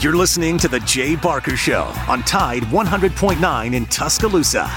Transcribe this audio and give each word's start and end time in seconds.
You're 0.00 0.14
listening 0.14 0.58
to 0.58 0.68
The 0.68 0.80
Jay 0.80 1.16
Barker 1.16 1.56
Show 1.56 1.84
on 2.06 2.22
Tide 2.24 2.64
100.9 2.64 3.74
in 3.74 3.86
Tuscaloosa. 3.86 4.70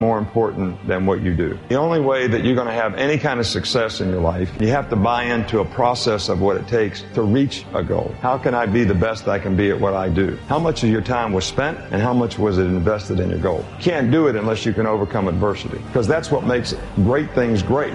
More 0.00 0.18
important 0.18 0.86
than 0.86 1.06
what 1.06 1.22
you 1.22 1.34
do. 1.34 1.58
The 1.70 1.76
only 1.76 2.00
way 2.00 2.26
that 2.26 2.44
you're 2.44 2.54
going 2.54 2.66
to 2.66 2.72
have 2.74 2.94
any 2.96 3.16
kind 3.16 3.40
of 3.40 3.46
success 3.46 4.02
in 4.02 4.10
your 4.10 4.20
life, 4.20 4.50
you 4.60 4.68
have 4.68 4.90
to 4.90 4.96
buy 4.96 5.24
into 5.24 5.60
a 5.60 5.64
process 5.64 6.28
of 6.28 6.42
what 6.42 6.58
it 6.58 6.68
takes 6.68 7.02
to 7.14 7.22
reach 7.22 7.64
a 7.72 7.82
goal. 7.82 8.14
How 8.20 8.36
can 8.36 8.54
I 8.54 8.66
be 8.66 8.84
the 8.84 8.94
best 8.94 9.26
I 9.26 9.38
can 9.38 9.56
be 9.56 9.70
at 9.70 9.80
what 9.80 9.94
I 9.94 10.10
do? 10.10 10.36
How 10.46 10.58
much 10.58 10.84
of 10.84 10.90
your 10.90 11.00
time 11.00 11.32
was 11.32 11.46
spent 11.46 11.78
and 11.90 12.02
how 12.02 12.12
much 12.12 12.38
was 12.38 12.58
it 12.58 12.66
invested 12.66 13.20
in 13.20 13.30
your 13.30 13.40
goal? 13.40 13.64
Can't 13.80 14.10
do 14.10 14.28
it 14.28 14.36
unless 14.36 14.66
you 14.66 14.74
can 14.74 14.86
overcome 14.86 15.28
adversity 15.28 15.78
because 15.78 16.06
that's 16.06 16.30
what 16.30 16.44
makes 16.44 16.74
great 16.96 17.30
things 17.34 17.62
great 17.62 17.94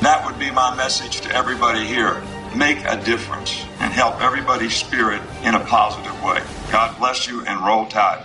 That 0.00 0.24
would 0.24 0.38
be 0.38 0.50
my 0.50 0.74
message 0.76 1.20
to 1.20 1.30
everybody 1.36 1.86
here. 1.86 2.22
Make 2.56 2.78
a 2.86 2.96
difference 3.04 3.66
and 3.80 3.92
help 3.92 4.22
everybody's 4.22 4.74
spirit 4.74 5.20
in 5.42 5.54
a 5.54 5.60
positive 5.60 6.22
way. 6.24 6.42
God 6.72 6.98
bless 6.98 7.28
you 7.28 7.44
and 7.44 7.62
roll 7.62 7.84
tide. 7.84 8.24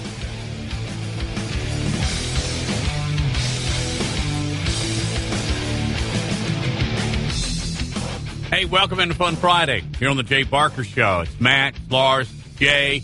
Welcome 8.65 8.99
into 8.99 9.15
Fun 9.15 9.35
Friday 9.37 9.83
here 9.97 10.09
on 10.09 10.17
the 10.17 10.23
Jay 10.23 10.43
Barker 10.43 10.83
Show. 10.83 11.21
It's 11.21 11.39
Matt, 11.39 11.73
Lars, 11.89 12.31
Jay. 12.57 13.01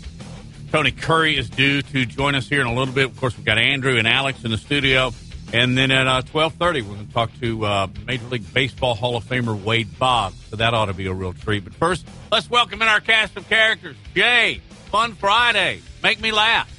Tony 0.70 0.92
Curry 0.92 1.36
is 1.36 1.50
due 1.50 1.82
to 1.82 2.06
join 2.06 2.36
us 2.36 2.48
here 2.48 2.60
in 2.60 2.68
a 2.68 2.74
little 2.74 2.94
bit. 2.94 3.06
Of 3.06 3.16
course, 3.16 3.36
we've 3.36 3.44
got 3.44 3.58
Andrew 3.58 3.96
and 3.96 4.06
Alex 4.06 4.44
in 4.44 4.52
the 4.52 4.56
studio. 4.56 5.12
And 5.52 5.76
then 5.76 5.90
at 5.90 6.06
uh, 6.06 6.22
1230, 6.30 6.82
we're 6.82 6.94
going 6.94 7.06
to 7.06 7.12
talk 7.12 7.30
to 7.40 7.64
uh, 7.64 7.86
Major 8.06 8.26
League 8.26 8.54
Baseball 8.54 8.94
Hall 8.94 9.16
of 9.16 9.24
Famer 9.24 9.60
Wade 9.60 9.98
Boggs. 9.98 10.36
So 10.50 10.56
that 10.56 10.74
ought 10.74 10.86
to 10.86 10.94
be 10.94 11.06
a 11.06 11.12
real 11.12 11.32
treat. 11.32 11.64
But 11.64 11.74
first, 11.74 12.06
let's 12.30 12.48
welcome 12.48 12.80
in 12.80 12.88
our 12.88 13.00
cast 13.00 13.36
of 13.36 13.48
characters. 13.48 13.96
Jay, 14.14 14.60
Fun 14.90 15.14
Friday. 15.14 15.80
Make 16.02 16.20
me 16.20 16.30
laugh. 16.30 16.72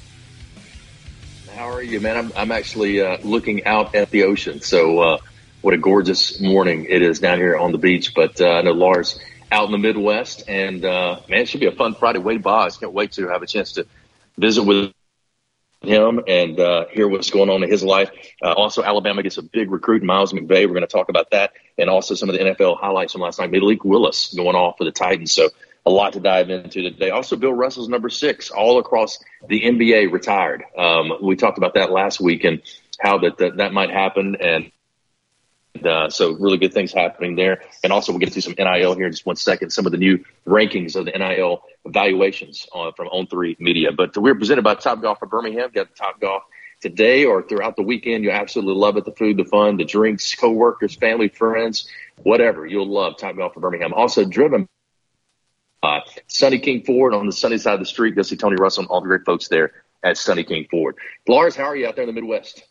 How 1.54 1.70
are 1.70 1.82
you, 1.82 2.00
man? 2.00 2.16
I'm, 2.16 2.32
I'm 2.34 2.52
actually 2.52 3.02
uh, 3.02 3.18
looking 3.22 3.66
out 3.66 3.94
at 3.94 4.10
the 4.10 4.24
ocean. 4.24 4.62
So, 4.62 5.00
uh, 5.00 5.18
what 5.62 5.74
a 5.74 5.78
gorgeous 5.78 6.40
morning 6.40 6.86
it 6.88 7.02
is 7.02 7.18
down 7.18 7.38
here 7.38 7.56
on 7.56 7.72
the 7.72 7.78
beach. 7.78 8.14
But 8.14 8.40
uh, 8.40 8.50
I 8.50 8.62
know 8.62 8.72
Lars 8.72 9.20
out 9.52 9.66
in 9.66 9.72
the 9.72 9.78
Midwest, 9.78 10.48
and 10.48 10.84
uh, 10.84 11.20
man, 11.28 11.40
it 11.40 11.48
should 11.48 11.60
be 11.60 11.66
a 11.66 11.72
fun 11.72 11.94
Friday. 11.94 12.18
Wade 12.18 12.42
Boggs, 12.42 12.76
can't 12.76 12.92
wait 12.92 13.12
to 13.12 13.28
have 13.28 13.42
a 13.42 13.46
chance 13.46 13.72
to 13.72 13.86
visit 14.38 14.62
with 14.62 14.92
him 15.82 16.20
and 16.26 16.60
uh, 16.60 16.86
hear 16.92 17.08
what's 17.08 17.30
going 17.30 17.50
on 17.50 17.62
in 17.62 17.70
his 17.70 17.82
life. 17.82 18.10
Uh, 18.42 18.52
also, 18.52 18.82
Alabama 18.82 19.22
gets 19.22 19.38
a 19.38 19.42
big 19.42 19.70
recruit, 19.70 20.02
Miles 20.02 20.32
McVay. 20.32 20.66
We're 20.66 20.68
going 20.68 20.82
to 20.82 20.86
talk 20.86 21.08
about 21.08 21.30
that, 21.30 21.52
and 21.78 21.90
also 21.90 22.14
some 22.14 22.28
of 22.28 22.36
the 22.36 22.44
NFL 22.44 22.78
highlights 22.78 23.12
from 23.12 23.22
last 23.22 23.38
night. 23.38 23.50
Malik 23.50 23.84
Willis 23.84 24.32
going 24.34 24.56
off 24.56 24.76
for 24.78 24.84
the 24.84 24.92
Titans. 24.92 25.32
So 25.32 25.48
a 25.86 25.90
lot 25.90 26.12
to 26.12 26.20
dive 26.20 26.50
into 26.50 26.82
today. 26.82 27.10
Also, 27.10 27.36
Bill 27.36 27.52
Russell's 27.52 27.88
number 27.88 28.10
six, 28.10 28.50
all 28.50 28.78
across 28.78 29.18
the 29.48 29.62
NBA, 29.62 30.12
retired. 30.12 30.62
Um, 30.76 31.12
we 31.22 31.36
talked 31.36 31.58
about 31.58 31.74
that 31.74 31.90
last 31.90 32.20
week 32.20 32.44
and 32.44 32.60
how 33.00 33.18
that 33.18 33.38
that, 33.38 33.56
that 33.56 33.72
might 33.72 33.90
happen 33.90 34.36
and 34.40 34.70
uh, 35.84 36.10
so 36.10 36.32
really 36.32 36.58
good 36.58 36.74
things 36.74 36.92
happening 36.92 37.36
there. 37.36 37.62
And 37.82 37.92
also 37.92 38.12
we'll 38.12 38.18
get 38.18 38.32
to 38.32 38.42
some 38.42 38.54
NIL 38.58 38.94
here 38.94 39.06
in 39.06 39.12
just 39.12 39.26
one 39.26 39.36
second, 39.36 39.70
some 39.70 39.86
of 39.86 39.92
the 39.92 39.98
new 39.98 40.24
rankings 40.46 40.96
of 40.96 41.06
the 41.06 41.12
NIL 41.12 41.62
evaluations 41.84 42.66
uh, 42.74 42.92
from 42.92 43.08
On 43.08 43.26
Three 43.26 43.56
Media. 43.58 43.92
But 43.92 44.16
we're 44.16 44.34
presented 44.34 44.62
by 44.62 44.74
Top 44.74 45.00
Golf 45.00 45.22
of 45.22 45.30
Birmingham. 45.30 45.70
Got 45.74 45.94
Top 45.96 46.20
Golf 46.20 46.42
today 46.80 47.24
or 47.24 47.42
throughout 47.42 47.76
the 47.76 47.82
weekend. 47.82 48.24
You'll 48.24 48.32
absolutely 48.32 48.74
love 48.74 48.96
it. 48.96 49.04
The 49.04 49.12
food, 49.12 49.36
the 49.36 49.44
fun, 49.44 49.76
the 49.76 49.84
drinks, 49.84 50.34
coworkers, 50.34 50.96
family, 50.96 51.28
friends, 51.28 51.88
whatever. 52.22 52.66
You'll 52.66 52.90
love 52.90 53.16
Top 53.16 53.36
Golf 53.36 53.56
of 53.56 53.62
Birmingham. 53.62 53.94
Also 53.94 54.24
driven 54.24 54.68
Sunny 56.26 56.58
King 56.58 56.82
Ford 56.84 57.14
on 57.14 57.26
the 57.26 57.32
sunny 57.32 57.58
side 57.58 57.74
of 57.74 57.80
the 57.80 57.86
street. 57.86 58.14
Go 58.14 58.22
see 58.22 58.36
Tony 58.36 58.56
Russell 58.56 58.82
and 58.82 58.90
all 58.90 59.00
the 59.00 59.08
great 59.08 59.24
folks 59.24 59.48
there 59.48 59.72
at 60.02 60.16
Sunny 60.16 60.44
King 60.44 60.66
Ford. 60.70 60.96
Lars, 61.28 61.54
how 61.54 61.64
are 61.64 61.76
you 61.76 61.86
out 61.86 61.96
there 61.96 62.04
in 62.04 62.14
the 62.14 62.20
Midwest? 62.20 62.64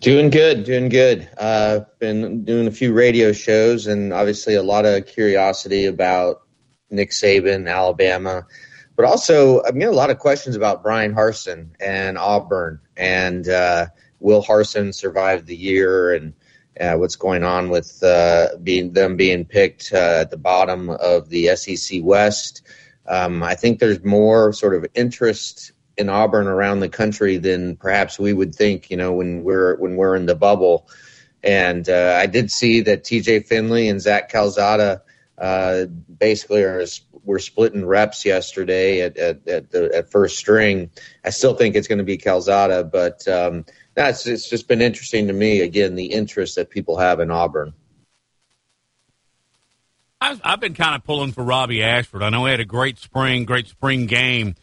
Doing 0.00 0.30
good, 0.30 0.64
doing 0.64 0.88
good. 0.88 1.28
Uh, 1.38 1.80
been 1.98 2.44
doing 2.44 2.66
a 2.66 2.70
few 2.70 2.92
radio 2.92 3.32
shows 3.32 3.86
and 3.86 4.12
obviously 4.12 4.54
a 4.54 4.62
lot 4.62 4.84
of 4.84 5.06
curiosity 5.06 5.86
about 5.86 6.42
Nick 6.90 7.10
Saban, 7.10 7.70
Alabama, 7.70 8.46
but 8.96 9.04
also 9.04 9.62
I'm 9.62 9.78
getting 9.78 9.94
a 9.94 9.96
lot 9.96 10.10
of 10.10 10.18
questions 10.18 10.56
about 10.56 10.82
Brian 10.82 11.14
Harsin 11.14 11.70
and 11.80 12.18
Auburn 12.18 12.80
and 12.96 13.48
uh, 13.48 13.86
will 14.20 14.42
Harsin 14.42 14.94
survive 14.94 15.46
the 15.46 15.56
year 15.56 16.14
and 16.14 16.34
uh, 16.80 16.94
what's 16.94 17.16
going 17.16 17.44
on 17.44 17.68
with 17.68 18.02
uh, 18.02 18.48
being 18.62 18.92
them 18.92 19.16
being 19.16 19.44
picked 19.44 19.92
uh, 19.92 20.20
at 20.22 20.30
the 20.30 20.36
bottom 20.36 20.90
of 20.90 21.28
the 21.28 21.54
SEC 21.56 22.00
West. 22.02 22.62
Um, 23.06 23.42
I 23.42 23.54
think 23.54 23.78
there's 23.78 24.02
more 24.04 24.52
sort 24.52 24.74
of 24.74 24.86
interest 24.94 25.71
in 25.96 26.08
Auburn 26.08 26.46
around 26.46 26.80
the 26.80 26.88
country 26.88 27.36
than 27.36 27.76
perhaps 27.76 28.18
we 28.18 28.32
would 28.32 28.54
think. 28.54 28.90
You 28.90 28.96
know, 28.96 29.12
when 29.12 29.42
we're 29.42 29.76
when 29.76 29.96
we're 29.96 30.16
in 30.16 30.26
the 30.26 30.34
bubble. 30.34 30.88
And 31.44 31.88
uh, 31.88 32.16
I 32.20 32.26
did 32.26 32.52
see 32.52 32.82
that 32.82 33.02
T.J. 33.02 33.40
Finley 33.40 33.88
and 33.88 34.00
Zach 34.00 34.30
Calzada 34.30 35.02
uh, 35.38 35.86
basically 35.86 36.62
are 36.62 36.84
were 37.24 37.38
splitting 37.38 37.84
reps 37.84 38.24
yesterday 38.24 39.00
at 39.00 39.16
at, 39.16 39.48
at, 39.48 39.70
the, 39.70 39.92
at 39.94 40.10
first 40.10 40.38
string. 40.38 40.90
I 41.24 41.30
still 41.30 41.54
think 41.54 41.74
it's 41.74 41.88
going 41.88 41.98
to 41.98 42.04
be 42.04 42.16
Calzada, 42.16 42.84
but 42.84 43.26
um, 43.28 43.64
that's 43.94 44.26
it's 44.26 44.48
just 44.48 44.68
been 44.68 44.80
interesting 44.80 45.26
to 45.26 45.32
me 45.32 45.60
again 45.60 45.94
the 45.94 46.06
interest 46.06 46.56
that 46.56 46.70
people 46.70 46.98
have 46.98 47.20
in 47.20 47.30
Auburn. 47.30 47.74
I've, 50.20 50.40
I've 50.44 50.60
been 50.60 50.74
kind 50.74 50.94
of 50.94 51.02
pulling 51.02 51.32
for 51.32 51.42
Robbie 51.42 51.82
Ashford. 51.82 52.22
I 52.22 52.30
know 52.30 52.44
he 52.44 52.52
had 52.52 52.60
a 52.60 52.64
great 52.64 52.96
spring, 52.98 53.44
great 53.44 53.66
spring 53.66 54.06
game, 54.06 54.54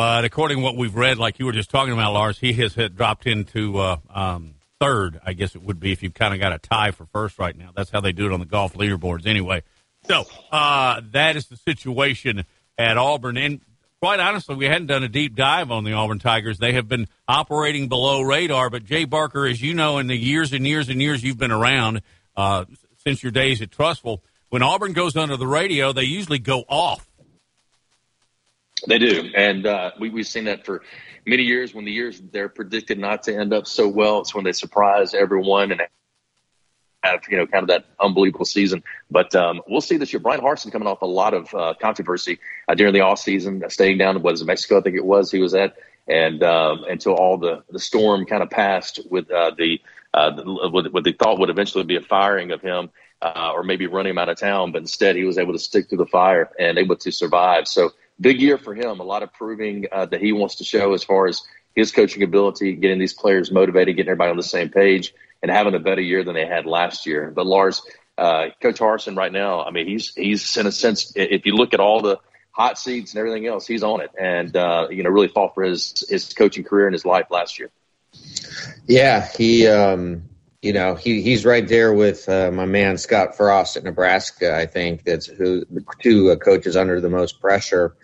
but 0.00 0.24
according 0.24 0.56
to 0.56 0.62
what 0.62 0.78
we've 0.78 0.94
read, 0.94 1.18
like 1.18 1.38
you 1.38 1.44
were 1.44 1.52
just 1.52 1.68
talking 1.68 1.92
about, 1.92 2.14
Lars, 2.14 2.38
he 2.38 2.54
has 2.54 2.74
dropped 2.94 3.26
into 3.26 3.76
uh, 3.76 3.98
um, 4.08 4.54
third. 4.80 5.20
I 5.26 5.34
guess 5.34 5.54
it 5.54 5.62
would 5.62 5.78
be 5.78 5.92
if 5.92 6.02
you've 6.02 6.14
kind 6.14 6.32
of 6.32 6.40
got 6.40 6.54
a 6.54 6.58
tie 6.58 6.92
for 6.92 7.04
first 7.04 7.38
right 7.38 7.54
now. 7.54 7.68
That's 7.76 7.90
how 7.90 8.00
they 8.00 8.12
do 8.12 8.24
it 8.24 8.32
on 8.32 8.40
the 8.40 8.46
golf 8.46 8.72
leaderboards, 8.72 9.26
anyway. 9.26 9.62
So 10.06 10.24
uh, 10.50 11.02
that 11.10 11.36
is 11.36 11.48
the 11.48 11.56
situation 11.56 12.46
at 12.78 12.96
Auburn, 12.96 13.36
and 13.36 13.60
quite 14.00 14.20
honestly, 14.20 14.54
we 14.54 14.64
hadn't 14.64 14.86
done 14.86 15.02
a 15.02 15.08
deep 15.08 15.36
dive 15.36 15.70
on 15.70 15.84
the 15.84 15.92
Auburn 15.92 16.18
Tigers. 16.18 16.56
They 16.56 16.72
have 16.72 16.88
been 16.88 17.06
operating 17.28 17.88
below 17.88 18.22
radar. 18.22 18.70
But 18.70 18.86
Jay 18.86 19.04
Barker, 19.04 19.44
as 19.44 19.60
you 19.60 19.74
know, 19.74 19.98
in 19.98 20.06
the 20.06 20.16
years 20.16 20.54
and 20.54 20.66
years 20.66 20.88
and 20.88 21.02
years 21.02 21.22
you've 21.22 21.36
been 21.36 21.52
around 21.52 22.00
uh, 22.38 22.64
since 23.04 23.22
your 23.22 23.32
days 23.32 23.60
at 23.60 23.68
Trussville, 23.68 24.20
when 24.48 24.62
Auburn 24.62 24.94
goes 24.94 25.14
under 25.14 25.36
the 25.36 25.46
radio, 25.46 25.92
they 25.92 26.04
usually 26.04 26.38
go 26.38 26.64
off. 26.70 27.06
They 28.86 28.98
do, 28.98 29.30
and 29.36 29.66
uh, 29.66 29.90
we, 29.98 30.10
we've 30.10 30.26
seen 30.26 30.44
that 30.44 30.64
for 30.64 30.82
many 31.26 31.42
years. 31.42 31.74
When 31.74 31.84
the 31.84 31.92
years 31.92 32.20
they're 32.32 32.48
predicted 32.48 32.98
not 32.98 33.22
to 33.24 33.36
end 33.36 33.52
up 33.52 33.66
so 33.66 33.88
well, 33.88 34.20
it's 34.20 34.34
when 34.34 34.44
they 34.44 34.52
surprise 34.52 35.14
everyone 35.14 35.72
and 35.72 35.82
have 37.02 37.20
you 37.28 37.36
know 37.36 37.46
kind 37.46 37.62
of 37.62 37.68
that 37.68 37.86
unbelievable 38.00 38.44
season. 38.44 38.82
But 39.10 39.34
um, 39.34 39.60
we'll 39.68 39.80
see 39.80 39.96
this 39.96 40.12
year. 40.12 40.20
Brian 40.20 40.40
Harsin 40.40 40.72
coming 40.72 40.88
off 40.88 41.02
a 41.02 41.06
lot 41.06 41.34
of 41.34 41.54
uh, 41.54 41.74
controversy 41.80 42.38
uh, 42.68 42.74
during 42.74 42.94
the 42.94 43.00
off 43.00 43.18
season, 43.18 43.62
staying 43.68 43.98
down 43.98 44.16
in 44.16 44.22
what 44.22 44.34
is 44.34 44.44
Mexico, 44.44 44.78
I 44.78 44.82
think 44.82 44.96
it 44.96 45.04
was. 45.04 45.30
He 45.30 45.40
was 45.40 45.54
at, 45.54 45.76
and 46.08 46.42
um, 46.42 46.84
until 46.88 47.14
all 47.14 47.38
the 47.38 47.62
the 47.70 47.80
storm 47.80 48.26
kind 48.26 48.42
of 48.42 48.50
passed 48.50 49.00
with 49.10 49.30
uh, 49.30 49.52
the, 49.56 49.80
uh, 50.14 50.30
the 50.30 50.42
what 50.92 51.04
they 51.04 51.12
thought 51.12 51.38
would 51.38 51.50
eventually 51.50 51.84
be 51.84 51.96
a 51.96 52.02
firing 52.02 52.52
of 52.52 52.60
him. 52.60 52.90
Uh, 53.22 53.52
or 53.54 53.62
maybe 53.62 53.86
running 53.86 54.12
him 54.12 54.16
out 54.16 54.30
of 54.30 54.38
town, 54.38 54.72
but 54.72 54.78
instead 54.78 55.14
he 55.14 55.24
was 55.24 55.36
able 55.36 55.52
to 55.52 55.58
stick 55.58 55.90
through 55.90 55.98
the 55.98 56.06
fire 56.06 56.50
and 56.58 56.78
able 56.78 56.96
to 56.96 57.12
survive. 57.12 57.68
So 57.68 57.90
big 58.20 58.40
year 58.40 58.58
for 58.58 58.74
him. 58.74 59.00
A 59.00 59.04
lot 59.04 59.22
of 59.22 59.32
proving 59.32 59.86
uh, 59.90 60.06
that 60.06 60.20
he 60.20 60.32
wants 60.32 60.56
to 60.56 60.64
show 60.64 60.92
as 60.92 61.04
far 61.04 61.26
as 61.26 61.42
his 61.74 61.92
coaching 61.92 62.22
ability, 62.22 62.74
getting 62.74 62.98
these 62.98 63.14
players 63.14 63.50
motivated, 63.50 63.96
getting 63.96 64.10
everybody 64.10 64.30
on 64.30 64.36
the 64.36 64.42
same 64.42 64.68
page 64.68 65.14
and 65.42 65.50
having 65.50 65.74
a 65.74 65.78
better 65.78 66.00
year 66.00 66.24
than 66.24 66.34
they 66.34 66.46
had 66.46 66.66
last 66.66 67.06
year. 67.06 67.32
But 67.34 67.46
Lars, 67.46 67.82
uh, 68.18 68.48
Coach 68.60 68.78
Harsin 68.78 69.16
right 69.16 69.32
now, 69.32 69.62
I 69.62 69.70
mean, 69.70 69.86
he's 69.86 70.14
he's 70.14 70.56
in 70.56 70.66
a 70.66 70.72
sense, 70.72 71.12
if 71.16 71.46
you 71.46 71.54
look 71.54 71.72
at 71.74 71.80
all 71.80 72.02
the 72.02 72.18
hot 72.50 72.78
seats 72.78 73.12
and 73.12 73.18
everything 73.18 73.46
else, 73.46 73.66
he's 73.66 73.82
on 73.82 74.00
it, 74.00 74.10
and 74.20 74.54
uh, 74.56 74.88
you 74.90 75.02
know, 75.02 75.10
really 75.10 75.28
fought 75.28 75.54
for 75.54 75.62
his 75.62 76.04
his 76.08 76.32
coaching 76.34 76.64
career 76.64 76.86
and 76.86 76.94
his 76.94 77.04
life 77.04 77.26
last 77.30 77.58
year. 77.58 77.70
Yeah, 78.86 79.28
he, 79.36 79.66
um, 79.68 80.28
you 80.62 80.72
know, 80.72 80.94
he 80.94 81.22
he's 81.22 81.44
right 81.44 81.66
there 81.66 81.92
with 81.92 82.28
uh, 82.28 82.50
my 82.52 82.66
man 82.66 82.98
Scott 82.98 83.36
Frost 83.36 83.76
at 83.76 83.84
Nebraska. 83.84 84.56
I 84.56 84.66
think 84.66 85.04
that's 85.04 85.26
who 85.26 85.64
the 85.70 85.84
two 86.00 86.30
uh, 86.30 86.36
coaches 86.36 86.76
under 86.76 87.00
the 87.00 87.08
most 87.08 87.40
pressure. 87.40 87.96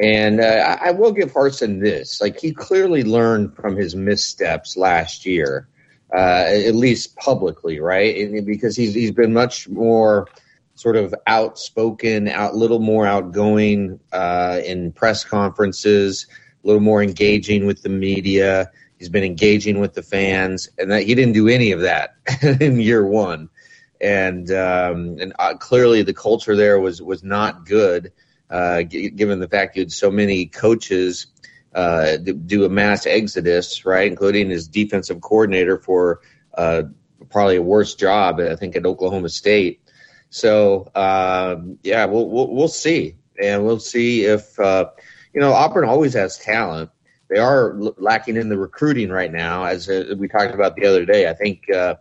And 0.00 0.40
uh, 0.40 0.76
I 0.80 0.90
will 0.90 1.12
give 1.12 1.32
Harsin 1.32 1.80
this: 1.80 2.20
like 2.20 2.40
he 2.40 2.52
clearly 2.52 3.04
learned 3.04 3.54
from 3.54 3.76
his 3.76 3.94
missteps 3.94 4.76
last 4.76 5.24
year 5.24 5.68
uh, 6.14 6.44
at 6.48 6.74
least 6.74 7.16
publicly, 7.16 7.80
right? 7.80 8.44
Because 8.44 8.76
he's 8.76 8.94
he's 8.94 9.10
been 9.10 9.32
much 9.32 9.68
more 9.68 10.28
sort 10.76 10.96
of 10.96 11.14
outspoken, 11.26 12.28
out 12.28 12.54
little 12.54 12.80
more 12.80 13.06
outgoing 13.06 14.00
uh, 14.12 14.60
in 14.64 14.92
press 14.92 15.24
conferences, 15.24 16.26
a 16.62 16.66
little 16.66 16.82
more 16.82 17.02
engaging 17.02 17.66
with 17.66 17.82
the 17.82 17.88
media. 17.88 18.70
He's 18.98 19.08
been 19.08 19.24
engaging 19.24 19.80
with 19.80 19.94
the 19.94 20.02
fans, 20.02 20.68
and 20.78 20.90
that 20.90 21.02
he 21.02 21.14
didn't 21.14 21.34
do 21.34 21.48
any 21.48 21.72
of 21.72 21.80
that 21.80 22.16
in 22.60 22.80
year 22.80 23.04
one. 23.06 23.48
And 24.00 24.50
um, 24.50 25.18
and 25.20 25.34
uh, 25.38 25.54
clearly 25.54 26.02
the 26.02 26.14
culture 26.14 26.56
there 26.56 26.78
was 26.80 27.00
was 27.00 27.22
not 27.22 27.66
good, 27.66 28.12
uh, 28.50 28.82
g- 28.82 29.10
given 29.10 29.40
the 29.40 29.48
fact 29.48 29.76
you 29.76 29.82
had 29.82 29.92
so 29.92 30.10
many 30.10 30.46
coaches 30.46 31.26
uh, 31.74 32.16
do 32.16 32.64
a 32.64 32.68
mass 32.68 33.06
exodus, 33.06 33.84
right, 33.84 34.06
including 34.06 34.50
his 34.50 34.68
defensive 34.68 35.20
coordinator 35.20 35.78
for 35.78 36.20
uh, 36.56 36.82
probably 37.30 37.56
a 37.56 37.62
worse 37.62 37.94
job, 37.94 38.40
I 38.40 38.56
think, 38.56 38.76
at 38.76 38.86
Oklahoma 38.86 39.28
State. 39.28 39.80
So 40.30 40.90
um, 40.94 41.78
yeah, 41.82 42.06
we'll, 42.06 42.28
we'll, 42.28 42.48
we'll 42.48 42.68
see, 42.68 43.16
and 43.40 43.64
we'll 43.64 43.80
see 43.80 44.24
if 44.24 44.58
uh, 44.58 44.90
you 45.32 45.40
know 45.40 45.52
Auburn 45.52 45.88
always 45.88 46.14
has 46.14 46.38
talent. 46.38 46.90
They 47.34 47.40
are 47.40 47.74
lacking 47.96 48.36
in 48.36 48.48
the 48.48 48.56
recruiting 48.56 49.10
right 49.10 49.32
now, 49.32 49.64
as 49.64 49.88
uh, 49.88 50.14
we 50.16 50.28
talked 50.28 50.54
about 50.54 50.76
the 50.76 50.86
other 50.86 51.04
day. 51.04 51.28
I 51.28 51.32
think 51.32 51.68
uh, 51.68 51.96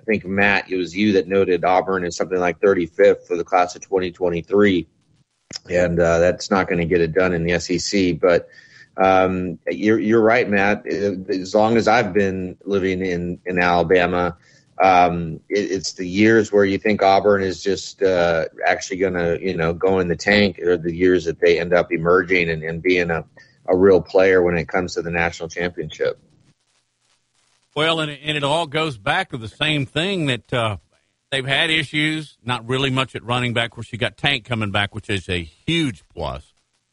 I 0.00 0.04
think 0.04 0.24
Matt, 0.24 0.70
it 0.70 0.76
was 0.76 0.96
you 0.96 1.14
that 1.14 1.26
noted 1.26 1.64
Auburn 1.64 2.04
is 2.04 2.14
something 2.14 2.38
like 2.38 2.60
35th 2.60 3.26
for 3.26 3.36
the 3.36 3.42
class 3.42 3.74
of 3.74 3.82
2023, 3.82 4.86
and 5.68 5.98
uh, 5.98 6.20
that's 6.20 6.52
not 6.52 6.68
going 6.68 6.78
to 6.78 6.84
get 6.84 7.00
it 7.00 7.12
done 7.12 7.32
in 7.32 7.42
the 7.42 7.58
SEC, 7.58 8.20
but 8.20 8.48
um, 8.96 9.58
you're, 9.68 9.98
you're 9.98 10.22
right, 10.22 10.48
Matt. 10.48 10.86
As 10.86 11.56
long 11.56 11.76
as 11.76 11.88
I've 11.88 12.12
been 12.12 12.56
living 12.64 13.04
in, 13.04 13.40
in 13.46 13.58
Alabama, 13.58 14.36
um, 14.80 15.40
it, 15.48 15.72
it's 15.72 15.94
the 15.94 16.06
years 16.06 16.52
where 16.52 16.64
you 16.64 16.78
think 16.78 17.02
Auburn 17.02 17.42
is 17.42 17.64
just 17.64 18.00
uh, 18.00 18.44
actually 18.64 18.98
going 18.98 19.14
to, 19.14 19.44
you 19.44 19.56
know, 19.56 19.72
go 19.72 19.98
in 19.98 20.06
the 20.06 20.14
tank, 20.14 20.60
or 20.60 20.76
the 20.76 20.94
years 20.94 21.24
that 21.24 21.40
they 21.40 21.58
end 21.58 21.74
up 21.74 21.90
emerging 21.90 22.48
and, 22.48 22.62
and 22.62 22.80
being 22.80 23.10
a, 23.10 23.24
a 23.68 23.76
real 23.76 24.00
player 24.00 24.42
when 24.42 24.56
it 24.56 24.66
comes 24.66 24.94
to 24.94 25.02
the 25.02 25.10
national 25.10 25.48
championship. 25.48 26.18
Well, 27.76 28.00
and 28.00 28.10
it, 28.10 28.20
and 28.24 28.36
it 28.36 28.42
all 28.42 28.66
goes 28.66 28.98
back 28.98 29.30
to 29.30 29.38
the 29.38 29.48
same 29.48 29.86
thing 29.86 30.26
that 30.26 30.52
uh, 30.52 30.78
they've 31.30 31.46
had 31.46 31.70
issues, 31.70 32.36
not 32.44 32.68
really 32.68 32.90
much 32.90 33.14
at 33.14 33.22
running 33.22 33.52
back. 33.52 33.66
Of 33.66 33.70
course, 33.72 33.92
you 33.92 33.98
got 33.98 34.16
Tank 34.16 34.44
coming 34.44 34.70
back, 34.70 34.94
which 34.94 35.10
is 35.10 35.28
a 35.28 35.42
huge 35.42 36.02
plus. 36.12 36.52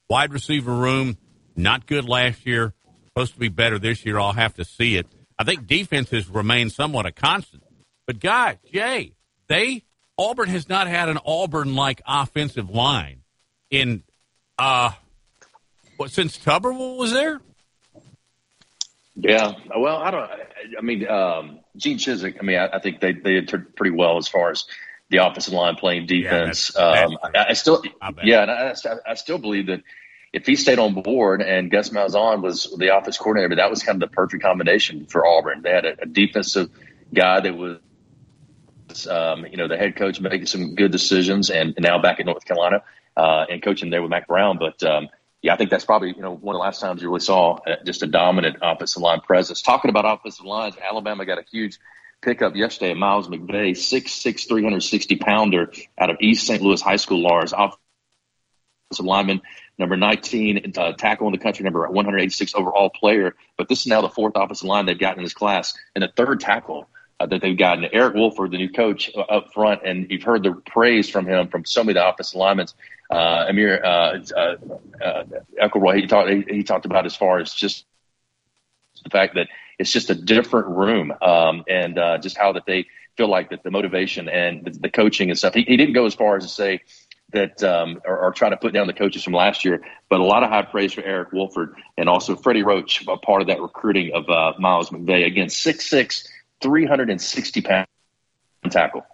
Wide 0.09 0.31
receiver 0.31 0.73
room 0.73 1.17
not 1.55 1.85
good 1.87 2.05
last 2.05 2.45
year. 2.45 2.73
Supposed 3.07 3.33
to 3.33 3.39
be 3.39 3.47
better 3.47 3.79
this 3.79 4.05
year. 4.05 4.19
I'll 4.19 4.33
have 4.33 4.53
to 4.55 4.65
see 4.65 4.97
it. 4.97 5.07
I 5.39 5.43
think 5.43 5.67
defense 5.67 6.09
has 6.11 6.29
remained 6.29 6.73
somewhat 6.73 7.05
a 7.05 7.11
constant. 7.11 7.63
But 8.05 8.19
guys, 8.19 8.57
Jay, 8.71 9.13
they 9.47 9.83
Auburn 10.17 10.49
has 10.49 10.69
not 10.69 10.87
had 10.87 11.09
an 11.09 11.19
Auburn 11.25 11.75
like 11.75 12.01
offensive 12.07 12.69
line 12.69 13.21
in 13.69 14.03
uh 14.57 14.91
what 15.97 16.11
since 16.11 16.37
Tuberville 16.37 16.97
was 16.97 17.13
there? 17.13 17.41
Yeah, 19.15 19.53
well, 19.75 19.97
I 19.97 20.11
don't. 20.11 20.29
I 20.77 20.81
mean, 20.81 21.07
um, 21.07 21.59
Gene 21.77 21.97
Chizik. 21.97 22.37
I 22.39 22.43
mean, 22.43 22.57
I, 22.57 22.67
I 22.73 22.79
think 22.79 22.99
they 22.99 23.13
they 23.13 23.39
did 23.41 23.75
pretty 23.75 23.95
well 23.95 24.17
as 24.17 24.27
far 24.27 24.51
as 24.51 24.65
the 25.09 25.17
offensive 25.17 25.53
line 25.53 25.75
playing 25.75 26.07
defense. 26.07 26.71
Yeah, 26.75 27.05
that's, 27.07 27.11
um, 27.11 27.17
I, 27.23 27.45
I, 27.49 27.53
still, 27.53 27.83
yeah, 28.23 28.41
and 28.41 28.51
I, 28.51 28.73
I, 29.07 29.13
still 29.13 29.37
believe 29.37 29.67
that 29.67 29.83
if 30.33 30.45
he 30.45 30.55
stayed 30.55 30.79
on 30.79 30.99
board 31.01 31.41
and 31.41 31.69
Gus 31.69 31.89
Malzahn 31.89 32.41
was 32.41 32.75
the 32.77 32.95
offense 32.95 33.17
coordinator, 33.17 33.55
that 33.55 33.69
was 33.69 33.83
kind 33.83 34.01
of 34.01 34.09
the 34.09 34.13
perfect 34.13 34.43
combination 34.43 35.05
for 35.05 35.25
Auburn. 35.25 35.61
They 35.61 35.69
had 35.69 35.85
a, 35.85 36.01
a 36.01 36.05
defensive 36.05 36.71
guy 37.13 37.39
that 37.39 37.55
was, 37.55 39.07
um, 39.07 39.45
you 39.45 39.57
know, 39.57 39.67
the 39.67 39.77
head 39.77 39.95
coach 39.95 40.19
making 40.19 40.47
some 40.47 40.75
good 40.75 40.91
decisions, 40.91 41.49
and, 41.49 41.75
and 41.77 41.83
now 41.83 42.01
back 42.01 42.19
in 42.19 42.25
North 42.25 42.45
Carolina 42.45 42.83
uh, 43.15 43.45
and 43.49 43.61
coaching 43.61 43.91
there 43.91 44.01
with 44.01 44.09
Mack 44.09 44.27
Brown. 44.27 44.57
But 44.57 44.81
um, 44.83 45.09
yeah, 45.45 45.53
I 45.53 45.57
think 45.57 45.69
that's 45.69 45.85
probably 45.85 46.11
you 46.15 46.23
know 46.23 46.33
one 46.33 46.55
of 46.55 46.59
the 46.59 46.63
last 46.63 46.81
times 46.81 47.03
you 47.03 47.07
really 47.07 47.19
saw 47.19 47.57
uh, 47.57 47.75
just 47.85 48.01
a 48.01 48.07
dominant 48.07 48.57
offensive 48.63 48.99
line 48.99 49.21
presence. 49.21 49.61
Talking 49.61 49.89
about 49.89 50.03
offensive 50.03 50.43
lines, 50.43 50.75
Alabama 50.81 51.23
got 51.23 51.37
a 51.37 51.43
huge 51.51 51.77
pickup 52.23 52.55
yesterday. 52.55 52.95
Miles 52.95 53.27
McVay, 53.27 53.73
6'6", 53.73 54.47
360 54.47 55.15
pounder 55.17 55.71
out 55.99 56.09
of 56.09 56.17
East 56.19 56.47
St. 56.47 56.63
Louis 56.63 56.81
High 56.81 56.95
School. 56.95 57.21
Lars, 57.21 57.53
offensive 57.53 57.77
lineman 59.05 59.43
number 59.77 59.95
19 59.95 60.73
uh, 60.75 60.93
tackle 60.93 61.27
in 61.27 61.33
the 61.33 61.37
country, 61.37 61.63
number 61.63 61.87
186 61.87 62.55
overall 62.55 62.89
player. 62.89 63.35
But 63.55 63.69
this 63.69 63.81
is 63.81 63.85
now 63.85 64.01
the 64.01 64.09
fourth 64.09 64.33
offensive 64.35 64.67
line 64.67 64.87
they've 64.87 64.97
gotten 64.97 65.19
in 65.19 65.25
this 65.25 65.35
class, 65.35 65.77
and 65.93 66.03
the 66.03 66.07
third 66.07 66.39
tackle 66.39 66.89
uh, 67.19 67.25
that 67.25 67.41
they've 67.41 67.57
gotten. 67.57 67.85
Eric 67.91 68.15
Wolford, 68.15 68.51
the 68.51 68.57
new 68.57 68.69
coach 68.69 69.11
uh, 69.15 69.21
up 69.21 69.53
front, 69.53 69.81
and 69.85 70.07
you've 70.09 70.23
heard 70.23 70.43
the 70.43 70.53
praise 70.53 71.09
from 71.09 71.25
him 71.25 71.47
from 71.47 71.65
so 71.65 71.83
many 71.83 71.97
of 71.97 72.03
the 72.03 72.09
offensive 72.09 72.37
linemen. 72.37 72.67
Uh, 73.09 73.45
Amir 73.49 73.83
uh, 73.85 74.19
uh, 74.35 74.55
uh, 75.03 75.91
he 75.93 76.07
talked, 76.07 76.29
he, 76.29 76.43
he, 76.49 76.63
talked 76.63 76.85
about 76.85 77.05
as 77.05 77.15
far 77.15 77.39
as 77.39 77.53
just 77.53 77.85
the 79.03 79.09
fact 79.11 79.35
that 79.35 79.47
it's 79.77 79.91
just 79.91 80.09
a 80.09 80.15
different 80.15 80.67
room 80.67 81.13
um, 81.21 81.63
and 81.69 81.99
uh, 81.99 82.17
just 82.17 82.37
how 82.37 82.53
that 82.53 82.65
they 82.65 82.87
feel 83.15 83.29
like 83.29 83.51
that 83.51 83.63
the 83.63 83.69
motivation 83.69 84.27
and 84.27 84.65
the, 84.65 84.71
the 84.71 84.89
coaching 84.89 85.29
and 85.29 85.37
stuff. 85.37 85.53
He, 85.53 85.61
he 85.61 85.77
didn't 85.77 85.93
go 85.93 86.05
as 86.05 86.15
far 86.15 86.37
as 86.37 86.43
to 86.43 86.49
say– 86.49 86.81
that 87.35 87.63
um, 87.63 88.01
are, 88.05 88.19
are, 88.19 88.31
trying 88.31 88.51
to 88.51 88.57
put 88.57 88.73
down 88.73 88.87
the 88.87 88.93
coaches 88.93 89.23
from 89.23 89.33
last 89.33 89.65
year. 89.65 89.81
But 90.09 90.19
a 90.19 90.23
lot 90.23 90.43
of 90.43 90.49
high 90.49 90.63
praise 90.63 90.93
for 90.93 91.01
Eric 91.01 91.31
Wolford 91.31 91.75
and 91.97 92.09
also 92.09 92.35
Freddie 92.35 92.63
Roach, 92.63 93.05
a 93.07 93.17
part 93.17 93.41
of 93.41 93.47
that 93.47 93.61
recruiting 93.61 94.11
of 94.13 94.29
uh, 94.29 94.53
Miles 94.59 94.89
McVay. 94.89 95.25
Again, 95.25 95.47
6'6", 95.47 96.27
360 96.61 97.61
pound 97.61 97.87
tackle. 98.69 99.05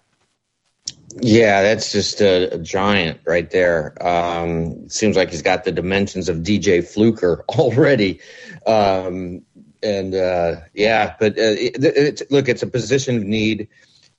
Yeah, 1.20 1.62
that's 1.62 1.92
just 1.92 2.20
a, 2.20 2.54
a 2.54 2.58
giant 2.58 3.20
right 3.26 3.50
there. 3.50 3.94
Um, 4.00 4.88
seems 4.88 5.16
like 5.16 5.30
he's 5.30 5.42
got 5.42 5.64
the 5.64 5.72
dimensions 5.72 6.28
of 6.28 6.38
DJ 6.38 6.86
Fluker 6.86 7.44
already. 7.50 8.20
Um, 8.66 9.42
and 9.82 10.14
uh, 10.14 10.56
yeah, 10.74 11.14
but 11.18 11.32
uh, 11.32 11.56
it, 11.58 12.30
look, 12.30 12.48
it's 12.48 12.62
a 12.62 12.66
position 12.66 13.16
of 13.16 13.24
need. 13.24 13.68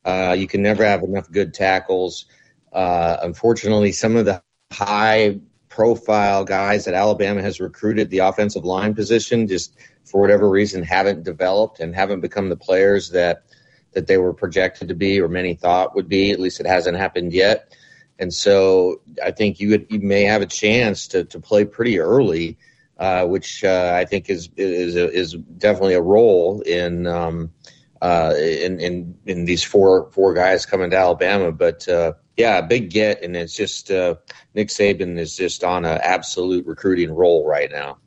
Uh, 0.06 0.36
you 0.38 0.48
can 0.48 0.62
never 0.62 0.86
have 0.86 1.02
enough 1.04 1.32
good 1.32 1.54
tackles. 1.54 2.26
Uh, 2.72 3.18
unfortunately, 3.22 3.92
some 3.92 4.16
of 4.16 4.26
the 4.26 4.44
high 4.72 5.40
profile 5.70 6.44
guys 6.44 6.86
that 6.86 6.94
Alabama 6.94 7.42
has 7.42 7.60
recruited 7.60 8.10
the 8.10 8.20
offensive 8.20 8.66
line 8.66 8.94
position 8.94 9.48
just 9.48 9.76
for 10.06 10.22
whatever 10.22 10.50
reason 10.50 10.84
haven't 10.84 11.24
developed 11.24 11.80
and 11.80 11.96
haven't 11.96 12.22
become 12.22 12.50
the 12.50 12.58
players 12.58 13.10
that 13.12 13.44
that 13.94 14.08
they 14.08 14.18
were 14.18 14.34
projected 14.34 14.88
to 14.88 14.96
be 14.96 15.22
or 15.22 15.28
many 15.28 15.54
thought 15.54 15.96
would 15.96 16.10
be. 16.10 16.32
At 16.32 16.40
least 16.40 16.60
it 16.60 16.66
hasn't 16.66 16.98
happened 16.98 17.32
yet. 17.32 17.76
And 18.20 18.34
so 18.34 19.02
I 19.24 19.32
think 19.32 19.60
you 19.60 19.70
would, 19.70 19.88
you 19.90 20.00
may 20.00 20.24
have 20.24 20.42
a 20.42 20.48
chance 20.48 21.08
to, 21.10 21.26
to 21.26 21.40
play 21.40 21.66
pretty 21.66 22.00
early, 22.00 22.58
uh, 22.98 23.26
which 23.26 23.64
uh, 23.64 23.94
I 23.96 24.06
think 24.06 24.30
is 24.30 24.50
is 24.56 24.96
is 24.96 25.34
definitely 25.34 25.96
a 25.96 26.02
role 26.02 26.62
in 26.62 27.08
um, 27.08 27.52
uh, 28.02 28.34
in, 28.38 28.80
in 28.80 29.18
in 29.26 29.46
these 29.46 29.64
four 29.64 30.12
four 30.12 30.34
guys 30.34 30.66
coming 30.66 30.92
to 30.92 30.98
Alabama. 30.98 31.52
But 31.52 31.88
uh, 31.88 32.14
yeah, 32.38 32.62
big 32.62 32.92
get, 32.92 33.24
and 33.24 33.36
it's 33.36 33.56
just 33.56 33.90
uh, 33.90 34.16
Nick 34.54 34.68
Saban 34.70 35.18
is 35.18 35.36
just 35.36 35.64
on 35.64 35.86
an 35.86 36.00
absolute 36.04 36.66
recruiting 36.66 37.12
roll 37.12 37.48
right 37.48 37.72
now. 37.72 37.98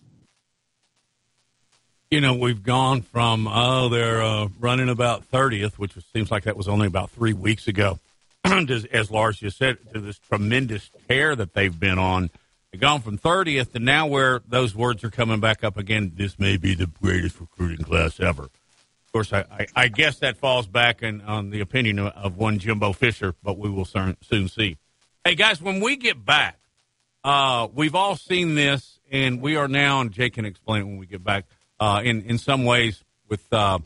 You 2.10 2.20
know, 2.20 2.34
we've 2.34 2.62
gone 2.62 3.02
from 3.02 3.48
oh 3.48 3.88
they're 3.88 4.22
uh, 4.22 4.48
running 4.60 4.88
about 4.88 5.24
thirtieth, 5.24 5.78
which 5.78 5.94
seems 6.12 6.30
like 6.30 6.44
that 6.44 6.56
was 6.56 6.68
only 6.68 6.86
about 6.86 7.10
three 7.10 7.32
weeks 7.32 7.66
ago 7.66 7.98
as 8.92 9.10
Lars 9.10 9.38
just 9.38 9.58
said, 9.58 9.78
to 9.92 10.00
this 10.00 10.18
tremendous 10.18 10.90
tear 11.08 11.34
that 11.36 11.54
they've 11.54 11.78
been 11.78 11.98
on. 11.98 12.30
They've 12.70 12.80
gone 12.80 13.00
from 13.00 13.18
30th 13.18 13.72
to 13.72 13.78
now 13.78 14.06
where 14.06 14.40
those 14.48 14.74
words 14.74 15.02
are 15.04 15.10
coming 15.10 15.40
back 15.40 15.64
up 15.64 15.76
again. 15.76 16.12
This 16.14 16.38
may 16.38 16.56
be 16.56 16.74
the 16.74 16.86
greatest 16.86 17.40
recruiting 17.40 17.84
class 17.84 18.20
ever. 18.20 18.44
Of 18.44 19.12
course, 19.12 19.32
I, 19.32 19.44
I, 19.50 19.66
I 19.74 19.88
guess 19.88 20.18
that 20.18 20.36
falls 20.36 20.66
back 20.66 21.02
in, 21.02 21.22
on 21.22 21.50
the 21.50 21.60
opinion 21.60 21.98
of, 21.98 22.12
of, 22.12 22.36
one 22.36 22.58
Jimbo 22.58 22.92
Fisher, 22.92 23.34
but 23.42 23.56
we 23.56 23.70
will 23.70 23.84
soon, 23.84 24.16
soon 24.20 24.48
see. 24.48 24.76
Hey, 25.24 25.34
guys, 25.34 25.60
when 25.62 25.80
we 25.80 25.96
get 25.96 26.24
back, 26.24 26.58
uh, 27.24 27.68
we've 27.72 27.94
all 27.94 28.14
seen 28.14 28.54
this, 28.54 29.00
and 29.10 29.40
we 29.40 29.56
are 29.56 29.68
now, 29.68 30.00
and 30.00 30.12
Jay 30.12 30.28
can 30.28 30.44
explain 30.44 30.82
it 30.82 30.84
when 30.84 30.98
we 30.98 31.06
get 31.06 31.24
back, 31.24 31.46
uh, 31.80 32.00
in, 32.04 32.22
in 32.22 32.38
some 32.38 32.64
ways 32.64 33.02
with 33.28 33.42
uh, 33.52 33.78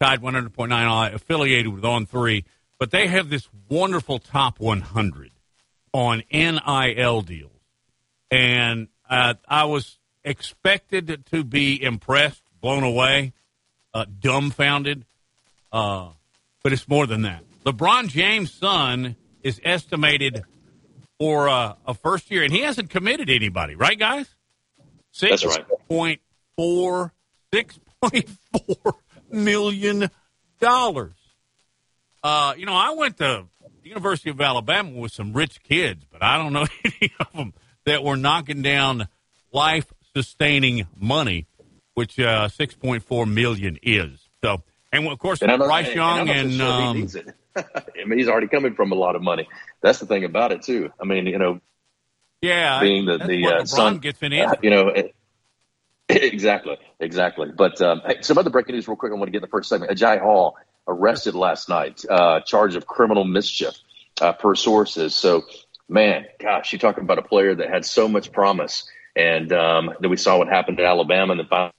Tide 0.00 0.20
100.9 0.20 1.14
affiliated 1.14 1.72
with 1.72 1.84
On 1.84 2.06
3 2.06 2.44
but 2.78 2.90
they 2.90 3.08
have 3.08 3.28
this 3.28 3.48
wonderful 3.68 4.18
top 4.18 4.60
100 4.60 5.30
on 5.92 6.22
NIL 6.32 7.22
deals. 7.22 7.50
And 8.30 8.88
uh, 9.10 9.34
I 9.48 9.64
was 9.64 9.98
expected 10.24 11.24
to 11.30 11.44
be 11.44 11.82
impressed, 11.82 12.42
blown 12.60 12.84
away, 12.84 13.32
uh, 13.92 14.04
dumbfounded. 14.20 15.04
Uh, 15.72 16.10
but 16.62 16.72
it's 16.72 16.88
more 16.88 17.06
than 17.06 17.22
that. 17.22 17.42
LeBron 17.64 18.08
James' 18.08 18.52
son 18.52 19.16
is 19.42 19.60
estimated 19.64 20.42
for 21.18 21.48
uh, 21.48 21.74
a 21.86 21.94
first 21.94 22.30
year, 22.30 22.42
and 22.44 22.52
he 22.52 22.60
hasn't 22.60 22.90
committed 22.90 23.28
anybody, 23.28 23.74
right, 23.74 23.98
guys? 23.98 24.26
Six 25.10 25.44
point 25.88 26.20
four, 26.58 27.12
six 27.54 27.78
point 28.02 28.28
four 28.52 28.96
million 29.30 30.10
dollars. 30.60 31.14
Uh, 32.22 32.54
you 32.58 32.66
know, 32.66 32.74
I 32.74 32.90
went 32.90 33.16
to 33.18 33.46
the 33.82 33.88
University 33.88 34.30
of 34.30 34.40
Alabama 34.40 34.90
with 34.90 35.12
some 35.12 35.32
rich 35.32 35.62
kids, 35.62 36.04
but 36.10 36.22
I 36.22 36.36
don't 36.36 36.52
know 36.52 36.66
any 36.84 37.12
of 37.20 37.32
them 37.32 37.54
that 37.86 38.02
were 38.02 38.16
knocking 38.16 38.60
down 38.60 39.06
life 39.52 39.86
sustaining 40.14 40.88
money, 40.98 41.46
which 41.94 42.18
uh, 42.18 42.48
six 42.48 42.74
point 42.74 43.04
four 43.04 43.24
million 43.24 43.78
is. 43.82 44.28
So, 44.42 44.62
and 44.92 45.06
of 45.06 45.18
course, 45.20 45.40
and 45.40 45.56
Bryce 45.58 45.94
Young 45.94 46.28
and, 46.28 46.52
sure 46.52 46.66
um, 46.66 47.08
I 47.56 48.04
mean, 48.04 48.18
he's 48.18 48.28
already 48.28 48.48
coming 48.48 48.74
from 48.74 48.90
a 48.90 48.96
lot 48.96 49.14
of 49.14 49.22
money. 49.22 49.48
That's 49.80 50.00
the 50.00 50.06
thing 50.06 50.24
about 50.24 50.50
it 50.50 50.62
too. 50.62 50.92
I 51.00 51.04
mean, 51.04 51.26
you 51.26 51.38
know, 51.38 51.60
yeah, 52.42 52.80
being 52.80 53.06
the 53.06 53.18
the 53.18 53.46
uh, 53.46 53.64
son, 53.64 53.98
gets 53.98 54.20
in, 54.22 54.32
uh, 54.32 54.54
you 54.60 54.70
know. 54.70 54.88
It, 54.88 55.14
exactly, 56.08 56.76
exactly. 57.00 57.50
But 57.56 57.80
um, 57.82 58.02
hey, 58.06 58.18
some 58.22 58.38
other 58.38 58.50
breaking 58.50 58.74
news, 58.74 58.88
real 58.88 58.96
quick. 58.96 59.12
I 59.12 59.14
want 59.14 59.28
to 59.28 59.32
get 59.32 59.38
in 59.38 59.42
the 59.42 59.48
first 59.48 59.68
segment. 59.68 59.92
Agiye 59.92 60.20
Hall 60.20 60.56
arrested 60.86 61.34
last 61.34 61.68
night, 61.68 62.02
uh, 62.08 62.40
charge 62.40 62.74
of 62.74 62.86
criminal 62.86 63.24
mischief, 63.24 63.74
uh, 64.20 64.32
per 64.32 64.54
sources. 64.54 65.14
So, 65.14 65.44
man, 65.88 66.26
gosh, 66.38 66.72
you're 66.72 66.78
talking 66.78 67.04
about 67.04 67.18
a 67.18 67.22
player 67.22 67.54
that 67.54 67.68
had 67.68 67.84
so 67.84 68.08
much 68.08 68.32
promise, 68.32 68.88
and 69.14 69.52
um, 69.52 69.92
then 70.00 70.10
we 70.10 70.16
saw 70.16 70.38
what 70.38 70.48
happened 70.48 70.80
at 70.80 70.86
Alabama, 70.86 71.32
and 71.32 71.40
then 71.40 71.46
finally 71.46 71.72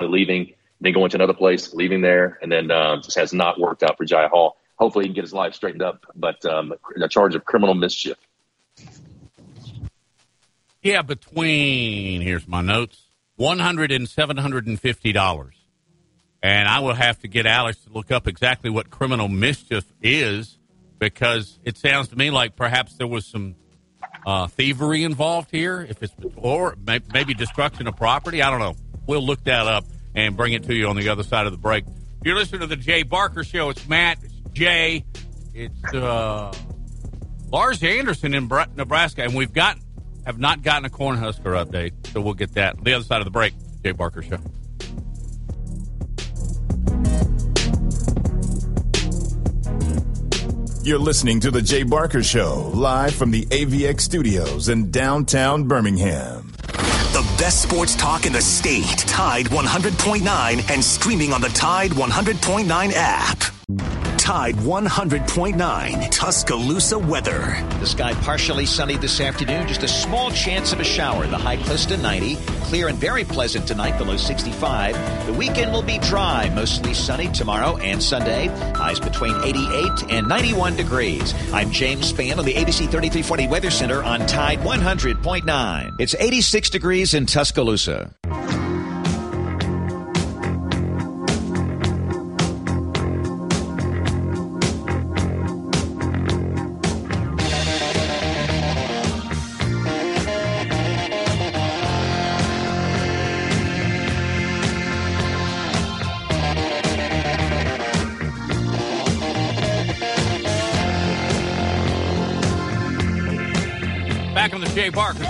leaving, 0.00 0.54
then 0.80 0.92
going 0.92 1.10
to 1.10 1.16
another 1.16 1.34
place, 1.34 1.74
leaving 1.74 2.00
there, 2.00 2.38
and 2.40 2.52
then 2.52 2.70
uh, 2.70 3.00
just 3.02 3.18
has 3.18 3.32
not 3.32 3.58
worked 3.58 3.82
out 3.82 3.96
for 3.96 4.04
Jai 4.04 4.28
Hall. 4.28 4.56
Hopefully, 4.76 5.04
he 5.04 5.08
can 5.08 5.14
get 5.16 5.24
his 5.24 5.32
life 5.32 5.54
straightened 5.54 5.82
up, 5.82 6.06
but 6.14 6.44
um, 6.44 6.74
a 7.02 7.08
charge 7.08 7.34
of 7.34 7.44
criminal 7.44 7.74
mischief. 7.74 8.16
Yeah, 10.82 11.02
between 11.02 12.20
here's 12.20 12.46
my 12.46 12.60
notes, 12.60 13.05
one 13.36 13.58
hundred 13.58 13.92
and 13.92 14.08
seven 14.08 14.36
hundred 14.36 14.66
and 14.66 14.80
fifty 14.80 15.12
dollars. 15.12 15.54
And 16.42 16.68
I 16.68 16.80
will 16.80 16.94
have 16.94 17.18
to 17.20 17.28
get 17.28 17.46
Alex 17.46 17.78
to 17.84 17.92
look 17.92 18.10
up 18.10 18.26
exactly 18.28 18.70
what 18.70 18.90
criminal 18.90 19.28
mischief 19.28 19.84
is 20.02 20.58
because 20.98 21.58
it 21.64 21.76
sounds 21.76 22.08
to 22.08 22.16
me 22.16 22.30
like 22.30 22.56
perhaps 22.56 22.94
there 22.94 23.06
was 23.06 23.26
some 23.26 23.56
uh, 24.26 24.46
thievery 24.46 25.02
involved 25.02 25.50
here. 25.50 25.80
If 25.88 26.02
it's 26.02 26.12
or 26.36 26.76
maybe 27.12 27.34
destruction 27.34 27.86
of 27.86 27.96
property, 27.96 28.42
I 28.42 28.50
don't 28.50 28.60
know. 28.60 28.76
We'll 29.06 29.24
look 29.24 29.44
that 29.44 29.66
up 29.66 29.84
and 30.14 30.36
bring 30.36 30.52
it 30.52 30.64
to 30.64 30.74
you 30.74 30.88
on 30.88 30.96
the 30.96 31.08
other 31.08 31.22
side 31.22 31.46
of 31.46 31.52
the 31.52 31.58
break. 31.58 31.84
You're 32.24 32.36
listening 32.36 32.62
to 32.62 32.66
the 32.66 32.76
Jay 32.76 33.02
Barker 33.02 33.44
Show. 33.44 33.70
It's 33.70 33.86
Matt, 33.88 34.18
it's 34.22 34.34
Jay, 34.52 35.04
it's 35.54 35.94
uh, 35.94 36.52
Lars 37.50 37.82
Anderson 37.82 38.34
in 38.34 38.48
Nebraska, 38.76 39.22
and 39.22 39.34
we've 39.34 39.52
got 39.52 39.78
have 40.26 40.38
not 40.38 40.62
gotten 40.62 40.84
a 40.84 40.90
Cornhusker 40.90 41.64
update, 41.64 41.92
so 42.12 42.20
we'll 42.20 42.34
get 42.34 42.52
that 42.54 42.82
the 42.84 42.92
other 42.92 43.04
side 43.04 43.20
of 43.20 43.24
the 43.24 43.30
break. 43.30 43.54
Jay 43.82 43.92
Barker 43.92 44.22
Show. 44.22 44.38
You're 50.82 50.98
listening 50.98 51.40
to 51.40 51.50
The 51.50 51.62
Jay 51.62 51.82
Barker 51.82 52.22
Show, 52.22 52.70
live 52.74 53.14
from 53.14 53.30
the 53.30 53.44
AVX 53.46 54.00
studios 54.00 54.68
in 54.68 54.90
downtown 54.90 55.64
Birmingham. 55.64 56.52
The 57.12 57.26
best 57.38 57.62
sports 57.62 57.96
talk 57.96 58.26
in 58.26 58.32
the 58.32 58.40
state. 58.40 58.98
Tide 58.98 59.46
100.9 59.46 60.70
and 60.70 60.84
streaming 60.84 61.32
on 61.32 61.40
the 61.40 61.48
Tide 61.48 61.92
100.9 61.92 62.92
app. 62.94 63.95
Tide 64.26 64.56
100.9 64.56 66.10
Tuscaloosa 66.10 66.98
weather. 66.98 67.64
The 67.78 67.86
sky 67.86 68.12
partially 68.14 68.66
sunny 68.66 68.96
this 68.96 69.20
afternoon, 69.20 69.68
just 69.68 69.84
a 69.84 69.88
small 69.88 70.32
chance 70.32 70.72
of 70.72 70.80
a 70.80 70.84
shower. 70.84 71.28
The 71.28 71.38
high 71.38 71.58
close 71.58 71.86
to 71.86 71.96
90. 71.96 72.34
Clear 72.64 72.88
and 72.88 72.98
very 72.98 73.22
pleasant 73.22 73.68
tonight, 73.68 73.96
below 73.98 74.16
65. 74.16 75.26
The 75.26 75.32
weekend 75.32 75.72
will 75.72 75.80
be 75.80 75.98
dry, 75.98 76.50
mostly 76.56 76.92
sunny 76.92 77.28
tomorrow 77.28 77.76
and 77.76 78.02
Sunday. 78.02 78.48
Highs 78.74 78.98
between 78.98 79.36
88 79.44 80.10
and 80.10 80.26
91 80.26 80.74
degrees. 80.74 81.32
I'm 81.52 81.70
James 81.70 82.12
Spann 82.12 82.38
on 82.38 82.44
the 82.44 82.54
ABC 82.54 82.78
3340 82.78 83.46
Weather 83.46 83.70
Center 83.70 84.02
on 84.02 84.26
Tide 84.26 84.58
100.9. 84.58 86.00
It's 86.00 86.16
86 86.16 86.70
degrees 86.70 87.14
in 87.14 87.26
Tuscaloosa. 87.26 88.12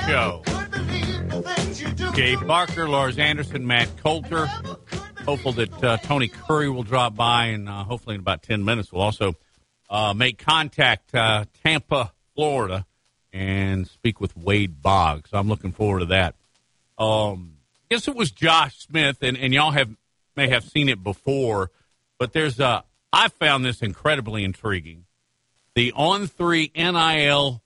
Show. 0.07 0.43
Jay 2.15 2.37
Barker, 2.37 2.89
Lars 2.89 3.19
Anderson, 3.19 3.67
Matt 3.67 3.89
Coulter. 4.03 4.47
Hopeful 5.25 5.53
that 5.53 5.85
uh, 5.85 5.97
Tony 5.97 6.29
Curry 6.29 6.71
will 6.71 6.85
drop 6.85 7.17
by, 7.17 7.47
and 7.47 7.69
uh, 7.69 7.83
hopefully 7.83 8.15
in 8.15 8.21
about 8.21 8.43
10 8.43 8.65
minutes 8.65 8.93
we'll 8.93 9.03
also 9.03 9.35
uh, 9.91 10.15
make 10.15 10.39
contact 10.39 11.13
uh, 11.13 11.45
Tampa, 11.65 12.13
Florida, 12.37 12.87
and 13.33 13.89
speak 13.89 14.21
with 14.21 14.37
Wade 14.37 14.81
Boggs. 14.81 15.31
I'm 15.33 15.49
looking 15.49 15.73
forward 15.73 16.01
to 16.01 16.07
that. 16.07 16.37
Um, 16.99 17.57
I 17.91 17.95
guess 17.95 18.07
it 18.07 18.15
was 18.15 18.31
Josh 18.31 18.79
Smith, 18.79 19.19
and, 19.23 19.37
and 19.37 19.53
y'all 19.53 19.73
have 19.73 19.91
may 20.37 20.49
have 20.49 20.65
seen 20.65 20.89
it 20.89 21.03
before, 21.03 21.71
but 22.19 22.33
there's 22.33 22.61
a. 22.61 22.85
I 23.13 23.29
found 23.29 23.65
this 23.65 23.83
incredibly 23.83 24.45
intriguing. 24.45 25.07
The 25.75 25.93
on 25.93 26.29
three 26.29 26.71
NIL 26.77 27.63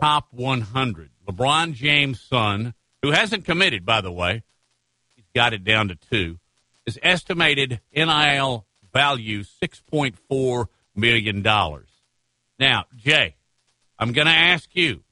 top 0.00 0.26
100. 0.32 1.10
LeBron 1.26 1.74
James' 1.74 2.20
son, 2.20 2.74
who 3.02 3.10
hasn't 3.10 3.44
committed, 3.44 3.84
by 3.84 4.00
the 4.00 4.12
way, 4.12 4.42
he's 5.14 5.24
got 5.34 5.52
it 5.52 5.64
down 5.64 5.88
to 5.88 5.96
two, 5.96 6.38
is 6.86 6.98
estimated 7.02 7.80
NIL 7.94 8.66
value 8.92 9.42
$6.4 9.42 10.66
million. 10.94 11.42
Now, 11.42 12.84
Jay, 12.96 13.34
I'm 13.98 14.12
going 14.12 14.26
to 14.26 14.32
ask 14.32 14.74
you 14.74 15.02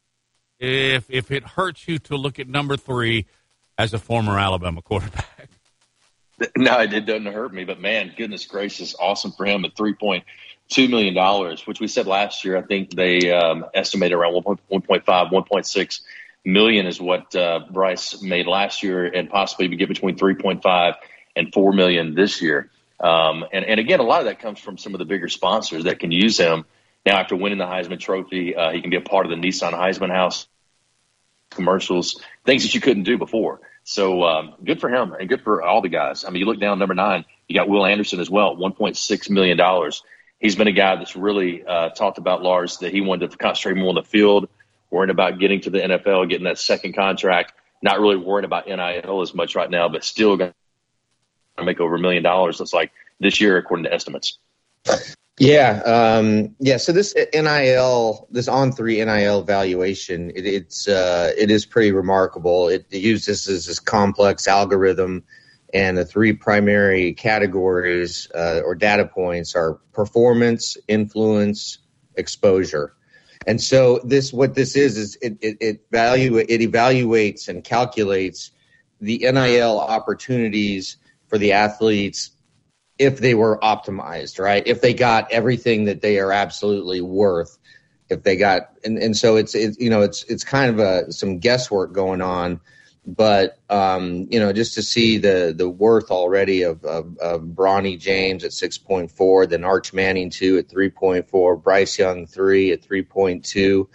if 0.58 1.10
if 1.10 1.30
it 1.30 1.44
hurts 1.44 1.88
you 1.88 1.98
to 1.98 2.16
look 2.16 2.38
at 2.38 2.48
number 2.48 2.76
three 2.76 3.26
as 3.76 3.92
a 3.92 3.98
former 3.98 4.38
Alabama 4.38 4.82
quarterback. 4.82 5.26
No, 6.56 6.80
it 6.80 7.06
doesn't 7.06 7.32
hurt 7.32 7.54
me, 7.54 7.62
but 7.62 7.78
man, 7.78 8.14
goodness 8.16 8.46
gracious, 8.46 8.96
awesome 8.98 9.30
for 9.30 9.46
him 9.46 9.64
at 9.64 9.76
three 9.76 9.94
point 9.94 10.24
two 10.72 10.88
million 10.88 11.14
dollars, 11.14 11.66
which 11.66 11.80
we 11.80 11.86
said 11.86 12.06
last 12.06 12.44
year. 12.44 12.56
I 12.56 12.62
think 12.62 12.90
they 12.90 13.30
um, 13.30 13.64
estimated 13.74 14.16
around 14.16 14.34
1.5, 14.34 15.04
1.6 15.04 16.00
million 16.44 16.86
is 16.86 17.00
what 17.00 17.34
uh, 17.36 17.60
Bryce 17.70 18.22
made 18.22 18.46
last 18.46 18.82
year, 18.82 19.04
and 19.06 19.30
possibly 19.30 19.68
get 19.68 19.88
between 19.88 20.16
3.5 20.16 20.94
and 21.36 21.52
4 21.52 21.72
million 21.72 22.14
this 22.14 22.42
year. 22.42 22.70
Um, 22.98 23.44
and, 23.52 23.64
and 23.64 23.80
again, 23.80 24.00
a 24.00 24.04
lot 24.04 24.20
of 24.20 24.26
that 24.26 24.40
comes 24.40 24.60
from 24.60 24.78
some 24.78 24.94
of 24.94 24.98
the 24.98 25.04
bigger 25.04 25.28
sponsors 25.28 25.84
that 25.84 25.98
can 25.98 26.12
use 26.12 26.38
him. 26.38 26.64
Now, 27.04 27.18
after 27.18 27.34
winning 27.34 27.58
the 27.58 27.64
Heisman 27.64 27.98
Trophy, 27.98 28.54
uh, 28.54 28.70
he 28.70 28.80
can 28.80 28.90
be 28.90 28.96
a 28.96 29.00
part 29.00 29.26
of 29.26 29.30
the 29.30 29.36
Nissan 29.36 29.72
Heisman 29.72 30.10
House 30.10 30.46
commercials, 31.50 32.20
things 32.44 32.62
that 32.62 32.74
you 32.74 32.80
couldn't 32.80 33.02
do 33.02 33.18
before. 33.18 33.60
So 33.84 34.22
um, 34.22 34.54
good 34.64 34.80
for 34.80 34.88
him 34.88 35.12
and 35.12 35.28
good 35.28 35.42
for 35.42 35.62
all 35.62 35.82
the 35.82 35.88
guys. 35.88 36.24
I 36.24 36.30
mean, 36.30 36.40
you 36.40 36.46
look 36.46 36.60
down 36.60 36.78
number 36.78 36.94
nine, 36.94 37.24
you 37.48 37.56
got 37.56 37.68
Will 37.68 37.84
Anderson 37.84 38.20
as 38.20 38.30
well, 38.30 38.56
$1.6 38.56 39.30
million. 39.30 39.58
He's 40.42 40.56
been 40.56 40.66
a 40.66 40.72
guy 40.72 40.96
that's 40.96 41.14
really 41.14 41.64
uh, 41.64 41.90
talked 41.90 42.18
about, 42.18 42.42
Lars, 42.42 42.78
that 42.78 42.92
he 42.92 43.00
wanted 43.00 43.30
to 43.30 43.36
concentrate 43.36 43.80
more 43.80 43.90
on 43.90 43.94
the 43.94 44.02
field, 44.02 44.48
worrying 44.90 45.10
about 45.10 45.38
getting 45.38 45.60
to 45.62 45.70
the 45.70 45.78
NFL, 45.78 46.28
getting 46.28 46.44
that 46.44 46.58
second 46.58 46.94
contract, 46.94 47.52
not 47.80 48.00
really 48.00 48.16
worrying 48.16 48.44
about 48.44 48.66
NIL 48.66 49.22
as 49.22 49.34
much 49.34 49.54
right 49.54 49.70
now, 49.70 49.88
but 49.88 50.02
still 50.02 50.36
going 50.36 50.52
to 51.58 51.64
make 51.64 51.78
over 51.78 51.94
a 51.94 51.98
million 51.98 52.24
dollars. 52.24 52.60
It's 52.60 52.72
like 52.72 52.90
this 53.20 53.40
year, 53.40 53.56
according 53.56 53.84
to 53.84 53.94
estimates. 53.94 54.38
Yeah, 55.38 55.80
um, 55.86 56.54
yeah. 56.58 56.76
So 56.76 56.92
this 56.92 57.14
NIL, 57.32 58.26
this 58.30 58.48
on 58.48 58.72
three 58.72 59.02
NIL 59.02 59.42
valuation, 59.42 60.30
it, 60.30 60.44
it's 60.44 60.88
uh, 60.88 61.32
it 61.38 61.50
is 61.50 61.64
pretty 61.64 61.92
remarkable. 61.92 62.68
It, 62.68 62.86
it 62.90 63.00
uses 63.00 63.46
this, 63.46 63.66
this 63.66 63.78
complex 63.78 64.46
algorithm, 64.46 65.24
and 65.72 65.96
the 65.96 66.04
three 66.04 66.32
primary 66.32 67.14
categories 67.14 68.28
uh, 68.34 68.60
or 68.64 68.74
data 68.74 69.06
points 69.06 69.54
are 69.54 69.74
performance, 69.92 70.76
influence, 70.88 71.78
exposure. 72.16 72.94
And 73.46 73.60
so 73.60 74.00
this, 74.04 74.32
what 74.32 74.54
this 74.54 74.76
is, 74.76 74.96
is 74.96 75.16
it, 75.20 75.38
it, 75.40 75.56
it 75.60 75.80
value 75.90 76.36
it 76.36 76.48
evaluates 76.48 77.48
and 77.48 77.64
calculates 77.64 78.50
the 79.00 79.18
NIL 79.18 79.80
opportunities 79.80 80.96
for 81.26 81.38
the 81.38 81.52
athletes 81.52 82.30
if 82.98 83.18
they 83.18 83.34
were 83.34 83.58
optimized, 83.58 84.38
right? 84.38 84.62
If 84.66 84.80
they 84.80 84.94
got 84.94 85.32
everything 85.32 85.86
that 85.86 86.02
they 86.02 86.18
are 86.18 86.30
absolutely 86.30 87.00
worth, 87.00 87.58
if 88.08 88.22
they 88.22 88.36
got, 88.36 88.70
and, 88.84 88.98
and 88.98 89.16
so 89.16 89.36
it's, 89.36 89.54
it, 89.54 89.80
you 89.80 89.90
know, 89.90 90.02
it's, 90.02 90.22
it's 90.24 90.44
kind 90.44 90.70
of 90.70 90.78
a, 90.78 91.10
some 91.12 91.38
guesswork 91.38 91.92
going 91.92 92.20
on, 92.20 92.60
but, 93.04 93.58
um, 93.68 94.28
you 94.30 94.38
know, 94.38 94.52
just 94.52 94.74
to 94.74 94.82
see 94.82 95.18
the, 95.18 95.52
the 95.56 95.68
worth 95.68 96.10
already 96.10 96.62
of, 96.62 96.84
of, 96.84 97.16
of 97.18 97.42
Bronny 97.42 97.98
James 97.98 98.44
at 98.44 98.52
6.4, 98.52 99.48
then 99.48 99.64
Arch 99.64 99.92
Manning 99.92 100.30
2 100.30 100.58
at 100.58 100.68
3.4, 100.68 101.62
Bryce 101.62 101.98
Young 101.98 102.26
3 102.26 102.72
at 102.72 102.82
3.2, 102.82 103.88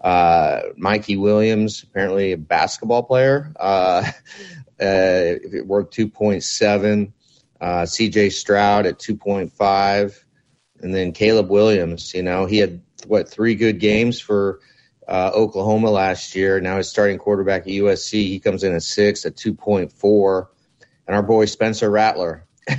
uh, 0.00 0.60
Mikey 0.76 1.16
Williams, 1.16 1.82
apparently 1.84 2.32
a 2.32 2.36
basketball 2.38 3.04
player, 3.04 3.52
uh, 3.60 4.02
uh, 4.80 5.34
worth 5.64 5.90
2.7, 5.90 7.12
uh, 7.60 7.82
CJ 7.82 8.32
Stroud 8.32 8.86
at 8.86 8.98
2.5, 8.98 10.24
and 10.80 10.94
then 10.94 11.12
Caleb 11.12 11.50
Williams. 11.50 12.14
You 12.14 12.24
know, 12.24 12.46
he 12.46 12.58
had 12.58 12.80
what 13.06 13.28
three 13.28 13.54
good 13.54 13.78
games 13.78 14.20
for 14.20 14.60
uh, 15.10 15.32
Oklahoma 15.34 15.90
last 15.90 16.34
year. 16.36 16.60
Now 16.60 16.76
he's 16.76 16.88
starting 16.88 17.18
quarterback 17.18 17.62
at 17.62 17.68
USC. 17.68 18.12
He 18.12 18.38
comes 18.38 18.62
in 18.62 18.74
at 18.74 18.82
six 18.82 19.26
at 19.26 19.34
2.4, 19.36 20.46
and 21.06 21.16
our 21.16 21.22
boy 21.22 21.46
Spencer 21.46 21.90
Rattler, 21.90 22.46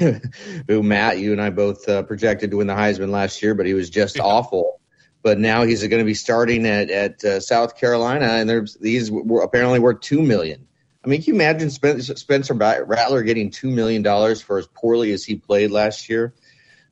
who 0.68 0.82
Matt, 0.82 1.20
you 1.20 1.34
and 1.34 1.42
I 1.42 1.50
both 1.50 1.88
uh, 1.90 2.04
projected 2.04 2.52
to 2.52 2.58
win 2.58 2.68
the 2.68 2.74
Heisman 2.74 3.10
last 3.10 3.44
year, 3.44 3.54
but 3.54 3.66
he 3.66 3.74
was 3.74 3.90
just 3.90 4.16
yeah. 4.16 4.24
awful. 4.24 4.80
But 5.24 5.38
now 5.38 5.64
he's 5.64 5.86
going 5.86 6.00
to 6.00 6.06
be 6.06 6.16
starting 6.16 6.66
at 6.66 6.90
at 6.90 7.24
uh, 7.24 7.40
South 7.42 7.78
Carolina, 7.78 8.26
and 8.26 8.50
there's 8.50 8.76
these 8.76 9.12
were 9.12 9.44
apparently 9.44 9.80
worth 9.80 10.00
two 10.00 10.22
million. 10.22 10.66
I 11.04 11.08
mean, 11.08 11.22
can 11.22 11.36
you 11.36 11.42
imagine 11.42 11.70
Spencer 11.70 12.54
Rattler 12.54 13.24
getting 13.24 13.52
two 13.52 13.70
million 13.70 14.04
dollars 14.04 14.42
for 14.42 14.58
as 14.58 14.68
poorly 14.68 15.12
as 15.12 15.24
he 15.24 15.36
played 15.36 15.72
last 15.72 16.10
year? 16.10 16.34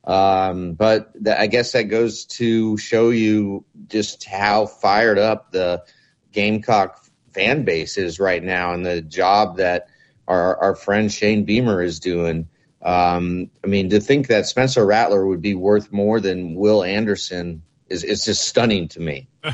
Um, 0.03 0.73
but 0.73 1.11
I 1.27 1.47
guess 1.47 1.73
that 1.73 1.83
goes 1.83 2.25
to 2.25 2.77
show 2.77 3.09
you 3.09 3.65
just 3.87 4.23
how 4.23 4.65
fired 4.65 5.19
up 5.19 5.51
the 5.51 5.83
Gamecock 6.31 7.03
fan 7.33 7.63
base 7.63 7.97
is 7.97 8.19
right 8.19 8.43
now, 8.43 8.73
and 8.73 8.85
the 8.85 9.01
job 9.01 9.57
that 9.57 9.87
our 10.27 10.57
our 10.57 10.75
friend 10.75 11.11
Shane 11.11 11.43
Beamer 11.43 11.81
is 11.81 11.99
doing. 11.99 12.47
Um, 12.81 13.51
I 13.63 13.67
mean, 13.67 13.89
to 13.89 13.99
think 13.99 14.27
that 14.27 14.45
Spencer 14.45 14.85
Rattler 14.85 15.27
would 15.27 15.41
be 15.41 15.53
worth 15.53 15.91
more 15.91 16.19
than 16.19 16.55
Will 16.55 16.83
Anderson 16.83 17.63
is 17.89 18.03
is 18.03 18.25
just 18.25 18.47
stunning 18.47 18.87
to 18.89 18.99
me. 18.99 19.27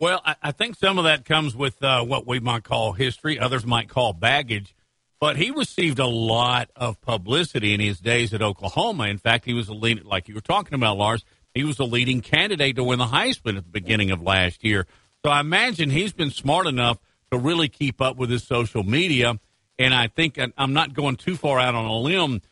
Well, 0.00 0.20
I, 0.26 0.34
I, 0.42 0.52
think 0.52 0.76
some 0.76 0.98
of 0.98 1.04
that 1.04 1.24
comes 1.24 1.54
with 1.56 1.82
uh, 1.82 2.04
what 2.04 2.26
we 2.26 2.40
might 2.40 2.64
call 2.64 2.92
history, 2.92 3.38
others 3.38 3.64
might 3.64 3.88
call 3.88 4.12
baggage. 4.12 4.74
But 5.20 5.36
he 5.36 5.50
received 5.50 5.98
a 5.98 6.06
lot 6.06 6.70
of 6.76 7.00
publicity 7.00 7.72
in 7.72 7.80
his 7.80 7.98
days 8.00 8.34
at 8.34 8.42
Oklahoma. 8.42 9.04
In 9.08 9.18
fact, 9.18 9.44
he 9.44 9.54
was 9.54 9.68
a 9.68 9.74
lead, 9.74 10.04
like 10.04 10.28
you 10.28 10.34
were 10.34 10.40
talking 10.40 10.74
about, 10.74 10.98
Lars. 10.98 11.24
He 11.54 11.64
was 11.64 11.78
a 11.78 11.84
leading 11.84 12.20
candidate 12.20 12.76
to 12.76 12.84
win 12.84 12.98
the 12.98 13.06
Heisman 13.06 13.56
at 13.56 13.64
the 13.64 13.70
beginning 13.70 14.10
of 14.10 14.20
last 14.20 14.64
year. 14.64 14.86
So 15.24 15.30
I 15.30 15.40
imagine 15.40 15.88
he's 15.90 16.12
been 16.12 16.30
smart 16.30 16.66
enough 16.66 16.98
to 17.30 17.38
really 17.38 17.68
keep 17.68 18.00
up 18.00 18.16
with 18.16 18.28
his 18.28 18.42
social 18.42 18.82
media. 18.82 19.38
And 19.78 19.94
I 19.94 20.08
think 20.08 20.38
I'm 20.58 20.72
not 20.72 20.94
going 20.94 21.16
too 21.16 21.36
far 21.36 21.58
out 21.58 21.74
on 21.74 21.84
a 21.84 21.96
limb 21.96 22.42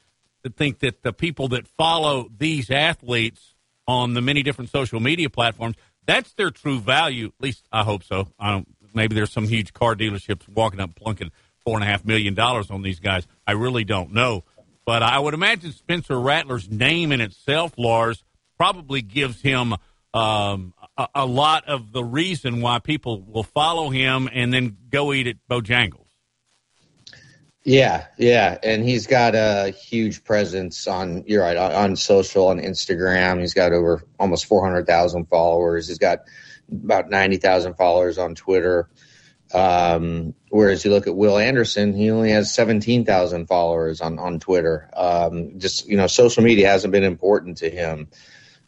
to 0.45 0.51
think 0.51 0.79
that 0.81 1.03
the 1.03 1.13
people 1.13 1.49
that 1.49 1.69
follow 1.69 2.29
these 2.37 2.71
athletes 2.71 3.55
on 3.87 4.15
the 4.15 4.21
many 4.21 4.43
different 4.43 4.71
social 4.71 5.01
media 5.01 5.29
platforms 5.29 5.77
that's 6.07 6.33
their 6.35 6.51
true 6.51 6.81
value. 6.81 7.27
At 7.27 7.41
least 7.41 7.67
I 7.73 7.85
hope 7.85 8.03
so. 8.03 8.29
I 8.39 8.65
maybe 8.95 9.15
there's 9.15 9.33
some 9.33 9.47
huge 9.47 9.73
car 9.73 9.95
dealerships 9.95 10.49
walking 10.49 10.81
up 10.81 10.95
plunking 10.95 11.31
four 11.65 11.77
and 11.77 11.85
a 11.85 11.87
half 11.87 12.05
million 12.05 12.35
dollars 12.35 12.71
on 12.71 12.83
these 12.83 13.01
guys. 13.01 13.27
I 13.47 13.53
really 13.53 13.85
don't 13.85 14.13
know, 14.13 14.45
but 14.85 15.03
I 15.03 15.19
would 15.19 15.35
imagine 15.35 15.73
Spencer 15.73 16.19
Rattler's 16.19 16.71
name 16.71 17.13
in 17.13 17.21
itself, 17.21 17.73
Lars, 17.77 18.25
probably 18.57 19.03
gives 19.03 19.41
him 19.41 19.75
um, 20.15 20.75
a, 20.97 21.09
a, 21.15 21.27
lot 21.27 21.69
of 21.69 21.93
the 21.93 22.05
reason 22.05 22.61
why 22.61 22.79
people 22.79 23.23
will 23.23 23.43
follow 23.43 23.89
him 23.89 24.29
and 24.33 24.53
then 24.53 24.77
go 24.91 25.13
eat 25.13 25.27
at 25.27 25.37
Bojangles. 25.51 26.03
Yeah, 27.65 28.07
yeah, 28.19 28.59
and 28.63 28.83
he's 28.85 29.07
got 29.07 29.37
a 29.37 29.71
huge 29.71 30.25
presence 30.25 30.89
on. 30.89 31.25
You're 31.29 31.43
right 31.43 31.57
on, 31.57 31.73
on 31.73 31.97
social 31.97 32.49
on 32.49 32.59
Instagram. 32.59 33.41
He's 33.41 33.55
got 33.55 33.73
over 33.73 34.03
almost 34.19 34.47
four 34.47 34.65
hundred 34.65 34.87
thousand 34.89 35.27
followers. 35.27 35.87
He's 35.87 35.99
got 35.99 36.21
about 36.71 37.09
ninety 37.09 37.37
thousand 37.37 37.75
followers 37.75 38.19
on 38.19 38.35
Twitter. 38.35 38.91
Um, 39.55 40.35
whereas 40.49 40.85
you 40.85 40.91
look 40.91 41.07
at 41.07 41.15
Will 41.15 41.39
Anderson, 41.39 41.93
he 41.93 42.11
only 42.11 42.31
has 42.31 42.55
seventeen 42.55 43.05
thousand 43.05 43.47
followers 43.47 44.01
on 44.01 44.19
on 44.19 44.41
Twitter. 44.41 44.91
Um, 44.95 45.59
just 45.59 45.89
you 45.89 45.97
know, 45.97 46.07
social 46.07 46.43
media 46.43 46.69
hasn't 46.69 46.93
been 46.93 47.05
important 47.05 47.59
to 47.59 47.71
him. 47.71 48.09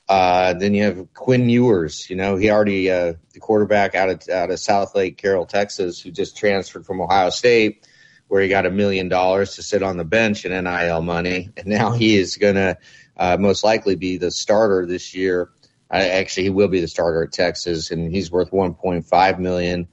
Uh, 0.07 0.53
then 0.53 0.75
you 0.75 0.85
have 0.85 1.15
Quinn 1.15 1.49
Ewers. 1.49 2.11
You 2.11 2.17
know, 2.17 2.37
he 2.37 2.51
already 2.51 2.91
uh, 2.91 3.15
the 3.33 3.41
quarterback 3.41 3.95
out 3.95 4.11
of 4.11 4.29
out 4.29 4.51
of 4.51 4.57
Southlake 4.57 5.17
Carroll, 5.17 5.47
Texas, 5.47 6.01
who 6.01 6.11
just 6.11 6.37
transferred 6.37 6.85
from 6.85 7.01
Ohio 7.01 7.31
State 7.31 7.87
where 8.29 8.43
he 8.43 8.49
got 8.49 8.67
a 8.67 8.71
million 8.71 9.09
dollars 9.09 9.57
to 9.57 9.63
sit 9.63 9.83
on 9.83 9.97
the 9.97 10.05
bench 10.05 10.45
in 10.45 10.65
NIL 10.65 11.03
money, 11.03 11.51
and 11.57 11.67
now 11.67 11.93
he 11.93 12.17
is 12.17 12.37
going 12.37 12.57
to 12.57 12.77
uh, 13.17 13.37
most 13.39 13.65
likely 13.65 13.97
be 13.97 14.17
the 14.17 14.31
starter 14.31 14.87
this 14.87 15.15
year. 15.15 15.51
Actually, 15.91 16.45
he 16.45 16.51
will 16.51 16.69
be 16.69 16.81
the 16.81 16.89
starter 16.89 17.23
at 17.23 17.33
Texas, 17.33 17.91
and 17.93 18.11
he's 18.11 18.31
worth 18.31 18.51
1.5 18.51 19.39
million. 19.39 19.87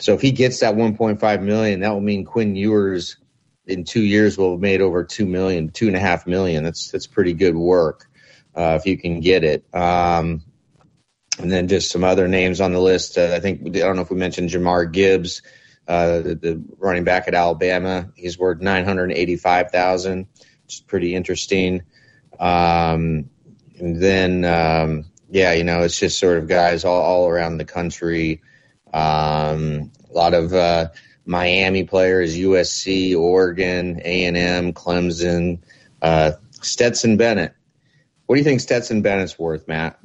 So 0.00 0.14
if 0.14 0.20
he 0.20 0.30
gets 0.30 0.60
that 0.60 0.74
1.5 0.74 1.42
million, 1.42 1.80
that 1.80 1.90
will 1.90 2.00
mean 2.00 2.24
Quinn 2.24 2.54
Ewers 2.54 3.16
in 3.66 3.84
two 3.84 4.02
years 4.02 4.38
will 4.38 4.52
have 4.52 4.60
made 4.60 4.80
over 4.80 5.04
two 5.04 5.26
million, 5.26 5.70
two 5.70 5.88
and 5.88 5.96
a 5.96 6.00
half 6.00 6.26
million. 6.26 6.64
That's 6.64 6.90
that's 6.90 7.06
pretty 7.06 7.34
good 7.34 7.56
work 7.56 8.08
uh, 8.54 8.78
if 8.80 8.86
you 8.86 8.96
can 8.96 9.20
get 9.20 9.44
it. 9.44 9.64
Um, 9.74 10.42
and 11.38 11.50
then 11.50 11.68
just 11.68 11.90
some 11.90 12.02
other 12.02 12.26
names 12.26 12.60
on 12.60 12.72
the 12.72 12.80
list. 12.80 13.18
Uh, 13.18 13.32
I 13.34 13.40
think 13.40 13.60
I 13.66 13.80
don't 13.80 13.96
know 13.96 14.02
if 14.02 14.10
we 14.10 14.16
mentioned 14.16 14.50
Jahmyr 14.50 14.90
Gibbs 14.90 15.42
uh, 15.88 16.18
the, 16.18 16.34
the, 16.34 16.64
running 16.78 17.04
back 17.04 17.28
at 17.28 17.34
Alabama. 17.34 18.10
He's 18.14 18.38
worth 18.38 18.60
nine 18.60 18.84
hundred 18.84 19.12
eighty-five 19.12 19.70
thousand, 19.70 20.26
which 20.64 20.74
is 20.74 20.80
pretty 20.80 21.14
interesting. 21.14 21.82
Um, 22.38 23.30
and 23.78 24.00
then, 24.00 24.44
um, 24.44 25.06
yeah, 25.30 25.52
you 25.52 25.64
know, 25.64 25.82
it's 25.82 25.98
just 25.98 26.18
sort 26.18 26.38
of 26.38 26.48
guys 26.48 26.84
all, 26.84 27.00
all 27.00 27.28
around 27.28 27.58
the 27.58 27.64
country. 27.64 28.42
Um, 28.92 29.92
a 30.10 30.12
lot 30.12 30.34
of 30.34 30.52
uh, 30.52 30.88
Miami 31.26 31.84
players, 31.84 32.36
USC, 32.36 33.16
Oregon, 33.16 34.00
A 34.04 34.24
and 34.24 34.36
M, 34.36 34.72
Clemson, 34.72 35.60
uh, 36.02 36.32
Stetson 36.62 37.16
Bennett. 37.16 37.54
What 38.26 38.36
do 38.36 38.40
you 38.40 38.44
think 38.44 38.60
Stetson 38.60 39.02
Bennett's 39.02 39.38
worth, 39.38 39.68
Matt? 39.68 39.98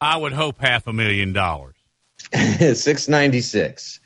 I 0.00 0.16
would 0.16 0.32
hope 0.32 0.58
half 0.60 0.86
a 0.86 0.92
million 0.92 1.32
dollars. 1.32 1.76
Six 2.74 3.08
ninety 3.08 3.40
six. 3.40 4.00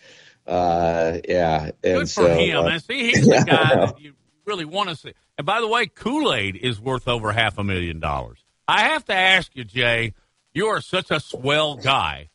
Uh, 0.47 1.19
yeah. 1.29 1.71
And 1.85 1.99
Good 1.99 2.01
for 2.11 2.23
so, 2.23 2.35
him. 2.35 2.59
Uh, 2.59 2.69
and 2.69 2.83
see, 2.83 3.11
he's 3.11 3.27
the 3.27 3.45
guy 3.47 3.87
that 3.87 4.01
you 4.01 4.15
really 4.47 4.65
want 4.65 4.89
to 4.89 4.97
see. 4.97 5.13
And 5.37 5.47
by 5.47 5.61
the 5.61 5.69
way, 5.69 5.87
Kool 5.87 6.33
Aid 6.33 6.57
is 6.57 6.81
worth 6.81 7.07
over 7.07 7.33
half 7.33 7.59
a 7.59 7.65
million 7.65 8.01
dollars. 8.01 8.45
I 8.67 8.89
have 8.89 9.05
to 9.07 9.15
ask 9.15 9.55
you, 9.55 9.65
Jay, 9.65 10.15
you 10.53 10.67
are 10.67 10.81
such 10.81 11.11
a 11.11 11.21
swell 11.21 11.77
guy. 11.77 12.31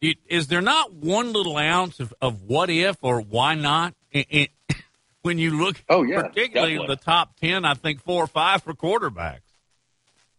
Is 0.00 0.46
there 0.46 0.60
not 0.60 0.94
one 0.94 1.32
little 1.32 1.56
ounce 1.56 1.98
of, 2.00 2.14
of 2.20 2.42
what 2.42 2.70
if 2.70 2.96
or 3.02 3.20
why 3.20 3.54
not 3.54 3.94
when 5.22 5.38
you 5.38 5.58
look, 5.58 5.82
oh, 5.88 6.02
yeah, 6.02 6.22
particularly 6.22 6.74
definitely. 6.74 6.94
the 6.94 7.02
top 7.02 7.36
10, 7.40 7.64
I 7.64 7.74
think 7.74 8.02
four 8.02 8.24
or 8.24 8.28
five 8.28 8.62
for 8.62 8.74
quarterbacks? 8.74 9.40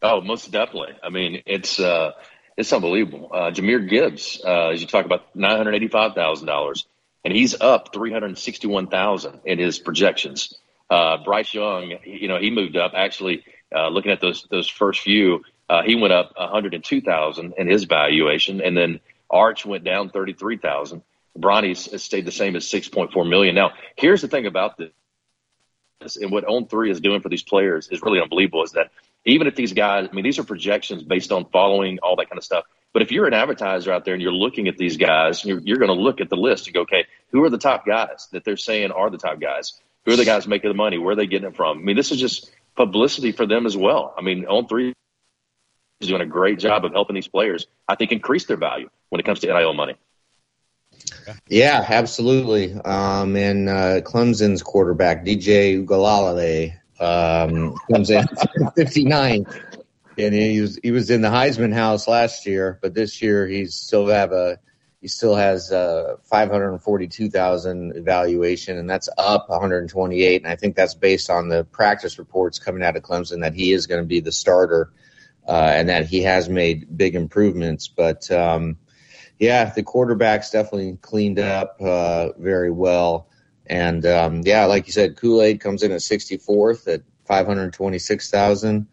Oh, 0.02 0.22
most 0.22 0.50
definitely. 0.52 0.94
I 1.04 1.10
mean, 1.10 1.44
it's 1.46 1.80
uh, 1.80 2.12
it's 2.56 2.72
unbelievable. 2.72 3.30
Uh, 3.34 3.52
Jahmyr 3.52 3.90
Gibbs, 3.90 4.42
uh, 4.46 4.70
as 4.70 4.82
you 4.82 4.88
talk 4.88 5.06
about, 5.06 5.36
nine 5.36 5.58
hundred 5.58 5.76
eighty-five 5.76 6.14
thousand 6.14 6.48
dollars, 6.48 6.86
and 7.26 7.36
he's 7.36 7.60
up 7.60 7.94
three 7.94 8.12
hundred 8.12 8.38
sixty-one 8.38 8.88
thousand 8.88 9.42
in 9.46 9.60
his 9.60 9.78
projections. 9.78 10.54
Uh, 10.90 11.18
Bryce 11.24 11.54
Young, 11.54 11.96
you 12.06 12.30
know, 12.30 12.40
he 12.40 12.50
moved 12.50 12.78
up. 12.78 12.94
Actually, 12.96 13.44
uh, 13.76 13.90
looking 13.90 14.12
at 14.12 14.22
those 14.22 14.48
those 14.50 14.70
first 14.70 15.02
few, 15.02 15.44
uh, 15.70 15.84
he 15.84 15.96
went 15.96 16.14
up 16.14 16.32
one 16.36 16.50
hundred 16.50 16.74
and 16.74 16.84
two 16.84 17.02
thousand 17.02 17.56
in 17.58 17.68
his 17.68 17.84
valuation, 17.84 18.62
and 18.62 18.78
then 18.78 19.02
Arch 19.30 19.66
went 19.66 19.84
down 19.84 20.10
thirty 20.10 20.34
three 20.34 20.58
thousand. 20.58 21.04
Bronny's 21.38 22.02
stayed 22.02 22.26
the 22.26 22.32
same 22.32 22.56
as 22.56 22.68
six 22.68 22.90
point 22.90 23.14
four 23.14 23.26
million. 23.26 23.56
Now, 23.56 23.72
here's 23.96 24.22
the 24.22 24.28
thing 24.28 24.46
about 24.46 24.78
this, 24.78 26.18
and 26.18 26.32
what 26.32 26.46
On 26.46 26.68
Three 26.68 26.92
is 26.92 27.00
doing 27.00 27.22
for 27.22 27.30
these 27.30 27.44
players 27.44 27.88
is 27.90 28.02
really 28.02 28.20
unbelievable. 28.20 28.64
Is 28.64 28.72
that 28.74 28.92
even 29.26 29.48
if 29.48 29.56
these 29.56 29.74
guys, 29.74 30.08
I 30.12 30.16
mean, 30.16 30.24
these 30.24 30.40
are 30.40 30.44
projections 30.44 31.04
based 31.04 31.32
on 31.32 31.46
following 31.46 32.00
all 32.02 32.16
that 32.18 32.30
kind 32.30 32.38
of 32.38 32.44
stuff. 32.44 32.66
But 32.92 33.04
if 33.04 33.12
you're 33.12 33.28
an 33.28 33.34
advertiser 33.34 33.92
out 33.92 34.04
there 34.04 34.16
and 34.16 34.24
you're 34.24 34.32
looking 34.32 34.68
at 34.68 34.78
these 34.78 34.98
guys, 34.98 35.46
you're, 35.46 35.60
you're 35.60 35.78
going 35.78 35.96
to 35.96 36.02
look 36.02 36.22
at 36.22 36.30
the 36.30 36.36
list 36.36 36.66
and 36.66 36.74
go, 36.74 36.82
okay, 36.82 37.06
who 37.32 37.44
are 37.44 37.50
the 37.50 37.60
top 37.60 37.86
guys 37.86 38.28
that 38.32 38.44
they're 38.44 38.58
saying 38.58 38.90
are 38.92 39.12
the 39.12 39.20
top 39.20 39.40
guys? 39.40 39.80
Who 40.06 40.14
are 40.14 40.16
the 40.16 40.26
guys 40.26 40.48
making 40.48 40.72
the 40.72 40.76
money? 40.76 40.98
Where 40.98 41.12
are 41.12 41.16
they 41.16 41.28
getting 41.28 41.50
it 41.50 41.56
from? 41.56 41.78
I 41.78 41.82
mean, 41.82 41.96
this 41.96 42.12
is 42.12 42.20
just 42.20 42.52
publicity 42.76 43.32
for 43.32 43.46
them 43.46 43.68
as 43.68 43.78
well. 43.78 44.16
I 44.18 44.22
mean, 44.22 44.48
on 44.48 44.68
three 44.68 44.96
is 46.00 46.08
doing 46.08 46.22
a 46.22 46.26
great 46.26 46.60
job 46.60 46.86
of 46.86 46.92
helping 46.94 47.16
these 47.16 47.28
players, 47.28 47.68
I 47.88 47.96
think, 47.96 48.12
increase 48.12 48.46
their 48.46 48.58
value 48.58 48.90
when 49.10 49.20
it 49.20 49.26
comes 49.26 49.40
to 49.40 49.48
NIL 49.48 49.74
money. 49.74 49.96
Yeah, 51.48 51.86
absolutely. 51.88 52.74
Um, 52.74 53.36
and 53.36 53.70
uh, 53.70 54.02
Clemson's 54.02 54.64
quarterback, 54.64 55.26
DJ 55.26 55.86
Uiagalelei, 55.86 56.76
um, 57.00 57.76
comes 57.92 58.10
in 58.10 58.26
59, 58.76 59.46
and 60.18 60.34
he 60.34 60.62
was 60.62 60.80
he 60.82 60.92
was 60.92 61.10
in 61.10 61.22
the 61.22 61.30
Heisman 61.30 61.74
House 61.74 62.08
last 62.08 62.46
year, 62.46 62.78
but 62.82 62.94
this 62.94 63.22
year 63.22 63.48
he's 63.48 63.76
still 63.76 64.08
have 64.08 64.32
a 64.32 64.60
he 65.02 65.08
still 65.08 65.36
has 65.36 65.72
a 65.72 66.18
542,000 66.24 67.96
evaluation, 67.96 68.78
and 68.78 68.90
that's 68.90 69.08
up 69.18 69.50
128. 69.50 70.42
And 70.42 70.52
I 70.52 70.58
think 70.58 70.76
that's 70.76 70.94
based 70.94 71.30
on 71.30 71.48
the 71.48 71.64
practice 71.64 72.20
reports 72.20 72.60
coming 72.60 72.84
out 72.84 72.98
of 72.98 73.04
Clemson 73.04 73.42
that 73.42 73.54
he 73.54 73.72
is 73.72 73.88
going 73.88 74.02
to 74.02 74.08
be 74.08 74.20
the 74.20 74.34
starter, 74.34 74.92
uh, 75.50 75.72
and 75.74 75.90
that 75.90 76.06
he 76.06 76.22
has 76.22 76.48
made 76.48 76.96
big 76.96 77.16
improvements. 77.16 77.88
But 77.88 78.30
um, 78.30 78.78
yeah, 79.40 79.66
the 79.74 79.82
quarterback's 79.82 80.52
definitely 80.52 80.98
cleaned 81.02 81.40
up 81.40 81.78
uh, 81.82 82.34
very 82.38 82.70
well. 82.70 83.30
And 83.66 84.06
um, 84.06 84.44
yeah, 84.46 84.66
like 84.66 84.86
you 84.86 84.94
said, 84.94 85.18
Kool 85.18 85.42
Aid 85.42 85.60
comes 85.60 85.82
in 85.82 85.92
at 85.92 86.02
64th 86.02 86.88
at 86.88 87.02
526,000. 87.26 88.88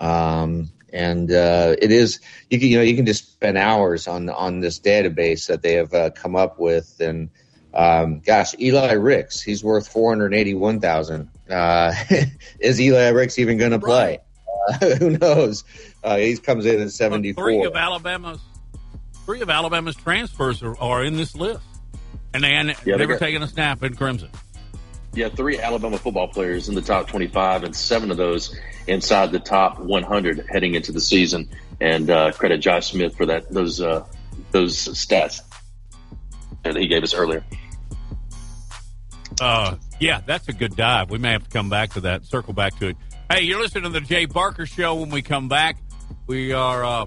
Um, 0.00 0.70
and 0.92 1.30
uh, 1.32 1.74
it 1.80 1.90
is 1.90 2.20
you 2.50 2.60
can 2.60 2.68
you 2.68 2.76
know 2.76 2.82
you 2.82 2.94
can 2.94 3.06
just 3.06 3.32
spend 3.32 3.58
hours 3.58 4.06
on 4.06 4.30
on 4.30 4.60
this 4.60 4.78
database 4.78 5.48
that 5.48 5.62
they 5.62 5.74
have 5.74 5.92
uh, 5.92 6.10
come 6.10 6.36
up 6.36 6.60
with. 6.60 7.00
And 7.00 7.30
um, 7.74 8.20
gosh, 8.20 8.54
Eli 8.60 8.92
Ricks, 8.92 9.42
he's 9.42 9.64
worth 9.64 9.88
481,000. 9.88 11.28
Uh, 11.50 11.92
is 12.60 12.80
Eli 12.80 13.08
Ricks 13.08 13.38
even 13.38 13.58
going 13.58 13.72
to 13.72 13.80
play? 13.80 14.20
Uh, 14.68 14.72
who 14.98 15.10
knows? 15.10 15.64
Uh, 16.06 16.16
he 16.16 16.36
comes 16.36 16.64
in 16.64 16.80
at 16.80 16.90
74. 16.92 17.44
three 17.44 17.64
of 17.64 17.74
Alabama's 17.74 18.40
three 19.24 19.40
of 19.40 19.50
Alabama's 19.50 19.96
transfers 19.96 20.62
are, 20.62 20.78
are 20.78 21.04
in 21.04 21.16
this 21.16 21.34
list 21.34 21.60
and 22.32 22.44
they 22.44 22.54
had 22.54 22.76
yeah, 22.84 22.96
never 22.96 23.18
taken 23.18 23.42
a 23.42 23.48
snap 23.48 23.82
in 23.82 23.96
Crimson. 23.96 24.30
Yeah, 25.14 25.30
three 25.30 25.58
Alabama 25.58 25.96
football 25.96 26.28
players 26.28 26.68
in 26.68 26.74
the 26.74 26.82
top 26.82 27.08
25, 27.08 27.64
and 27.64 27.74
seven 27.74 28.10
of 28.10 28.18
those 28.18 28.54
inside 28.86 29.32
the 29.32 29.40
top 29.40 29.80
100 29.80 30.46
heading 30.48 30.74
into 30.74 30.92
the 30.92 31.00
season. 31.00 31.48
And 31.80 32.10
uh, 32.10 32.32
credit 32.32 32.58
Josh 32.58 32.92
Smith 32.92 33.16
for 33.16 33.26
that 33.26 33.50
those 33.50 33.80
uh, 33.80 34.04
those 34.50 34.76
stats 34.76 35.40
that 36.62 36.76
he 36.76 36.86
gave 36.86 37.02
us 37.02 37.14
earlier. 37.14 37.44
Uh, 39.40 39.76
yeah, 39.98 40.20
that's 40.24 40.48
a 40.48 40.52
good 40.52 40.76
dive. 40.76 41.10
We 41.10 41.18
may 41.18 41.32
have 41.32 41.44
to 41.44 41.50
come 41.50 41.68
back 41.68 41.94
to 41.94 42.00
that, 42.02 42.26
circle 42.26 42.52
back 42.52 42.78
to 42.78 42.88
it. 42.88 42.96
Hey, 43.30 43.42
you're 43.42 43.60
listening 43.60 43.84
to 43.84 43.90
the 43.90 44.00
Jay 44.00 44.26
Barker 44.26 44.66
Show. 44.66 44.94
When 44.94 45.10
we 45.10 45.22
come 45.22 45.48
back, 45.48 45.78
we 46.26 46.52
are 46.52 46.84
uh, 46.84 47.06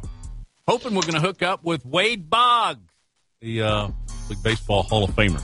hoping 0.67 0.95
we're 0.95 1.01
going 1.01 1.13
to 1.13 1.19
hook 1.19 1.41
up 1.41 1.63
with 1.63 1.85
Wade 1.85 2.29
Boggs, 2.29 2.91
the 3.41 3.61
uh, 3.61 3.89
League 4.29 4.43
Baseball 4.43 4.83
Hall 4.83 5.03
of 5.03 5.11
Famer. 5.11 5.43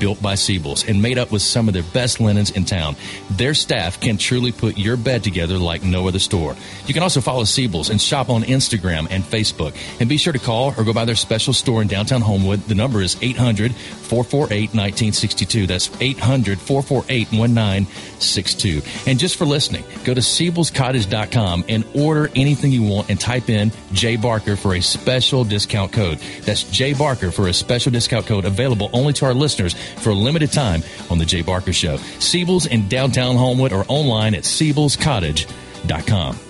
built 0.00 0.20
by 0.20 0.34
Siebel's 0.34 0.88
and 0.88 1.00
made 1.00 1.18
up 1.18 1.30
with 1.30 1.42
some 1.42 1.68
of 1.68 1.74
their 1.74 1.84
best 1.84 2.18
linens 2.20 2.50
in 2.50 2.64
town. 2.64 2.96
Their 3.30 3.54
staff 3.54 4.00
can 4.00 4.16
truly 4.16 4.50
put 4.50 4.76
your 4.76 4.96
bed 4.96 5.22
together 5.22 5.58
like 5.58 5.84
no 5.84 6.08
other 6.08 6.18
store. 6.18 6.56
You 6.86 6.94
can 6.94 7.04
also 7.04 7.20
follow 7.20 7.44
Siebel's 7.44 7.90
and 7.90 8.00
shop 8.00 8.30
on 8.30 8.42
Instagram 8.42 9.06
and 9.10 9.22
Facebook. 9.22 9.76
And 10.00 10.08
be 10.08 10.16
sure 10.16 10.32
to 10.32 10.38
call 10.38 10.74
or 10.76 10.82
go 10.82 10.92
by 10.92 11.04
their 11.04 11.14
special 11.14 11.52
store 11.52 11.82
in 11.82 11.88
downtown 11.88 12.22
Homewood. 12.22 12.60
The 12.62 12.74
number 12.74 13.02
is 13.02 13.16
800 13.22 13.72
448 14.10 14.74
1962. 14.74 15.66
That's 15.68 15.88
800 16.00 16.58
448 16.58 17.32
1962. 17.32 18.82
And 19.08 19.20
just 19.20 19.36
for 19.36 19.44
listening, 19.44 19.84
go 20.02 20.12
to 20.12 20.20
Siebel'sCottage.com 20.20 21.66
and 21.68 21.84
order 21.94 22.28
anything 22.34 22.72
you 22.72 22.82
want 22.82 23.08
and 23.08 23.20
type 23.20 23.48
in 23.48 23.70
J 23.92 24.16
Barker 24.16 24.56
for 24.56 24.74
a 24.74 24.80
special 24.80 25.44
discount 25.44 25.92
code. 25.92 26.18
That's 26.42 26.64
J 26.64 26.92
Barker 26.92 27.30
for 27.30 27.46
a 27.46 27.52
special 27.52 27.92
discount 27.92 28.26
code 28.26 28.46
available 28.46 28.90
only 28.92 29.12
to 29.14 29.26
our 29.26 29.34
listeners 29.34 29.74
for 29.74 30.10
a 30.10 30.14
limited 30.14 30.50
time 30.50 30.82
on 31.08 31.18
The 31.18 31.24
Jay 31.24 31.42
Barker 31.42 31.72
Show. 31.72 31.98
Siebel's 32.18 32.66
in 32.66 32.88
downtown 32.88 33.36
Homewood 33.36 33.72
or 33.72 33.84
online 33.86 34.34
at 34.34 34.42
Siebel'sCottage.com. 34.42 36.49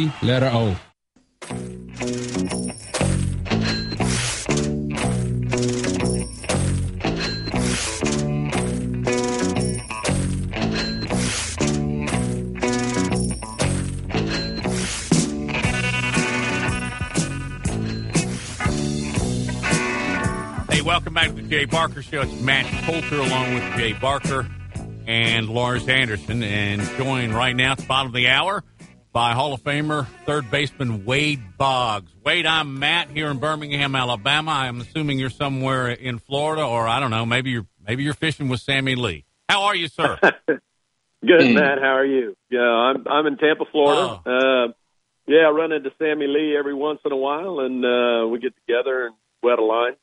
C 0.00 0.10
letter 0.22 0.50
O. 0.50 0.76
Hey, 20.70 20.80
welcome 20.80 21.12
back 21.12 21.28
to 21.28 21.34
the 21.34 21.42
Jay 21.42 21.66
Barker 21.66 22.02
Show. 22.02 22.22
It's 22.22 22.40
Matt 22.40 22.64
Coulter 22.84 23.18
along 23.18 23.52
with 23.52 23.76
Jay 23.76 23.92
Barker 23.92 24.46
and 25.06 25.50
Lars 25.50 25.86
Anderson. 25.88 26.42
And 26.42 26.80
joined 26.96 27.34
right 27.34 27.54
now 27.54 27.72
at 27.72 27.78
the 27.78 27.86
bottom 27.86 28.06
of 28.06 28.14
the 28.14 28.28
hour 28.28 28.64
by 29.12 29.32
Hall 29.32 29.52
of 29.52 29.62
Famer 29.62 30.06
third 30.24 30.50
baseman 30.50 31.04
Wade 31.04 31.56
Boggs. 31.56 32.12
Wade, 32.24 32.46
I'm 32.46 32.78
Matt 32.78 33.10
here 33.10 33.28
in 33.28 33.38
Birmingham, 33.38 33.94
Alabama. 33.94 34.52
I'm 34.52 34.80
assuming 34.80 35.18
you're 35.18 35.30
somewhere 35.30 35.88
in 35.88 36.18
Florida, 36.18 36.64
or 36.64 36.86
I 36.86 37.00
don't 37.00 37.10
know, 37.10 37.26
maybe 37.26 37.50
you're 37.50 37.66
maybe 37.86 38.02
you're 38.02 38.14
fishing 38.14 38.48
with 38.48 38.60
Sammy 38.60 38.94
Lee. 38.94 39.24
How 39.48 39.62
are 39.64 39.74
you, 39.74 39.88
sir? 39.88 40.18
Good, 40.46 41.54
Matt. 41.54 41.78
How 41.78 41.96
are 41.96 42.06
you? 42.06 42.36
Yeah, 42.50 42.60
I'm 42.60 43.06
I'm 43.08 43.26
in 43.26 43.36
Tampa, 43.36 43.64
Florida. 43.70 44.22
Oh. 44.24 44.30
Uh, 44.30 44.72
yeah, 45.26 45.46
I 45.46 45.50
run 45.50 45.72
into 45.72 45.90
Sammy 45.98 46.26
Lee 46.26 46.56
every 46.58 46.74
once 46.74 47.00
in 47.04 47.12
a 47.12 47.16
while, 47.16 47.60
and 47.60 47.84
uh, 47.84 48.26
we 48.28 48.38
get 48.38 48.54
together 48.66 49.06
and 49.06 49.14
wet 49.42 49.58
a 49.58 49.64
line. 49.64 49.94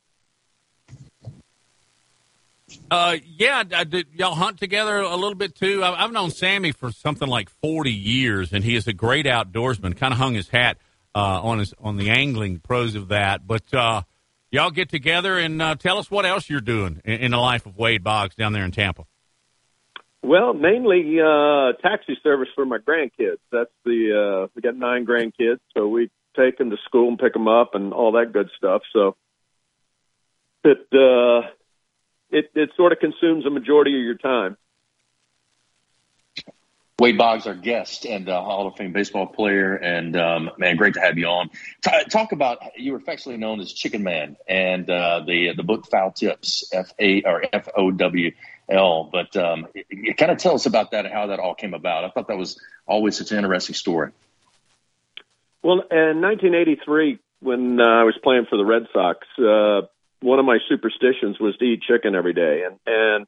Uh, 2.90 3.18
yeah, 3.38 3.64
did 3.64 4.08
y'all 4.14 4.36
hunt 4.36 4.60
together 4.60 5.00
a 5.00 5.16
little 5.16 5.36
bit 5.36 5.56
too? 5.56 5.84
I've 5.84 6.12
known 6.12 6.32
Sammy 6.32 6.72
for 6.72 6.92
something 6.92 7.28
like 7.28 7.50
forty 7.50 7.92
years, 7.92 8.54
and 8.54 8.64
he 8.64 8.76
is 8.76 8.88
a 8.88 8.94
great 8.94 9.26
outdoorsman. 9.26 9.98
Kind 9.98 10.14
of 10.14 10.20
hung 10.20 10.36
his 10.36 10.48
hat 10.48 10.78
uh, 11.14 11.42
on 11.42 11.60
his 11.60 11.74
on 11.80 11.98
the 11.98 12.10
angling 12.10 12.60
pros 12.60 12.96
of 12.96 13.10
that. 13.10 13.46
But 13.46 13.74
uh, 13.74 14.04
y'all 14.52 14.72
get 14.72 14.90
together 14.90 15.38
and 15.38 15.62
uh, 15.62 15.76
tell 15.76 15.98
us 15.98 16.10
what 16.10 16.26
else 16.26 16.50
you're 16.50 16.62
doing 16.62 17.02
in, 17.04 17.20
in, 17.20 17.32
the 17.32 17.38
life 17.38 17.66
of 17.66 17.78
Wade 17.78 18.04
Boggs 18.04 18.36
down 18.36 18.54
there 18.54 18.64
in 18.64 18.72
Tampa. 18.72 19.06
Well, 20.24 20.54
mainly 20.54 21.20
uh, 21.20 21.74
taxi 21.82 22.18
service 22.24 22.50
for 22.56 22.66
my 22.66 22.78
grandkids. 22.78 23.40
That's 23.52 23.72
the 23.84 24.46
uh, 24.46 24.48
we 24.56 24.62
got 24.62 24.76
nine 24.76 25.06
grandkids, 25.06 25.60
so 25.76 25.88
we 25.88 26.10
take 26.38 26.58
them 26.58 26.70
to 26.70 26.78
school 26.86 27.10
and 27.10 27.20
pick 27.20 27.34
them 27.34 27.48
up 27.48 27.76
and 27.76 27.94
all 27.94 28.14
that 28.14 28.32
good 28.32 28.50
stuff. 28.58 28.84
So 28.94 29.16
it 30.64 30.88
uh, 30.94 31.50
it, 32.30 32.52
it 32.56 32.72
sort 32.76 32.92
of 32.92 33.00
consumes 33.00 33.46
a 33.46 33.50
majority 33.50 33.96
of 33.96 34.04
your 34.04 34.16
time. 34.16 34.58
Wade 37.00 37.16
Boggs, 37.16 37.46
our 37.46 37.54
guest 37.54 38.06
and 38.08 38.28
uh, 38.28 38.42
Hall 38.42 38.66
of 38.66 38.76
Fame 38.76 38.92
baseball 38.92 39.28
player, 39.28 39.76
and 39.76 40.16
um, 40.20 40.50
man, 40.58 40.78
great 40.78 40.96
to 40.96 41.00
have 41.00 41.16
you 41.16 41.28
on. 41.28 41.52
T- 41.84 42.04
talk 42.10 42.32
about 42.32 42.58
you 42.76 42.94
were 42.94 42.98
affectionately 42.98 43.40
known 43.40 43.60
as 43.60 43.72
Chicken 43.72 44.02
Man, 44.02 44.36
and 44.48 44.90
uh, 44.90 45.22
the 45.24 45.54
the 45.56 45.62
book 45.62 45.86
Foul 45.92 46.12
Tips, 46.12 46.68
F 46.74 46.92
A 46.98 47.22
or 47.22 47.44
F 47.54 47.68
O 47.78 47.92
W 47.92 48.32
L. 48.68 49.10
But 49.12 49.38
um, 49.38 49.68
kind 50.18 50.32
of 50.32 50.40
tell 50.40 50.56
us 50.56 50.66
about 50.66 50.90
that 50.92 51.06
and 51.06 51.14
how 51.14 51.28
that 51.28 51.40
all 51.40 51.54
came 51.54 51.76
about. 51.76 52.04
I 52.04 52.10
thought 52.10 52.30
that 52.30 52.38
was 52.38 52.60
always 52.88 53.16
such 53.16 53.32
an 53.32 53.38
interesting 53.38 53.76
story. 53.76 54.10
Well, 55.62 55.82
in 55.92 56.22
1983, 56.22 57.20
when 57.42 57.80
uh, 57.80 57.84
I 57.84 58.04
was 58.06 58.18
playing 58.24 58.48
for 58.50 58.58
the 58.58 58.66
Red 58.66 58.88
Sox, 58.92 59.28
uh, 59.38 59.88
one 60.22 60.40
of 60.40 60.46
my 60.46 60.58
superstitions 60.70 61.40
was 61.40 61.56
to 61.58 61.66
eat 61.66 61.82
chicken 61.82 62.16
every 62.16 62.34
day, 62.34 62.64
and 62.66 62.80
and 62.86 63.28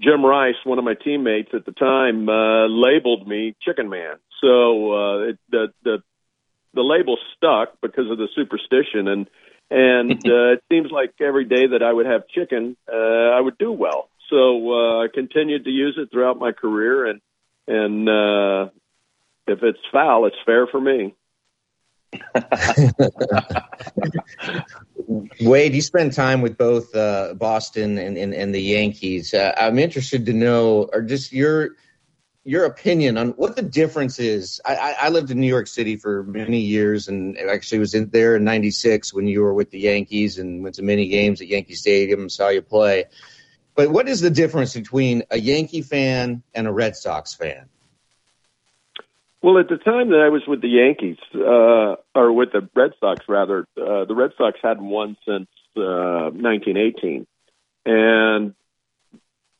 Jim 0.00 0.24
Rice, 0.24 0.56
one 0.64 0.78
of 0.78 0.84
my 0.84 0.94
teammates 0.94 1.50
at 1.54 1.64
the 1.64 1.72
time, 1.72 2.28
uh, 2.28 2.66
labeled 2.66 3.26
me 3.26 3.54
Chicken 3.62 3.88
Man. 3.88 4.16
So 4.42 4.92
uh, 4.92 5.18
it, 5.30 5.38
the 5.50 5.68
the 5.84 6.02
the 6.74 6.82
label 6.82 7.16
stuck 7.36 7.80
because 7.80 8.10
of 8.10 8.18
the 8.18 8.28
superstition, 8.34 9.08
and 9.08 9.30
and 9.70 10.12
uh, 10.26 10.52
it 10.54 10.64
seems 10.70 10.90
like 10.90 11.14
every 11.20 11.44
day 11.44 11.68
that 11.68 11.82
I 11.82 11.92
would 11.92 12.06
have 12.06 12.28
chicken, 12.28 12.76
uh, 12.92 12.96
I 12.96 13.40
would 13.40 13.58
do 13.58 13.72
well. 13.72 14.08
So 14.28 14.72
uh, 14.72 15.04
I 15.04 15.06
continued 15.12 15.64
to 15.64 15.70
use 15.70 15.96
it 15.98 16.10
throughout 16.10 16.38
my 16.38 16.52
career, 16.52 17.06
and 17.06 17.20
and 17.66 18.08
uh, 18.08 18.70
if 19.46 19.62
it's 19.62 19.78
foul, 19.92 20.26
it's 20.26 20.36
fair 20.44 20.66
for 20.66 20.80
me. 20.80 21.14
Wade, 25.40 25.74
you 25.74 25.82
spend 25.82 26.12
time 26.12 26.42
with 26.42 26.58
both 26.58 26.94
uh, 26.94 27.34
Boston 27.34 27.98
and, 27.98 28.16
and, 28.16 28.34
and, 28.34 28.54
the 28.54 28.60
Yankees. 28.60 29.34
Uh, 29.34 29.52
I'm 29.56 29.78
interested 29.78 30.26
to 30.26 30.32
know, 30.32 30.88
or 30.92 31.02
just 31.02 31.32
your 31.32 31.70
your 32.44 32.64
opinion 32.64 33.18
on 33.18 33.30
what 33.30 33.56
the 33.56 33.62
difference 33.62 34.20
is. 34.20 34.60
I, 34.64 34.94
I, 35.00 35.08
lived 35.08 35.32
in 35.32 35.40
New 35.40 35.48
York 35.48 35.66
City 35.66 35.96
for 35.96 36.22
many 36.22 36.60
years, 36.60 37.08
and 37.08 37.36
actually 37.38 37.80
was 37.80 37.94
in 37.94 38.10
there 38.10 38.36
in 38.36 38.44
'96 38.44 39.12
when 39.12 39.26
you 39.26 39.42
were 39.42 39.54
with 39.54 39.70
the 39.70 39.80
Yankees 39.80 40.38
and 40.38 40.62
went 40.62 40.76
to 40.76 40.82
many 40.82 41.08
games 41.08 41.40
at 41.40 41.48
Yankee 41.48 41.74
Stadium 41.74 42.20
and 42.20 42.32
saw 42.32 42.48
you 42.48 42.62
play. 42.62 43.04
But 43.74 43.90
what 43.90 44.08
is 44.08 44.20
the 44.20 44.30
difference 44.30 44.74
between 44.74 45.24
a 45.30 45.38
Yankee 45.38 45.82
fan 45.82 46.42
and 46.54 46.66
a 46.66 46.72
Red 46.72 46.96
Sox 46.96 47.34
fan? 47.34 47.68
Well, 49.46 49.58
at 49.58 49.68
the 49.68 49.76
time 49.76 50.10
that 50.10 50.18
I 50.18 50.28
was 50.28 50.42
with 50.44 50.60
the 50.60 50.68
Yankees, 50.68 51.18
uh, 51.32 51.94
or 52.18 52.32
with 52.32 52.50
the 52.50 52.68
Red 52.74 52.94
Sox, 52.98 53.20
rather, 53.28 53.60
uh, 53.80 54.04
the 54.04 54.14
Red 54.16 54.32
Sox 54.36 54.58
hadn't 54.60 54.88
won 54.88 55.16
since 55.24 55.46
uh, 55.76 56.34
1918, 56.34 57.28
and 57.84 58.54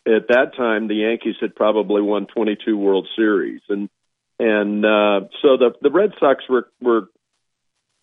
at 0.04 0.26
that 0.26 0.56
time, 0.56 0.88
the 0.88 0.96
Yankees 0.96 1.36
had 1.40 1.54
probably 1.54 2.02
won 2.02 2.26
22 2.26 2.76
World 2.76 3.06
Series, 3.14 3.60
and 3.68 3.88
and 4.40 4.84
uh, 4.84 5.20
so 5.40 5.56
the 5.56 5.70
the 5.80 5.92
Red 5.92 6.14
Sox 6.18 6.42
were 6.48 6.68
were 6.80 7.08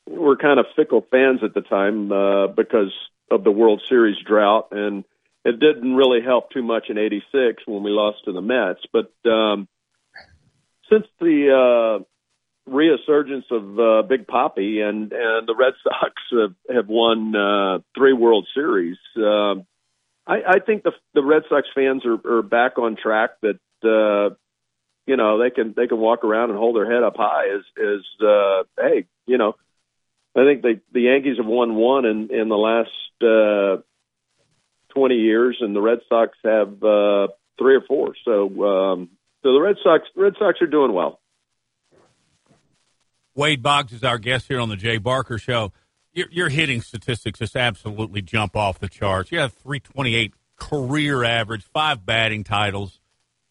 were 0.08 0.38
kind 0.38 0.62
of 0.62 0.68
fickle 0.78 1.06
fans 1.12 1.42
at 1.44 1.54
the 1.54 1.60
time 1.60 2.10
uh, 2.14 2.48
because 2.48 2.94
of 3.30 3.44
the 3.44 3.52
World 3.52 3.82
Series 3.90 4.16
drought, 4.26 4.70
and 4.72 5.04
it 5.44 5.60
didn't 5.60 5.96
really 5.96 6.22
help 6.22 6.50
too 6.52 6.64
much 6.64 6.86
in 6.88 6.98
'86 6.98 7.64
when 7.66 7.84
we 7.84 7.92
lost 7.92 8.20
to 8.24 8.32
the 8.32 8.42
Mets. 8.42 8.86
But 8.94 9.12
um, 9.30 9.68
since 10.90 11.06
the 11.20 12.00
uh, 12.00 12.04
resurgence 12.66 13.46
of 13.52 13.80
uh, 13.80 14.02
Big 14.08 14.28
Poppy 14.28 14.82
and 14.82 15.12
and 15.12 15.48
the 15.48 15.56
Red 15.58 15.74
Sox 15.84 16.14
have, 16.32 16.76
have 16.76 16.88
won 16.88 17.36
uh, 17.36 17.80
three 17.98 18.14
World 18.14 18.48
Series. 18.54 18.98
Uh, 19.18 19.56
I, 20.26 20.38
I 20.48 20.60
think 20.66 20.84
the 20.84 20.92
the 21.14 21.24
Red 21.24 21.44
Sox 21.50 21.68
fans 21.76 22.04
are, 22.06 22.38
are 22.38 22.42
back 22.42 22.78
on 22.78 22.96
track. 22.96 23.32
That 23.42 23.60
uh, 23.84 24.36
you 25.06 25.18
know 25.18 25.42
they 25.42 25.50
can 25.50 25.74
they 25.76 25.88
can 25.88 25.98
walk 25.98 26.24
around 26.24 26.50
and 26.50 26.60
hold 26.60 26.76
their 26.76 26.92
head 26.92 27.04
up 27.04 27.16
high. 27.18 27.48
As 27.54 27.64
as 27.78 28.26
uh, 28.26 28.64
hey, 28.78 29.06
you 29.26 29.38
know, 29.38 29.56
I 30.36 30.46
think 30.46 30.62
the 30.62 30.80
the 30.94 31.02
Yankees 31.02 31.38
have 31.38 31.46
won 31.46 31.76
one 31.76 32.06
in 32.06 32.30
in 32.32 32.50
the 32.50 32.56
last 32.56 32.90
uh, 33.22 33.82
twenty 34.94 35.16
years, 35.16 35.58
and 35.60 35.76
the 35.76 35.82
Red 35.82 36.00
Sox 36.08 36.38
have 36.44 36.82
uh, 36.84 37.28
three 37.58 37.76
or 37.76 37.82
four. 37.82 38.14
So 38.24 38.64
um, 38.64 39.10
so 39.44 39.54
the 39.54 39.62
Red 39.62 39.76
Sox 39.84 40.04
Red 40.16 40.34
Sox 40.40 40.62
are 40.62 40.68
doing 40.68 40.94
well. 40.94 41.20
Wade 43.36 43.62
Boggs 43.62 43.92
is 43.92 44.04
our 44.04 44.18
guest 44.18 44.48
here 44.48 44.60
on 44.60 44.70
the 44.70 44.76
Jay 44.76 44.98
Barker 44.98 45.38
Show. 45.38 45.72
Your, 46.14 46.28
your 46.32 46.50
hitting 46.50 46.82
statistics 46.82 47.40
just 47.40 47.56
absolutely 47.56 48.22
jump 48.22 48.56
off 48.56 48.80
the 48.80 48.88
charts. 48.88 49.32
You 49.32 49.40
have 49.40 49.54
328 49.54 50.34
career 50.56 51.24
average, 51.24 51.64
five 51.64 52.06
batting 52.06 52.44
titles. 52.44 53.00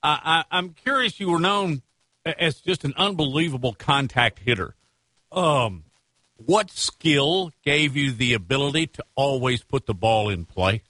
I, 0.02 0.44
I, 0.50 0.57
I'm 0.57 0.70
curious, 0.70 1.18
you 1.18 1.31
were 1.31 1.40
known 1.40 1.83
as 2.24 2.61
just 2.61 2.85
an 2.85 2.94
unbelievable 2.96 3.74
contact 3.74 4.38
hitter. 4.38 4.76
Um, 5.33 5.85
what 6.37 6.70
skill 6.70 7.52
gave 7.64 7.96
you 7.96 8.12
the 8.12 8.35
ability 8.35 8.88
to 8.88 9.05
always 9.16 9.62
put 9.62 9.87
the 9.87 9.94
ball 9.94 10.28
in 10.28 10.44
play? 10.44 10.83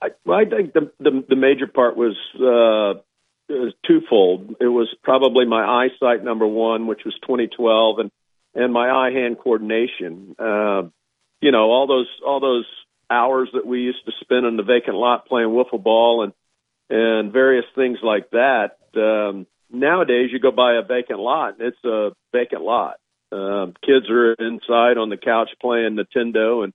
I, 0.00 0.08
well, 0.24 0.38
I 0.38 0.44
think 0.44 0.72
the, 0.72 0.90
the 1.00 1.24
the 1.28 1.36
major 1.36 1.66
part 1.66 1.96
was 1.96 2.14
uh, 2.36 3.00
was 3.48 3.74
twofold. 3.86 4.56
It 4.60 4.66
was 4.66 4.88
probably 5.02 5.46
my 5.46 5.64
eyesight 5.64 6.24
number 6.24 6.46
one, 6.46 6.86
which 6.86 7.02
was 7.04 7.14
2012, 7.22 7.98
and 8.00 8.10
and 8.54 8.72
my 8.72 8.90
eye 8.90 9.10
hand 9.10 9.38
coordination. 9.38 10.34
Uh, 10.38 10.82
you 11.40 11.52
know, 11.52 11.70
all 11.70 11.86
those 11.86 12.08
all 12.26 12.40
those 12.40 12.66
hours 13.10 13.48
that 13.52 13.66
we 13.66 13.80
used 13.80 14.04
to 14.06 14.12
spend 14.20 14.46
in 14.46 14.56
the 14.56 14.62
vacant 14.62 14.96
lot 14.96 15.26
playing 15.26 15.48
wiffle 15.48 15.82
ball 15.82 16.24
and 16.24 16.32
and 16.88 17.32
various 17.32 17.66
things 17.74 17.98
like 18.02 18.30
that. 18.30 18.78
Um, 18.96 19.46
nowadays, 19.70 20.30
you 20.32 20.38
go 20.38 20.50
by 20.50 20.74
a 20.74 20.82
vacant 20.82 21.20
lot, 21.20 21.58
and 21.58 21.68
it's 21.68 21.84
a 21.84 22.10
vacant 22.32 22.62
lot. 22.62 22.96
Um, 23.32 23.74
kids 23.84 24.08
are 24.08 24.34
inside 24.34 24.98
on 24.98 25.10
the 25.10 25.16
couch 25.16 25.50
playing 25.60 25.96
Nintendo 25.96 26.64
and 26.64 26.72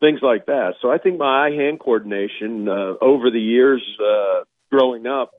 things 0.00 0.20
like 0.22 0.46
that. 0.46 0.74
So 0.82 0.90
I 0.90 0.98
think 0.98 1.18
my 1.18 1.46
eye 1.46 1.50
hand 1.50 1.80
coordination 1.80 2.68
uh, 2.68 2.94
over 3.00 3.30
the 3.30 3.40
years 3.40 3.82
uh, 4.00 4.44
growing 4.70 5.06
up 5.06 5.32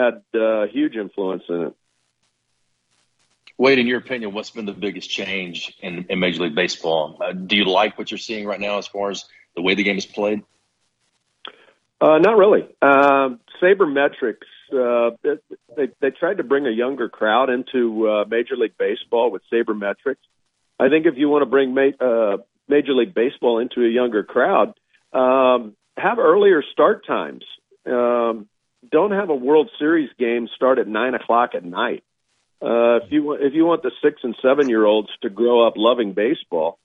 had 0.00 0.40
uh, 0.40 0.66
huge 0.66 0.96
influence 0.96 1.42
in 1.48 1.62
it. 1.62 1.74
Wade, 3.58 3.78
in 3.78 3.86
your 3.86 3.98
opinion, 3.98 4.32
what's 4.32 4.50
been 4.50 4.64
the 4.64 4.72
biggest 4.72 5.10
change 5.10 5.76
in, 5.82 6.06
in 6.08 6.18
Major 6.18 6.44
League 6.44 6.54
Baseball? 6.54 7.18
Uh, 7.20 7.32
do 7.32 7.56
you 7.56 7.66
like 7.66 7.98
what 7.98 8.10
you're 8.10 8.16
seeing 8.16 8.46
right 8.46 8.58
now 8.58 8.78
as 8.78 8.86
far 8.86 9.10
as 9.10 9.26
the 9.54 9.60
way 9.60 9.74
the 9.74 9.82
game 9.82 9.98
is 9.98 10.06
played? 10.06 10.42
Uh, 12.00 12.16
not 12.18 12.38
really. 12.38 12.66
Uh, 12.80 13.30
sabermetrics. 13.62 14.48
Uh, 14.72 15.10
they 15.76 15.88
they 16.00 16.10
tried 16.10 16.38
to 16.38 16.44
bring 16.44 16.66
a 16.66 16.70
younger 16.70 17.08
crowd 17.08 17.50
into 17.50 18.08
uh, 18.08 18.24
Major 18.26 18.56
League 18.56 18.78
Baseball 18.78 19.30
with 19.30 19.42
sabermetrics. 19.52 20.24
I 20.78 20.88
think 20.88 21.04
if 21.04 21.18
you 21.18 21.28
want 21.28 21.42
to 21.42 21.46
bring 21.46 21.74
ma- 21.74 21.98
uh, 22.00 22.38
Major 22.68 22.94
League 22.94 23.12
Baseball 23.12 23.58
into 23.58 23.84
a 23.84 23.88
younger 23.88 24.22
crowd, 24.22 24.72
um, 25.12 25.76
have 25.98 26.18
earlier 26.18 26.62
start 26.72 27.06
times. 27.06 27.44
Um, 27.84 28.48
don't 28.88 29.12
have 29.12 29.30
a 29.30 29.34
World 29.34 29.70
Series 29.78 30.10
game 30.18 30.48
start 30.54 30.78
at 30.78 30.88
nine 30.88 31.14
o'clock 31.14 31.50
at 31.54 31.64
night. 31.64 32.04
Uh, 32.62 32.96
if 32.96 33.10
you 33.10 33.32
if 33.32 33.54
you 33.54 33.64
want 33.64 33.82
the 33.82 33.90
six 34.02 34.20
and 34.22 34.36
seven 34.42 34.68
year 34.68 34.84
olds 34.84 35.08
to 35.22 35.30
grow 35.30 35.66
up 35.66 35.74
loving 35.76 36.12
baseball, 36.12 36.78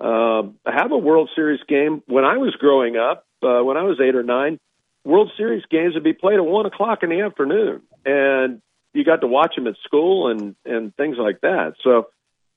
um, 0.00 0.56
have 0.66 0.90
a 0.92 0.98
World 0.98 1.30
Series 1.34 1.60
game. 1.68 2.02
When 2.06 2.24
I 2.24 2.38
was 2.38 2.54
growing 2.58 2.96
up, 2.96 3.26
uh, 3.42 3.62
when 3.62 3.76
I 3.76 3.82
was 3.82 4.00
eight 4.00 4.14
or 4.14 4.22
nine, 4.22 4.58
World 5.04 5.30
Series 5.36 5.64
games 5.70 5.94
would 5.94 6.04
be 6.04 6.14
played 6.14 6.38
at 6.38 6.44
one 6.44 6.66
o'clock 6.66 7.02
in 7.02 7.10
the 7.10 7.20
afternoon, 7.20 7.82
and 8.06 8.62
you 8.94 9.04
got 9.04 9.20
to 9.20 9.26
watch 9.26 9.54
them 9.54 9.66
at 9.66 9.76
school 9.84 10.28
and 10.28 10.56
and 10.64 10.94
things 10.96 11.16
like 11.18 11.40
that. 11.42 11.74
So, 11.84 12.08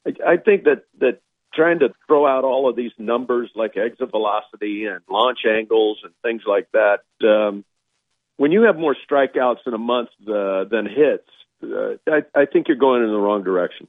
I, 0.06 0.34
I 0.34 0.38
think 0.38 0.64
that 0.64 0.84
that 1.00 1.20
trying 1.54 1.80
to 1.80 1.94
throw 2.08 2.26
out 2.26 2.46
all 2.46 2.70
of 2.70 2.76
these 2.76 2.92
numbers 2.98 3.50
like 3.56 3.76
exit 3.76 4.12
velocity 4.12 4.86
and 4.86 5.02
launch 5.10 5.40
angles 5.46 6.00
and 6.04 6.14
things 6.22 6.44
like 6.48 6.70
that. 6.72 7.00
Um, 7.28 7.66
when 8.42 8.52
you 8.52 8.64
have 8.64 8.76
more 8.76 8.96
strikeouts 9.08 9.68
in 9.68 9.76
a 9.76 9.78
month 9.78 10.10
uh, 10.28 10.64
than 10.64 10.88
hits, 10.88 11.30
uh, 11.64 11.94
I, 12.08 12.24
I, 12.34 12.46
think 12.48 12.68
you're 12.68 12.76
going 12.76 13.04
in 13.04 13.10
the 13.12 13.20
wrong 13.20 13.44
direction. 13.44 13.88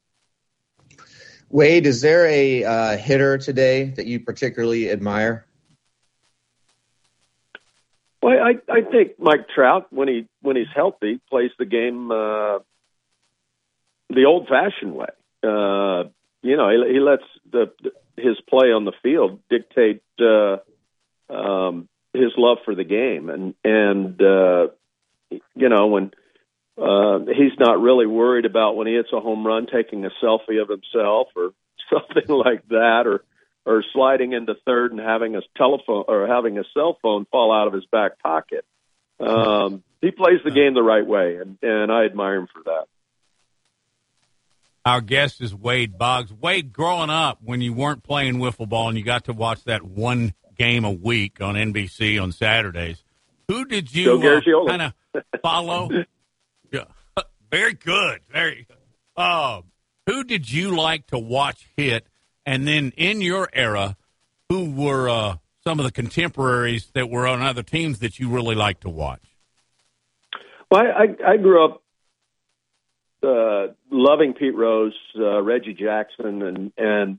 Wade, 1.48 1.86
is 1.86 2.02
there 2.02 2.26
a 2.26 2.62
uh, 2.62 2.96
hitter 2.98 3.38
today 3.38 3.84
that 3.84 4.04
you 4.04 4.20
particularly 4.20 4.90
admire? 4.90 5.46
Well, 8.20 8.36
I, 8.38 8.56
I 8.70 8.82
think 8.82 9.18
Mike 9.18 9.48
Trout, 9.54 9.86
when 9.90 10.08
he 10.08 10.28
when 10.42 10.56
he's 10.56 10.66
healthy, 10.74 11.18
plays 11.30 11.52
the 11.58 11.64
game 11.64 12.10
uh, 12.10 12.58
the 14.10 14.26
old-fashioned 14.26 14.94
way. 14.94 15.08
Uh, 15.42 16.10
you 16.42 16.58
know, 16.58 16.68
he, 16.68 16.92
he 16.92 17.00
lets 17.00 17.24
the, 17.50 17.72
his 18.18 18.36
play 18.50 18.70
on 18.70 18.84
the 18.84 18.92
field 19.02 19.40
dictate 19.48 20.02
uh, 20.20 20.58
um, 21.30 21.88
his 22.12 22.32
love 22.36 22.58
for 22.64 22.74
the 22.74 22.84
game, 22.84 23.30
and 23.30 23.54
and 23.64 24.20
uh, 24.20 24.68
you 25.54 25.68
know 25.68 25.86
when 25.86 26.12
uh, 26.78 27.18
he's 27.26 27.58
not 27.58 27.80
really 27.80 28.06
worried 28.06 28.44
about 28.44 28.76
when 28.76 28.86
he 28.86 28.94
hits 28.94 29.10
a 29.12 29.20
home 29.20 29.46
run 29.46 29.66
taking 29.66 30.04
a 30.04 30.10
selfie 30.22 30.60
of 30.60 30.68
himself 30.68 31.28
or 31.36 31.52
something 31.92 32.28
like 32.34 32.66
that, 32.68 33.04
or 33.06 33.24
or 33.64 33.84
sliding 33.92 34.32
into 34.32 34.54
third 34.66 34.92
and 34.92 35.00
having 35.00 35.36
a 35.36 35.40
telephone 35.56 36.04
or 36.08 36.26
having 36.26 36.58
a 36.58 36.64
cell 36.74 36.98
phone 37.00 37.26
fall 37.30 37.52
out 37.52 37.68
of 37.68 37.72
his 37.72 37.86
back 37.86 38.18
pocket. 38.18 38.64
Um, 39.20 39.84
he 40.00 40.10
plays 40.10 40.40
the 40.44 40.50
game 40.50 40.74
the 40.74 40.82
right 40.82 41.06
way, 41.06 41.36
and, 41.36 41.56
and 41.62 41.92
I 41.92 42.04
admire 42.06 42.38
him 42.38 42.48
for 42.52 42.62
that. 42.64 42.86
Our 44.84 45.00
guest 45.00 45.40
is 45.40 45.54
Wade 45.54 45.96
Boggs. 45.96 46.32
Wade, 46.32 46.72
growing 46.72 47.08
up, 47.08 47.38
when 47.40 47.60
you 47.60 47.72
weren't 47.72 48.02
playing 48.02 48.38
wiffle 48.38 48.68
ball 48.68 48.88
and 48.88 48.98
you 48.98 49.04
got 49.04 49.26
to 49.26 49.32
watch 49.32 49.62
that 49.64 49.82
one 49.84 50.34
game 50.62 50.84
a 50.84 50.92
week 50.92 51.40
on 51.40 51.56
NBC 51.56 52.22
on 52.22 52.30
Saturdays. 52.30 53.02
Who 53.48 53.64
did 53.64 53.92
you 53.92 54.22
uh, 54.22 54.68
kind 54.68 54.82
of 54.82 54.92
follow? 55.42 55.90
yeah, 56.72 56.84
very 57.50 57.74
good. 57.74 58.20
Very. 58.30 58.68
Uh, 59.16 59.62
who 60.06 60.22
did 60.22 60.50
you 60.50 60.76
like 60.76 61.08
to 61.08 61.18
watch 61.18 61.68
hit? 61.76 62.06
And 62.46 62.66
then 62.66 62.92
in 62.96 63.20
your 63.20 63.48
era, 63.52 63.96
who 64.48 64.70
were 64.70 65.08
uh, 65.08 65.36
some 65.64 65.80
of 65.80 65.84
the 65.84 65.90
contemporaries 65.90 66.86
that 66.94 67.10
were 67.10 67.26
on 67.26 67.42
other 67.42 67.64
teams 67.64 67.98
that 67.98 68.20
you 68.20 68.28
really 68.28 68.54
liked 68.54 68.82
to 68.82 68.88
watch? 68.88 69.22
Well, 70.70 70.80
I, 70.80 71.32
I 71.32 71.36
grew 71.38 71.64
up 71.64 71.82
uh, 73.24 73.74
loving 73.90 74.34
Pete 74.34 74.54
Rose, 74.54 74.96
uh, 75.18 75.42
Reggie 75.42 75.74
Jackson, 75.74 76.42
and 76.42 76.72
and 76.76 77.18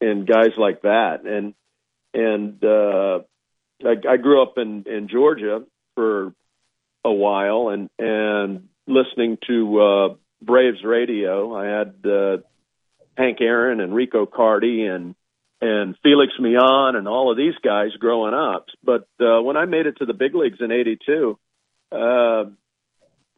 and 0.00 0.26
guys 0.28 0.52
like 0.56 0.82
that. 0.82 1.24
And 1.24 1.54
and 2.14 2.64
uh, 2.64 3.20
I, 3.84 4.12
I 4.12 4.16
grew 4.16 4.42
up 4.42 4.56
in 4.56 4.84
in 4.86 5.08
Georgia 5.08 5.64
for 5.94 6.32
a 7.04 7.12
while, 7.12 7.68
and 7.68 7.90
and 7.98 8.68
listening 8.86 9.38
to 9.46 9.80
uh, 9.80 10.14
Braves 10.40 10.84
radio. 10.84 11.54
I 11.54 11.66
had 11.66 11.94
uh, 12.04 12.36
Hank 13.16 13.38
Aaron 13.40 13.80
and 13.80 13.94
Rico 13.94 14.26
Carty 14.26 14.86
and 14.86 15.14
and 15.60 15.96
Felix 16.02 16.32
Millan 16.38 16.96
and 16.96 17.08
all 17.08 17.30
of 17.30 17.36
these 17.36 17.54
guys 17.62 17.90
growing 17.98 18.34
up. 18.34 18.66
But 18.82 19.08
uh, 19.20 19.40
when 19.42 19.56
I 19.56 19.64
made 19.64 19.86
it 19.86 19.98
to 19.98 20.06
the 20.06 20.12
big 20.12 20.34
leagues 20.34 20.58
in 20.60 20.70
'82, 20.70 21.38
uh, 21.92 22.44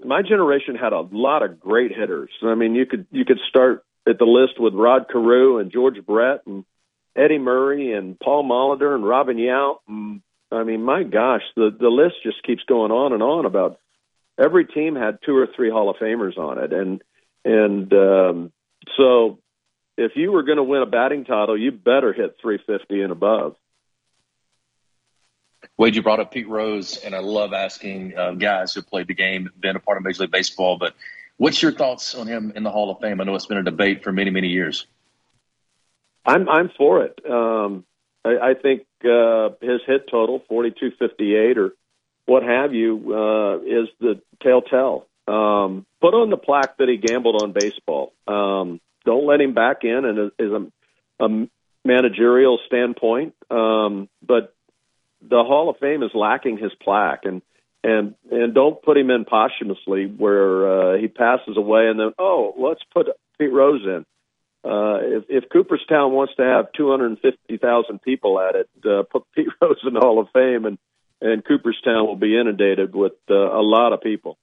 my 0.04 0.22
generation 0.22 0.74
had 0.74 0.92
a 0.92 1.00
lot 1.00 1.42
of 1.42 1.60
great 1.60 1.92
hitters. 1.96 2.30
I 2.42 2.54
mean, 2.54 2.74
you 2.74 2.86
could 2.86 3.06
you 3.10 3.24
could 3.24 3.40
start 3.48 3.84
at 4.08 4.18
the 4.18 4.24
list 4.24 4.60
with 4.60 4.74
Rod 4.74 5.06
Carew 5.10 5.58
and 5.58 5.72
George 5.72 6.04
Brett 6.04 6.42
and 6.46 6.64
Eddie 7.16 7.38
Murray 7.38 7.92
and 7.92 8.18
Paul 8.18 8.44
Molitor 8.44 8.94
and 8.94 9.06
Robin 9.06 9.36
Yount. 9.36 9.78
And, 9.88 10.22
I 10.50 10.64
mean, 10.64 10.82
my 10.82 11.02
gosh, 11.02 11.42
the 11.56 11.76
the 11.78 11.88
list 11.88 12.16
just 12.22 12.42
keeps 12.42 12.62
going 12.64 12.92
on 12.92 13.12
and 13.12 13.22
on 13.22 13.46
about 13.46 13.78
every 14.38 14.66
team 14.66 14.94
had 14.94 15.18
two 15.24 15.36
or 15.36 15.48
three 15.54 15.70
Hall 15.70 15.88
of 15.88 15.96
Famers 15.96 16.38
on 16.38 16.62
it, 16.62 16.72
and 16.72 17.02
and 17.44 17.92
um, 17.92 18.52
so 18.96 19.38
if 19.96 20.12
you 20.14 20.30
were 20.30 20.42
going 20.42 20.58
to 20.58 20.62
win 20.62 20.82
a 20.82 20.86
batting 20.86 21.24
title, 21.24 21.58
you 21.58 21.72
better 21.72 22.12
hit 22.12 22.36
350 22.42 23.02
and 23.02 23.12
above. 23.12 23.56
Wade, 25.78 25.96
you 25.96 26.02
brought 26.02 26.20
up 26.20 26.32
Pete 26.32 26.48
Rose, 26.48 26.98
and 26.98 27.14
I 27.14 27.20
love 27.20 27.52
asking 27.52 28.16
uh, 28.16 28.32
guys 28.32 28.74
who 28.74 28.82
played 28.82 29.08
the 29.08 29.14
game, 29.14 29.50
been 29.58 29.74
a 29.74 29.80
part 29.80 29.96
of 29.96 30.04
Major 30.04 30.22
League 30.22 30.30
Baseball, 30.30 30.76
but 30.76 30.94
What's 31.38 31.60
your 31.60 31.72
thoughts 31.72 32.14
on 32.14 32.26
him 32.26 32.52
in 32.56 32.62
the 32.62 32.70
Hall 32.70 32.90
of 32.90 33.00
Fame? 33.00 33.20
I 33.20 33.24
know 33.24 33.34
it's 33.34 33.46
been 33.46 33.58
a 33.58 33.62
debate 33.62 34.02
for 34.02 34.10
many, 34.10 34.30
many 34.30 34.48
years. 34.48 34.86
I'm 36.26 36.48
I'm 36.48 36.70
for 36.76 37.04
it. 37.04 37.18
Um, 37.28 37.84
I, 38.24 38.50
I 38.50 38.54
think 38.54 38.82
uh, 39.04 39.50
his 39.60 39.80
hit 39.86 40.08
total, 40.10 40.42
4258 40.48 41.58
or 41.58 41.72
what 42.26 42.42
have 42.42 42.74
you, 42.74 43.14
uh, 43.14 43.58
is 43.58 43.88
the 44.00 44.20
telltale. 44.42 45.06
Um, 45.28 45.86
put 46.00 46.14
on 46.14 46.30
the 46.30 46.36
plaque 46.36 46.76
that 46.78 46.88
he 46.88 46.96
gambled 46.96 47.40
on 47.42 47.52
baseball. 47.52 48.12
Um, 48.26 48.80
don't 49.04 49.26
let 49.26 49.40
him 49.40 49.54
back 49.54 49.84
in 49.84 50.04
and 50.04 50.32
is 50.38 50.50
a, 50.50 51.24
a 51.24 51.46
managerial 51.84 52.58
standpoint. 52.66 53.34
Um, 53.50 54.08
but 54.26 54.54
the 55.22 55.44
Hall 55.44 55.70
of 55.70 55.78
Fame 55.78 56.02
is 56.02 56.10
lacking 56.14 56.58
his 56.58 56.72
plaque, 56.82 57.24
and 57.24 57.42
and 57.84 58.14
and 58.30 58.54
don't 58.54 58.82
put 58.82 58.96
him 58.96 59.10
in 59.10 59.24
posthumously 59.24 60.06
where 60.06 60.94
uh, 60.94 60.98
he 60.98 61.08
passes 61.08 61.56
away 61.56 61.88
and 61.88 61.98
then 61.98 62.12
oh 62.18 62.54
let's 62.58 62.82
put 62.92 63.06
Pete 63.38 63.52
Rose 63.52 63.82
in. 63.84 64.04
Uh, 64.66 64.98
if, 65.00 65.24
if 65.28 65.44
Cooperstown 65.50 66.12
wants 66.12 66.34
to 66.36 66.42
have 66.42 66.72
250,000 66.72 68.02
people 68.02 68.40
at 68.40 68.56
it, 68.56 68.68
uh, 68.84 69.04
put 69.04 69.22
Pete 69.34 69.46
Rose 69.62 69.76
in 69.86 69.94
the 69.94 70.00
Hall 70.00 70.18
of 70.18 70.28
Fame, 70.32 70.64
and 70.64 70.78
and 71.20 71.42
Cooperstown 71.44 72.06
will 72.06 72.16
be 72.16 72.38
inundated 72.38 72.94
with 72.94 73.14
uh, 73.30 73.34
a 73.34 73.62
lot 73.62 73.94
of 73.94 74.02
people. 74.02 74.36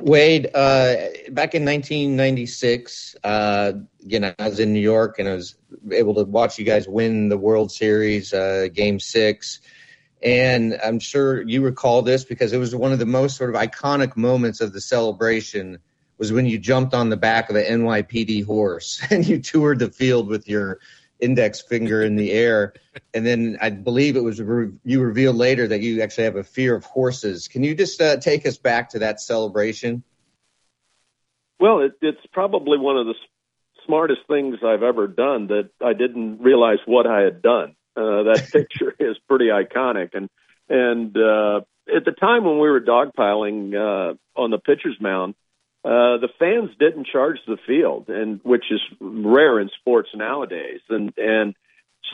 Wade, 0.00 0.46
uh, 0.46 0.94
back 1.30 1.54
in 1.54 1.64
1996, 1.64 3.14
uh, 3.22 3.72
again, 4.02 4.34
I 4.38 4.48
was 4.48 4.58
in 4.58 4.72
New 4.72 4.80
York 4.80 5.18
and 5.18 5.28
I 5.28 5.34
was 5.34 5.54
able 5.92 6.14
to 6.14 6.24
watch 6.24 6.58
you 6.58 6.64
guys 6.64 6.88
win 6.88 7.28
the 7.28 7.36
World 7.36 7.70
Series, 7.70 8.32
uh, 8.32 8.68
Game 8.72 8.98
Six. 8.98 9.60
And 10.22 10.78
I'm 10.82 10.98
sure 10.98 11.42
you 11.42 11.62
recall 11.62 12.02
this 12.02 12.24
because 12.24 12.52
it 12.52 12.58
was 12.58 12.74
one 12.74 12.92
of 12.92 12.98
the 12.98 13.06
most 13.06 13.36
sort 13.36 13.54
of 13.54 13.60
iconic 13.60 14.16
moments 14.16 14.60
of 14.60 14.72
the 14.72 14.80
celebration 14.80 15.78
was 16.18 16.32
when 16.32 16.46
you 16.46 16.58
jumped 16.58 16.94
on 16.94 17.08
the 17.08 17.16
back 17.16 17.50
of 17.50 17.56
an 17.56 17.64
NYPD 17.80 18.44
horse 18.44 19.02
and 19.10 19.26
you 19.26 19.40
toured 19.40 19.78
the 19.78 19.90
field 19.90 20.28
with 20.28 20.48
your 20.48 20.78
index 21.20 21.60
finger 21.60 22.02
in 22.02 22.16
the 22.16 22.32
air. 22.32 22.74
And 23.12 23.26
then 23.26 23.58
I 23.60 23.70
believe 23.70 24.16
it 24.16 24.22
was 24.22 24.40
re- 24.40 24.72
you 24.84 25.00
revealed 25.00 25.36
later 25.36 25.68
that 25.68 25.80
you 25.80 26.02
actually 26.02 26.24
have 26.24 26.36
a 26.36 26.44
fear 26.44 26.74
of 26.74 26.84
horses. 26.84 27.48
Can 27.48 27.62
you 27.62 27.74
just 27.74 28.00
uh, 28.00 28.16
take 28.18 28.46
us 28.46 28.58
back 28.58 28.90
to 28.90 29.00
that 29.00 29.20
celebration? 29.20 30.02
Well, 31.58 31.80
it, 31.80 31.92
it's 32.02 32.26
probably 32.32 32.78
one 32.78 32.96
of 32.96 33.06
the 33.06 33.14
smartest 33.86 34.20
things 34.28 34.56
I've 34.64 34.82
ever 34.82 35.06
done 35.06 35.48
that 35.48 35.70
I 35.82 35.92
didn't 35.92 36.40
realize 36.40 36.78
what 36.86 37.06
I 37.06 37.22
had 37.22 37.42
done. 37.42 37.76
Uh, 37.96 38.24
that 38.24 38.48
picture 38.52 38.94
is 38.98 39.16
pretty 39.28 39.46
iconic, 39.46 40.10
and 40.14 40.28
and 40.68 41.16
uh, 41.16 41.60
at 41.94 42.04
the 42.04 42.12
time 42.12 42.44
when 42.44 42.58
we 42.58 42.68
were 42.68 42.80
dogpiling 42.80 43.74
uh, 43.74 44.14
on 44.40 44.50
the 44.50 44.58
pitcher's 44.58 44.96
mound, 45.00 45.34
uh, 45.84 46.16
the 46.16 46.30
fans 46.38 46.70
didn't 46.80 47.06
charge 47.06 47.38
the 47.46 47.58
field, 47.66 48.08
and 48.08 48.40
which 48.42 48.64
is 48.70 48.80
rare 49.00 49.60
in 49.60 49.68
sports 49.80 50.08
nowadays. 50.14 50.80
And 50.88 51.12
and 51.18 51.54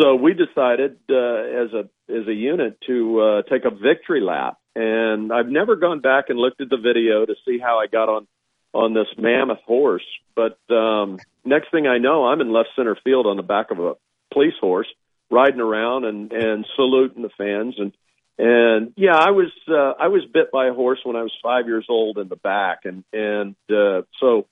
so 0.00 0.16
we 0.16 0.34
decided 0.34 0.98
uh, 1.08 1.14
as 1.14 1.72
a 1.72 1.88
as 2.12 2.26
a 2.26 2.34
unit 2.34 2.78
to 2.88 3.20
uh, 3.20 3.42
take 3.42 3.64
a 3.64 3.70
victory 3.70 4.20
lap. 4.20 4.58
And 4.74 5.32
I've 5.32 5.48
never 5.48 5.76
gone 5.76 6.00
back 6.00 6.30
and 6.30 6.38
looked 6.38 6.60
at 6.60 6.68
the 6.68 6.78
video 6.78 7.26
to 7.26 7.34
see 7.44 7.58
how 7.58 7.78
I 7.78 7.86
got 7.86 8.08
on 8.08 8.26
on 8.72 8.92
this 8.92 9.06
mammoth 9.16 9.62
horse. 9.66 10.06
But 10.34 10.58
um, 10.74 11.18
next 11.44 11.70
thing 11.70 11.86
I 11.86 11.98
know, 11.98 12.26
I'm 12.26 12.40
in 12.40 12.52
left 12.52 12.70
center 12.74 12.96
field 13.04 13.26
on 13.26 13.36
the 13.36 13.42
back 13.44 13.70
of 13.70 13.78
a 13.78 13.94
police 14.32 14.54
horse, 14.60 14.88
riding 15.30 15.60
around 15.60 16.06
and 16.06 16.32
and 16.32 16.66
saluting 16.74 17.22
the 17.22 17.30
fans 17.38 17.76
and 17.78 17.92
and 18.40 18.92
yeah, 18.96 19.16
I 19.16 19.32
was 19.32 19.50
uh, 19.68 19.92
I 20.02 20.08
was 20.08 20.22
bit 20.32 20.50
by 20.50 20.68
a 20.68 20.72
horse 20.72 21.00
when 21.04 21.14
I 21.14 21.22
was 21.22 21.32
five 21.42 21.66
years 21.66 21.84
old 21.90 22.16
in 22.16 22.28
the 22.28 22.36
back, 22.36 22.80
and 22.84 23.04
and 23.12 23.54
uh, 23.70 24.02
so 24.18 24.46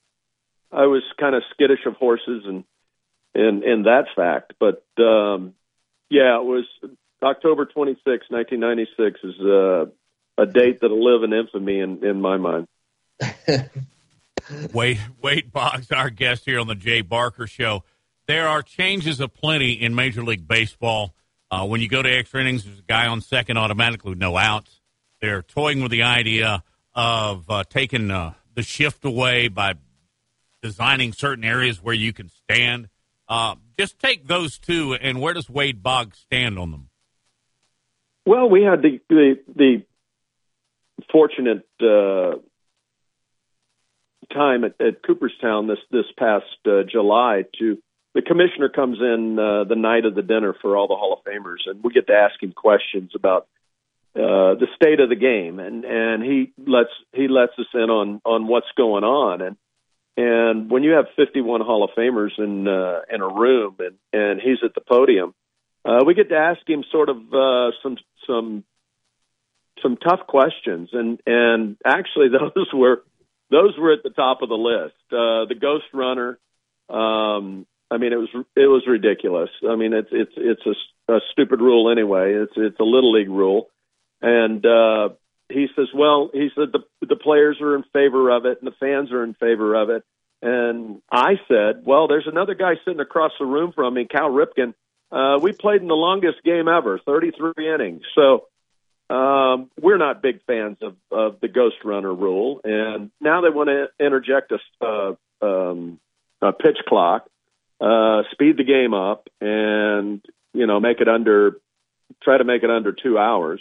I 0.70 0.84
was 0.86 1.02
kind 1.18 1.34
of 1.34 1.42
skittish 1.54 1.86
of 1.86 1.94
horses 1.94 2.44
and 2.44 2.64
and 3.34 3.62
and 3.64 3.86
that 3.86 4.04
fact. 4.14 4.52
But 4.60 4.84
um, 5.02 5.54
yeah, 6.10 6.38
it 6.38 6.44
was 6.44 6.66
October 7.22 7.64
26, 7.64 8.04
1996 8.28 9.20
is 9.24 9.40
uh, 9.40 9.86
a 10.36 10.46
date 10.46 10.80
that'll 10.82 11.02
live 11.02 11.22
in 11.22 11.32
infamy 11.32 11.80
in 11.80 12.04
in 12.04 12.20
my 12.20 12.36
mind. 12.36 12.68
wait, 14.74 14.98
Wade, 15.22 15.50
Boggs, 15.50 15.90
our 15.92 16.10
guest 16.10 16.44
here 16.44 16.60
on 16.60 16.66
the 16.66 16.74
Jay 16.74 17.00
Barker 17.00 17.46
Show. 17.46 17.84
There 18.26 18.46
are 18.46 18.60
changes 18.60 19.18
aplenty 19.18 19.72
in 19.72 19.94
Major 19.94 20.22
League 20.22 20.46
Baseball. 20.46 21.14
Uh, 21.50 21.66
when 21.66 21.80
you 21.80 21.88
go 21.88 22.02
to 22.02 22.10
extra 22.10 22.40
innings, 22.40 22.64
there's 22.64 22.78
a 22.78 22.82
guy 22.82 23.06
on 23.06 23.20
second 23.20 23.56
automatically 23.56 24.10
with 24.10 24.18
no 24.18 24.36
outs. 24.36 24.80
They're 25.20 25.42
toying 25.42 25.82
with 25.82 25.90
the 25.90 26.02
idea 26.02 26.62
of 26.94 27.48
uh, 27.50 27.64
taking 27.68 28.10
uh, 28.10 28.34
the 28.54 28.62
shift 28.62 29.04
away 29.04 29.48
by 29.48 29.74
designing 30.62 31.12
certain 31.12 31.44
areas 31.44 31.82
where 31.82 31.94
you 31.94 32.12
can 32.12 32.28
stand. 32.28 32.88
Uh, 33.28 33.56
just 33.78 33.98
take 33.98 34.26
those 34.26 34.58
two, 34.58 34.94
and 34.94 35.20
where 35.20 35.34
does 35.34 35.48
Wade 35.48 35.82
Boggs 35.82 36.18
stand 36.18 36.58
on 36.58 36.70
them? 36.70 36.88
Well, 38.26 38.48
we 38.48 38.62
had 38.62 38.82
the 38.82 39.00
the, 39.08 39.38
the 39.54 39.82
fortunate 41.10 41.66
uh, 41.80 42.38
time 44.32 44.64
at, 44.64 44.74
at, 44.80 45.02
Cooperstown 45.02 45.66
this 45.66 45.78
this 45.90 46.04
past 46.18 46.44
uh, 46.66 46.82
July 46.82 47.44
to 47.58 47.78
the 48.14 48.22
commissioner 48.22 48.68
comes 48.68 48.98
in 49.00 49.38
uh, 49.38 49.64
the 49.64 49.76
night 49.76 50.04
of 50.04 50.14
the 50.14 50.22
dinner 50.22 50.54
for 50.60 50.76
all 50.76 50.88
the 50.88 50.96
Hall 50.96 51.12
of 51.12 51.24
Famers, 51.24 51.66
and 51.66 51.82
we 51.82 51.92
get 51.92 52.06
to 52.06 52.14
ask 52.14 52.42
him 52.42 52.52
questions 52.52 53.12
about 53.14 53.46
uh, 54.16 54.54
the 54.54 54.66
state 54.74 55.00
of 55.00 55.08
the 55.08 55.16
game, 55.16 55.60
and 55.60 55.84
and 55.84 56.22
he 56.22 56.52
lets 56.66 56.90
he 57.12 57.28
lets 57.28 57.52
us 57.58 57.66
in 57.74 57.90
on 57.90 58.20
on 58.24 58.46
what's 58.46 58.66
going 58.76 59.04
on, 59.04 59.42
and 59.42 59.56
and 60.16 60.70
when 60.70 60.82
you 60.82 60.92
have 60.92 61.06
51 61.14 61.60
Hall 61.60 61.84
of 61.84 61.90
Famers 61.96 62.36
in 62.38 62.66
uh, 62.66 63.02
in 63.12 63.20
a 63.20 63.28
room, 63.28 63.76
and 63.78 63.96
and 64.12 64.40
he's 64.40 64.58
at 64.64 64.74
the 64.74 64.80
podium, 64.80 65.34
uh, 65.84 66.02
we 66.04 66.14
get 66.14 66.30
to 66.30 66.36
ask 66.36 66.60
him 66.68 66.82
sort 66.90 67.10
of 67.10 67.18
uh, 67.32 67.70
some 67.82 67.96
some 68.26 68.64
some 69.82 69.96
tough 69.96 70.26
questions, 70.26 70.88
and 70.92 71.20
and 71.26 71.76
actually 71.84 72.28
those 72.56 72.66
were 72.72 73.04
those 73.50 73.78
were 73.78 73.92
at 73.92 74.02
the 74.02 74.10
top 74.10 74.42
of 74.42 74.48
the 74.48 74.56
list. 74.56 74.96
Uh, 75.12 75.44
the 75.46 75.56
Ghost 75.60 75.86
Runner. 75.92 76.38
Um, 76.88 77.66
I 77.90 77.96
mean, 77.96 78.12
it 78.12 78.16
was 78.16 78.28
it 78.56 78.66
was 78.66 78.84
ridiculous. 78.86 79.50
I 79.68 79.76
mean, 79.76 79.92
it's 79.92 80.10
it's 80.12 80.32
it's 80.36 80.66
a, 81.08 81.14
a 81.14 81.20
stupid 81.32 81.60
rule 81.60 81.90
anyway. 81.90 82.34
It's 82.34 82.52
it's 82.56 82.80
a 82.80 82.84
little 82.84 83.12
league 83.12 83.30
rule, 83.30 83.70
and 84.20 84.64
uh, 84.64 85.10
he 85.48 85.68
says, 85.74 85.88
well, 85.94 86.30
he 86.32 86.50
said 86.54 86.72
the 86.72 86.80
the 87.06 87.16
players 87.16 87.58
are 87.60 87.74
in 87.74 87.84
favor 87.92 88.30
of 88.30 88.44
it 88.44 88.58
and 88.60 88.70
the 88.70 88.76
fans 88.78 89.10
are 89.12 89.24
in 89.24 89.34
favor 89.34 89.74
of 89.74 89.90
it. 89.90 90.04
And 90.40 91.02
I 91.10 91.34
said, 91.48 91.82
well, 91.84 92.06
there's 92.06 92.28
another 92.28 92.54
guy 92.54 92.74
sitting 92.84 93.00
across 93.00 93.32
the 93.40 93.46
room 93.46 93.72
from 93.74 93.94
me, 93.94 94.06
Cal 94.06 94.30
Ripken. 94.30 94.74
Uh, 95.10 95.38
we 95.40 95.52
played 95.52 95.80
in 95.80 95.88
the 95.88 95.94
longest 95.94 96.44
game 96.44 96.68
ever, 96.68 97.00
33 97.04 97.74
innings. 97.74 98.02
So 98.14 98.46
um, 99.10 99.70
we're 99.80 99.96
not 99.96 100.22
big 100.22 100.40
fans 100.46 100.76
of, 100.82 100.96
of 101.10 101.40
the 101.40 101.48
ghost 101.48 101.76
runner 101.84 102.14
rule, 102.14 102.60
and 102.62 103.10
now 103.20 103.40
they 103.40 103.48
want 103.48 103.68
to 103.68 104.04
interject 104.04 104.52
a, 104.52 104.84
uh, 104.84 105.14
um, 105.44 105.98
a 106.40 106.52
pitch 106.52 106.78
clock 106.86 107.26
uh, 107.80 108.22
speed 108.32 108.56
the 108.56 108.64
game 108.64 108.94
up 108.94 109.28
and 109.40 110.24
you 110.52 110.66
know 110.66 110.80
make 110.80 111.00
it 111.00 111.08
under 111.08 111.60
try 112.22 112.38
to 112.38 112.44
make 112.44 112.62
it 112.62 112.70
under 112.70 112.92
two 112.92 113.18
hours. 113.18 113.60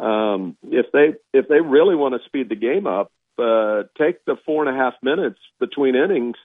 Um, 0.00 0.56
if 0.64 0.86
they 0.92 1.14
if 1.32 1.48
they 1.48 1.60
really 1.60 1.94
want 1.94 2.14
to 2.14 2.26
speed 2.26 2.48
the 2.48 2.56
game 2.56 2.86
up, 2.86 3.12
uh, 3.38 3.84
take 3.98 4.24
the 4.24 4.36
four 4.44 4.66
and 4.66 4.74
a 4.74 4.78
half 4.78 4.94
minutes 5.02 5.38
between 5.60 5.94
innings, 5.94 6.36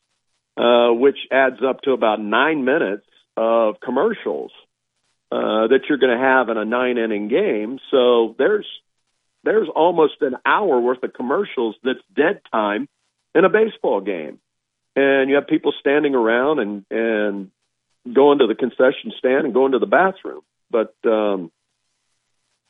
uh, 0.58 0.90
which 0.90 1.18
adds 1.32 1.58
up 1.68 1.82
to 1.82 1.92
about 1.92 2.22
nine 2.22 2.64
minutes 2.64 3.06
of 3.36 3.80
commercials 3.80 4.52
uh, 5.32 5.68
that 5.68 5.82
you're 5.88 5.98
going 5.98 6.16
to 6.16 6.24
have 6.24 6.50
in 6.50 6.58
a 6.58 6.66
nine 6.66 6.98
inning 6.98 7.28
game. 7.28 7.80
So 7.90 8.36
there's 8.38 8.68
there's 9.44 9.70
almost 9.74 10.22
an 10.22 10.36
hour 10.46 10.80
worth 10.80 11.02
of 11.04 11.14
commercials 11.14 11.76
that's 11.84 12.00
dead 12.16 12.42
time 12.52 12.88
in 13.34 13.46
a 13.46 13.50
baseball 13.50 14.02
game 14.02 14.40
and 15.00 15.30
you 15.30 15.36
have 15.36 15.48
people 15.48 15.74
standing 15.80 16.16
around 16.16 16.60
and 16.60 16.86
and 16.92 17.52
going 18.14 18.40
to 18.40 18.48
the 18.48 18.56
concession 18.56 19.14
stand 19.18 19.46
and 19.46 19.54
going 19.54 19.72
to 19.72 19.80
the 19.80 19.86
bathroom. 19.86 20.42
But 20.70 20.94
um, 21.06 21.52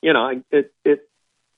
you 0.01 0.13
know, 0.13 0.41
it 0.51 0.73
it 0.85 1.09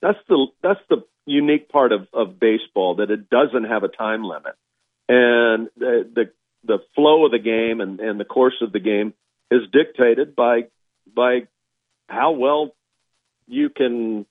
that's 0.02 0.20
the 0.28 0.48
that's 0.62 0.80
the 0.90 1.04
unique 1.26 1.70
part 1.70 1.92
of 1.92 2.08
of 2.14 2.40
baseball 2.40 2.96
that 2.96 3.12
it 3.12 3.30
doesn't 3.30 3.66
have 3.66 3.84
a 3.84 3.90
time 3.90 4.24
limit, 4.24 4.56
and 5.10 5.70
the 5.78 6.10
the, 6.16 6.32
the 6.64 6.80
flow 6.96 7.26
of 7.26 7.32
the 7.32 7.40
game 7.40 7.82
and 7.82 8.00
and 8.00 8.20
the 8.20 8.26
course 8.26 8.62
of 8.62 8.72
the 8.72 8.80
game 8.80 9.14
is 9.50 9.62
dictated 9.72 10.36
by 10.36 10.68
by 11.14 11.48
how 12.08 12.32
well 12.32 12.74
you 13.48 13.70
can 13.70 14.26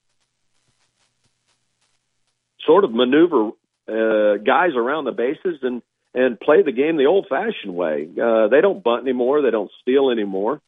sort 2.65 2.83
of 2.83 2.91
maneuver 2.91 3.51
uh, 3.87 4.37
guys 4.37 4.71
around 4.75 5.05
the 5.05 5.11
bases 5.11 5.59
and 5.61 5.81
and 6.13 6.39
play 6.39 6.61
the 6.61 6.71
game 6.71 6.97
the 6.97 7.05
old-fashioned 7.05 7.73
way. 7.73 8.07
Uh, 8.21 8.47
they 8.47 8.61
don't 8.61 8.83
bunt 8.83 9.03
anymore. 9.03 9.41
They 9.41 9.51
don't 9.51 9.71
steal 9.81 10.09
anymore. 10.09 10.61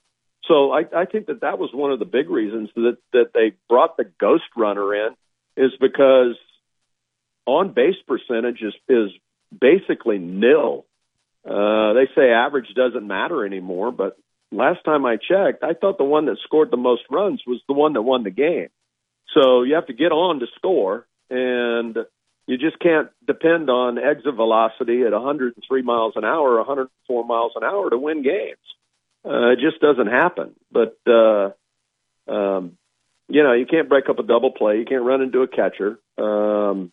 So 0.47 0.71
I, 0.71 0.83
I 0.95 1.05
think 1.05 1.27
that 1.27 1.41
that 1.41 1.57
was 1.57 1.69
one 1.73 1.91
of 1.91 1.99
the 1.99 2.05
big 2.05 2.29
reasons 2.29 2.69
that 2.75 2.97
that 3.13 3.31
they 3.33 3.53
brought 3.69 3.95
the 3.97 4.05
ghost 4.19 4.43
runner 4.57 4.93
in, 4.93 5.15
is 5.55 5.71
because 5.79 6.35
on 7.45 7.73
base 7.73 7.95
percentage 8.07 8.61
is 8.61 8.73
is 8.89 9.09
basically 9.57 10.17
nil. 10.17 10.85
Uh, 11.45 11.93
they 11.93 12.07
say 12.15 12.29
average 12.31 12.67
doesn't 12.75 13.05
matter 13.05 13.45
anymore, 13.45 13.91
but 13.91 14.17
last 14.51 14.83
time 14.85 15.05
I 15.05 15.15
checked, 15.17 15.63
I 15.63 15.73
thought 15.73 15.97
the 15.97 16.03
one 16.03 16.25
that 16.25 16.37
scored 16.43 16.71
the 16.71 16.77
most 16.77 17.03
runs 17.09 17.41
was 17.45 17.61
the 17.67 17.73
one 17.73 17.93
that 17.93 18.01
won 18.01 18.23
the 18.23 18.31
game. 18.31 18.69
So 19.33 19.63
you 19.63 19.75
have 19.75 19.87
to 19.87 19.93
get 19.93 20.11
on 20.11 20.39
to 20.39 20.47
score, 20.55 21.05
and 21.29 21.97
you 22.47 22.57
just 22.57 22.79
can't 22.79 23.09
depend 23.25 23.69
on 23.69 23.97
exit 23.97 24.35
velocity 24.35 25.03
at 25.03 25.11
103 25.13 25.81
miles 25.81 26.13
an 26.15 26.25
hour, 26.25 26.57
104 26.57 27.25
miles 27.25 27.53
an 27.55 27.63
hour 27.63 27.89
to 27.89 27.97
win 27.97 28.21
games. 28.21 28.57
Uh, 29.25 29.51
it 29.51 29.59
just 29.59 29.79
doesn't 29.79 30.07
happen. 30.07 30.53
But 30.71 30.97
uh, 31.07 31.51
um, 32.27 32.77
you 33.29 33.43
know, 33.43 33.53
you 33.53 33.65
can't 33.65 33.89
break 33.89 34.09
up 34.09 34.19
a 34.19 34.23
double 34.23 34.51
play. 34.51 34.77
You 34.77 34.85
can't 34.85 35.03
run 35.03 35.21
into 35.21 35.41
a 35.41 35.47
catcher. 35.47 35.99
Um, 36.17 36.91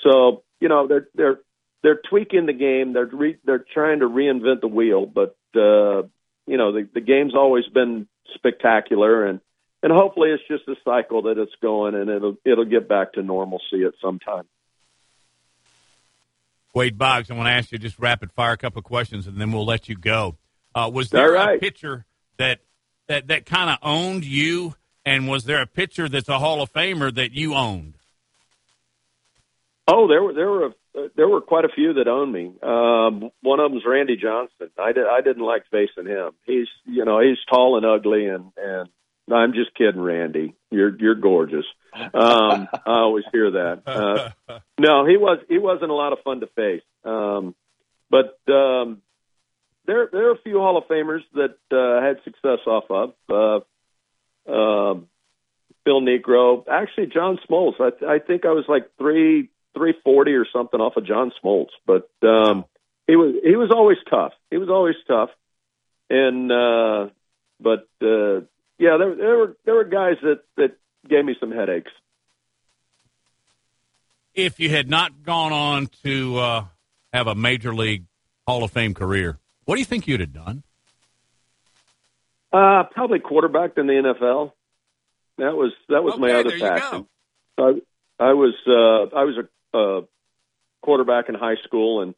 so 0.00 0.44
you 0.60 0.68
know 0.68 0.86
they're 0.86 1.08
they're 1.14 1.40
they're 1.82 2.00
tweaking 2.08 2.46
the 2.46 2.52
game. 2.52 2.92
They're 2.92 3.06
re, 3.06 3.36
they're 3.44 3.64
trying 3.74 4.00
to 4.00 4.08
reinvent 4.08 4.60
the 4.60 4.68
wheel. 4.68 5.06
But 5.06 5.36
uh, 5.56 6.06
you 6.46 6.56
know 6.56 6.72
the 6.72 6.88
the 6.94 7.00
game's 7.00 7.34
always 7.34 7.66
been 7.66 8.06
spectacular, 8.34 9.26
and 9.26 9.40
and 9.84 9.92
hopefully 9.92 10.30
it's 10.30 10.42
just 10.48 10.66
a 10.66 10.76
cycle 10.82 11.20
that 11.22 11.36
it's 11.36 11.52
going, 11.60 11.94
and 11.94 12.08
it'll 12.08 12.36
it'll 12.42 12.64
get 12.64 12.88
back 12.88 13.12
to 13.12 13.22
normalcy 13.22 13.84
at 13.86 13.92
some 14.00 14.18
time. 14.18 14.44
Wade 16.74 16.96
Boggs, 16.96 17.30
I 17.30 17.34
want 17.34 17.48
to 17.48 17.52
ask 17.52 17.70
you 17.70 17.76
just 17.76 17.98
rapid 17.98 18.32
fire 18.32 18.52
a 18.52 18.56
couple 18.56 18.78
of 18.78 18.84
questions, 18.86 19.26
and 19.26 19.38
then 19.38 19.52
we'll 19.52 19.66
let 19.66 19.90
you 19.90 19.94
go. 19.94 20.38
Uh, 20.74 20.90
was 20.92 21.10
there 21.10 21.32
right. 21.32 21.58
a 21.58 21.60
pitcher 21.60 22.06
that 22.38 22.60
that 23.08 23.28
that 23.28 23.44
kind 23.44 23.68
of 23.68 23.76
owned 23.82 24.24
you, 24.24 24.74
and 25.04 25.28
was 25.28 25.44
there 25.44 25.60
a 25.60 25.66
pitcher 25.66 26.08
that's 26.08 26.30
a 26.30 26.38
Hall 26.38 26.62
of 26.62 26.72
Famer 26.72 27.14
that 27.14 27.32
you 27.32 27.54
owned? 27.54 27.98
Oh, 29.86 30.08
there 30.08 30.22
were 30.22 30.32
there 30.32 30.50
were 30.50 30.66
a, 30.66 31.08
there 31.14 31.28
were 31.28 31.42
quite 31.42 31.66
a 31.66 31.74
few 31.74 31.92
that 31.92 32.08
owned 32.08 32.32
me. 32.32 32.54
Um, 32.62 33.30
one 33.42 33.60
of 33.60 33.70
them's 33.70 33.84
Randy 33.86 34.16
Johnson. 34.16 34.70
I 34.78 34.92
did 34.92 35.04
I 35.06 35.20
didn't 35.20 35.44
like 35.44 35.64
facing 35.70 36.06
him. 36.06 36.30
He's 36.46 36.68
you 36.86 37.04
know 37.04 37.20
he's 37.20 37.36
tall 37.50 37.76
and 37.76 37.84
ugly, 37.84 38.28
and 38.28 38.50
and 38.56 38.88
I'm 39.32 39.52
just 39.52 39.74
kidding, 39.74 40.00
Randy. 40.00 40.54
You're 40.70 40.94
you're 40.98 41.14
gorgeous. 41.14 41.64
Um, 41.94 42.10
I 42.72 42.80
always 42.86 43.24
hear 43.32 43.50
that. 43.52 43.82
Uh, 43.86 44.30
no, 44.78 45.06
he 45.06 45.16
was 45.16 45.38
he 45.48 45.58
wasn't 45.58 45.90
a 45.90 45.94
lot 45.94 46.12
of 46.12 46.18
fun 46.24 46.40
to 46.40 46.46
face. 46.48 46.82
Um, 47.04 47.54
but 48.10 48.38
um, 48.52 49.02
there 49.86 50.08
there 50.12 50.28
are 50.28 50.34
a 50.34 50.42
few 50.42 50.58
Hall 50.58 50.76
of 50.76 50.84
Famers 50.84 51.22
that 51.34 51.56
uh, 51.70 52.04
had 52.04 52.22
success 52.24 52.66
off 52.66 52.84
of. 52.90 53.14
Uh, 53.28 53.60
uh, 54.46 55.00
Phil 55.84 56.00
Niekro, 56.00 56.64
actually 56.68 57.06
John 57.06 57.38
Smoltz. 57.48 57.80
I, 57.80 58.14
I 58.14 58.18
think 58.18 58.44
I 58.44 58.52
was 58.52 58.64
like 58.68 58.90
three 58.98 59.50
three 59.74 59.94
forty 60.04 60.32
or 60.32 60.46
something 60.52 60.80
off 60.80 60.96
of 60.96 61.06
John 61.06 61.32
Smoltz, 61.42 61.70
but 61.86 62.10
um, 62.22 62.64
he 63.06 63.16
was 63.16 63.34
he 63.42 63.56
was 63.56 63.70
always 63.70 63.98
tough. 64.08 64.32
He 64.50 64.56
was 64.56 64.68
always 64.68 64.96
tough, 65.06 65.30
and 66.08 66.50
uh, 66.50 67.08
but 67.60 67.88
uh, 68.02 68.40
yeah, 68.84 68.98
there 68.98 69.14
there 69.14 69.38
were 69.38 69.56
there 69.64 69.74
were 69.74 69.84
guys 69.84 70.16
that 70.22 70.40
that 70.56 70.76
gave 71.08 71.24
me 71.24 71.34
some 71.40 71.50
headaches. 71.50 71.90
If 74.34 74.60
you 74.60 74.68
had 74.68 74.90
not 74.90 75.22
gone 75.22 75.52
on 75.52 75.88
to 76.02 76.36
uh, 76.36 76.64
have 77.12 77.26
a 77.26 77.34
major 77.34 77.74
league 77.74 78.04
Hall 78.46 78.62
of 78.62 78.72
Fame 78.72 78.92
career, 78.92 79.38
what 79.64 79.76
do 79.76 79.80
you 79.80 79.86
think 79.86 80.06
you'd 80.06 80.20
have 80.20 80.34
done? 80.34 80.64
Uh, 82.52 82.84
probably 82.90 83.20
quarterbacked 83.20 83.78
in 83.78 83.86
the 83.86 83.94
NFL. 83.94 84.52
That 85.38 85.56
was 85.56 85.72
that 85.88 86.04
was 86.04 86.14
okay, 86.14 86.20
my 86.20 86.32
other 86.32 86.58
passion. 86.58 87.06
I, 87.56 87.80
I 88.20 88.32
was 88.34 88.54
uh, 88.66 89.16
I 89.16 89.24
was 89.24 89.36
a 89.72 89.78
uh, 89.78 90.00
quarterback 90.82 91.30
in 91.30 91.34
high 91.34 91.56
school 91.64 92.02
and 92.02 92.14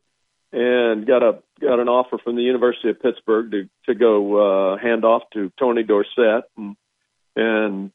and 0.57 1.07
got 1.07 1.23
a 1.23 1.39
got 1.61 1.81
an 1.81 1.89
offer 1.89 2.17
from 2.17 2.35
the 2.35 2.43
University 2.43 2.89
of 2.89 3.01
Pittsburgh 3.01 3.51
to 3.51 3.69
to 3.85 3.95
go 3.95 4.73
uh, 4.73 4.79
hand 4.79 5.05
off 5.05 5.23
to 5.35 5.53
Tony 5.59 5.83
Dorsett 5.83 6.45
and 6.57 6.77
and 7.37 7.91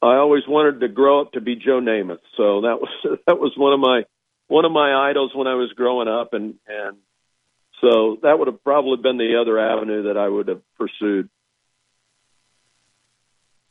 I 0.00 0.14
always 0.14 0.44
wanted 0.46 0.80
to 0.80 0.88
grow 0.88 1.20
up 1.20 1.32
to 1.32 1.40
be 1.40 1.56
Joe 1.56 1.80
Namath. 1.80 2.20
So 2.36 2.62
that 2.62 2.78
was 2.80 3.18
that 3.26 3.40
was 3.40 3.52
one 3.56 3.72
of 3.72 3.80
my 3.80 4.04
one 4.46 4.64
of 4.64 4.72
my 4.72 5.10
idols 5.10 5.32
when 5.34 5.48
I 5.48 5.54
was 5.54 5.72
growing 5.74 6.06
up 6.06 6.32
and 6.32 6.54
and 6.68 6.98
so 7.80 8.18
that 8.22 8.38
would 8.38 8.46
have 8.46 8.62
probably 8.62 8.98
been 9.02 9.18
the 9.18 9.40
other 9.40 9.58
avenue 9.58 10.04
that 10.04 10.16
I 10.16 10.28
would 10.28 10.46
have 10.46 10.62
pursued. 10.78 11.28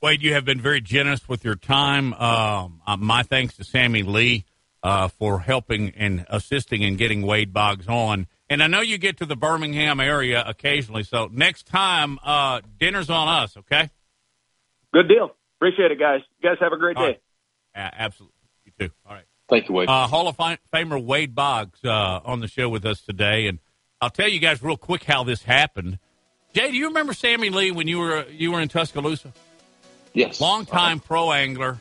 Wade, 0.01 0.21
you 0.21 0.33
have 0.33 0.45
been 0.45 0.61
very 0.61 0.81
generous 0.81 1.27
with 1.27 1.45
your 1.45 1.55
time. 1.55 2.13
Um, 2.13 2.81
uh, 2.87 2.97
my 2.97 3.23
thanks 3.23 3.55
to 3.57 3.63
Sammy 3.63 4.01
Lee 4.01 4.45
uh, 4.83 5.07
for 5.07 5.39
helping 5.39 5.89
and 5.91 6.25
assisting 6.29 6.81
in 6.81 6.95
getting 6.95 7.21
Wade 7.21 7.53
Boggs 7.53 7.87
on. 7.87 8.27
And 8.49 8.63
I 8.63 8.67
know 8.67 8.81
you 8.81 8.97
get 8.97 9.17
to 9.17 9.25
the 9.25 9.35
Birmingham 9.35 9.99
area 9.99 10.43
occasionally, 10.45 11.03
so 11.03 11.29
next 11.31 11.67
time, 11.67 12.17
uh, 12.23 12.61
dinner's 12.79 13.09
on 13.09 13.27
us, 13.27 13.55
okay? 13.57 13.89
Good 14.93 15.07
deal. 15.07 15.35
Appreciate 15.57 15.91
it, 15.91 15.99
guys. 15.99 16.21
You 16.41 16.49
guys 16.49 16.57
have 16.61 16.73
a 16.73 16.77
great 16.77 16.97
All 16.97 17.05
day. 17.05 17.19
Right. 17.75 17.85
Uh, 17.85 17.89
absolutely. 17.93 18.33
You 18.65 18.71
too. 18.79 18.93
All 19.05 19.13
right. 19.13 19.25
Thank 19.49 19.67
you, 19.67 19.75
Wade. 19.75 19.89
Uh, 19.89 20.07
Hall 20.07 20.27
of 20.27 20.37
Famer 20.37 21.03
Wade 21.03 21.35
Boggs 21.35 21.83
uh, 21.83 22.21
on 22.23 22.39
the 22.39 22.47
show 22.47 22.69
with 22.69 22.85
us 22.85 23.01
today, 23.01 23.47
and 23.47 23.59
I'll 23.99 24.09
tell 24.09 24.27
you 24.27 24.39
guys 24.39 24.63
real 24.63 24.77
quick 24.77 25.03
how 25.03 25.23
this 25.23 25.43
happened. 25.43 25.99
Jay, 26.53 26.71
do 26.71 26.77
you 26.77 26.87
remember 26.87 27.13
Sammy 27.13 27.49
Lee 27.49 27.71
when 27.71 27.87
you 27.87 27.99
were 27.99 28.25
you 28.29 28.51
were 28.51 28.61
in 28.61 28.69
Tuscaloosa? 28.69 29.33
Yes. 30.13 30.39
Long 30.39 30.65
time 30.65 30.97
uh-huh. 30.97 31.07
pro 31.07 31.31
angler, 31.31 31.79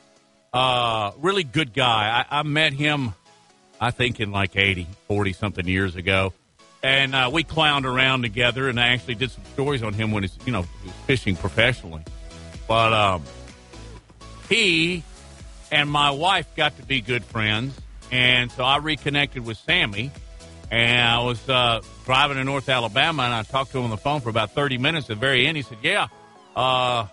uh, 0.53 1.13
really 1.19 1.45
good 1.45 1.73
guy. 1.73 2.25
I, 2.31 2.41
I, 2.41 2.43
met 2.43 2.73
him, 2.73 3.15
I 3.81 3.91
think, 3.91 4.21
in 4.21 4.31
like 4.31 4.57
80, 4.57 4.87
40 5.07 5.33
something 5.33 5.67
years 5.67 5.97
ago. 5.97 6.33
And 6.83 7.15
uh, 7.15 7.31
we 7.33 7.43
clowned 7.45 7.85
around 7.85 8.23
together, 8.23 8.69
and 8.69 8.79
I 8.79 8.89
actually 8.89 9.17
did 9.17 9.31
some 9.31 9.45
stories 9.47 9.83
on 9.83 9.93
him 9.93 10.13
when 10.13 10.23
he's, 10.23 10.39
you 10.47 10.53
know, 10.53 10.63
fishing 11.07 11.35
professionally. 11.35 12.03
But 12.69 12.93
um, 12.93 13.25
he 14.49 15.03
and 15.73 15.91
my 15.91 16.11
wife 16.11 16.55
got 16.55 16.77
to 16.77 16.85
be 16.85 17.01
good 17.01 17.25
friends, 17.25 17.75
and 18.13 18.51
so 18.53 18.63
I 18.65 18.77
reconnected 18.77 19.45
with 19.45 19.59
Sammy. 19.59 20.13
And 20.71 21.01
I 21.01 21.21
was 21.21 21.49
uh, 21.49 21.81
driving 22.05 22.37
to 22.37 22.45
North 22.45 22.69
Alabama, 22.69 23.23
and 23.23 23.33
I 23.33 23.43
talked 23.43 23.73
to 23.73 23.79
him 23.79 23.85
on 23.85 23.91
the 23.91 23.97
phone 23.97 24.21
for 24.21 24.29
about 24.29 24.53
30 24.53 24.77
minutes. 24.77 25.07
At 25.07 25.17
the 25.17 25.21
very 25.21 25.47
end, 25.47 25.57
he 25.57 25.63
said, 25.63 25.79
Yeah, 25.83 26.09
uh, 26.55 27.07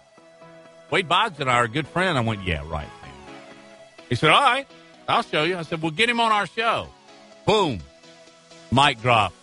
Wade 0.92 1.08
Boggs 1.08 1.40
and 1.40 1.50
I 1.50 1.56
are 1.56 1.64
a 1.64 1.70
good 1.70 1.88
friend. 1.88 2.18
I 2.18 2.22
went, 2.22 2.44
Yeah, 2.44 2.64
right. 2.68 2.88
Man. 4.06 4.10
He 4.10 4.16
said, 4.16 4.30
All 4.30 4.42
right, 4.42 4.68
I'll 5.08 5.24
show 5.24 5.44
you. 5.44 5.58
I 5.58 5.64
said, 5.64 5.82
Well, 5.82 5.92
get 5.92 6.10
him 6.10 6.20
on 6.20 6.32
our 6.32 6.48
show. 6.48 6.88
Boom. 7.46 7.80
Mic 8.72 9.02
drop. 9.02 9.34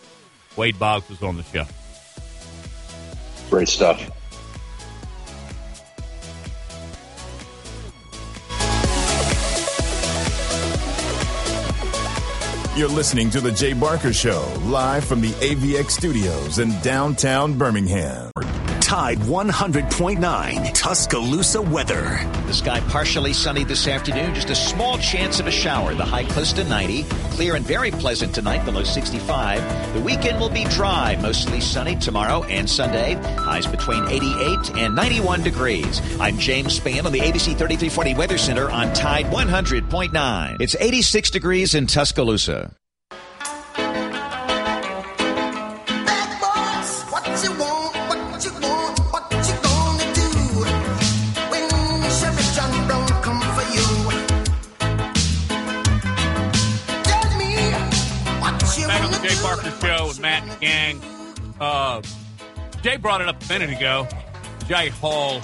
Wade 0.57 0.79
Boggs 0.79 1.09
was 1.09 1.23
on 1.23 1.37
the 1.37 1.43
show. 1.45 1.65
Great 3.51 3.69
stuff. 3.69 4.11
You're 12.75 12.89
listening 12.89 13.29
to 13.31 13.41
The 13.43 13.53
Jay 13.53 13.75
Barker 13.75 14.15
Show, 14.15 14.51
live 14.65 15.05
from 15.05 15.21
the 15.21 15.29
AVX 15.29 15.91
studios 15.91 16.59
in 16.59 16.71
downtown 16.81 17.59
Birmingham. 17.59 18.31
Tide 18.93 19.21
100.9 19.21 20.75
Tuscaloosa 20.75 21.63
weather. 21.63 22.21
The 22.47 22.53
sky 22.53 22.81
partially 22.91 23.33
sunny 23.33 23.65
this 23.65 23.89
afternoon, 23.89 24.35
just 24.35 24.51
a 24.51 24.55
small 24.55 24.99
chance 24.99 25.41
of 25.41 25.47
a 25.47 25.51
shower. 25.51 25.95
The 25.95 26.05
high 26.05 26.25
close 26.25 26.53
to 26.53 26.65
90. 26.65 27.05
Clear 27.31 27.57
and 27.57 27.65
very 27.65 27.91
pleasant 27.91 28.35
tonight, 28.35 28.67
below 28.67 28.85
65. 28.85 29.95
The 29.95 30.01
weekend 30.01 30.39
will 30.39 30.51
be 30.51 30.65
dry, 30.65 31.17
mostly 31.23 31.59
sunny 31.59 31.97
tomorrow 31.97 32.45
and 32.45 32.69
Sunday. 32.69 33.15
Highs 33.15 33.67
between 33.67 34.07
88 34.09 34.77
and 34.77 34.95
91 34.95 35.43
degrees. 35.43 36.03
I'm 36.21 36.37
James 36.37 36.79
Spann 36.79 37.07
on 37.07 37.13
the 37.13 37.21
ABC 37.21 37.57
3340 37.57 38.13
Weather 38.13 38.37
Center 38.37 38.71
on 38.71 38.93
Tide 38.93 39.25
100.9. 39.25 40.61
It's 40.61 40.77
86 40.79 41.31
degrees 41.31 41.75
in 41.75 41.87
Tuscaloosa. 41.87 42.77
Matt 60.23 60.43
and 60.45 60.61
gang. 60.61 61.03
Uh, 61.61 62.01
Jay 62.83 62.97
brought 62.97 63.21
it 63.21 63.29
up 63.29 63.43
a 63.43 63.49
minute 63.53 63.71
ago. 63.77 64.07
Jay 64.69 64.89
Hall, 64.89 65.41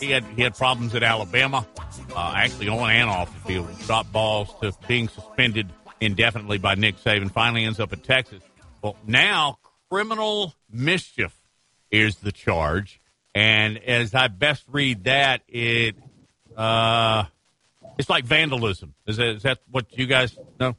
he 0.00 0.10
had 0.10 0.24
he 0.36 0.42
had 0.42 0.56
problems 0.56 0.94
at 0.94 1.02
Alabama, 1.02 1.66
uh, 2.14 2.32
actually 2.36 2.68
on 2.68 2.90
and 2.90 3.08
off 3.08 3.32
the 3.32 3.48
field. 3.48 3.68
Dropped 3.86 4.12
balls 4.12 4.52
to 4.60 4.72
being 4.88 5.08
suspended 5.08 5.72
indefinitely 6.00 6.58
by 6.58 6.74
Nick 6.74 6.96
Saban. 6.96 7.30
Finally 7.30 7.64
ends 7.64 7.78
up 7.78 7.92
at 7.92 8.02
Texas. 8.02 8.42
Well, 8.82 8.96
now 9.06 9.58
criminal 9.90 10.54
mischief 10.70 11.34
is 11.90 12.16
the 12.16 12.32
charge, 12.32 13.00
and 13.34 13.78
as 13.78 14.14
I 14.14 14.28
best 14.28 14.64
read 14.68 15.04
that, 15.04 15.42
it 15.48 15.94
uh, 16.56 17.24
It's 17.96 18.10
like 18.10 18.24
vandalism. 18.24 18.94
Is 19.06 19.16
that, 19.18 19.28
is 19.28 19.42
that 19.42 19.58
what 19.70 19.86
you 19.96 20.06
guys 20.06 20.36
know? 20.58 20.76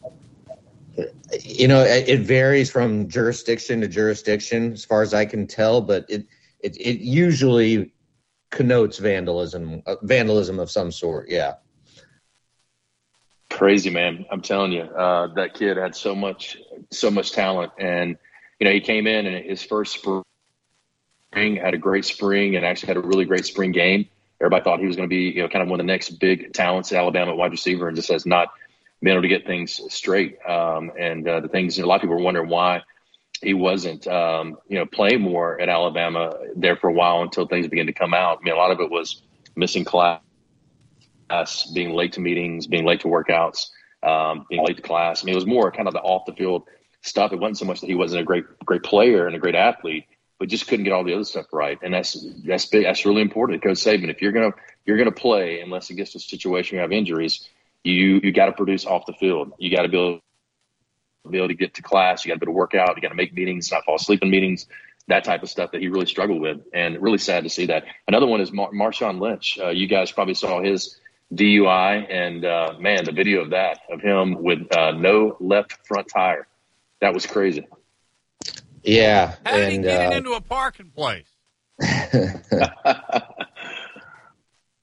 You 1.41 1.67
know, 1.67 1.81
it 1.81 2.21
varies 2.21 2.71
from 2.71 3.07
jurisdiction 3.07 3.81
to 3.81 3.87
jurisdiction, 3.87 4.73
as 4.73 4.85
far 4.85 5.01
as 5.01 5.13
I 5.13 5.25
can 5.25 5.47
tell. 5.47 5.81
But 5.81 6.05
it 6.09 6.25
it, 6.59 6.77
it 6.77 6.99
usually 6.99 7.91
connotes 8.51 8.97
vandalism, 8.97 9.81
uh, 9.85 9.95
vandalism 10.01 10.59
of 10.59 10.69
some 10.69 10.91
sort. 10.91 11.29
Yeah. 11.29 11.55
Crazy 13.49 13.89
man, 13.89 14.25
I'm 14.31 14.41
telling 14.41 14.71
you, 14.71 14.83
uh, 14.83 15.33
that 15.33 15.53
kid 15.55 15.77
had 15.77 15.95
so 15.95 16.15
much, 16.15 16.57
so 16.91 17.09
much 17.09 17.31
talent, 17.31 17.71
and 17.79 18.15
you 18.59 18.65
know 18.65 18.71
he 18.71 18.79
came 18.79 19.07
in 19.07 19.25
and 19.25 19.43
his 19.43 19.63
first 19.63 19.93
spring 19.93 20.23
had 21.55 21.73
a 21.73 21.77
great 21.77 22.05
spring 22.05 22.55
and 22.55 22.65
actually 22.65 22.87
had 22.87 22.97
a 22.97 23.01
really 23.01 23.25
great 23.25 23.45
spring 23.45 23.71
game. 23.71 24.07
Everybody 24.39 24.63
thought 24.63 24.79
he 24.79 24.85
was 24.85 24.95
going 24.95 25.09
to 25.09 25.13
be, 25.13 25.31
you 25.31 25.41
know, 25.41 25.49
kind 25.49 25.63
of 25.63 25.69
one 25.69 25.79
of 25.79 25.85
the 25.85 25.91
next 25.91 26.11
big 26.11 26.53
talents 26.53 26.91
at 26.91 26.99
Alabama 26.99 27.35
wide 27.35 27.51
receiver, 27.51 27.87
and 27.87 27.95
just 27.95 28.11
has 28.11 28.25
not 28.25 28.49
been 29.01 29.13
able 29.13 29.21
to 29.21 29.27
get 29.27 29.45
things 29.45 29.81
straight. 29.89 30.37
Um, 30.45 30.91
and 30.99 31.27
uh, 31.27 31.39
the 31.39 31.47
things, 31.47 31.77
you 31.77 31.83
know, 31.83 31.87
a 31.87 31.89
lot 31.89 31.95
of 31.95 32.01
people 32.01 32.15
were 32.15 32.23
wondering 32.23 32.49
why 32.49 32.81
he 33.41 33.53
wasn't, 33.53 34.05
um, 34.07 34.57
you 34.67 34.77
know, 34.77 34.85
playing 34.85 35.21
more 35.21 35.59
at 35.61 35.69
Alabama 35.69 36.33
there 36.55 36.75
for 36.75 36.89
a 36.89 36.93
while 36.93 37.21
until 37.21 37.47
things 37.47 37.67
began 37.67 37.85
to 37.85 37.93
come 37.93 38.13
out. 38.13 38.39
I 38.39 38.43
mean, 38.43 38.53
a 38.53 38.57
lot 38.57 38.71
of 38.71 38.79
it 38.81 38.91
was 38.91 39.21
missing 39.55 39.85
class, 39.85 40.19
being 41.73 41.93
late 41.93 42.13
to 42.13 42.19
meetings, 42.19 42.67
being 42.67 42.85
late 42.85 43.01
to 43.01 43.07
workouts, 43.07 43.67
um, 44.03 44.45
being 44.49 44.63
late 44.65 44.77
to 44.77 44.83
class. 44.83 45.23
I 45.23 45.25
mean, 45.25 45.33
it 45.33 45.37
was 45.37 45.45
more 45.45 45.71
kind 45.71 45.87
of 45.87 45.93
the 45.93 46.01
off 46.01 46.25
the 46.25 46.33
field 46.33 46.63
stuff. 47.01 47.31
It 47.31 47.39
wasn't 47.39 47.59
so 47.59 47.65
much 47.65 47.79
that 47.81 47.87
he 47.87 47.95
wasn't 47.95 48.21
a 48.21 48.25
great, 48.25 48.43
great 48.65 48.83
player 48.83 49.25
and 49.27 49.35
a 49.35 49.39
great 49.39 49.55
athlete, 49.55 50.05
but 50.37 50.49
just 50.49 50.67
couldn't 50.67 50.83
get 50.83 50.91
all 50.91 51.05
the 51.05 51.13
other 51.13 51.23
stuff 51.23 51.45
right. 51.53 51.77
And 51.81 51.93
that's 51.93 52.25
that's 52.43 52.65
big, 52.65 52.83
that's 52.83 53.05
really 53.05 53.21
important. 53.21 53.63
Coach 53.63 53.77
Saban, 53.77 54.09
if 54.09 54.21
you're 54.21 54.33
gonna 54.33 54.51
you're 54.85 54.97
gonna 54.97 55.11
play, 55.11 55.61
unless 55.61 55.89
it 55.89 55.95
gets 55.95 56.11
to 56.11 56.17
a 56.17 56.21
situation 56.21 56.75
where 56.75 56.83
you 56.83 56.89
have 56.89 56.97
injuries, 56.97 57.47
you 57.83 58.19
you 58.23 58.31
got 58.31 58.47
to 58.47 58.51
produce 58.53 58.85
off 58.85 59.05
the 59.05 59.13
field. 59.13 59.53
You 59.57 59.75
got 59.75 59.83
to 59.83 59.89
be 59.89 59.97
able 59.97 60.19
be 61.29 61.37
able 61.37 61.49
to 61.49 61.53
get 61.53 61.75
to 61.75 61.81
class. 61.81 62.25
You 62.25 62.29
got 62.29 62.35
to 62.35 62.39
be 62.39 62.45
able 62.45 62.53
to 62.53 62.57
work 62.57 62.75
out. 62.75 62.95
You 62.95 63.01
got 63.01 63.09
to 63.09 63.15
make 63.15 63.33
meetings, 63.33 63.71
not 63.71 63.85
fall 63.85 63.95
asleep 63.95 64.21
in 64.21 64.29
meetings. 64.29 64.67
That 65.07 65.23
type 65.23 65.41
of 65.41 65.49
stuff 65.49 65.71
that 65.71 65.81
he 65.81 65.87
really 65.87 66.05
struggled 66.05 66.39
with, 66.39 66.59
and 66.71 67.01
really 67.01 67.17
sad 67.17 67.43
to 67.43 67.49
see 67.49 67.67
that. 67.67 67.85
Another 68.07 68.27
one 68.27 68.41
is 68.41 68.51
Mar- 68.51 68.71
Marshawn 68.71 69.19
Lynch. 69.19 69.57
Uh, 69.59 69.69
you 69.69 69.87
guys 69.87 70.11
probably 70.11 70.35
saw 70.35 70.61
his 70.61 70.99
DUI, 71.33 72.05
and 72.11 72.45
uh, 72.45 72.75
man, 72.79 73.05
the 73.05 73.11
video 73.11 73.41
of 73.41 73.49
that 73.51 73.79
of 73.89 74.01
him 74.01 74.43
with 74.43 74.71
uh, 74.75 74.91
no 74.91 75.35
left 75.39 75.75
front 75.87 76.07
tire, 76.09 76.47
that 77.01 77.13
was 77.13 77.25
crazy. 77.25 77.67
Yeah, 78.83 79.35
How 79.45 79.57
did 79.57 79.63
and 79.63 79.71
he 79.71 79.77
get 79.79 80.13
uh, 80.13 80.15
into 80.15 80.33
a 80.33 80.41
parking 80.41 80.91
place? 80.91 81.27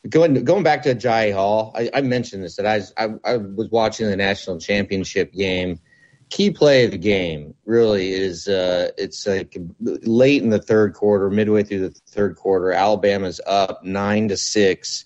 going 0.08 0.44
going 0.44 0.62
back 0.62 0.82
to 0.84 0.94
Jai 0.94 1.30
Hall, 1.30 1.72
I, 1.74 1.90
I 1.94 2.00
mentioned 2.00 2.42
this 2.44 2.56
that 2.56 2.66
I, 2.66 2.76
was- 2.76 2.92
I 2.96 3.08
I 3.24 3.36
was 3.36 3.68
watching 3.70 4.06
the 4.08 4.16
national 4.16 4.58
championship 4.58 5.32
game. 5.32 5.80
Key 6.28 6.50
play 6.50 6.84
of 6.84 6.90
the 6.90 6.98
game 6.98 7.54
really 7.66 8.10
is 8.12 8.48
uh, 8.48 8.90
it's 8.98 9.26
like 9.28 9.56
late 9.80 10.42
in 10.42 10.50
the 10.50 10.60
third 10.60 10.94
quarter, 10.94 11.30
midway 11.30 11.62
through 11.62 11.88
the 11.88 11.94
third 12.08 12.34
quarter. 12.34 12.72
Alabama's 12.72 13.40
up 13.46 13.84
nine 13.84 14.26
to 14.28 14.36
six, 14.36 15.04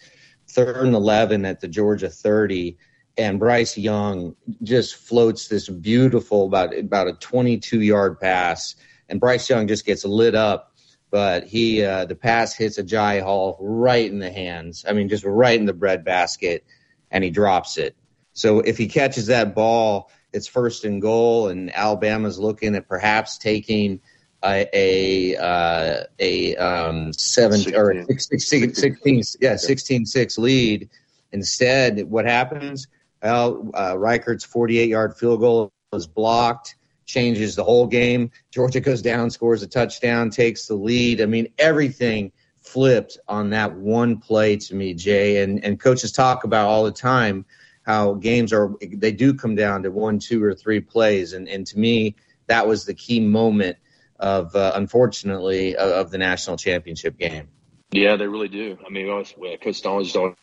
third 0.49 0.87
and 0.87 0.95
eleven 0.95 1.45
at 1.45 1.61
the 1.61 1.69
Georgia 1.69 2.09
thirty, 2.09 2.79
and 3.19 3.39
Bryce 3.39 3.77
Young 3.77 4.35
just 4.63 4.95
floats 4.95 5.49
this 5.49 5.69
beautiful 5.69 6.47
about 6.47 6.75
about 6.75 7.09
a 7.09 7.13
twenty 7.13 7.59
two 7.59 7.83
yard 7.83 8.19
pass, 8.19 8.75
and 9.11 9.21
Bryce 9.21 9.51
Young 9.51 9.67
just 9.69 9.85
gets 9.85 10.07
lit 10.07 10.35
up 10.35 10.70
but 11.11 11.45
he 11.45 11.85
uh, 11.85 12.05
the 12.05 12.15
pass 12.15 12.55
hits 12.55 12.79
Agiye 12.79 13.23
Hall 13.23 13.57
right 13.61 14.11
in 14.11 14.19
the 14.19 14.31
hands. 14.31 14.85
I 14.89 14.93
mean, 14.93 15.09
just 15.09 15.25
right 15.25 15.59
in 15.59 15.67
the 15.67 15.73
bread 15.73 16.05
basket, 16.05 16.65
and 17.11 17.25
he 17.25 17.31
drops 17.31 17.79
it. 17.79 17.97
So 18.33 18.61
if 18.61 18.79
he 18.79 18.87
catches 18.87 19.27
that 19.27 19.55
ball, 19.55 20.11
it's 20.33 20.47
first 20.47 20.85
and 20.85 21.03
goal, 21.03 21.49
and 21.49 21.75
Alabama's 21.75 22.39
looking 22.39 22.75
at 22.77 22.89
perhaps 22.89 23.39
taking 23.39 24.01
a 24.45 24.69
a, 24.73 25.37
uh, 25.37 26.05
a 26.19 26.57
um, 26.57 27.13
seven 27.13 27.75
or 27.75 27.91
a 27.91 28.07
six, 28.07 28.29
six, 28.29 28.49
six, 28.49 28.81
16, 28.81 29.23
yeah 29.41 29.55
16-6 29.55 30.39
lead. 30.39 30.89
Instead, 31.33 32.03
what 32.11 32.25
happens? 32.25 32.89
Well, 33.23 33.71
uh, 33.75 33.97
Reichard's 33.99 34.45
48 34.45 34.89
yard 34.89 35.17
field 35.17 35.41
goal 35.41 35.73
is 35.93 36.07
blocked 36.07 36.77
changes 37.11 37.57
the 37.57 37.65
whole 37.65 37.87
game. 37.87 38.31
Georgia 38.51 38.81
goes 38.81 39.03
down, 39.03 39.31
scores 39.31 39.63
a 39.63 39.67
touchdown, 39.67 40.31
takes 40.31 40.67
the 40.67 40.75
lead. 40.75 41.21
I 41.21 41.27
mean, 41.27 41.49
everything 41.59 42.33
flipped 42.61 43.19
on 43.27 43.51
that 43.51 43.75
one 43.75 44.19
play 44.19 44.57
to 44.57 44.75
me, 44.75 44.95
Jay. 44.95 45.43
And 45.43 45.65
and 45.65 45.79
coaches 45.79 46.13
talk 46.13 46.45
about 46.45 46.67
all 46.67 46.85
the 46.85 46.93
time 46.93 47.45
how 47.83 48.15
games 48.15 48.53
are 48.53 48.73
they 48.81 49.13
do 49.13 49.35
come 49.35 49.55
down 49.55 49.83
to 49.83 49.91
one, 49.91 50.19
two, 50.19 50.43
or 50.43 50.55
three 50.55 50.81
plays. 50.81 51.33
And 51.33 51.49
and 51.49 51.67
to 51.69 51.79
me, 51.79 52.17
that 52.47 52.67
was 52.67 52.85
the 52.85 52.95
key 52.95 53.21
moment 53.21 53.77
of 54.19 54.55
uh, 54.55 54.73
unfortunately 54.75 55.77
of, 55.77 55.91
of 55.91 56.11
the 56.11 56.19
national 56.19 56.57
championship 56.57 57.19
game. 57.19 57.49
Yeah, 57.93 58.17
they 58.17 58.29
really 58.29 58.49
do. 58.49 58.79
I 58.87 58.91
mean, 58.91 59.09
always, 59.09 59.35
Coach 59.63 59.77
Stallings 59.77 60.15
always 60.15 60.37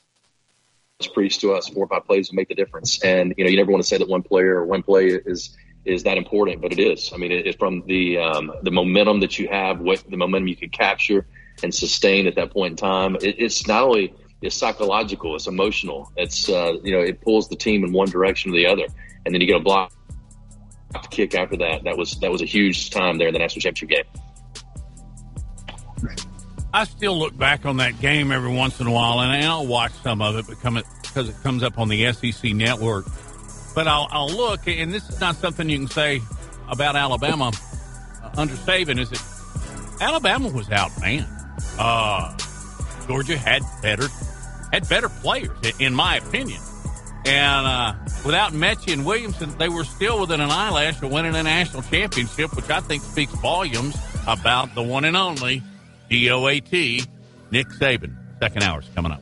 preached 1.14 1.42
to 1.42 1.54
us 1.54 1.70
four 1.70 1.86
or 1.86 1.88
five 1.88 2.06
plays 2.06 2.30
will 2.30 2.36
make 2.36 2.50
the 2.50 2.56
difference. 2.56 3.02
And 3.04 3.34
you 3.38 3.44
know, 3.44 3.50
you 3.50 3.58
never 3.58 3.72
want 3.72 3.84
to 3.84 3.88
say 3.88 3.98
that 3.98 4.10
one 4.10 4.24
player 4.24 4.58
or 4.58 4.66
one 4.66 4.84
play 4.84 5.08
is 5.08 5.56
is 5.88 6.04
that 6.04 6.18
important, 6.18 6.62
but 6.62 6.72
it 6.72 6.80
is. 6.80 7.12
I 7.14 7.18
mean, 7.18 7.32
it, 7.32 7.48
it's 7.48 7.58
from 7.58 7.84
the 7.88 8.18
um, 8.18 8.52
the 8.64 8.72
momentum 8.72 9.20
that 9.22 9.40
you 9.40 9.48
have, 9.48 9.80
what 9.80 10.04
the 10.10 10.18
momentum 10.18 10.48
you 10.48 10.56
can 10.56 10.70
capture 10.70 11.26
and 11.64 11.74
sustain 11.74 12.28
at 12.28 12.36
that 12.36 12.52
point 12.52 12.72
in 12.72 12.78
time. 12.78 13.16
It, 13.16 13.36
it's 13.40 13.68
not 13.68 13.84
only 13.84 14.14
it's 14.42 14.56
psychological, 14.56 15.36
it's 15.36 15.48
emotional. 15.48 16.12
It's 16.16 16.50
uh, 16.50 16.74
you 16.84 16.92
know, 16.92 17.00
it 17.00 17.22
pulls 17.22 17.50
the 17.50 17.56
team 17.56 17.84
in 17.84 17.92
one 17.92 18.10
direction 18.10 18.52
or 18.52 18.56
the 18.56 18.68
other, 18.68 18.86
and 19.26 19.34
then 19.34 19.42
you 19.42 19.48
get 19.48 19.58
a 19.58 19.64
block 19.64 19.92
kick 21.10 21.36
after 21.36 21.58
that. 21.58 21.84
That 21.84 21.98
was 21.98 22.20
that 22.20 22.32
was 22.32 22.42
a 22.42 22.46
huge 22.46 22.90
time 22.90 23.18
there 23.18 23.28
in 23.28 23.34
the 23.34 23.40
national 23.40 23.62
championship 23.62 23.90
game. 23.90 24.24
I 26.74 26.84
still 26.84 27.18
look 27.18 27.36
back 27.36 27.66
on 27.66 27.78
that 27.78 28.00
game 28.00 28.32
every 28.32 28.54
once 28.54 28.80
in 28.80 28.88
a 28.88 28.92
while, 28.92 29.22
and 29.22 29.44
I'll 29.44 29.66
watch 29.66 29.94
some 30.04 30.22
of 30.22 30.38
it 30.38 30.46
because 30.48 31.30
it 31.30 31.36
comes 31.42 31.64
up 31.64 31.80
on 31.80 31.88
the 31.88 32.12
SEC 32.14 32.54
network. 32.54 33.06
But 33.78 33.88
I'll, 33.88 34.08
I'll 34.10 34.36
look, 34.36 34.68
and 34.68 34.92
this 34.92 35.08
is 35.08 35.22
not 35.22 35.36
something 35.36 35.70
you 35.70 35.78
can 35.78 35.88
say 35.88 36.20
about 36.68 36.96
Alabama 36.96 37.52
uh, 38.24 38.30
under 38.36 38.56
Saban. 38.56 39.00
Is 39.00 39.12
it? 39.12 39.22
Alabama 40.02 40.48
was 40.48 40.68
outmanned. 40.70 41.28
Uh, 41.78 42.36
Georgia 43.06 43.38
had 43.38 43.62
better 43.84 44.08
had 44.74 44.90
better 44.90 45.10
players, 45.10 45.52
in 45.78 45.94
my 45.94 46.16
opinion. 46.16 46.60
And 47.28 47.68
uh, 47.68 47.94
without 48.26 48.52
Metchie 48.52 48.94
and 48.94 49.06
Williamson, 49.06 49.56
they 49.60 49.70
were 49.70 49.84
still 49.84 50.22
within 50.22 50.42
an 50.42 50.50
eyelash 50.50 51.00
of 51.04 51.12
winning 51.12 51.36
a 51.36 51.44
national 51.44 51.84
championship, 51.84 52.56
which 52.56 52.72
I 52.72 52.80
think 52.80 53.04
speaks 53.04 53.34
volumes 53.34 53.96
about 54.26 54.74
the 54.74 54.82
one 54.82 55.06
and 55.06 55.16
only 55.16 55.62
DOAT, 56.10 56.72
Nick 57.52 57.68
Saban. 57.68 58.16
Second 58.40 58.64
hour's 58.64 58.90
coming 58.96 59.12
up. 59.12 59.22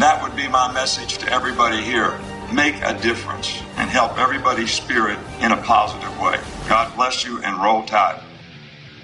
That 0.00 0.22
would 0.22 0.34
be 0.34 0.48
my 0.48 0.72
message 0.72 1.18
to 1.18 1.30
everybody 1.30 1.82
here. 1.82 2.18
Make 2.50 2.76
a 2.76 2.98
difference 2.98 3.60
and 3.76 3.90
help 3.90 4.16
everybody's 4.16 4.70
spirit 4.72 5.18
in 5.42 5.52
a 5.52 5.58
positive 5.58 6.18
way. 6.18 6.40
God 6.70 6.96
bless 6.96 7.22
you 7.26 7.42
and 7.42 7.62
roll 7.62 7.84
tide. 7.84 8.18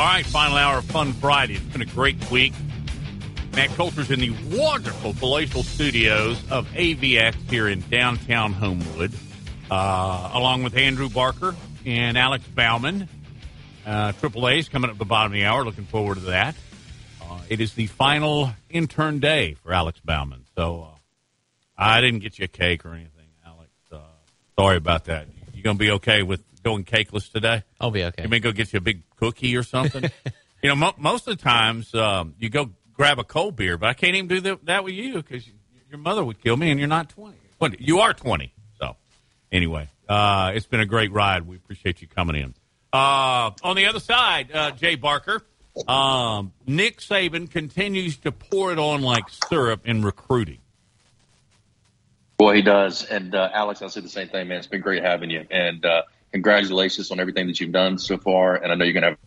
All 0.00 0.06
right, 0.06 0.24
final 0.24 0.56
hour 0.56 0.78
of 0.78 0.86
Fun 0.86 1.12
Friday. 1.12 1.56
It's 1.56 1.64
been 1.66 1.82
a 1.82 1.84
great 1.84 2.30
week. 2.30 2.54
Matt 3.54 3.68
Coulter's 3.72 4.10
in 4.10 4.18
the 4.18 4.30
wonderful 4.56 5.12
palatial 5.12 5.62
studios 5.62 6.42
of 6.50 6.66
AVX 6.68 7.34
here 7.50 7.68
in 7.68 7.82
downtown 7.90 8.54
Homewood, 8.54 9.12
uh, 9.70 10.30
along 10.32 10.62
with 10.62 10.74
Andrew 10.74 11.10
Barker 11.10 11.54
and 11.84 12.16
Alex 12.16 12.46
Bauman. 12.46 13.10
Uh, 13.84 14.12
Triple 14.12 14.48
A's 14.48 14.70
coming 14.70 14.88
up 14.88 14.94
at 14.94 14.98
the 14.98 15.04
bottom 15.04 15.32
of 15.32 15.34
the 15.34 15.44
hour. 15.44 15.66
Looking 15.66 15.84
forward 15.84 16.14
to 16.14 16.24
that. 16.28 16.54
Uh, 17.22 17.40
it 17.50 17.60
is 17.60 17.74
the 17.74 17.86
final 17.86 18.54
intern 18.70 19.18
day 19.18 19.52
for 19.52 19.74
Alex 19.74 20.00
Bauman. 20.02 20.46
So 20.56 20.94
uh, 20.94 20.98
I 21.76 22.00
didn't 22.00 22.20
get 22.20 22.38
you 22.38 22.46
a 22.46 22.48
cake 22.48 22.86
or 22.86 22.94
anything, 22.94 23.28
Alex. 23.44 23.70
Uh, 23.92 23.98
sorry 24.58 24.78
about 24.78 25.04
that. 25.04 25.26
You're 25.52 25.62
going 25.62 25.76
to 25.76 25.84
be 25.84 25.90
okay 25.90 26.22
with 26.22 26.42
going 26.62 26.84
cakeless 26.84 27.30
today? 27.30 27.62
I'll 27.80 27.90
be 27.90 28.04
okay. 28.04 28.22
You 28.24 28.28
may 28.28 28.40
go 28.40 28.52
get 28.52 28.72
you 28.72 28.78
a 28.78 28.80
big 28.80 29.02
cookie 29.16 29.56
or 29.56 29.62
something. 29.62 30.04
you 30.62 30.68
know, 30.68 30.76
mo- 30.76 30.94
most 30.98 31.26
of 31.28 31.36
the 31.36 31.42
times 31.42 31.94
um, 31.94 32.34
you 32.38 32.50
go 32.50 32.70
grab 32.94 33.18
a 33.18 33.24
cold 33.24 33.56
beer, 33.56 33.76
but 33.78 33.88
I 33.88 33.94
can't 33.94 34.14
even 34.14 34.28
do 34.28 34.40
that, 34.40 34.64
that 34.66 34.84
with 34.84 34.94
you 34.94 35.14
because 35.14 35.46
you, 35.46 35.54
your 35.90 35.98
mother 35.98 36.24
would 36.24 36.42
kill 36.42 36.56
me, 36.56 36.70
and 36.70 36.78
you're 36.78 36.88
not 36.88 37.10
twenty. 37.10 37.36
What 37.58 37.80
you 37.80 38.00
are 38.00 38.12
twenty. 38.12 38.52
So 38.78 38.96
anyway, 39.50 39.88
uh, 40.08 40.52
it's 40.54 40.66
been 40.66 40.80
a 40.80 40.86
great 40.86 41.12
ride. 41.12 41.46
We 41.46 41.56
appreciate 41.56 42.02
you 42.02 42.08
coming 42.08 42.36
in. 42.36 42.54
Uh, 42.92 43.52
on 43.62 43.76
the 43.76 43.86
other 43.86 44.00
side, 44.00 44.50
uh, 44.52 44.72
Jay 44.72 44.96
Barker, 44.96 45.42
um, 45.86 46.52
Nick 46.66 47.00
Saban 47.00 47.48
continues 47.50 48.16
to 48.18 48.32
pour 48.32 48.72
it 48.72 48.78
on 48.78 49.02
like 49.02 49.24
syrup 49.48 49.86
in 49.86 50.02
recruiting. 50.02 50.58
Well, 52.40 52.54
he 52.54 52.62
does. 52.62 53.04
And 53.04 53.34
uh, 53.34 53.50
Alex, 53.52 53.82
I'll 53.82 53.90
say 53.90 54.00
the 54.00 54.08
same 54.08 54.28
thing, 54.28 54.48
man. 54.48 54.58
It's 54.58 54.66
been 54.66 54.80
great 54.80 55.04
having 55.04 55.30
you. 55.30 55.46
And 55.50 55.84
uh, 55.84 56.02
congratulations 56.32 57.10
on 57.10 57.20
everything 57.20 57.46
that 57.48 57.60
you've 57.60 57.72
done 57.72 57.98
so 57.98 58.18
far. 58.18 58.56
And 58.56 58.72
I 58.72 58.74
know 58.74 58.84
you're 58.84 58.94
going 58.94 59.02
to 59.02 59.08
have 59.10 59.18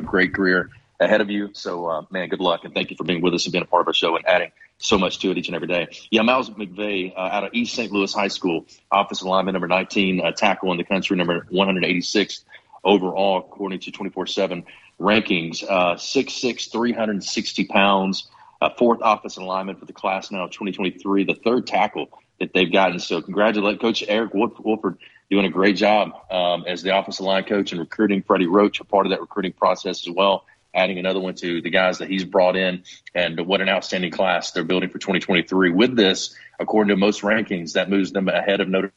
a 0.00 0.02
great 0.04 0.34
career 0.34 0.70
ahead 1.00 1.20
of 1.20 1.30
you. 1.30 1.50
So, 1.52 1.86
uh, 1.86 2.02
man, 2.10 2.28
good 2.28 2.40
luck. 2.40 2.64
And 2.64 2.74
thank 2.74 2.90
you 2.90 2.96
for 2.96 3.04
being 3.04 3.22
with 3.22 3.34
us 3.34 3.46
and 3.46 3.52
being 3.52 3.62
a 3.62 3.66
part 3.66 3.82
of 3.82 3.88
our 3.88 3.94
show 3.94 4.16
and 4.16 4.26
adding 4.26 4.50
so 4.78 4.98
much 4.98 5.18
to 5.20 5.30
it 5.30 5.38
each 5.38 5.48
and 5.48 5.56
every 5.56 5.68
day. 5.68 5.88
Yeah, 6.10 6.22
Miles 6.22 6.50
McVay 6.50 7.14
uh, 7.16 7.20
out 7.20 7.44
of 7.44 7.50
East 7.52 7.74
St. 7.74 7.90
Louis 7.90 8.12
High 8.12 8.28
School, 8.28 8.66
offensive 8.92 9.26
lineman 9.26 9.52
number 9.52 9.68
19, 9.68 10.24
uh, 10.24 10.32
tackle 10.32 10.70
in 10.72 10.78
the 10.78 10.84
country, 10.84 11.16
number 11.16 11.46
186 11.50 12.44
overall, 12.84 13.38
according 13.38 13.80
to 13.80 13.90
24 13.90 14.26
7 14.26 14.64
rankings. 15.00 15.64
Uh, 15.68 15.94
6'6, 15.94 16.70
360 16.70 17.64
pounds, 17.66 18.28
uh, 18.60 18.70
fourth 18.76 19.00
offensive 19.02 19.42
lineman 19.42 19.76
for 19.76 19.84
the 19.84 19.92
class 19.92 20.30
now 20.30 20.46
2023, 20.46 21.24
the 21.24 21.34
third 21.34 21.66
tackle 21.66 22.08
that 22.40 22.52
they've 22.54 22.72
gotten. 22.72 22.98
So, 22.98 23.20
congratulate 23.20 23.80
Coach 23.80 24.04
Eric 24.06 24.34
Wolf- 24.34 24.58
Wolford 24.60 24.98
doing 25.30 25.44
a 25.44 25.50
great 25.50 25.76
job 25.76 26.12
um, 26.30 26.64
as 26.66 26.82
the 26.82 26.96
offensive 26.96 27.24
line 27.24 27.44
coach 27.44 27.72
and 27.72 27.80
recruiting 27.80 28.22
Freddie 28.22 28.46
Roach, 28.46 28.80
a 28.80 28.84
part 28.84 29.06
of 29.06 29.10
that 29.10 29.20
recruiting 29.20 29.52
process 29.52 30.06
as 30.06 30.14
well 30.14 30.44
adding 30.74 30.98
another 30.98 31.20
one 31.20 31.34
to 31.34 31.60
the 31.60 31.70
guys 31.70 31.98
that 31.98 32.08
he's 32.08 32.24
brought 32.24 32.56
in. 32.56 32.84
And 33.14 33.46
what 33.46 33.60
an 33.60 33.68
outstanding 33.68 34.10
class 34.10 34.52
they're 34.52 34.64
building 34.64 34.90
for 34.90 34.98
2023. 34.98 35.70
With 35.70 35.96
this, 35.96 36.34
according 36.58 36.88
to 36.90 36.96
most 36.96 37.22
rankings, 37.22 37.72
that 37.72 37.90
moves 37.90 38.12
them 38.12 38.28
ahead 38.28 38.60
of 38.60 38.68
Notre 38.68 38.92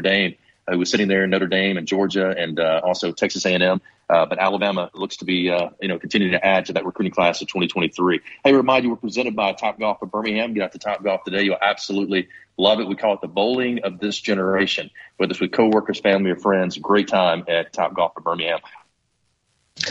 Dame, 0.00 0.36
who 0.68 0.78
was 0.78 0.90
sitting 0.90 1.08
there 1.08 1.24
in 1.24 1.30
Notre 1.30 1.48
Dame 1.48 1.76
and 1.76 1.86
Georgia 1.86 2.34
and 2.36 2.58
uh, 2.58 2.80
also 2.84 3.12
Texas 3.12 3.44
A&M. 3.44 3.80
Uh, 4.08 4.26
but 4.26 4.38
Alabama 4.38 4.90
looks 4.94 5.16
to 5.18 5.24
be, 5.24 5.50
uh, 5.50 5.70
you 5.80 5.88
know, 5.88 5.98
continuing 5.98 6.32
to 6.32 6.44
add 6.44 6.66
to 6.66 6.74
that 6.74 6.84
recruiting 6.84 7.12
class 7.12 7.40
of 7.40 7.48
2023. 7.48 8.20
Hey, 8.44 8.52
remind 8.52 8.84
you, 8.84 8.90
we're 8.90 8.96
presented 8.96 9.34
by 9.34 9.52
Top 9.52 9.78
Golf 9.78 10.02
of 10.02 10.10
Birmingham. 10.10 10.52
Get 10.52 10.64
out 10.64 10.72
to 10.72 10.78
Top 10.78 11.02
Golf 11.02 11.24
today. 11.24 11.42
You'll 11.42 11.56
absolutely 11.60 12.28
love 12.56 12.80
it. 12.80 12.88
We 12.88 12.96
call 12.96 13.14
it 13.14 13.20
the 13.20 13.28
bowling 13.28 13.80
of 13.84 13.98
this 13.98 14.18
generation. 14.18 14.90
Whether 15.16 15.32
it's 15.32 15.40
with 15.40 15.52
coworkers, 15.52 16.00
family, 16.00 16.30
or 16.30 16.36
friends, 16.36 16.78
great 16.78 17.08
time 17.08 17.44
at 17.48 17.72
Top 17.72 17.94
Golf 17.94 18.16
of 18.16 18.24
Birmingham. 18.24 18.60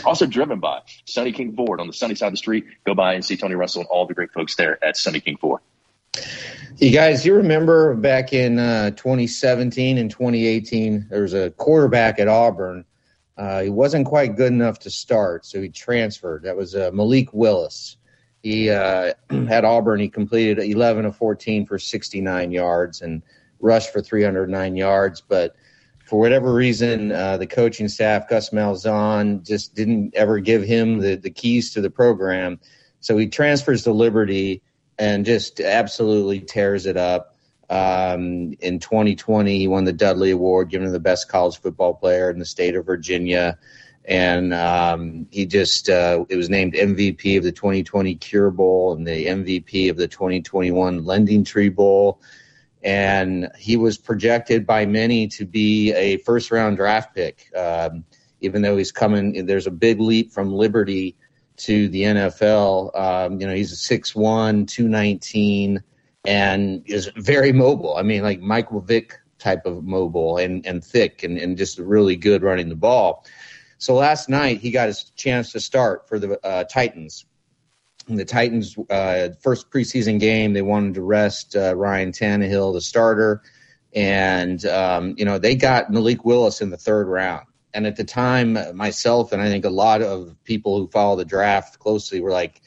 Also 0.04 0.26
driven 0.26 0.60
by 0.60 0.80
Sunny 1.04 1.32
King 1.32 1.54
Ford 1.54 1.80
on 1.80 1.86
the 1.86 1.92
sunny 1.92 2.14
side 2.14 2.28
of 2.28 2.32
the 2.32 2.38
street. 2.38 2.64
Go 2.84 2.94
by 2.94 3.14
and 3.14 3.24
see 3.24 3.36
Tony 3.36 3.54
Russell 3.54 3.82
and 3.82 3.88
all 3.88 4.06
the 4.06 4.14
great 4.14 4.32
folks 4.32 4.54
there 4.56 4.82
at 4.82 4.96
Sunny 4.96 5.20
King 5.20 5.36
Ford. 5.36 5.60
You 6.76 6.90
guys, 6.90 7.26
you 7.26 7.34
remember 7.34 7.94
back 7.94 8.32
in 8.32 8.58
uh, 8.58 8.90
2017 8.90 9.98
and 9.98 10.10
2018, 10.10 11.06
there 11.10 11.22
was 11.22 11.34
a 11.34 11.50
quarterback 11.50 12.18
at 12.18 12.28
Auburn. 12.28 12.84
Uh, 13.36 13.62
he 13.62 13.70
wasn't 13.70 14.06
quite 14.06 14.36
good 14.36 14.52
enough 14.52 14.80
to 14.80 14.90
start, 14.90 15.46
so 15.46 15.60
he 15.60 15.68
transferred. 15.68 16.42
That 16.42 16.56
was 16.56 16.74
uh, 16.74 16.90
Malik 16.92 17.32
Willis. 17.32 17.96
He 18.42 18.70
uh, 18.70 19.14
at 19.48 19.64
Auburn, 19.64 20.00
he 20.00 20.08
completed 20.08 20.58
11 20.58 21.04
of 21.04 21.16
14 21.16 21.66
for 21.66 21.78
69 21.78 22.50
yards 22.50 23.02
and 23.02 23.22
rushed 23.60 23.92
for 23.92 24.00
309 24.00 24.76
yards, 24.76 25.20
but 25.20 25.54
for 26.04 26.18
whatever 26.18 26.52
reason, 26.52 27.12
uh, 27.12 27.36
the 27.36 27.46
coaching 27.46 27.88
staff, 27.88 28.28
Gus 28.28 28.50
Malzahn, 28.50 29.46
just 29.46 29.74
didn't 29.74 30.14
ever 30.14 30.40
give 30.40 30.62
him 30.62 30.98
the, 30.98 31.14
the 31.14 31.30
keys 31.30 31.72
to 31.72 31.80
the 31.80 31.90
program. 31.90 32.60
So 33.00 33.16
he 33.16 33.28
transfers 33.28 33.84
to 33.84 33.92
Liberty 33.92 34.62
and 34.98 35.24
just 35.24 35.60
absolutely 35.60 36.40
tears 36.40 36.86
it 36.86 36.96
up. 36.96 37.36
Um, 37.70 38.52
in 38.60 38.78
2020, 38.78 39.58
he 39.58 39.68
won 39.68 39.84
the 39.84 39.92
Dudley 39.92 40.32
Award, 40.32 40.68
given 40.68 40.92
the 40.92 41.00
best 41.00 41.28
college 41.28 41.58
football 41.58 41.94
player 41.94 42.30
in 42.30 42.38
the 42.38 42.44
state 42.44 42.76
of 42.76 42.84
Virginia. 42.84 43.58
And 44.04 44.52
um, 44.52 45.26
he 45.30 45.46
just, 45.46 45.88
uh, 45.88 46.24
it 46.28 46.36
was 46.36 46.50
named 46.50 46.74
MVP 46.74 47.38
of 47.38 47.44
the 47.44 47.52
2020 47.52 48.16
Cure 48.16 48.50
Bowl 48.50 48.94
and 48.94 49.06
the 49.06 49.26
MVP 49.26 49.90
of 49.90 49.96
the 49.96 50.08
2021 50.08 51.04
Lending 51.04 51.44
Tree 51.44 51.68
Bowl 51.68 52.20
and 52.84 53.48
he 53.56 53.76
was 53.76 53.96
projected 53.96 54.66
by 54.66 54.84
many 54.86 55.28
to 55.28 55.44
be 55.44 55.92
a 55.92 56.16
first 56.18 56.50
round 56.50 56.76
draft 56.76 57.14
pick. 57.14 57.48
Um, 57.56 58.04
even 58.40 58.62
though 58.62 58.76
he's 58.76 58.90
coming, 58.90 59.46
there's 59.46 59.66
a 59.66 59.70
big 59.70 60.00
leap 60.00 60.32
from 60.32 60.52
Liberty 60.52 61.16
to 61.58 61.88
the 61.88 62.02
NFL. 62.02 62.98
Um, 62.98 63.40
you 63.40 63.46
know, 63.46 63.54
he's 63.54 63.72
a 63.72 63.94
6'1, 63.94 64.66
219, 64.66 65.82
and 66.24 66.82
is 66.86 67.10
very 67.16 67.52
mobile. 67.52 67.96
I 67.96 68.02
mean, 68.02 68.22
like 68.22 68.40
Michael 68.40 68.80
Vick 68.80 69.14
type 69.38 69.64
of 69.64 69.84
mobile 69.84 70.38
and, 70.38 70.64
and 70.66 70.84
thick 70.84 71.22
and, 71.22 71.38
and 71.38 71.56
just 71.56 71.78
really 71.78 72.16
good 72.16 72.42
running 72.42 72.68
the 72.68 72.76
ball. 72.76 73.24
So 73.82 73.94
last 73.94 74.28
night 74.28 74.60
he 74.60 74.70
got 74.70 74.86
his 74.86 75.02
chance 75.16 75.50
to 75.52 75.60
start 75.60 76.08
for 76.08 76.20
the 76.20 76.38
uh, 76.46 76.62
Titans 76.64 77.26
the 78.08 78.24
Titans' 78.24 78.76
uh, 78.90 79.30
first 79.40 79.70
preseason 79.70 80.18
game, 80.18 80.52
they 80.52 80.62
wanted 80.62 80.94
to 80.94 81.02
rest 81.02 81.56
uh, 81.56 81.74
Ryan 81.76 82.12
Tannehill, 82.12 82.72
the 82.72 82.80
starter, 82.80 83.42
and 83.94 84.64
um, 84.66 85.14
you 85.16 85.24
know 85.24 85.38
they 85.38 85.54
got 85.54 85.90
Malik 85.90 86.24
Willis 86.24 86.60
in 86.60 86.70
the 86.70 86.76
third 86.76 87.08
round. 87.08 87.46
And 87.74 87.86
at 87.86 87.96
the 87.96 88.04
time, 88.04 88.58
myself 88.76 89.32
and 89.32 89.40
I 89.40 89.48
think 89.48 89.64
a 89.64 89.70
lot 89.70 90.02
of 90.02 90.36
people 90.44 90.78
who 90.78 90.88
follow 90.88 91.16
the 91.16 91.24
draft 91.24 91.78
closely 91.78 92.20
were 92.20 92.30
like, 92.30 92.60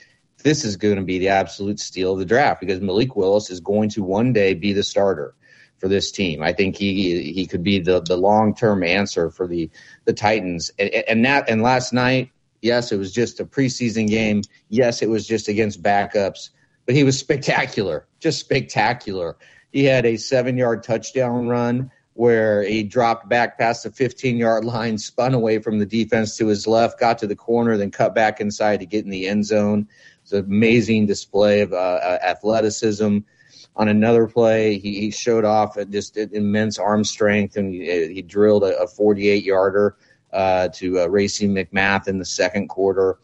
"This 0.43 0.63
is 0.63 0.77
going 0.77 0.97
to 0.97 1.03
be 1.03 1.19
the 1.19 1.29
absolute 1.29 1.79
steal 1.79 2.13
of 2.13 2.19
the 2.19 2.25
draft 2.25 2.59
because 2.59 2.81
Malik 2.81 3.15
Willis 3.15 3.49
is 3.49 3.59
going 3.59 3.89
to 3.91 4.03
one 4.03 4.33
day 4.33 4.53
be 4.53 4.73
the 4.73 4.83
starter." 4.83 5.35
For 5.77 5.89
this 5.89 6.09
team, 6.09 6.41
I 6.41 6.53
think 6.53 6.77
he 6.77 7.33
he 7.33 7.45
could 7.45 7.61
be 7.61 7.79
the, 7.79 7.99
the 7.99 8.15
long 8.15 8.55
term 8.55 8.81
answer 8.81 9.29
for 9.29 9.45
the 9.45 9.69
the 10.05 10.13
Titans. 10.13 10.71
And, 10.79 10.89
and 10.89 11.25
that 11.25 11.49
and 11.49 11.61
last 11.61 11.91
night 11.91 12.31
Yes, 12.65 12.91
it 12.91 12.97
was 12.97 13.11
just 13.11 13.39
a 13.39 13.45
preseason 13.45 14.07
game. 14.07 14.41
Yes, 14.69 15.03
it 15.03 15.09
was 15.09 15.27
just 15.27 15.47
against 15.47 15.83
backups, 15.83 16.49
but 16.87 16.95
he 16.95 17.03
was 17.03 17.15
spectacular, 17.19 18.07
just 18.19 18.39
spectacular. 18.39 19.37
He 19.71 19.83
had 19.83 20.03
a 20.03 20.17
seven 20.17 20.57
yard 20.57 20.81
touchdown 20.81 21.47
run 21.47 21.91
where 22.13 22.63
he 22.63 22.81
dropped 22.81 23.29
back 23.29 23.59
past 23.59 23.83
the 23.83 23.91
15 23.91 24.37
yard 24.37 24.65
line, 24.65 24.97
spun 24.97 25.35
away 25.35 25.59
from 25.59 25.77
the 25.77 25.85
defense 25.85 26.37
to 26.37 26.47
his 26.47 26.65
left, 26.65 26.99
got 26.99 27.19
to 27.19 27.27
the 27.27 27.35
corner, 27.35 27.77
then 27.77 27.91
cut 27.91 28.15
back 28.15 28.41
inside 28.41 28.79
to 28.79 28.87
get 28.87 29.05
in 29.05 29.11
the 29.11 29.27
end 29.27 29.45
zone. 29.45 29.87
It's 30.23 30.31
an 30.31 30.45
amazing 30.45 31.05
display 31.05 31.61
of 31.61 31.71
uh, 31.71 31.75
uh 31.75 32.17
athleticism. 32.23 33.19
On 33.77 33.89
another 33.89 34.25
play, 34.27 34.77
he, 34.77 34.99
he 35.01 35.11
showed 35.11 35.43
off 35.43 35.77
just 35.89 36.17
immense 36.17 36.79
arm 36.79 37.03
strength, 37.03 37.57
and 37.57 37.73
he, 37.73 38.13
he 38.13 38.21
drilled 38.21 38.63
a 38.63 38.87
48 38.87 39.43
yarder 39.43 39.97
uh, 40.31 40.69
to 40.69 41.01
uh, 41.01 41.07
Racey 41.07 41.47
McMath 41.47 42.07
in 42.07 42.17
the 42.17 42.25
second 42.25 42.67
quarter. 42.69 43.19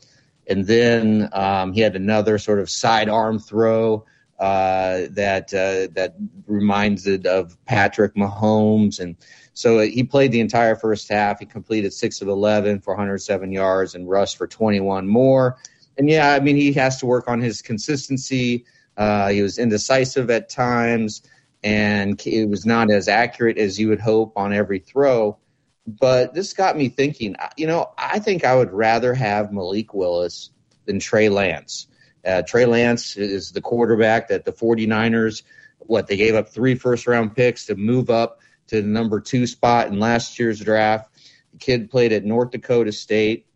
And 0.48 0.66
then 0.66 1.30
um, 1.34 1.72
he 1.72 1.82
had 1.82 1.96
another 1.96 2.38
sort 2.38 2.60
of 2.60 2.70
sidearm 2.70 3.40
throw 3.40 4.06
uh, 4.42 5.06
that 5.12 5.54
uh, 5.54 5.94
that 5.94 6.16
reminds 6.48 7.06
it 7.06 7.28
of 7.28 7.64
Patrick 7.66 8.16
Mahomes, 8.16 9.00
and 9.00 9.16
so 9.54 9.80
he 9.82 10.04
played 10.04 10.32
the 10.32 10.40
entire 10.40 10.76
first 10.76 11.08
half. 11.10 11.40
He 11.40 11.46
completed 11.46 11.94
six 11.94 12.22
of 12.24 12.28
eleven 12.28 12.80
for 12.80 12.96
107 12.96 13.52
yards 13.52 13.94
and 13.94 14.10
rushed 14.10 14.38
for 14.38 14.48
21 14.48 15.08
more. 15.08 15.58
And 16.00 16.10
yeah, 16.10 16.34
I 16.34 16.40
mean 16.40 16.56
he 16.56 16.74
has 16.74 16.98
to 16.98 17.06
work 17.06 17.28
on 17.28 17.40
his 17.40 17.62
consistency. 17.62 18.66
Uh, 19.02 19.30
he 19.30 19.42
was 19.42 19.58
indecisive 19.58 20.30
at 20.30 20.48
times, 20.48 21.24
and 21.64 22.22
it 22.28 22.48
was 22.48 22.68
not 22.68 22.92
as 22.92 23.08
accurate 23.08 23.58
as 23.58 23.80
you 23.80 23.90
would 23.90 24.00
hope 24.00 24.32
on 24.36 24.54
every 24.54 24.78
throw. 24.78 25.40
But 25.88 26.36
this 26.36 26.54
got 26.54 26.78
me 26.78 26.88
thinking. 26.90 27.36
You 27.58 27.66
know, 27.66 27.94
I 27.98 28.20
think 28.20 28.46
I 28.46 28.56
would 28.56 28.72
rather 28.72 29.16
have 29.16 29.52
Malik 29.52 29.96
Willis 29.96 30.52
than 30.86 31.00
Trey 31.00 31.30
Lance. 31.30 31.88
Uh, 32.24 32.44
Trey 32.44 32.68
Lance 32.68 33.18
is 33.18 33.52
the 33.52 33.60
quarterback 33.60 34.28
that 34.28 34.46
the 34.46 34.52
49ers, 34.52 35.42
what, 35.80 36.06
they 36.06 36.16
gave 36.16 36.36
up 36.36 36.50
three 36.50 36.76
first 36.76 37.08
round 37.08 37.36
picks 37.36 37.66
to 37.66 37.76
move 37.76 38.12
up 38.12 38.40
to 38.68 38.84
the 38.84 38.88
number 38.88 39.20
two 39.20 39.48
spot 39.48 39.88
in 39.88 39.98
last 39.98 40.38
year's 40.38 40.60
draft. 40.60 41.10
The 41.54 41.58
kid 41.58 41.90
played 41.90 42.12
at 42.12 42.24
North 42.24 42.52
Dakota 42.52 42.92
State, 42.92 43.48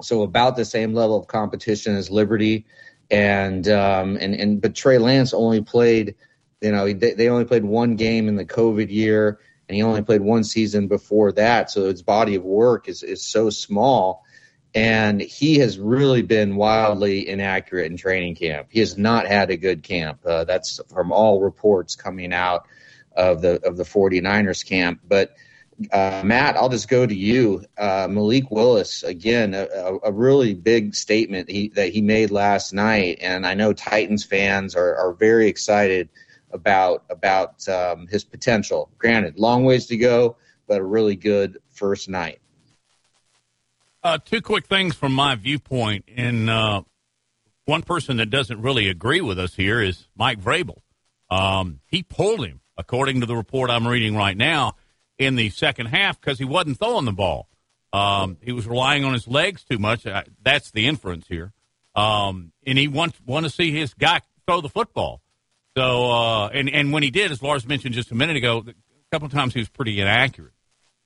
so 0.00 0.22
about 0.22 0.54
the 0.54 0.64
same 0.64 0.94
level 0.94 1.18
of 1.18 1.26
competition 1.26 1.96
as 1.96 2.12
Liberty. 2.12 2.64
And, 3.10 3.66
um, 3.68 4.16
and, 4.20 4.34
and, 4.34 4.60
but 4.60 4.74
Trey 4.74 4.98
Lance 4.98 5.32
only 5.32 5.62
played, 5.62 6.16
you 6.60 6.72
know, 6.72 6.92
they, 6.92 7.14
they 7.14 7.28
only 7.28 7.44
played 7.44 7.64
one 7.64 7.96
game 7.96 8.28
in 8.28 8.36
the 8.36 8.44
COVID 8.44 8.90
year 8.90 9.40
and 9.68 9.76
he 9.76 9.82
only 9.82 10.02
played 10.02 10.20
one 10.20 10.44
season 10.44 10.88
before 10.88 11.32
that. 11.32 11.70
So 11.70 11.86
his 11.86 12.02
body 12.02 12.34
of 12.34 12.44
work 12.44 12.88
is, 12.88 13.02
is 13.02 13.26
so 13.26 13.50
small 13.50 14.24
and 14.74 15.20
he 15.20 15.58
has 15.58 15.78
really 15.78 16.22
been 16.22 16.56
wildly 16.56 17.28
inaccurate 17.28 17.90
in 17.90 17.96
training 17.96 18.34
camp. 18.34 18.68
He 18.70 18.80
has 18.80 18.98
not 18.98 19.26
had 19.26 19.50
a 19.50 19.56
good 19.56 19.82
camp. 19.82 20.20
Uh, 20.24 20.44
that's 20.44 20.80
from 20.92 21.10
all 21.10 21.40
reports 21.40 21.96
coming 21.96 22.32
out 22.32 22.66
of 23.16 23.40
the 23.40 23.66
of 23.66 23.76
the 23.76 23.84
49ers 23.84 24.64
camp. 24.66 25.00
But 25.06 25.34
uh, 25.92 26.22
Matt, 26.24 26.56
I'll 26.56 26.68
just 26.68 26.88
go 26.88 27.06
to 27.06 27.14
you. 27.14 27.64
Uh, 27.76 28.08
Malik 28.10 28.50
Willis 28.50 29.02
again, 29.04 29.54
a, 29.54 29.66
a, 30.02 30.12
really 30.12 30.54
big 30.54 30.94
statement 30.94 31.48
he, 31.48 31.68
that 31.68 31.92
he 31.92 32.00
made 32.00 32.30
last 32.30 32.72
night, 32.72 33.18
and 33.20 33.46
I 33.46 33.54
know 33.54 33.72
Titans 33.72 34.24
fans 34.24 34.74
are, 34.74 34.96
are 34.96 35.14
very 35.14 35.48
excited 35.48 36.08
about 36.50 37.04
about 37.10 37.68
um, 37.68 38.06
his 38.08 38.24
potential. 38.24 38.90
Granted, 38.98 39.38
long 39.38 39.64
ways 39.64 39.86
to 39.86 39.96
go, 39.96 40.36
but 40.66 40.80
a 40.80 40.84
really 40.84 41.16
good 41.16 41.58
first 41.70 42.08
night. 42.08 42.40
Uh, 44.02 44.18
two 44.24 44.40
quick 44.40 44.66
things 44.66 44.94
from 44.94 45.12
my 45.12 45.34
viewpoint. 45.34 46.04
And 46.16 46.48
uh, 46.48 46.82
one 47.64 47.82
person 47.82 48.16
that 48.18 48.30
doesn't 48.30 48.62
really 48.62 48.88
agree 48.88 49.20
with 49.20 49.38
us 49.38 49.54
here 49.54 49.80
is 49.80 50.06
Mike 50.16 50.40
Vrabel. 50.40 50.78
Um, 51.30 51.80
he 51.86 52.02
pulled 52.02 52.44
him, 52.44 52.60
according 52.76 53.20
to 53.20 53.26
the 53.26 53.36
report 53.36 53.70
I'm 53.70 53.86
reading 53.86 54.16
right 54.16 54.36
now, 54.36 54.76
in 55.18 55.34
the 55.34 55.50
second 55.50 55.86
half 55.86 56.20
because 56.20 56.38
he 56.38 56.44
wasn't 56.44 56.78
throwing 56.78 57.04
the 57.04 57.12
ball. 57.12 57.48
Um, 57.92 58.36
he 58.42 58.52
was 58.52 58.66
relying 58.66 59.04
on 59.04 59.12
his 59.12 59.26
legs 59.26 59.64
too 59.64 59.78
much. 59.78 60.06
Uh, 60.06 60.22
that's 60.42 60.70
the 60.70 60.86
inference 60.86 61.26
here. 61.26 61.52
Um, 61.94 62.52
and 62.66 62.78
he 62.78 62.86
wants 62.86 63.18
want 63.26 63.44
to 63.44 63.50
see 63.50 63.72
his 63.72 63.94
guy 63.94 64.20
throw 64.46 64.60
the 64.60 64.68
football. 64.68 65.20
So, 65.76 66.10
uh, 66.10 66.48
and 66.48 66.68
and 66.68 66.92
when 66.92 67.02
he 67.02 67.10
did, 67.10 67.32
as 67.32 67.42
Lars 67.42 67.66
mentioned 67.66 67.94
just 67.94 68.10
a 68.10 68.14
minute 68.14 68.36
ago, 68.36 68.64
a 68.66 68.74
couple 69.10 69.28
times 69.28 69.54
he 69.54 69.60
was 69.60 69.68
pretty 69.68 70.00
inaccurate. 70.00 70.52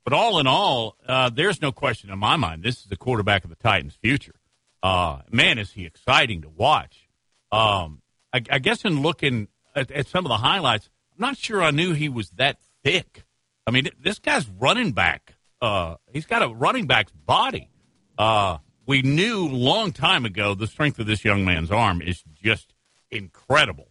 But 0.04 0.12
all 0.12 0.40
in 0.40 0.46
all, 0.46 0.96
uh, 1.06 1.30
there's 1.30 1.62
no 1.62 1.70
question 1.70 2.10
in 2.10 2.18
my 2.18 2.36
mind. 2.36 2.62
This 2.62 2.78
is 2.78 2.86
the 2.86 2.96
quarterback 2.96 3.44
of 3.44 3.50
the 3.50 3.56
Titans' 3.56 3.94
future. 3.94 4.34
Uh, 4.82 5.20
man, 5.30 5.58
is 5.58 5.70
he 5.72 5.86
exciting 5.86 6.42
to 6.42 6.48
watch. 6.48 7.08
Um, 7.52 8.02
I, 8.32 8.42
I, 8.50 8.58
guess 8.58 8.84
in 8.84 9.00
looking 9.02 9.46
at, 9.76 9.92
at, 9.92 10.08
some 10.08 10.24
of 10.24 10.30
the 10.30 10.38
highlights, 10.38 10.88
I'm 11.12 11.20
not 11.20 11.36
sure 11.36 11.62
I 11.62 11.70
knew 11.70 11.92
he 11.92 12.08
was 12.08 12.30
that 12.30 12.58
thick. 12.82 13.24
I 13.66 13.70
mean, 13.70 13.88
this 14.02 14.18
guy's 14.18 14.48
running 14.48 14.92
back. 14.92 15.34
Uh, 15.60 15.96
he's 16.12 16.26
got 16.26 16.42
a 16.42 16.48
running 16.48 16.86
back's 16.86 17.12
body. 17.12 17.70
Uh, 18.18 18.58
we 18.86 19.02
knew 19.02 19.46
long 19.48 19.92
time 19.92 20.24
ago 20.24 20.54
the 20.54 20.66
strength 20.66 20.98
of 20.98 21.06
this 21.06 21.24
young 21.24 21.44
man's 21.44 21.70
arm 21.70 22.02
is 22.02 22.22
just 22.42 22.74
incredible. 23.10 23.88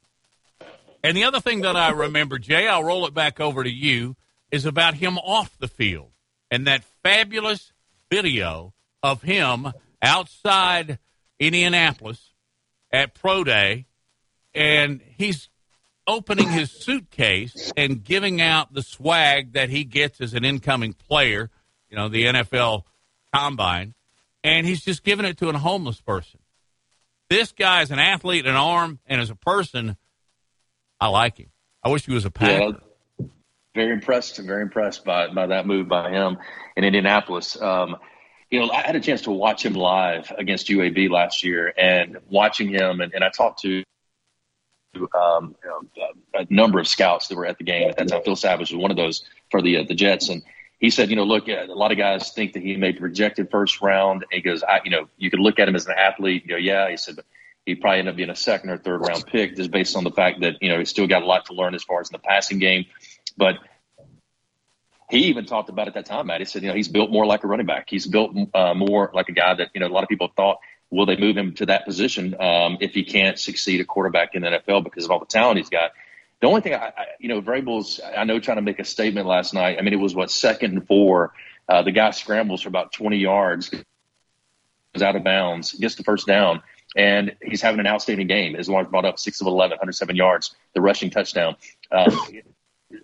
And 1.04 1.18
the 1.18 1.24
other 1.24 1.40
thing 1.40 1.62
that 1.62 1.76
I 1.76 1.92
remember, 1.92 2.38
Jay, 2.38 2.68
I'll 2.68 2.84
roll 2.84 3.06
it 3.08 3.14
back 3.14 3.40
over 3.40 3.64
to 3.64 3.70
you 3.70 4.16
is 4.52 4.66
about 4.66 4.96
him 4.96 5.18
off 5.18 5.58
the 5.58 5.68
field 5.68 6.12
and 6.52 6.68
that 6.68 6.84
fabulous 7.04 7.72
video 8.12 8.74
of 9.02 9.22
him 9.22 9.72
outside 10.02 11.00
Indianapolis 11.40 12.34
at 12.92 13.16
Pro 13.16 13.44
Day, 13.44 13.88
and 14.54 15.02
he's 15.18 15.50
opening 16.08 16.50
his 16.50 16.72
suitcase 16.72 17.72
and 17.78 18.04
giving 18.04 18.42
out 18.42 18.74
the 18.74 18.82
swag 18.82 19.54
that 19.54 19.70
he 19.70 19.84
gets 19.84 20.22
as 20.22 20.34
an 20.34 20.44
incoming 20.44 20.94
player, 20.94 21.50
you 21.90 21.98
know, 21.98 22.10
the 22.10 22.26
NFL 22.26 22.84
combine, 23.34 23.94
and 24.44 24.66
he's 24.66 24.82
just 24.82 25.04
giving 25.04 25.26
it 25.26 25.38
to 25.38 25.50
a 25.50 25.58
homeless 25.58 26.02
person. 26.02 26.40
This 27.30 27.52
guy 27.52 27.82
is 27.82 27.92
an 27.92 28.00
athlete, 28.00 28.46
an 28.46 28.56
arm, 28.56 29.00
and 29.06 29.22
as 29.22 29.30
a 29.30 29.36
person, 29.36 29.96
I 31.00 31.08
like 31.08 31.38
him. 31.38 31.50
I 31.84 31.90
wish 31.90 32.06
he 32.06 32.14
was 32.14 32.26
a 32.26 32.32
Packer. 32.32 32.78
Yeah 33.20 33.28
very 33.74 33.94
impressed, 33.94 34.38
very 34.40 34.62
impressed 34.62 35.06
by 35.06 35.28
by 35.30 35.48
that 35.48 35.66
move 35.66 35.88
by 35.88 36.12
him 36.12 36.38
in 36.76 36.84
Indianapolis. 36.84 37.60
Um, 37.62 37.98
you 38.50 38.60
know, 38.60 38.70
I 38.70 38.82
had 38.82 38.96
a 38.96 39.00
chance 39.00 39.22
to 39.24 39.32
watch 39.32 39.66
him 39.66 39.74
live 39.74 40.32
against 40.38 40.68
UAB 40.68 41.10
last 41.10 41.44
year, 41.44 41.74
and 41.78 42.18
watching 42.30 42.70
him, 42.70 43.00
and, 43.00 43.14
and 43.14 43.24
I 43.24 43.30
talked 43.30 43.62
to 43.62 43.84
um, 45.14 45.56
a 46.34 46.46
number 46.50 46.80
of 46.80 46.88
scouts 46.88 47.28
that 47.28 47.36
were 47.36 47.46
at 47.46 47.58
the 47.58 47.64
game 47.64 47.90
at 47.90 47.98
that 47.98 48.08
time. 48.08 48.22
Phil 48.24 48.36
Savage 48.36 48.72
was 48.72 48.82
one 48.82 48.92
of 48.92 48.98
those 48.98 49.24
for 49.50 49.62
the 49.62 49.78
uh, 49.78 49.84
the 49.88 49.96
Jets, 49.96 50.30
and 50.30 50.42
he 50.80 50.90
said, 50.90 51.10
you 51.10 51.16
know, 51.16 51.24
look, 51.24 51.48
a 51.48 51.66
lot 51.68 51.92
of 51.92 51.98
guys 51.98 52.32
think 52.32 52.54
that 52.54 52.64
he 52.64 52.76
may 52.76 52.92
be 52.92 53.00
rejected 53.00 53.50
first 53.52 53.82
round. 53.82 54.24
And 54.24 54.32
he 54.32 54.42
goes, 54.42 54.64
I, 54.64 54.82
you 54.84 54.92
know, 54.92 55.08
you 55.18 55.30
could 55.30 55.40
look 55.40 55.60
at 55.60 55.68
him 55.68 55.76
as 55.76 55.86
an 55.86 55.94
athlete. 55.98 56.44
You 56.44 56.50
go, 56.50 56.56
yeah. 56.56 56.90
He 56.90 56.98
said, 56.98 57.16
but 57.16 57.26
he 57.66 57.76
probably 57.76 58.00
end 58.00 58.10
up 58.10 58.16
being 58.16 58.32
a 58.32 58.36
second 58.36 58.72
or 58.72 58.78
third 58.78 59.02
round 59.02 59.26
pick 59.28 59.56
just 59.56 59.70
based 59.70 59.96
on 59.96 60.04
the 60.04 60.12
fact 60.12 60.42
that 60.42 60.56
you 60.62 60.70
know 60.70 60.80
he's 60.80 60.90
still 60.90 61.08
got 61.08 61.22
a 61.22 61.26
lot 61.26 61.46
to 61.46 61.54
learn 61.54 61.76
as 61.76 61.84
far 61.84 62.02
as 62.02 62.10
in 62.10 62.14
the 62.14 62.20
passing 62.20 62.60
game. 62.60 62.86
But 63.38 63.60
he 65.12 65.26
even 65.26 65.46
talked 65.46 65.70
about 65.70 65.88
at 65.88 65.94
that 65.94 66.06
time, 66.06 66.28
Matt. 66.28 66.40
He 66.40 66.46
said, 66.46 66.64
you 66.64 66.70
know, 66.70 66.74
he's 66.74 66.88
built 66.88 67.12
more 67.12 67.26
like 67.26 67.44
a 67.44 67.48
running 67.48 67.66
back. 67.66 67.88
He's 67.90 68.08
built 68.08 68.36
uh, 68.54 68.74
more 68.74 69.12
like 69.14 69.28
a 69.28 69.34
guy 69.34 69.54
that, 69.54 69.70
you 69.74 69.82
know, 69.82 69.88
a 69.88 69.90
lot 69.90 70.04
of 70.04 70.10
people 70.10 70.30
thought, 70.38 70.60
will 70.92 71.06
they 71.06 71.16
move 71.16 71.38
him 71.38 71.54
to 71.54 71.66
that 71.68 71.86
position 71.86 72.36
um, 72.40 72.78
if 72.82 72.94
he 72.94 73.04
can't 73.04 73.40
succeed 73.40 73.80
a 73.80 73.86
quarterback 73.86 74.36
in 74.36 74.44
the 74.44 74.50
NFL 74.50 74.84
because 74.84 75.06
of 75.06 75.12
all 75.12 75.20
the 75.20 75.26
talent 75.26 75.58
he's 75.58 75.70
got? 75.70 75.92
The 76.42 76.48
only 76.48 76.62
thing, 76.62 76.74
I, 76.74 76.88
I, 76.88 77.06
you 77.20 77.30
know, 77.30 77.42
Vrabel's, 77.42 78.00
I 78.16 78.24
know, 78.26 78.40
trying 78.40 78.58
to 78.58 78.62
make 78.62 78.80
a 78.80 78.84
statement 78.84 79.28
last 79.28 79.54
night. 79.54 79.78
I 79.80 79.82
mean, 79.82 79.94
it 79.94 80.00
was 80.00 80.14
what 80.14 80.30
second 80.30 80.74
and 80.74 80.88
four. 80.88 81.34
Uh, 81.70 81.82
the 81.84 81.92
guy 81.92 82.12
scrambles 82.12 82.62
for 82.62 82.68
about 82.68 82.92
20 82.92 83.18
yards, 83.18 83.70
goes 83.70 85.02
out 85.02 85.16
of 85.16 85.24
bounds, 85.24 85.74
gets 85.74 85.96
the 85.96 86.04
first 86.04 86.28
down, 86.28 86.62
and 86.96 87.36
he's 87.42 87.62
having 87.62 87.80
an 87.80 87.88
outstanding 87.88 88.28
game. 88.28 88.56
As 88.56 88.68
long 88.68 88.82
as 88.82 88.88
brought 88.88 89.06
up 89.06 89.20
six 89.20 89.40
of 89.40 89.48
11, 89.48 89.76
107 89.76 90.16
yards, 90.16 90.54
the 90.74 90.82
rushing 90.82 91.10
touchdown. 91.10 91.56
Um, 91.92 92.20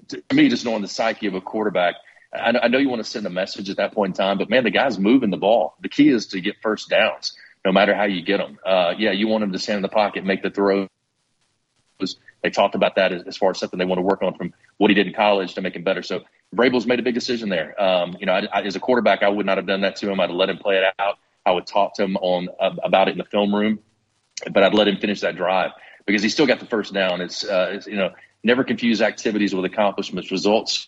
to 0.09 0.21
me, 0.33 0.49
just 0.49 0.65
knowing 0.65 0.81
the 0.81 0.87
psyche 0.87 1.27
of 1.27 1.35
a 1.35 1.41
quarterback, 1.41 1.95
I 2.33 2.67
know 2.67 2.77
you 2.77 2.89
want 2.89 3.03
to 3.03 3.09
send 3.09 3.25
a 3.25 3.29
message 3.29 3.69
at 3.69 3.77
that 3.77 3.93
point 3.93 4.17
in 4.17 4.25
time, 4.25 4.37
but 4.37 4.49
man, 4.49 4.63
the 4.63 4.69
guy's 4.69 4.99
moving 4.99 5.29
the 5.29 5.37
ball. 5.37 5.75
The 5.81 5.89
key 5.89 6.09
is 6.09 6.27
to 6.27 6.41
get 6.41 6.55
first 6.61 6.89
downs, 6.89 7.37
no 7.65 7.71
matter 7.71 7.95
how 7.95 8.03
you 8.03 8.21
get 8.21 8.37
them. 8.37 8.57
Uh, 8.65 8.93
yeah, 8.97 9.11
you 9.11 9.27
want 9.27 9.43
him 9.43 9.51
to 9.51 9.59
stand 9.59 9.77
in 9.77 9.81
the 9.81 9.89
pocket, 9.89 10.25
make 10.25 10.41
the 10.43 10.49
throws. 10.49 10.87
They 12.43 12.51
talked 12.51 12.75
about 12.75 12.95
that 12.95 13.11
as, 13.11 13.23
as, 13.23 13.37
far 13.37 13.49
as 13.49 13.57
something 13.57 13.79
they 13.79 13.85
want 13.85 13.97
to 13.97 14.03
work 14.03 14.21
on 14.21 14.35
from 14.35 14.53
what 14.77 14.91
he 14.91 14.93
did 14.93 15.07
in 15.07 15.13
college 15.13 15.55
to 15.55 15.61
make 15.61 15.75
him 15.75 15.83
better. 15.83 16.03
So 16.03 16.21
Vrabel's 16.55 16.85
made 16.85 16.99
a 16.99 17.03
big 17.03 17.15
decision 17.15 17.49
there. 17.49 17.79
Um, 17.81 18.15
you 18.19 18.27
know, 18.27 18.33
I, 18.33 18.47
I, 18.53 18.61
as 18.61 18.75
a 18.75 18.79
quarterback, 18.79 19.23
I 19.23 19.29
would 19.29 19.45
not 19.45 19.57
have 19.57 19.65
done 19.65 19.81
that 19.81 19.95
to 19.97 20.11
him. 20.11 20.19
I'd 20.19 20.29
have 20.29 20.37
let 20.37 20.49
him 20.49 20.59
play 20.59 20.77
it 20.77 20.93
out. 20.99 21.17
I 21.45 21.51
would 21.51 21.65
talk 21.65 21.95
to 21.95 22.03
him 22.03 22.15
on 22.17 22.49
uh, 22.59 22.75
about 22.83 23.07
it 23.07 23.13
in 23.13 23.17
the 23.17 23.25
film 23.25 23.53
room, 23.53 23.79
but 24.51 24.63
I'd 24.63 24.75
let 24.75 24.87
him 24.87 24.97
finish 24.97 25.21
that 25.21 25.35
drive 25.35 25.71
because 26.05 26.21
he 26.21 26.29
still 26.29 26.45
got 26.45 26.59
the 26.59 26.67
first 26.67 26.93
down. 26.93 27.21
It's, 27.21 27.43
uh, 27.43 27.71
it's 27.73 27.87
you 27.87 27.95
know 27.95 28.11
Never 28.47 28.63
confuse 28.63 29.01
activities 29.01 29.53
with 29.53 29.65
accomplishments. 29.65 30.31
Results 30.31 30.87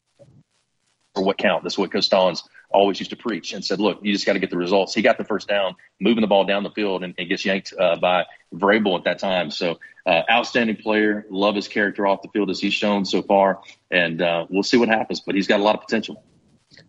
are 1.15 1.23
what 1.23 1.37
count. 1.37 1.63
That's 1.63 1.77
what 1.77 1.91
Coach 1.91 2.05
Stallings 2.05 2.43
always 2.71 2.99
used 2.99 3.09
to 3.11 3.17
preach 3.17 3.53
and 3.53 3.63
said, 3.63 3.79
look, 3.79 3.99
you 4.01 4.13
just 4.13 4.25
got 4.25 4.33
to 4.33 4.39
get 4.39 4.49
the 4.49 4.57
results. 4.57 4.93
He 4.93 5.01
got 5.01 5.17
the 5.17 5.23
first 5.23 5.47
down, 5.47 5.75
moving 5.99 6.21
the 6.21 6.27
ball 6.27 6.45
down 6.45 6.63
the 6.63 6.71
field, 6.71 7.03
and, 7.03 7.13
and 7.17 7.27
gets 7.27 7.45
yanked 7.45 7.73
uh, 7.77 7.95
by 7.95 8.25
Vrabel 8.53 8.97
at 8.97 9.05
that 9.05 9.19
time. 9.19 9.51
So, 9.51 9.79
uh, 10.05 10.23
outstanding 10.29 10.77
player. 10.77 11.25
Love 11.29 11.55
his 11.55 11.67
character 11.67 12.07
off 12.07 12.21
the 12.21 12.29
field 12.29 12.49
as 12.49 12.59
he's 12.59 12.73
shown 12.73 13.05
so 13.05 13.21
far, 13.21 13.61
and 13.91 14.21
uh, 14.21 14.45
we'll 14.49 14.63
see 14.63 14.77
what 14.77 14.89
happens. 14.89 15.19
But 15.19 15.35
he's 15.35 15.47
got 15.47 15.59
a 15.59 15.63
lot 15.63 15.75
of 15.75 15.81
potential. 15.81 16.23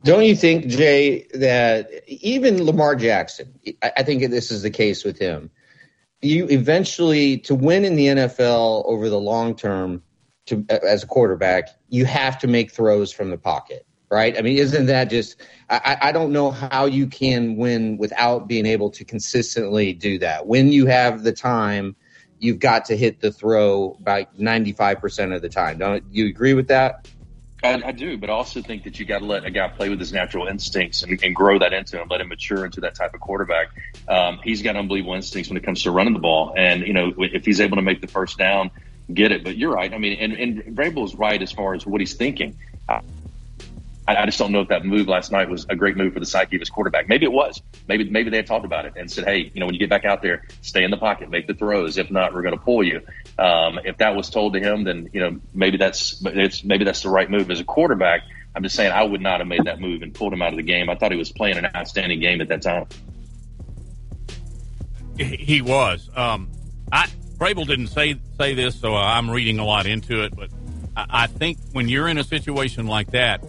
Don't 0.04 0.24
you 0.24 0.36
think, 0.36 0.66
Jay, 0.66 1.26
that 1.34 1.90
even 2.06 2.64
Lamar 2.64 2.94
Jackson, 2.96 3.52
I 3.82 4.02
think 4.02 4.30
this 4.30 4.50
is 4.50 4.62
the 4.62 4.70
case 4.70 5.04
with 5.04 5.18
him. 5.18 5.50
You 6.22 6.46
eventually, 6.48 7.38
to 7.38 7.54
win 7.54 7.84
in 7.84 7.96
the 7.96 8.06
NFL 8.06 8.84
over 8.86 9.08
the 9.08 9.18
long 9.18 9.54
term, 9.54 10.02
to 10.46 10.64
as 10.68 11.02
a 11.02 11.06
quarterback, 11.06 11.68
you 11.88 12.04
have 12.04 12.38
to 12.40 12.46
make 12.46 12.72
throws 12.72 13.12
from 13.12 13.30
the 13.30 13.38
pocket, 13.38 13.86
right? 14.10 14.36
I 14.36 14.42
mean, 14.42 14.58
isn't 14.58 14.86
that 14.86 15.08
just? 15.08 15.40
I, 15.70 15.96
I 16.02 16.12
don't 16.12 16.32
know 16.32 16.50
how 16.50 16.86
you 16.86 17.06
can 17.06 17.56
win 17.56 17.96
without 17.96 18.48
being 18.48 18.66
able 18.66 18.90
to 18.90 19.04
consistently 19.04 19.92
do 19.92 20.18
that. 20.18 20.46
When 20.46 20.72
you 20.72 20.86
have 20.86 21.22
the 21.22 21.32
time, 21.32 21.94
you've 22.40 22.58
got 22.58 22.84
to 22.86 22.96
hit 22.96 23.20
the 23.20 23.30
throw 23.30 23.96
by 24.00 24.26
ninety 24.36 24.72
five 24.72 25.00
percent 25.00 25.32
of 25.32 25.42
the 25.42 25.48
time. 25.48 25.78
Don't 25.78 26.04
you 26.10 26.26
agree 26.26 26.54
with 26.54 26.68
that? 26.68 27.08
I, 27.62 27.82
I, 27.84 27.92
do, 27.92 28.16
but 28.16 28.30
I 28.30 28.32
also 28.32 28.62
think 28.62 28.84
that 28.84 28.98
you 28.98 29.04
got 29.04 29.18
to 29.18 29.26
let 29.26 29.44
a 29.44 29.50
guy 29.50 29.68
play 29.68 29.90
with 29.90 30.00
his 30.00 30.14
natural 30.14 30.46
instincts 30.46 31.02
and, 31.02 31.22
and, 31.22 31.36
grow 31.36 31.58
that 31.58 31.74
into 31.74 32.00
him, 32.00 32.08
let 32.08 32.22
him 32.22 32.28
mature 32.28 32.64
into 32.64 32.80
that 32.80 32.94
type 32.94 33.12
of 33.12 33.20
quarterback. 33.20 33.68
Um, 34.08 34.40
he's 34.42 34.62
got 34.62 34.76
unbelievable 34.76 35.14
instincts 35.14 35.50
when 35.50 35.58
it 35.58 35.62
comes 35.62 35.82
to 35.82 35.90
running 35.90 36.14
the 36.14 36.20
ball, 36.20 36.54
and 36.56 36.86
you 36.86 36.94
know 36.94 37.12
if 37.18 37.44
he's 37.44 37.60
able 37.60 37.76
to 37.76 37.82
make 37.82 38.00
the 38.00 38.06
first 38.06 38.38
down, 38.38 38.70
get 39.12 39.30
it. 39.30 39.44
But 39.44 39.56
you're 39.58 39.74
right. 39.74 39.92
I 39.92 39.98
mean, 39.98 40.18
and, 40.18 40.32
and 40.32 40.76
Vrabel 40.76 41.04
is 41.04 41.14
right 41.14 41.40
as 41.40 41.52
far 41.52 41.74
as 41.74 41.86
what 41.86 42.00
he's 42.00 42.14
thinking. 42.14 42.56
I 44.08 44.26
just 44.26 44.38
don't 44.38 44.50
know 44.50 44.60
if 44.60 44.68
that 44.68 44.84
move 44.84 45.06
last 45.08 45.30
night 45.30 45.48
was 45.48 45.66
a 45.68 45.76
great 45.76 45.96
move 45.96 46.14
for 46.14 46.20
the 46.20 46.26
psyche 46.26 46.56
of 46.56 46.60
his 46.60 46.70
quarterback. 46.70 47.08
Maybe 47.08 47.26
it 47.26 47.32
was. 47.32 47.62
Maybe 47.86 48.08
maybe 48.08 48.30
they 48.30 48.38
had 48.38 48.46
talked 48.46 48.64
about 48.64 48.84
it 48.86 48.94
and 48.96 49.10
said, 49.10 49.24
hey, 49.24 49.50
you 49.54 49.60
know, 49.60 49.66
when 49.66 49.74
you 49.74 49.78
get 49.78 49.90
back 49.90 50.04
out 50.04 50.22
there, 50.22 50.46
stay 50.62 50.82
in 50.82 50.90
the 50.90 50.96
pocket, 50.96 51.30
make 51.30 51.46
the 51.46 51.54
throws. 51.54 51.98
If 51.98 52.10
not, 52.10 52.34
we're 52.34 52.42
going 52.42 52.56
to 52.56 52.60
pull 52.60 52.82
you. 52.82 53.02
Um, 53.38 53.78
if 53.84 53.98
that 53.98 54.16
was 54.16 54.30
told 54.30 54.54
to 54.54 54.60
him, 54.60 54.84
then 54.84 55.10
you 55.12 55.20
know 55.20 55.40
maybe 55.54 55.76
that's 55.76 56.22
maybe 56.22 56.84
that's 56.84 57.02
the 57.02 57.10
right 57.10 57.30
move 57.30 57.50
as 57.50 57.60
a 57.60 57.64
quarterback. 57.64 58.22
I'm 58.54 58.62
just 58.62 58.74
saying 58.74 58.90
I 58.90 59.04
would 59.04 59.20
not 59.20 59.40
have 59.40 59.46
made 59.46 59.64
that 59.64 59.80
move 59.80 60.02
and 60.02 60.12
pulled 60.12 60.32
him 60.32 60.42
out 60.42 60.52
of 60.52 60.56
the 60.56 60.64
game. 60.64 60.90
I 60.90 60.96
thought 60.96 61.12
he 61.12 61.18
was 61.18 61.30
playing 61.30 61.58
an 61.58 61.68
outstanding 61.76 62.20
game 62.20 62.40
at 62.40 62.48
that 62.48 62.62
time. 62.62 62.86
He 65.16 65.62
was. 65.62 66.10
Um, 66.16 66.50
I 66.90 67.06
Vrabel 67.38 67.66
didn't 67.66 67.88
say 67.88 68.16
say 68.38 68.54
this, 68.54 68.80
so 68.80 68.94
I'm 68.96 69.30
reading 69.30 69.58
a 69.58 69.64
lot 69.64 69.86
into 69.86 70.24
it. 70.24 70.34
But 70.34 70.50
I, 70.96 71.06
I 71.10 71.26
think 71.28 71.58
when 71.72 71.88
you're 71.88 72.08
in 72.08 72.18
a 72.18 72.24
situation 72.24 72.86
like 72.86 73.12
that 73.12 73.44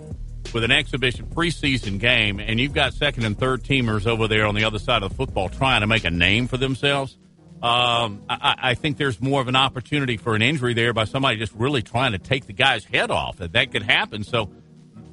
with 0.54 0.64
an 0.64 0.72
exhibition 0.72 1.26
preseason 1.28 1.99
game, 1.99 2.39
and 2.39 2.60
you've 2.60 2.74
got 2.74 2.93
second 2.93 3.26
and 3.26 3.38
third 3.38 3.64
teamers 3.64 4.08
over 4.08 4.28
there 4.28 4.45
on 4.45 4.56
the 4.56 4.64
other 4.64 4.80
side 4.80 5.04
of 5.04 5.10
the 5.10 5.16
football 5.16 5.49
trying 5.49 5.82
to 5.82 5.88
make 5.88 6.04
a 6.04 6.12
name 6.12 6.47
for 6.47 6.58
themselves, 6.58 7.18
um, 7.62 8.24
I, 8.28 8.56
I, 8.58 8.74
think 8.74 8.97
there's 8.97 9.22
more 9.22 9.39
of 9.39 9.47
an 9.47 9.56
opportunity 9.56 10.18
for 10.18 10.34
an 10.34 10.41
injury 10.41 10.74
there 10.74 10.93
by 10.93 11.04
somebody 11.04 11.38
just 11.38 11.54
really 11.54 11.84
trying 11.84 12.14
to 12.14 12.18
take 12.18 12.47
the 12.47 12.54
guy's 12.54 12.84
head 12.84 13.12
off. 13.12 13.38
That 13.38 13.54
that 13.54 13.72
could 13.72 13.84
happen. 13.84 14.24
So 14.24 14.49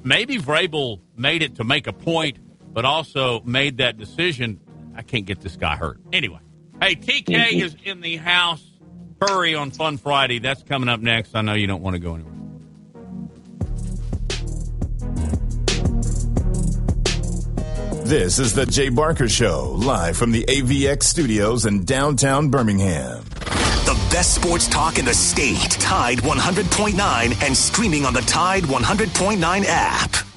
maybe 0.03 0.39
Vrabel 0.39 0.99
made 1.15 1.43
it 1.43 1.57
to 1.57 1.63
make 1.63 1.85
a 1.85 1.93
point, 1.93 2.39
but 2.73 2.85
also 2.85 3.41
made 3.41 3.77
that 3.77 3.99
decision. 3.99 4.59
I 4.95 5.03
can't 5.03 5.25
get 5.25 5.41
this 5.41 5.57
guy 5.57 5.75
hurt. 5.75 5.99
Anyway, 6.11 6.39
hey, 6.81 6.95
TK 6.95 7.61
is 7.61 7.75
in 7.83 8.01
the 8.01 8.17
house. 8.17 8.65
Curry 9.21 9.53
on 9.53 9.69
Fun 9.69 9.97
Friday. 9.97 10.39
That's 10.39 10.63
coming 10.63 10.89
up 10.89 11.01
next. 11.01 11.35
I 11.35 11.41
know 11.41 11.53
you 11.53 11.67
don't 11.67 11.83
want 11.83 11.93
to 11.93 11.99
go 11.99 12.15
anywhere. 12.15 12.38
This 18.09 18.39
is 18.39 18.55
the 18.55 18.65
Jay 18.65 18.89
Barker 18.89 19.29
Show, 19.29 19.75
live 19.77 20.17
from 20.17 20.31
the 20.31 20.43
AVX 20.45 21.03
studios 21.03 21.67
in 21.67 21.85
downtown 21.85 22.49
Birmingham. 22.49 23.23
The 23.85 23.93
best 24.09 24.33
sports 24.33 24.67
talk 24.67 24.97
in 24.97 25.05
the 25.05 25.13
state. 25.13 25.69
Tide 25.73 26.17
100.9 26.17 27.43
and 27.43 27.55
streaming 27.55 28.05
on 28.05 28.15
the 28.15 28.21
Tide 28.21 28.63
100.9 28.63 29.63
app. 29.67 30.28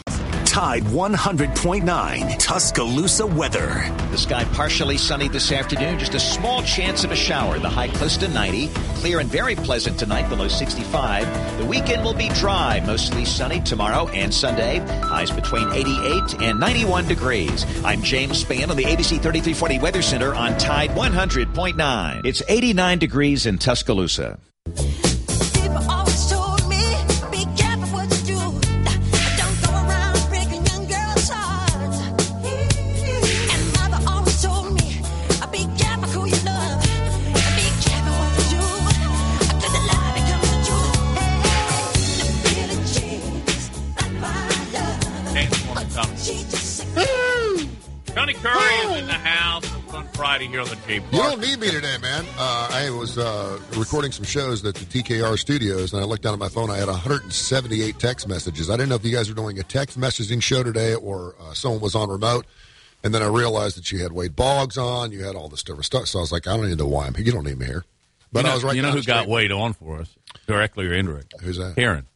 Tide 0.53 0.83
100.9 0.83 2.39
Tuscaloosa 2.39 3.27
weather. 3.27 3.91
The 4.11 4.19
sky 4.19 4.45
partially 4.53 4.99
sunny 4.99 5.27
this 5.27 5.51
afternoon, 5.51 5.99
just 5.99 6.15
a 6.15 6.21
small 6.21 6.63
chance 6.65 7.05
of 7.05 7.11
a 7.11 7.17
shower. 7.17 7.59
The 7.59 7.71
high 7.71 7.89
close 7.89 8.19
to 8.19 8.29
90. 8.29 8.69
Clear 8.97 9.21
and 9.21 9.31
very 9.31 9.57
pleasant 9.57 9.99
tonight, 9.99 10.29
below 10.29 10.49
65. 10.49 11.57
The 11.57 11.65
weekend 11.65 12.05
will 12.05 12.13
be 12.13 12.29
dry, 12.29 12.83
mostly 12.85 13.25
sunny 13.25 13.63
tomorrow 13.63 14.09
and 14.09 14.33
Sunday. 14.33 14.81
Highs 15.01 15.31
between 15.31 15.73
88 15.73 16.43
and 16.43 16.61
91 16.61 17.09
degrees. 17.09 17.65
I'm 17.83 18.03
James 18.03 18.45
Spann 18.45 18.69
on 18.69 18.77
the 18.77 18.85
ABC 18.85 19.23
3340 19.23 19.79
Weather 19.79 20.03
Center 20.03 20.35
on 20.35 20.59
Tide 20.59 20.91
100.9. 20.91 22.27
It's 22.27 22.43
89 22.47 22.99
degrees 22.99 23.47
in 23.47 23.57
Tuscaloosa. 23.57 24.39
Here 50.51 50.61
on 50.61 50.67
the. 50.67 50.77
You 50.89 51.01
don't 51.13 51.41
need 51.41 51.61
me 51.61 51.71
today, 51.71 51.97
man. 51.99 52.25
Uh, 52.37 52.69
I 52.73 52.91
was 52.91 53.17
uh, 53.17 53.61
recording 53.77 54.11
some 54.11 54.25
shows 54.25 54.65
at 54.65 54.75
the 54.75 54.85
TKR 54.85 55.39
studios, 55.39 55.93
and 55.93 56.03
I 56.03 56.05
looked 56.05 56.23
down 56.23 56.33
at 56.33 56.39
my 56.39 56.49
phone. 56.49 56.69
I 56.69 56.79
had 56.79 56.89
178 56.89 57.99
text 57.99 58.27
messages. 58.27 58.69
I 58.69 58.77
didn't 58.77 58.89
know 58.89 58.97
if 58.97 59.05
you 59.05 59.15
guys 59.15 59.29
were 59.29 59.35
doing 59.35 59.59
a 59.59 59.63
text 59.63 59.99
messaging 59.99 60.43
show 60.43 60.63
today 60.63 60.95
or 60.95 61.37
uh, 61.41 61.55
someone 61.55 61.81
was 61.81 61.95
on 61.95 62.09
remote. 62.09 62.47
And 63.05 63.15
then 63.15 63.23
I 63.23 63.27
realized 63.27 63.77
that 63.77 63.93
you 63.93 64.01
had 64.01 64.13
Wade 64.13 64.35
Boggs 64.35 64.77
on. 64.77 65.13
You 65.13 65.23
had 65.25 65.37
all 65.37 65.49
this 65.49 65.63
different 65.63 65.85
stuff. 65.85 66.07
So 66.09 66.19
I 66.19 66.23
was 66.23 66.33
like, 66.33 66.47
I 66.47 66.57
don't 66.57 66.67
need 66.67 66.79
to 66.79 66.85
know 66.85 66.89
why 66.89 67.07
I'm 67.07 67.15
here. 67.15 67.25
You 67.25 67.33
don't 67.33 67.45
need 67.45 67.59
me 67.59 67.67
here. 67.67 67.85
But 68.33 68.41
you 68.41 68.45
know, 68.45 68.51
I 68.51 68.55
was 68.55 68.65
right. 68.65 68.77
You 68.77 68.83
know 68.83 68.91
who 68.91 69.03
got 69.03 69.29
Wade 69.29 69.53
on 69.53 69.75
for 69.75 70.01
us, 70.01 70.15
directly 70.47 70.87
or 70.87 70.95
indirectly? 70.95 71.45
Who's 71.45 71.59
that? 71.59 71.77
Karen. 71.77 72.07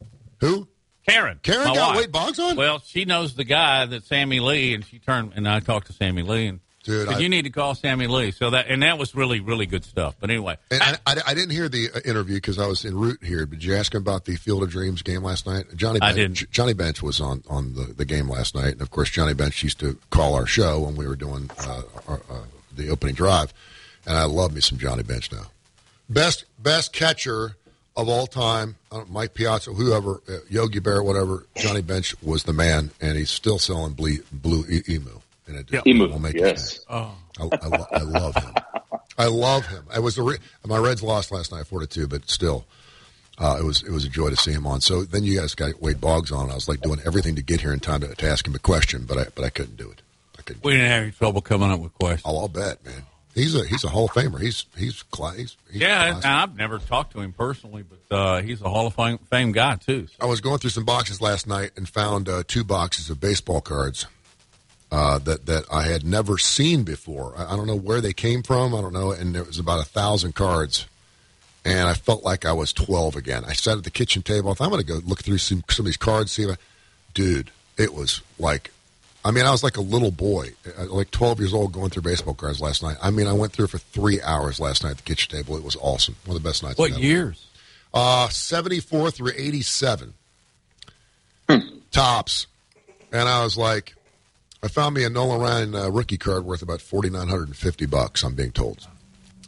Who? 0.41 0.67
Karen. 1.07 1.39
Karen 1.43 1.73
got 1.73 1.91
wife. 1.91 1.97
Wade 1.97 2.11
Boggs 2.11 2.39
on. 2.39 2.55
Well, 2.55 2.79
she 2.79 3.05
knows 3.05 3.35
the 3.35 3.43
guy 3.43 3.85
that 3.85 4.03
Sammy 4.03 4.39
Lee, 4.39 4.73
and 4.73 4.83
she 4.83 4.99
turned 4.99 5.33
and 5.35 5.47
I 5.47 5.59
talked 5.59 5.87
to 5.87 5.93
Sammy 5.93 6.23
Lee, 6.23 6.47
and 6.47 6.59
Dude, 6.87 7.09
I- 7.09 7.19
you 7.19 7.27
need 7.29 7.41
to 7.43 7.49
call 7.49 7.75
Sammy 7.75 8.07
Lee. 8.07 8.31
So 8.31 8.49
that 8.51 8.67
and 8.69 8.81
that 8.81 8.97
was 8.97 9.13
really 9.13 9.41
really 9.41 9.65
good 9.65 9.83
stuff. 9.83 10.15
But 10.19 10.29
anyway, 10.29 10.57
And 10.71 10.81
I, 10.81 10.97
I, 11.05 11.15
I 11.27 11.33
didn't 11.33 11.51
hear 11.51 11.67
the 11.67 11.89
uh, 11.93 11.99
interview 12.05 12.35
because 12.35 12.57
I 12.57 12.65
was 12.65 12.85
en 12.85 12.95
route 12.97 13.21
here. 13.21 13.45
But 13.45 13.61
you 13.61 13.75
asked 13.75 13.93
him 13.93 14.01
about 14.01 14.23
the 14.25 14.37
Field 14.37 14.63
of 14.63 14.69
Dreams 14.69 15.01
game 15.01 15.21
last 15.21 15.45
night? 15.45 15.65
Johnny 15.75 15.99
I 16.01 16.13
Bench, 16.13 16.39
didn't. 16.39 16.51
Johnny 16.51 16.73
Bench 16.73 17.03
was 17.03 17.19
on, 17.19 17.43
on 17.49 17.73
the, 17.73 17.93
the 17.93 18.05
game 18.05 18.29
last 18.29 18.55
night. 18.55 18.71
And 18.73 18.81
of 18.81 18.89
course, 18.89 19.09
Johnny 19.09 19.33
Bench 19.33 19.61
used 19.63 19.79
to 19.81 19.97
call 20.11 20.33
our 20.35 20.45
show 20.47 20.79
when 20.79 20.95
we 20.95 21.05
were 21.05 21.17
doing 21.17 21.51
uh, 21.59 21.81
our, 22.07 22.21
uh, 22.29 22.39
the 22.75 22.89
opening 22.89 23.15
drive. 23.15 23.53
And 24.05 24.17
I 24.17 24.23
love 24.23 24.53
me 24.55 24.61
some 24.61 24.77
Johnny 24.77 25.03
Bench 25.03 25.31
now. 25.31 25.47
Best 26.09 26.45
best 26.57 26.93
catcher 26.93 27.57
of 27.97 28.07
all 28.07 28.27
time, 28.27 28.75
Mike 29.09 29.33
Piazza, 29.33 29.73
whoever, 29.73 30.21
uh, 30.29 30.37
Yogi 30.49 30.79
Bear, 30.79 31.01
whatever. 31.03 31.45
Johnny 31.57 31.81
Bench 31.81 32.15
was 32.21 32.43
the 32.43 32.53
man, 32.53 32.91
and 33.01 33.17
he's 33.17 33.31
still 33.31 33.57
selling 33.59 33.93
blue, 33.93 34.19
blue 34.31 34.63
emu. 34.87 35.19
And 35.47 35.57
it, 35.57 35.67
Yeah. 35.71 35.79
it 35.85 35.87
Emu, 35.87 36.07
will 36.07 36.19
make 36.19 36.35
yes. 36.35 36.79
Oh. 36.89 37.15
I, 37.39 37.43
I, 37.43 37.67
lo- 37.67 37.87
I 37.91 38.01
love 38.01 38.35
him. 38.35 38.53
I 39.17 39.25
love 39.27 39.65
him. 39.65 39.83
I 39.93 39.99
was 39.99 40.15
the 40.15 40.21
re- 40.23 40.37
my 40.65 40.77
Reds 40.77 41.01
lost 41.01 41.31
last 41.31 41.51
night, 41.51 41.65
four 41.67 41.79
to 41.79 41.87
two, 41.87 42.07
but 42.07 42.29
still, 42.29 42.65
uh, 43.39 43.57
it 43.59 43.63
was 43.63 43.81
it 43.83 43.91
was 43.91 44.05
a 44.05 44.09
joy 44.09 44.29
to 44.29 44.35
see 44.35 44.51
him 44.51 44.67
on. 44.67 44.81
So 44.81 45.03
then 45.03 45.23
you 45.23 45.39
guys 45.39 45.55
got 45.55 45.81
Wade 45.81 45.99
Boggs 46.01 46.31
on. 46.31 46.51
I 46.51 46.55
was 46.55 46.67
like 46.67 46.81
doing 46.81 46.99
everything 47.05 47.35
to 47.35 47.41
get 47.41 47.61
here 47.61 47.73
in 47.73 47.79
time 47.79 48.01
to, 48.01 48.13
to 48.13 48.27
ask 48.29 48.47
him 48.47 48.53
a 48.55 48.59
question, 48.59 49.05
but 49.07 49.17
I 49.17 49.25
but 49.35 49.43
I 49.45 49.49
couldn't 49.49 49.77
do 49.77 49.89
it. 49.91 50.01
we 50.63 50.73
didn't 50.73 50.87
have 50.87 51.03
any 51.03 51.11
trouble 51.11 51.41
coming 51.41 51.71
up 51.71 51.79
with 51.79 51.93
questions. 51.95 52.23
Oh, 52.25 52.37
I'll 52.39 52.47
bet, 52.47 52.83
man. 52.85 53.03
He's 53.35 53.53
a 53.55 53.65
he's 53.67 53.83
a 53.83 53.89
Hall 53.89 54.05
of 54.05 54.11
Famer. 54.11 54.39
He's 54.41 54.65
he's 54.75 55.03
cla- 55.03 55.33
he's, 55.35 55.55
he's 55.71 55.81
yeah, 55.81 56.15
and. 56.15 56.25
I've 56.25 56.55
never 56.55 56.79
talked 56.79 57.13
to 57.13 57.19
him 57.21 57.33
personally, 57.33 57.83
but 57.83 58.15
uh, 58.15 58.41
he's 58.41 58.61
a 58.61 58.69
Hall 58.69 58.87
of 58.87 58.95
Fame, 58.95 59.19
fame 59.29 59.51
guy 59.51 59.75
too. 59.75 60.07
I 60.19 60.25
was 60.25 60.41
going 60.41 60.57
through 60.57 60.71
some 60.71 60.85
boxes 60.85 61.21
last 61.21 61.45
night 61.47 61.71
and 61.75 61.87
found 61.87 62.27
uh, 62.29 62.43
two 62.47 62.63
boxes 62.63 63.09
of 63.11 63.19
baseball 63.19 63.61
cards 63.61 64.07
uh, 64.91 65.19
that 65.19 65.45
that 65.45 65.65
I 65.71 65.83
had 65.83 66.03
never 66.05 66.37
seen 66.37 66.83
before. 66.83 67.33
I, 67.37 67.53
I 67.53 67.55
don't 67.57 67.67
know 67.67 67.75
where 67.75 68.01
they 68.01 68.13
came 68.13 68.43
from. 68.43 68.73
I 68.73 68.81
don't 68.81 68.93
know, 68.93 69.11
and 69.11 69.33
there 69.35 69.43
was 69.43 69.59
about 69.59 69.81
a 69.81 69.85
thousand 69.85 70.35
cards, 70.35 70.85
and 71.65 71.87
I 71.89 71.93
felt 71.93 72.23
like 72.23 72.45
I 72.45 72.53
was 72.53 72.71
twelve 72.73 73.15
again. 73.15 73.43
I 73.45 73.53
sat 73.53 73.77
at 73.77 73.83
the 73.83 73.91
kitchen 73.91 74.21
table. 74.23 74.49
I 74.51 74.53
thought 74.53 74.65
I'm 74.65 74.71
going 74.71 74.83
to 74.85 74.87
go 74.87 74.99
look 75.05 75.23
through 75.23 75.39
some 75.39 75.63
some 75.69 75.83
of 75.83 75.87
these 75.87 75.97
cards. 75.97 76.31
See, 76.31 76.43
if 76.43 76.51
I, 76.51 76.55
dude, 77.13 77.51
it 77.77 77.93
was 77.93 78.21
like. 78.39 78.71
I 79.25 79.31
mean, 79.31 79.45
I 79.45 79.51
was 79.51 79.61
like 79.61 79.75
a 79.75 79.81
little 79.81 80.11
boy, 80.11 80.51
uh, 80.79 80.85
like 80.85 81.11
12 81.11 81.39
years 81.39 81.53
old, 81.53 81.73
going 81.73 81.89
through 81.89 82.03
baseball 82.03 82.33
cards 82.33 82.61
last 82.61 82.81
night. 82.81 82.95
I 83.01 83.09
mean, 83.09 83.27
I 83.27 83.33
went 83.33 83.51
through 83.51 83.67
for 83.67 83.77
three 83.77 84.21
hours 84.21 84.57
last 84.57 84.85
night 84.85 84.91
at 84.91 84.97
the 84.97 85.03
kitchen 85.03 85.35
table. 85.35 85.57
It 85.57 85.63
was 85.65 85.75
awesome. 85.81 86.15
One 86.25 86.37
of 86.37 86.41
the 86.41 86.47
best 86.47 86.63
nights. 86.63 86.77
What 86.77 86.91
I've 86.91 86.97
ever- 86.97 87.03
years? 87.05 87.45
uh, 87.93 88.29
74 88.29 89.11
through 89.11 89.31
87 89.35 90.13
tops. 91.91 92.47
And 93.11 93.27
I 93.27 93.43
was 93.43 93.57
like, 93.57 93.95
I 94.63 94.67
found 94.67 94.95
me 94.95 95.03
a 95.03 95.09
Nolan 95.09 95.39
Ryan 95.39 95.75
uh, 95.75 95.89
rookie 95.89 96.17
card 96.17 96.45
worth 96.45 96.61
about 96.61 96.81
forty 96.81 97.09
nine 97.09 97.27
hundred 97.27 97.47
and 97.47 97.55
fifty 97.55 97.85
bucks. 97.85 98.23
I'm 98.23 98.35
being 98.35 98.51
told. 98.51 98.87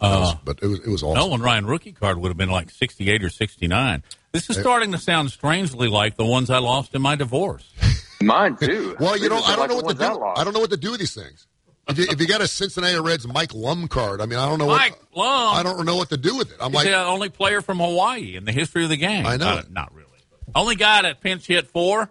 Uh, 0.02 0.36
but 0.46 0.60
it 0.62 0.68
was 0.68 0.80
it 0.80 0.88
was 0.88 1.04
awesome. 1.04 1.20
Nolan 1.20 1.42
Ryan 1.42 1.66
rookie 1.66 1.92
card 1.92 2.18
would 2.20 2.30
have 2.30 2.38
been 2.38 2.50
like 2.50 2.70
68 2.70 3.22
or 3.22 3.30
69. 3.30 4.02
This 4.32 4.50
is 4.50 4.58
starting 4.58 4.94
to 4.94 4.98
sound 4.98 5.30
strangely 5.32 5.90
like 5.90 6.16
the 6.16 6.24
ones 6.24 6.50
I 6.50 6.60
lost 6.60 6.96
in 6.96 7.02
my 7.02 7.16
divorce. 7.16 7.70
Mine 8.22 8.56
too. 8.56 8.96
Well, 9.00 9.18
you 9.18 9.28
know, 9.28 9.40
I 9.40 9.56
don't 9.58 9.60
like 9.60 9.70
know 9.70 9.76
what 9.76 9.82
to 9.82 9.86
ones 9.88 10.02
I 10.02 10.14
do. 10.14 10.24
I 10.38 10.44
don't 10.46 10.54
know 10.54 10.60
what 10.62 10.70
to 10.72 10.78
do 10.78 10.92
with 10.92 11.02
these 11.02 11.14
things. 11.14 11.48
If 11.90 11.98
you, 11.98 12.06
if 12.10 12.22
you 12.22 12.28
got 12.28 12.40
a 12.40 12.48
Cincinnati 12.48 12.98
Reds 13.00 13.28
Mike 13.28 13.54
Lum 13.54 13.88
card, 13.90 14.22
I 14.22 14.26
mean, 14.26 14.38
I 14.40 14.48
don't 14.48 14.60
know 14.60 14.68
Mike 14.68 14.98
what 15.12 15.26
Lum. 15.26 15.56
I 15.56 15.64
don't 15.64 15.86
know 15.86 15.96
what 15.98 16.10
to 16.12 16.18
do 16.18 16.38
with 16.38 16.52
it. 16.52 16.58
I'm 16.62 16.68
He's 16.72 16.76
like, 16.76 16.86
the 16.86 16.96
only 17.04 17.28
player 17.30 17.62
from 17.62 17.80
Hawaii 17.80 18.36
in 18.38 18.46
the 18.46 18.52
history 18.54 18.84
of 18.84 18.90
the 18.90 18.98
game. 18.98 19.26
I 19.26 19.36
know 19.38 19.50
Uh, 19.50 19.58
it. 19.58 19.72
not 19.72 19.94
really. 19.94 20.06
Only 20.56 20.76
guy 20.76 21.02
that 21.02 21.20
pinch 21.20 21.46
hit 21.48 21.68
for 21.68 22.10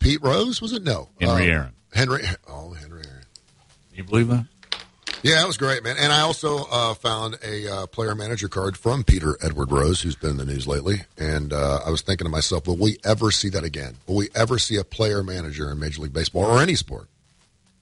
Pete 0.00 0.20
Rose 0.22 0.60
was 0.60 0.72
it? 0.72 0.82
No, 0.82 1.08
Henry 1.20 1.50
Uh, 1.50 1.54
Aaron. 1.54 1.72
Henry. 1.94 2.22
Oh, 2.48 2.72
Henry 2.72 3.02
Aaron. 3.06 3.24
You 3.94 4.04
believe 4.04 4.28
that? 4.28 4.46
Yeah, 5.22 5.42
it 5.42 5.46
was 5.46 5.58
great, 5.58 5.84
man. 5.84 5.96
And 5.98 6.10
I 6.12 6.20
also 6.22 6.64
uh, 6.70 6.94
found 6.94 7.36
a 7.44 7.70
uh, 7.70 7.86
player 7.86 8.14
manager 8.14 8.48
card 8.48 8.78
from 8.78 9.04
Peter 9.04 9.36
Edward 9.42 9.70
Rose, 9.70 10.00
who's 10.00 10.16
been 10.16 10.30
in 10.30 10.36
the 10.38 10.46
news 10.46 10.66
lately. 10.66 11.02
And 11.18 11.52
uh, 11.52 11.80
I 11.84 11.90
was 11.90 12.00
thinking 12.00 12.24
to 12.24 12.30
myself, 12.30 12.66
will 12.66 12.78
we 12.78 12.96
ever 13.04 13.30
see 13.30 13.50
that 13.50 13.62
again? 13.62 13.96
Will 14.06 14.16
we 14.16 14.30
ever 14.34 14.58
see 14.58 14.76
a 14.76 14.84
player 14.84 15.22
manager 15.22 15.70
in 15.70 15.78
Major 15.78 16.00
League 16.00 16.14
Baseball 16.14 16.44
or 16.46 16.62
any 16.62 16.74
sport? 16.74 17.08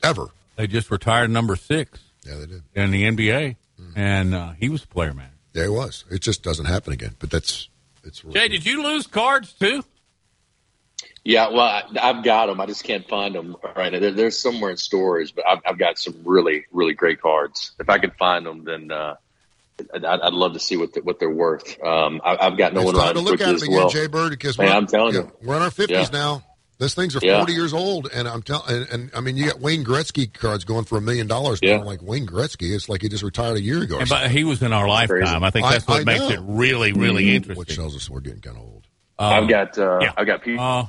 Ever? 0.03 0.27
They 0.57 0.67
just 0.67 0.91
retired 0.91 1.31
number 1.31 1.55
six 1.55 2.01
Yeah, 2.27 2.35
they 2.41 2.47
did. 2.47 2.63
in 2.75 2.91
the 2.91 3.05
NBA, 3.05 3.55
and 3.95 4.35
uh, 4.35 4.53
he 4.59 4.69
was 4.69 4.83
a 4.83 4.89
player 4.89 5.15
manager. 5.15 5.35
Yeah, 5.55 5.65
it 5.67 5.73
was. 5.73 6.05
It 6.11 6.21
just 6.21 6.43
doesn't 6.43 6.67
happen 6.67 6.93
again. 6.93 7.15
But 7.21 7.31
that's 7.31 7.69
it's. 8.03 8.21
Jay, 8.23 8.49
did 8.49 8.67
you 8.67 8.83
lose 8.83 9.07
cards 9.07 9.53
too? 9.53 9.85
Yeah, 11.25 11.49
well, 11.51 11.61
I, 11.61 11.83
I've 12.01 12.25
got 12.25 12.47
them. 12.47 12.61
I 12.61 12.67
just 12.67 12.85
can't 12.85 13.07
find 13.09 13.35
them 13.35 13.57
right 13.77 13.93
now. 13.93 13.99
They're, 13.99 14.13
they're 14.13 14.31
somewhere 14.31 14.71
in 14.71 14.77
storage, 14.79 15.35
but 15.35 15.47
I've, 15.47 15.59
I've 15.67 15.79
got 15.79 15.99
some 15.99 16.15
really, 16.25 16.65
really 16.73 16.95
great 16.95 17.21
cards. 17.21 17.73
If 17.79 17.91
I 17.91 17.99
could 17.99 18.15
find 18.15 18.47
them, 18.47 18.65
then 18.65 18.91
uh, 18.91 19.17
I'd, 19.95 20.05
I'd 20.05 20.33
love 20.33 20.55
to 20.55 20.61
see 20.61 20.77
what 20.77 20.95
the, 20.95 21.01
what 21.03 21.19
they're 21.21 21.29
worth. 21.31 21.83
Um, 21.83 22.21
I, 22.25 22.37
I've 22.41 22.57
got 22.57 22.73
no 22.73 22.81
it's 22.81 22.87
one 22.87 22.95
time 22.95 23.13
to 23.15 23.19
around 23.19 23.25
look 23.27 23.41
at 23.43 23.49
as 23.55 23.61
them 23.61 23.69
again, 23.69 23.79
well. 23.79 23.89
Jay 23.91 24.07
Bird, 24.07 24.31
because 24.31 24.57
Man, 24.57 24.69
we're, 24.69 24.73
I'm 24.75 24.87
telling 24.87 25.15
yeah, 25.15 25.21
you, 25.23 25.33
we're 25.43 25.57
in 25.57 25.63
our 25.63 25.71
fifties 25.71 26.11
Yeah. 26.11 26.19
now. 26.19 26.45
Those 26.79 26.95
things 26.95 27.17
are 27.17 27.21
Yeah. 27.21 27.39
forty 27.39 27.55
years 27.55 27.75
old, 27.75 28.09
and 28.15 28.29
I'm 28.29 28.41
telling. 28.43 28.73
And, 28.73 28.89
and 28.93 29.11
I 29.13 29.21
mean, 29.21 29.37
you 29.37 29.47
got 29.51 29.59
Wayne 29.61 29.85
Gretzky 29.85 30.33
cards 30.33 30.65
going 30.65 30.85
for 30.85 30.97
a 30.97 31.01
million 31.01 31.27
dollars. 31.27 31.59
Yeah. 31.61 31.79
now. 31.79 31.83
Like 31.85 32.01
Wayne 32.01 32.25
Gretzky, 32.25 32.73
it's 32.73 32.89
like 32.89 33.03
he 33.03 33.09
just 33.09 33.25
retired 33.25 33.57
a 33.57 33.61
year 33.61 33.83
ago. 33.83 33.99
And, 33.99 34.09
but 34.09 34.31
he 34.31 34.45
was 34.45 34.63
in 34.63 34.73
our 34.73 34.87
lifetime. 34.89 35.43
I 35.43 35.51
think 35.51 35.67
I- 35.67 35.73
that's 35.73 35.87
what 35.89 36.03
I 36.03 36.05
makes 36.05 36.21
know. 36.21 36.31
it 36.31 36.41
really, 36.43 36.93
really 36.93 37.25
Mhm. 37.27 37.35
interesting. 37.35 37.59
Which 37.59 37.75
tells 37.75 37.97
us 37.97 38.09
we're 38.09 38.21
getting 38.21 38.41
kind 38.41 38.57
of 38.57 38.63
old. 38.63 38.85
I've 39.19 39.49
got 39.49 39.77
uh, 39.77 39.99
yeah. 40.01 40.13
I've 40.17 40.27
got 40.29 40.43
Pete 40.43 40.57
Uh, 40.61 40.85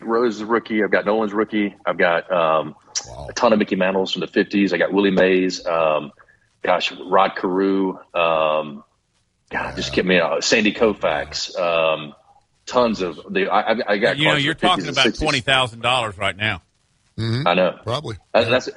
Rose's 0.00 0.42
rookie. 0.44 0.82
I've 0.82 0.90
got 0.90 1.04
Nolan's 1.06 1.32
rookie. 1.32 1.74
I've 1.84 1.98
got 1.98 2.30
um, 2.32 2.74
a 3.28 3.32
ton 3.32 3.52
of 3.52 3.58
Mickey 3.58 3.76
Mantles 3.76 4.12
from 4.12 4.20
the 4.20 4.26
fifties. 4.26 4.72
I 4.72 4.78
got 4.78 4.92
Willie 4.92 5.10
Mays. 5.10 5.64
Um, 5.66 6.12
gosh, 6.62 6.92
Rod 6.92 7.32
Carew. 7.36 7.98
Um, 8.14 8.84
God, 9.50 9.76
just 9.76 9.92
get 9.92 10.06
me 10.06 10.18
out. 10.20 10.44
Sandy 10.44 10.72
Koufax. 10.72 11.58
Um, 11.58 12.14
tons 12.66 13.00
of 13.02 13.20
the. 13.30 13.48
I, 13.48 13.72
I- 13.72 13.92
I 13.92 13.98
got. 13.98 14.16
you 14.18 14.24
know, 14.26 14.36
you're 14.36 14.54
from 14.54 14.80
the 14.80 14.86
50s 14.92 14.94
talking 14.94 15.08
about 15.10 15.14
twenty 15.18 15.40
thousand 15.40 15.80
dollars 15.82 16.16
right 16.18 16.36
now. 16.36 16.62
I 17.46 17.54
know. 17.54 17.78
Probably. 17.84 18.16
Uh, 18.32 18.44
that's. 18.44 18.68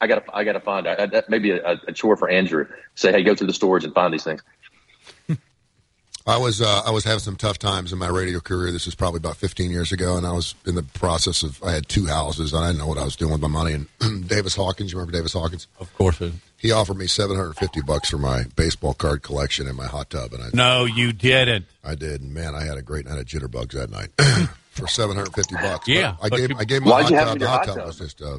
I 0.00 0.06
got 0.06 0.26
to. 0.26 0.36
I 0.36 0.44
got 0.44 0.52
to 0.54 0.60
find. 0.60 0.86
I, 0.88 1.06
that 1.06 1.30
may 1.30 1.38
be 1.38 1.52
a, 1.52 1.80
a 1.88 1.92
chore 1.92 2.16
for 2.16 2.28
Andrew. 2.28 2.66
Say, 2.94 3.12
hey, 3.12 3.22
go 3.22 3.34
to 3.34 3.46
the 3.46 3.52
storage 3.52 3.84
and 3.84 3.94
find 3.94 4.12
these 4.12 4.24
things. 4.24 4.42
I 6.26 6.38
was 6.38 6.62
uh, 6.62 6.82
I 6.86 6.90
was 6.90 7.04
having 7.04 7.18
some 7.18 7.36
tough 7.36 7.58
times 7.58 7.92
in 7.92 7.98
my 7.98 8.08
radio 8.08 8.40
career. 8.40 8.72
This 8.72 8.86
is 8.86 8.94
probably 8.94 9.18
about 9.18 9.36
15 9.36 9.70
years 9.70 9.92
ago, 9.92 10.16
and 10.16 10.26
I 10.26 10.32
was 10.32 10.54
in 10.66 10.74
the 10.74 10.82
process 10.82 11.42
of 11.42 11.62
I 11.62 11.72
had 11.72 11.86
two 11.86 12.06
houses. 12.06 12.54
And 12.54 12.64
I 12.64 12.68
didn't 12.68 12.78
know 12.78 12.86
what 12.86 12.96
I 12.96 13.04
was 13.04 13.14
doing 13.14 13.32
with 13.32 13.42
my 13.42 13.48
money. 13.48 13.74
And 14.00 14.28
Davis 14.28 14.56
Hawkins, 14.56 14.90
you 14.90 14.96
remember 14.98 15.12
Davis 15.16 15.34
Hawkins? 15.34 15.66
Of 15.78 15.92
course. 15.94 16.22
He 16.56 16.72
offered 16.72 16.96
me 16.96 17.06
750 17.06 17.82
bucks 17.82 18.08
for 18.08 18.16
my 18.16 18.44
baseball 18.56 18.94
card 18.94 19.20
collection 19.22 19.66
in 19.68 19.76
my 19.76 19.84
hot 19.86 20.08
tub, 20.08 20.32
and 20.32 20.42
I 20.42 20.46
No, 20.54 20.86
you 20.86 21.12
didn't. 21.12 21.66
I 21.84 21.94
did. 21.94 22.22
And 22.22 22.32
man, 22.32 22.54
I 22.54 22.64
had 22.64 22.78
a 22.78 22.82
great 22.82 23.04
night 23.04 23.18
of 23.18 23.26
jitterbugs 23.26 23.72
that 23.72 23.90
night 23.90 24.08
for 24.70 24.86
750 24.88 25.56
bucks. 25.56 25.86
Yeah, 25.86 26.16
I 26.22 26.30
gave 26.30 26.48
you- 26.50 26.56
I 26.58 26.64
gave 26.64 26.82
my 26.84 26.90
Why'd 27.02 27.12
hot 27.12 27.26
tub. 27.26 27.38
The 27.38 27.48
hot 27.48 27.58
hot 27.58 27.66
tub 27.66 27.76
tub? 27.76 27.86
was 27.86 27.98
just 27.98 28.22
uh, 28.22 28.38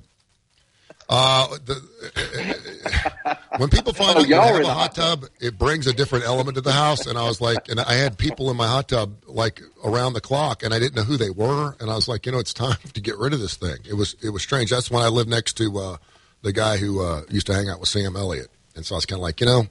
uh, 1.09 1.47
the, 1.65 3.35
when 3.57 3.69
people 3.69 3.93
find 4.01 4.17
Oh, 4.17 4.21
out 4.21 4.27
you 4.27 4.35
have 4.35 4.55
a 4.61 4.65
hot 4.65 4.75
hot 4.75 4.95
tub, 4.95 5.25
it 5.39 5.57
brings 5.57 5.87
a 5.87 5.93
different 5.93 6.25
element 6.25 6.55
to 6.55 6.61
the 6.61 6.71
house. 6.71 7.05
And 7.05 7.17
I 7.17 7.23
was 7.27 7.41
like, 7.41 7.69
and 7.69 7.79
I 7.79 7.93
had 7.93 8.17
people 8.17 8.49
in 8.51 8.57
my 8.57 8.67
hot 8.67 8.87
tub 8.89 9.13
like 9.27 9.61
around 9.83 10.13
the 10.13 10.21
clock, 10.21 10.63
and 10.63 10.73
I 10.73 10.79
didn't 10.79 10.95
know 10.95 11.03
who 11.03 11.17
they 11.17 11.29
were. 11.29 11.75
And 11.79 11.89
I 11.89 11.95
was 11.95 12.07
like, 12.07 12.25
you 12.25 12.31
know, 12.31 12.39
it's 12.39 12.53
time 12.53 12.77
to 12.93 13.01
get 13.01 13.17
rid 13.17 13.33
of 13.33 13.39
this 13.39 13.55
thing. 13.55 13.77
It 13.87 13.93
was 13.93 14.15
it 14.23 14.29
was 14.29 14.41
strange. 14.41 14.69
That's 14.69 14.89
when 14.91 15.03
I 15.03 15.07
lived 15.07 15.29
next 15.29 15.53
to 15.57 15.77
uh, 15.77 15.97
the 16.41 16.53
guy 16.53 16.77
who 16.77 17.01
uh, 17.03 17.21
used 17.29 17.47
to 17.47 17.53
hang 17.53 17.69
out 17.69 17.79
with 17.79 17.89
Sam 17.89 18.15
Elliott, 18.15 18.49
and 18.75 18.85
so 18.85 18.95
I 18.95 18.97
was 18.97 19.05
kind 19.05 19.19
of 19.19 19.23
like, 19.23 19.39
you 19.39 19.45
know, 19.47 19.67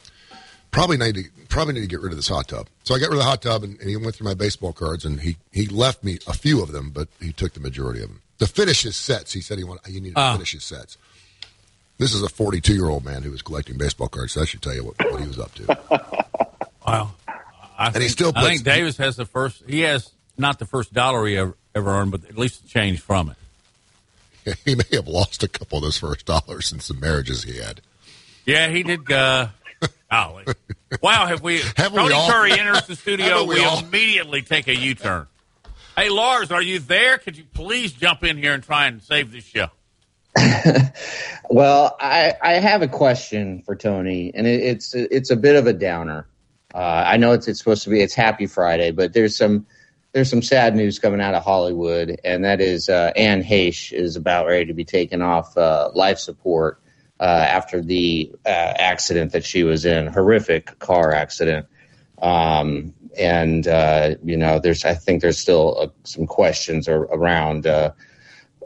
probably 0.70 0.96
need 0.96 1.14
to 1.16 1.24
probably 1.48 1.74
need 1.74 1.82
to 1.82 1.86
get 1.88 2.00
rid 2.00 2.12
of 2.12 2.16
this 2.16 2.28
hot 2.28 2.48
tub. 2.48 2.68
So 2.84 2.94
I 2.94 2.98
got 2.98 3.06
rid 3.10 3.14
of 3.14 3.18
the 3.18 3.24
hot 3.24 3.42
tub, 3.42 3.62
and, 3.64 3.78
and 3.80 3.88
he 3.88 3.96
went 3.96 4.14
through 4.16 4.26
my 4.26 4.34
baseball 4.34 4.72
cards, 4.72 5.04
and 5.04 5.20
he 5.20 5.36
he 5.52 5.66
left 5.66 6.02
me 6.04 6.18
a 6.26 6.32
few 6.32 6.62
of 6.62 6.72
them, 6.72 6.90
but 6.90 7.08
he 7.20 7.32
took 7.32 7.54
the 7.54 7.60
majority 7.60 8.02
of 8.02 8.08
them. 8.08 8.20
To 8.40 8.46
finish 8.46 8.82
his 8.82 8.96
sets, 8.96 9.32
he 9.32 9.40
said 9.40 9.58
he 9.58 9.64
wanted 9.64 9.92
you 9.92 10.00
need 10.00 10.14
to 10.14 10.20
Ah. 10.20 10.32
finish 10.32 10.52
his 10.52 10.64
sets. 10.64 10.96
This 11.98 12.12
is 12.12 12.22
a 12.22 12.28
42 12.28 12.74
year 12.74 12.88
old 12.88 13.04
man 13.04 13.22
who 13.22 13.30
was 13.30 13.42
collecting 13.42 13.78
baseball 13.78 14.08
cards. 14.08 14.32
So 14.32 14.40
that 14.40 14.46
should 14.46 14.62
tell 14.62 14.74
you 14.74 14.84
what, 14.84 14.94
what 15.12 15.20
he 15.20 15.28
was 15.28 15.38
up 15.38 15.54
to. 15.54 16.24
Wow. 16.86 17.14
I 17.78 17.86
And 17.86 17.94
he 17.94 18.00
think, 18.00 18.10
still 18.10 18.32
I 18.36 18.42
think 18.42 18.62
Davis 18.62 18.98
has 18.98 19.16
the 19.16 19.24
first. 19.24 19.62
He 19.66 19.80
has 19.80 20.12
not 20.36 20.58
the 20.58 20.66
first 20.66 20.92
dollar 20.92 21.26
he 21.26 21.36
ever, 21.38 21.56
ever 21.74 21.90
earned, 21.90 22.10
but 22.10 22.24
at 22.28 22.36
least 22.36 22.62
the 22.62 22.68
change 22.68 23.00
from 23.00 23.30
it. 24.44 24.58
he 24.66 24.74
may 24.74 24.84
have 24.92 25.08
lost 25.08 25.42
a 25.42 25.48
couple 25.48 25.78
of 25.78 25.84
those 25.84 25.96
first 25.96 26.26
dollars 26.26 26.72
in 26.72 26.80
some 26.80 27.00
marriages 27.00 27.44
he 27.44 27.58
had. 27.58 27.80
Yeah, 28.44 28.68
he 28.68 28.82
did. 28.82 29.10
Uh, 29.10 29.48
golly. 30.10 30.44
Wow, 31.00 31.26
have 31.26 31.42
we? 31.42 31.60
Haven't 31.76 31.94
we 31.94 32.10
Tony 32.10 32.14
all? 32.14 32.30
Curry 32.30 32.52
enters 32.52 32.86
the 32.86 32.96
studio. 32.96 33.44
We 33.44 33.54
we 33.54 33.78
immediately 33.78 34.42
take 34.42 34.68
a 34.68 34.76
U 34.76 34.94
turn. 34.94 35.26
Hey, 35.96 36.10
Lars, 36.10 36.50
are 36.52 36.62
you 36.62 36.80
there? 36.80 37.18
Could 37.18 37.38
you 37.38 37.44
please 37.54 37.92
jump 37.92 38.24
in 38.24 38.36
here 38.36 38.52
and 38.52 38.62
try 38.62 38.86
and 38.86 39.02
save 39.02 39.32
this 39.32 39.44
show? 39.44 39.68
Well, 41.50 41.96
I, 42.00 42.34
I 42.42 42.52
have 42.54 42.82
a 42.82 42.88
question 42.88 43.62
for 43.62 43.76
Tony, 43.76 44.32
and 44.34 44.46
it, 44.46 44.62
it's 44.62 44.94
it's 44.94 45.30
a 45.30 45.36
bit 45.36 45.56
of 45.56 45.66
a 45.66 45.72
downer. 45.72 46.26
Uh, 46.74 47.04
I 47.06 47.16
know 47.18 47.32
it's 47.32 47.46
it's 47.48 47.58
supposed 47.58 47.84
to 47.84 47.90
be 47.90 48.00
it's 48.00 48.14
Happy 48.14 48.46
Friday, 48.46 48.90
but 48.90 49.12
there's 49.12 49.36
some 49.36 49.66
there's 50.12 50.30
some 50.30 50.42
sad 50.42 50.74
news 50.74 50.98
coming 50.98 51.20
out 51.20 51.34
of 51.34 51.44
Hollywood, 51.44 52.18
and 52.24 52.44
that 52.44 52.60
is 52.60 52.88
uh, 52.88 53.12
Anne 53.14 53.42
Heche 53.42 53.92
is 53.92 54.16
about 54.16 54.46
ready 54.46 54.64
to 54.64 54.72
be 54.72 54.84
taken 54.84 55.20
off 55.20 55.56
uh, 55.56 55.90
life 55.94 56.18
support 56.18 56.80
uh, 57.20 57.24
after 57.24 57.82
the 57.82 58.32
uh, 58.46 58.48
accident 58.48 59.32
that 59.32 59.44
she 59.44 59.64
was 59.64 59.84
in, 59.84 60.06
horrific 60.06 60.78
car 60.78 61.12
accident. 61.12 61.66
Um, 62.22 62.94
and 63.18 63.68
uh, 63.68 64.14
you 64.24 64.38
know, 64.38 64.58
there's 64.58 64.84
I 64.84 64.94
think 64.94 65.20
there's 65.20 65.38
still 65.38 65.94
some 66.04 66.26
questions 66.26 66.88
ar- 66.88 67.02
around. 67.12 67.66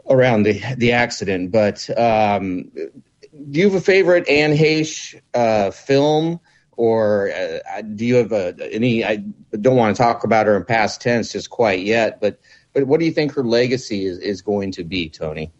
Uh, 0.09 0.13
around 0.13 0.43
the 0.43 0.61
the 0.77 0.91
accident. 0.91 1.51
But 1.51 1.89
um, 1.97 2.71
do 2.73 3.59
you 3.59 3.65
have 3.65 3.75
a 3.75 3.81
favorite 3.81 4.27
Anne 4.27 4.55
Heche 4.55 5.19
uh, 5.33 5.71
film, 5.71 6.39
or 6.77 7.31
uh, 7.31 7.81
do 7.81 8.05
you 8.05 8.15
have 8.15 8.31
a, 8.31 8.55
any? 8.71 9.03
I 9.05 9.23
don't 9.59 9.75
want 9.75 9.95
to 9.95 10.01
talk 10.01 10.23
about 10.23 10.47
her 10.47 10.55
in 10.57 10.65
past 10.65 11.01
tense 11.01 11.31
just 11.31 11.49
quite 11.49 11.81
yet, 11.81 12.19
but 12.21 12.39
but 12.73 12.85
what 12.85 12.99
do 12.99 13.05
you 13.05 13.11
think 13.11 13.33
her 13.33 13.43
legacy 13.43 14.05
is, 14.05 14.19
is 14.19 14.41
going 14.41 14.71
to 14.73 14.83
be, 14.83 15.09
Tony? 15.09 15.51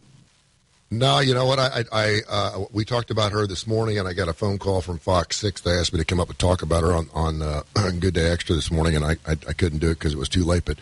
No, 0.92 1.20
you 1.20 1.36
know 1.36 1.46
what? 1.46 1.60
I, 1.60 1.68
I, 1.68 1.84
I 1.92 2.20
uh, 2.28 2.66
we 2.72 2.84
talked 2.84 3.12
about 3.12 3.32
her 3.32 3.46
this 3.46 3.68
morning, 3.68 4.00
and 4.00 4.08
I 4.08 4.14
got 4.14 4.28
a 4.28 4.34
phone 4.34 4.58
call 4.58 4.82
from 4.82 4.98
Fox 4.98 5.38
Six. 5.38 5.62
They 5.62 5.72
asked 5.72 5.94
me 5.94 6.00
to 6.00 6.06
come 6.06 6.20
up 6.20 6.30
and 6.30 6.40
talk 6.40 6.64
about 6.64 6.82
her 6.82 6.94
on 6.94 7.10
on 7.14 7.42
uh, 7.42 7.62
Good 8.00 8.16
Day 8.16 8.32
Extra 8.32 8.56
this 8.56 8.72
morning, 8.72 8.96
and 8.96 9.06
I 9.06 9.12
I, 9.28 9.34
I 9.48 9.54
couldn't 9.54 9.80
do 9.80 9.92
it 9.92 10.00
because 10.00 10.14
it 10.14 10.20
was 10.20 10.30
too 10.30 10.44
late. 10.44 10.66
But 10.66 10.80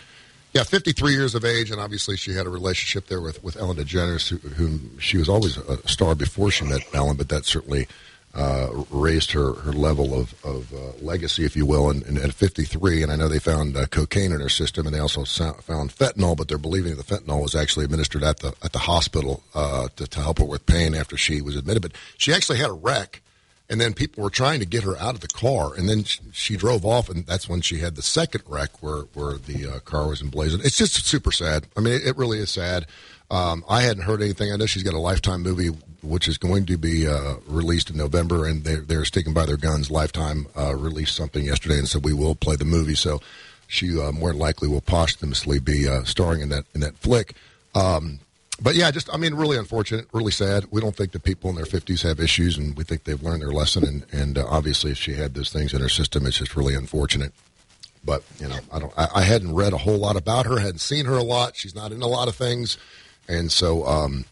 yeah, 0.58 0.64
53 0.64 1.12
years 1.12 1.36
of 1.36 1.46
age, 1.46 1.70
and 1.70 1.80
obviously 1.80 2.18
she 2.18 2.34
had 2.34 2.48
a 2.48 2.50
relationship 2.50 3.06
there 3.08 3.22
with 3.22 3.44
with 3.44 3.58
Ellen 3.58 3.78
DeGeneres, 3.78 4.28
who, 4.30 4.38
whom 4.50 4.98
she 5.00 5.18
was 5.18 5.30
always 5.30 5.56
a 5.58 5.88
star 5.88 6.16
before 6.16 6.50
she 6.50 6.66
met 6.66 6.82
Ellen, 6.94 7.16
but 7.18 7.30
that 7.30 7.46
certainly. 7.46 7.88
Uh, 8.36 8.84
raised 8.92 9.32
her, 9.32 9.54
her 9.54 9.72
level 9.74 10.14
of, 10.14 10.36
of 10.46 10.72
uh, 10.72 10.92
legacy, 11.02 11.44
if 11.44 11.56
you 11.56 11.66
will, 11.66 11.90
and, 11.90 12.04
and 12.04 12.20
at 12.20 12.32
53. 12.32 13.02
And 13.02 13.12
I 13.12 13.16
know 13.16 13.28
they 13.28 13.40
found 13.40 13.76
uh, 13.76 13.88
cocaine 13.88 14.32
in 14.32 14.42
her 14.42 14.50
system, 14.50 14.86
and 14.86 14.94
they 14.94 15.00
also 15.00 15.24
found 15.24 15.90
fentanyl, 15.90 16.38
but 16.38 16.48
they're 16.48 16.60
believing 16.60 16.98
the 16.98 17.04
fentanyl 17.04 17.42
was 17.42 17.56
actually 17.56 17.86
administered 17.86 18.24
at 18.24 18.42
the 18.42 18.54
at 18.62 18.74
the 18.74 18.80
hospital 18.80 19.42
uh, 19.56 19.88
to, 19.96 20.06
to 20.06 20.20
help 20.20 20.38
her 20.38 20.46
with 20.46 20.68
pain 20.68 20.94
after 20.94 21.18
she 21.18 21.42
was 21.42 21.56
admitted. 21.56 21.82
But 21.82 21.94
she 22.18 22.32
actually 22.32 22.60
had 22.60 22.70
a 22.70 22.74
wreck, 22.74 23.24
and 23.70 23.82
then 23.82 23.94
people 23.94 24.24
were 24.24 24.30
trying 24.30 24.60
to 24.60 24.66
get 24.66 24.84
her 24.84 24.98
out 24.98 25.16
of 25.16 25.22
the 25.22 25.28
car, 25.28 25.74
and 25.76 25.90
then 25.90 26.04
she, 26.32 26.56
drove 26.56 26.86
off, 26.86 27.10
and 27.10 27.26
that's 27.26 27.50
when 27.50 27.62
she 27.62 27.80
had 27.80 27.96
the 27.96 28.02
second 28.02 28.44
wreck 28.48 28.82
where 28.82 29.04
where 29.14 29.34
the 29.34 29.68
uh, 29.68 29.80
car 29.80 30.08
was 30.08 30.22
emblazoned. 30.22 30.64
It's 30.64 30.78
just 30.78 31.06
super 31.06 31.32
sad. 31.32 31.68
I 31.76 31.82
mean, 31.82 31.96
it, 31.96 32.08
it 32.08 32.18
really 32.18 32.40
is 32.40 32.52
sad. 32.52 32.86
Um, 33.30 33.66
I 33.70 33.82
hadn't 33.82 34.04
heard 34.04 34.22
anything. 34.22 34.54
I 34.54 34.56
know 34.56 34.66
she's 34.66 34.84
got 34.84 34.94
a 34.94 35.00
Lifetime 35.00 35.42
movie 35.42 35.72
which 36.02 36.28
is 36.28 36.38
going 36.38 36.66
to 36.66 36.78
be 36.78 37.08
uh, 37.08 37.36
released 37.48 37.90
in 37.90 37.98
November, 37.98 38.46
and 38.46 38.64
they're, 38.64 38.82
they're 38.82 39.06
sticking 39.06 39.34
by 39.34 39.46
their 39.46 39.58
guns. 39.58 39.92
Lifetime 39.92 40.48
uh, 40.58 40.76
released 40.76 41.16
something 41.16 41.44
yesterday 41.44 41.78
and 41.78 41.88
said 41.88 42.06
we 42.06 42.14
will 42.14 42.36
play 42.36 42.56
the 42.56 42.66
movie, 42.66 42.96
so 42.96 43.20
she 43.68 44.00
uh, 44.00 44.12
more 44.12 44.34
likely 44.34 44.68
will 44.68 44.82
posthumously 44.82 45.60
be 45.60 45.88
uh, 45.88 46.04
starring 46.04 46.42
in 46.42 46.50
that 46.50 46.66
in 46.74 46.82
that 46.82 46.96
flick. 46.98 47.36
Um, 47.76 48.20
but 48.62 48.76
yeah, 48.76 48.90
just 48.92 49.14
I 49.14 49.18
mean, 49.18 49.34
really 49.36 49.58
unfortunate, 49.58 50.08
really 50.14 50.32
sad. 50.32 50.66
We 50.72 50.82
don't 50.82 50.96
think 50.96 51.12
that 51.12 51.24
people 51.24 51.50
in 51.50 51.56
their 51.56 51.66
fifties 51.66 52.02
have 52.02 52.20
issues, 52.20 52.58
and 52.58 52.76
we 52.78 52.84
think 52.84 53.04
they've 53.04 53.22
learned 53.22 53.42
their 53.42 53.52
lesson. 53.52 53.84
And 53.86 54.06
and 54.12 54.38
uh, 54.38 54.46
obviously, 54.50 54.92
if 54.92 54.98
she 54.98 55.14
had 55.14 55.34
those 55.34 55.52
things 55.52 55.74
in 55.74 55.82
her 55.82 55.90
system, 55.90 56.26
it's 56.26 56.38
just 56.38 56.56
really 56.56 56.76
unfortunate. 56.76 57.34
But 58.04 58.24
you 58.40 58.48
know, 58.48 58.60
I 58.72 58.80
don't. 58.80 58.94
I, 58.98 59.08
I 59.16 59.22
hadn't 59.22 59.54
read 59.54 59.74
a 59.74 59.78
whole 59.78 59.98
lot 59.98 60.16
about 60.16 60.46
her, 60.46 60.60
hadn't 60.60 60.80
seen 60.80 61.06
her 61.06 61.16
a 61.16 61.24
lot. 61.24 61.56
She's 61.56 61.76
not 61.76 61.92
in 61.92 62.02
a 62.02 62.08
lot 62.08 62.28
of 62.28 62.36
things, 62.36 62.78
and 63.28 63.52
so 63.52 63.86
um, 63.86 64.26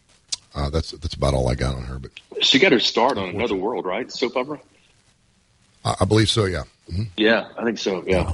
uh, 0.55 0.69
that's 0.69 0.91
that's 0.91 1.13
about 1.13 1.33
all 1.33 1.49
I 1.49 1.55
got 1.55 1.75
on 1.75 1.83
her. 1.83 1.99
But 1.99 2.11
She 2.41 2.57
got 2.57 2.71
her 2.71 2.79
start 2.79 3.17
on 3.17 3.29
Another 3.29 3.55
World, 3.55 3.85
right? 3.85 4.11
Soap 4.11 4.37
opera. 4.37 4.59
I, 5.83 5.95
I 6.01 6.05
believe 6.05 6.29
so. 6.29 6.45
Yeah. 6.45 6.63
hmm 6.89 7.03
Yeah, 7.17 7.47
I 7.57 7.63
think 7.63 7.77
so. 7.77 8.03
Yeah. 8.07 8.33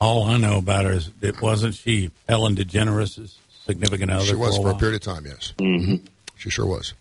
All 0.00 0.24
I 0.24 0.36
know 0.36 0.58
about 0.58 0.84
her 0.86 0.92
is 0.92 1.10
it 1.20 1.40
wasn't 1.40 1.74
she 1.74 2.10
Ellen 2.28 2.56
DeGeneres' 2.56 3.36
significant 3.72 4.10
other. 4.10 4.24
She 4.24 4.34
was 4.34 4.56
for 4.56 4.62
for 4.62 4.68
a 4.68 4.72
while? 4.72 4.80
period 4.80 5.06
of 5.06 5.14
time. 5.14 5.26
Yes. 5.26 5.52
hmm 5.58 5.96
She 6.36 6.50
sure 6.50 6.66
was. 6.66 6.94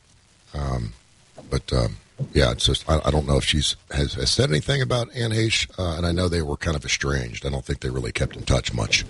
Um, 0.53 0.93
but 1.49 1.71
um, 1.73 1.97
yeah, 2.33 2.51
it's 2.51 2.65
just 2.65 2.89
I, 2.89 2.99
I 3.05 3.11
don't 3.11 3.27
know 3.27 3.37
if 3.37 3.43
she's 3.43 3.75
has, 3.91 4.13
has 4.15 4.29
said 4.29 4.49
anything 4.49 4.81
about 4.81 5.07
Anne 5.15 5.31
Heche, 5.31 5.67
uh, 5.79 5.97
and 5.97 6.05
I 6.05 6.11
know 6.11 6.27
they 6.27 6.41
were 6.41 6.57
kind 6.57 6.75
of 6.75 6.85
estranged. 6.85 7.45
I 7.45 7.49
don't 7.49 7.65
think 7.65 7.79
they 7.81 7.89
really 7.89 8.11
kept 8.11 8.35
in 8.35 8.43
touch 8.43 8.73
much 8.73 9.05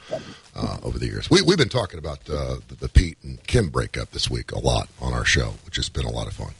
uh, 0.55 0.77
over 0.83 0.97
the 0.99 1.07
years. 1.07 1.29
We, 1.29 1.41
we've 1.41 1.57
been 1.57 1.69
talking 1.69 1.99
about 1.99 2.19
uh, 2.29 2.57
the, 2.67 2.75
the 2.79 2.89
Pete 2.89 3.17
and 3.23 3.41
Kim 3.47 3.69
breakup 3.69 4.11
this 4.11 4.29
week 4.29 4.51
a 4.51 4.59
lot 4.59 4.87
on 5.01 5.13
our 5.13 5.25
show, 5.25 5.53
which 5.65 5.75
has 5.77 5.89
been 5.89 6.05
a 6.05 6.11
lot 6.11 6.27
of 6.27 6.33
fun. 6.33 6.51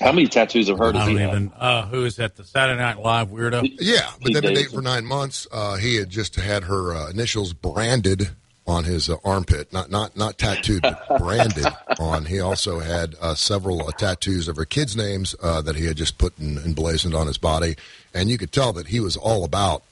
How 0.00 0.12
many 0.12 0.28
tattoos 0.28 0.68
of 0.68 0.78
her 0.78 0.86
I 0.86 0.92
does 0.92 1.06
don't 1.06 1.16
he 1.16 1.22
have? 1.22 1.30
even. 1.30 1.52
Uh, 1.58 1.86
who 1.86 2.04
is 2.04 2.16
that? 2.16 2.36
The 2.36 2.44
Saturday 2.44 2.80
Night 2.80 2.98
Live 3.00 3.28
weirdo? 3.28 3.68
Yeah, 3.80 4.08
but 4.22 4.32
they've 4.32 4.42
been 4.42 4.54
dating 4.54 4.72
for 4.72 4.82
nine 4.82 5.04
months. 5.04 5.46
Uh, 5.50 5.76
he 5.76 5.96
had 5.96 6.08
just 6.08 6.36
had 6.36 6.64
her 6.64 6.94
uh, 6.94 7.10
initials 7.10 7.52
branded 7.52 8.30
on 8.68 8.84
his 8.84 9.08
uh, 9.08 9.16
armpit, 9.24 9.72
not 9.72 9.90
not 9.90 10.16
not 10.16 10.36
tattooed, 10.36 10.82
but 10.82 11.02
branded 11.18 11.66
on. 11.98 12.26
He 12.26 12.38
also 12.38 12.80
had 12.80 13.16
uh, 13.20 13.34
several 13.34 13.88
uh, 13.88 13.92
tattoos 13.92 14.46
of 14.46 14.56
her 14.56 14.66
kids' 14.66 14.94
names 14.94 15.34
uh, 15.42 15.62
that 15.62 15.74
he 15.74 15.86
had 15.86 15.96
just 15.96 16.18
put 16.18 16.38
in, 16.38 16.58
emblazoned 16.58 17.14
on 17.14 17.26
his 17.26 17.38
body, 17.38 17.76
and 18.12 18.28
you 18.28 18.36
could 18.36 18.52
tell 18.52 18.74
that 18.74 18.88
he 18.88 19.00
was 19.00 19.16
all 19.16 19.44
about 19.44 19.82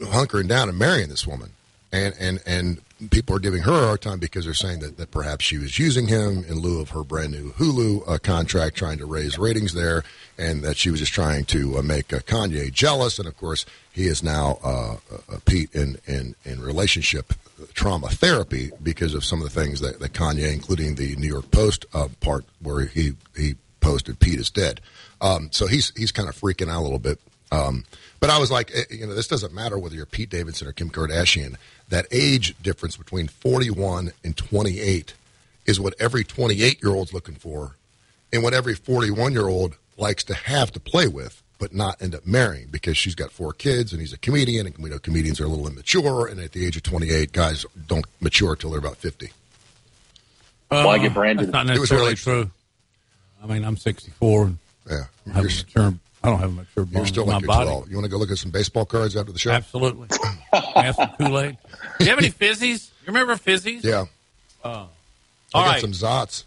hunkering 0.00 0.48
down 0.48 0.70
and 0.70 0.78
marrying 0.78 1.10
this 1.10 1.26
woman. 1.26 1.50
And 1.92 2.14
and 2.18 2.40
and 2.46 2.80
people 3.10 3.36
are 3.36 3.40
giving 3.40 3.62
her 3.62 3.72
a 3.72 3.86
hard 3.86 4.02
time 4.02 4.18
because 4.18 4.44
they're 4.44 4.54
saying 4.54 4.80
that, 4.80 4.96
that 4.96 5.10
perhaps 5.10 5.44
she 5.44 5.58
was 5.58 5.78
using 5.78 6.06
him 6.06 6.44
in 6.44 6.58
lieu 6.58 6.80
of 6.80 6.90
her 6.90 7.02
brand 7.02 7.32
new 7.32 7.52
Hulu 7.52 8.08
uh, 8.08 8.18
contract, 8.18 8.76
trying 8.76 8.98
to 8.98 9.06
raise 9.06 9.38
ratings 9.38 9.74
there, 9.74 10.04
and 10.38 10.62
that 10.62 10.76
she 10.76 10.90
was 10.90 11.00
just 11.00 11.12
trying 11.12 11.44
to 11.46 11.78
uh, 11.78 11.82
make 11.82 12.12
uh, 12.12 12.18
Kanye 12.18 12.72
jealous. 12.72 13.18
And 13.18 13.28
of 13.28 13.36
course, 13.36 13.66
he 13.92 14.06
is 14.06 14.22
now 14.22 14.58
uh, 14.62 14.96
uh, 15.10 15.38
Pete 15.44 15.74
in, 15.74 15.98
in 16.06 16.34
in 16.44 16.60
relationship 16.60 17.32
trauma 17.72 18.08
therapy 18.08 18.70
because 18.82 19.14
of 19.14 19.24
some 19.24 19.40
of 19.40 19.52
the 19.52 19.60
things 19.60 19.80
that, 19.80 20.00
that 20.00 20.12
Kanye, 20.12 20.52
including 20.52 20.96
the 20.96 21.16
New 21.16 21.28
York 21.28 21.50
Post 21.50 21.86
uh, 21.94 22.08
part 22.20 22.44
where 22.60 22.86
he 22.86 23.14
he 23.36 23.54
posted 23.80 24.18
Pete 24.18 24.40
is 24.40 24.50
dead. 24.50 24.80
Um, 25.20 25.48
so 25.52 25.66
he's 25.66 25.92
he's 25.96 26.12
kind 26.12 26.28
of 26.28 26.38
freaking 26.38 26.70
out 26.70 26.80
a 26.80 26.82
little 26.82 26.98
bit. 26.98 27.20
Um, 27.52 27.84
but 28.20 28.30
I 28.30 28.38
was 28.38 28.50
like, 28.50 28.70
eh, 28.74 28.84
you 28.90 29.06
know, 29.06 29.14
this 29.14 29.28
doesn't 29.28 29.52
matter 29.52 29.78
whether 29.78 29.94
you're 29.94 30.06
Pete 30.06 30.30
Davidson 30.30 30.66
or 30.66 30.72
Kim 30.72 30.90
Kardashian. 30.90 31.56
That 31.88 32.06
age 32.10 32.54
difference 32.62 32.96
between 32.96 33.28
41 33.28 34.12
and 34.24 34.36
28 34.36 35.14
is 35.66 35.78
what 35.80 35.94
every 36.00 36.24
28 36.24 36.82
year 36.82 36.92
old's 36.92 37.12
looking 37.12 37.34
for, 37.34 37.76
and 38.32 38.42
what 38.42 38.54
every 38.54 38.74
41 38.74 39.32
year 39.32 39.48
old 39.48 39.76
likes 39.96 40.24
to 40.24 40.34
have 40.34 40.72
to 40.72 40.80
play 40.80 41.06
with, 41.08 41.42
but 41.58 41.72
not 41.74 42.00
end 42.02 42.14
up 42.14 42.26
marrying 42.26 42.66
because 42.70 42.96
she's 42.96 43.14
got 43.14 43.30
four 43.30 43.52
kids 43.52 43.92
and 43.92 44.00
he's 44.00 44.12
a 44.12 44.18
comedian, 44.18 44.66
and 44.66 44.76
we 44.78 44.90
know 44.90 44.98
comedians 44.98 45.40
are 45.40 45.44
a 45.44 45.48
little 45.48 45.68
immature, 45.68 46.26
and 46.26 46.40
at 46.40 46.52
the 46.52 46.66
age 46.66 46.76
of 46.76 46.82
28, 46.82 47.32
guys 47.32 47.64
don't 47.86 48.04
mature 48.20 48.56
till 48.56 48.70
they're 48.70 48.78
about 48.80 48.96
50. 48.96 49.30
Why 50.68 50.96
um, 50.96 51.02
get 51.02 51.14
branded? 51.14 51.46
That's 51.52 51.66
not 51.66 51.76
It 51.76 51.78
was 51.80 51.90
really- 51.90 52.14
true. 52.16 52.50
I 53.42 53.46
mean, 53.46 53.62
I'm 53.64 53.76
64. 53.76 54.44
And 54.46 54.58
Yeah, 54.90 55.04
I, 55.26 55.30
have 55.34 55.44
a 55.44 55.48
mature, 55.48 55.94
I 56.24 56.30
don't 56.30 56.38
have 56.38 56.50
a 56.50 56.52
mature 56.52 56.84
bone 56.84 56.94
You're 56.94 57.06
still 57.06 57.22
in 57.24 57.28
my 57.28 57.34
like 57.34 57.42
you're 57.42 57.48
body. 57.48 57.70
12. 57.70 57.90
You 57.90 57.96
want 57.96 58.04
to 58.04 58.10
go 58.10 58.16
look 58.16 58.30
at 58.30 58.38
some 58.38 58.50
baseball 58.50 58.86
cards 58.86 59.16
after 59.16 59.32
the 59.32 59.38
show? 59.38 59.50
Absolutely. 59.50 60.08
have 60.74 60.96
some 60.96 61.10
Kool 61.18 61.38
Aid. 61.38 61.58
Do 61.98 62.04
you 62.04 62.10
have 62.10 62.18
any 62.18 62.30
fizzies? 62.30 62.90
You 63.02 63.08
remember 63.08 63.34
fizzies? 63.36 63.84
Yeah. 63.84 64.06
Oh. 64.64 64.88
I 65.54 65.64
got 65.64 65.66
right. 65.66 65.80
some 65.80 65.92
Zots. 65.92 66.44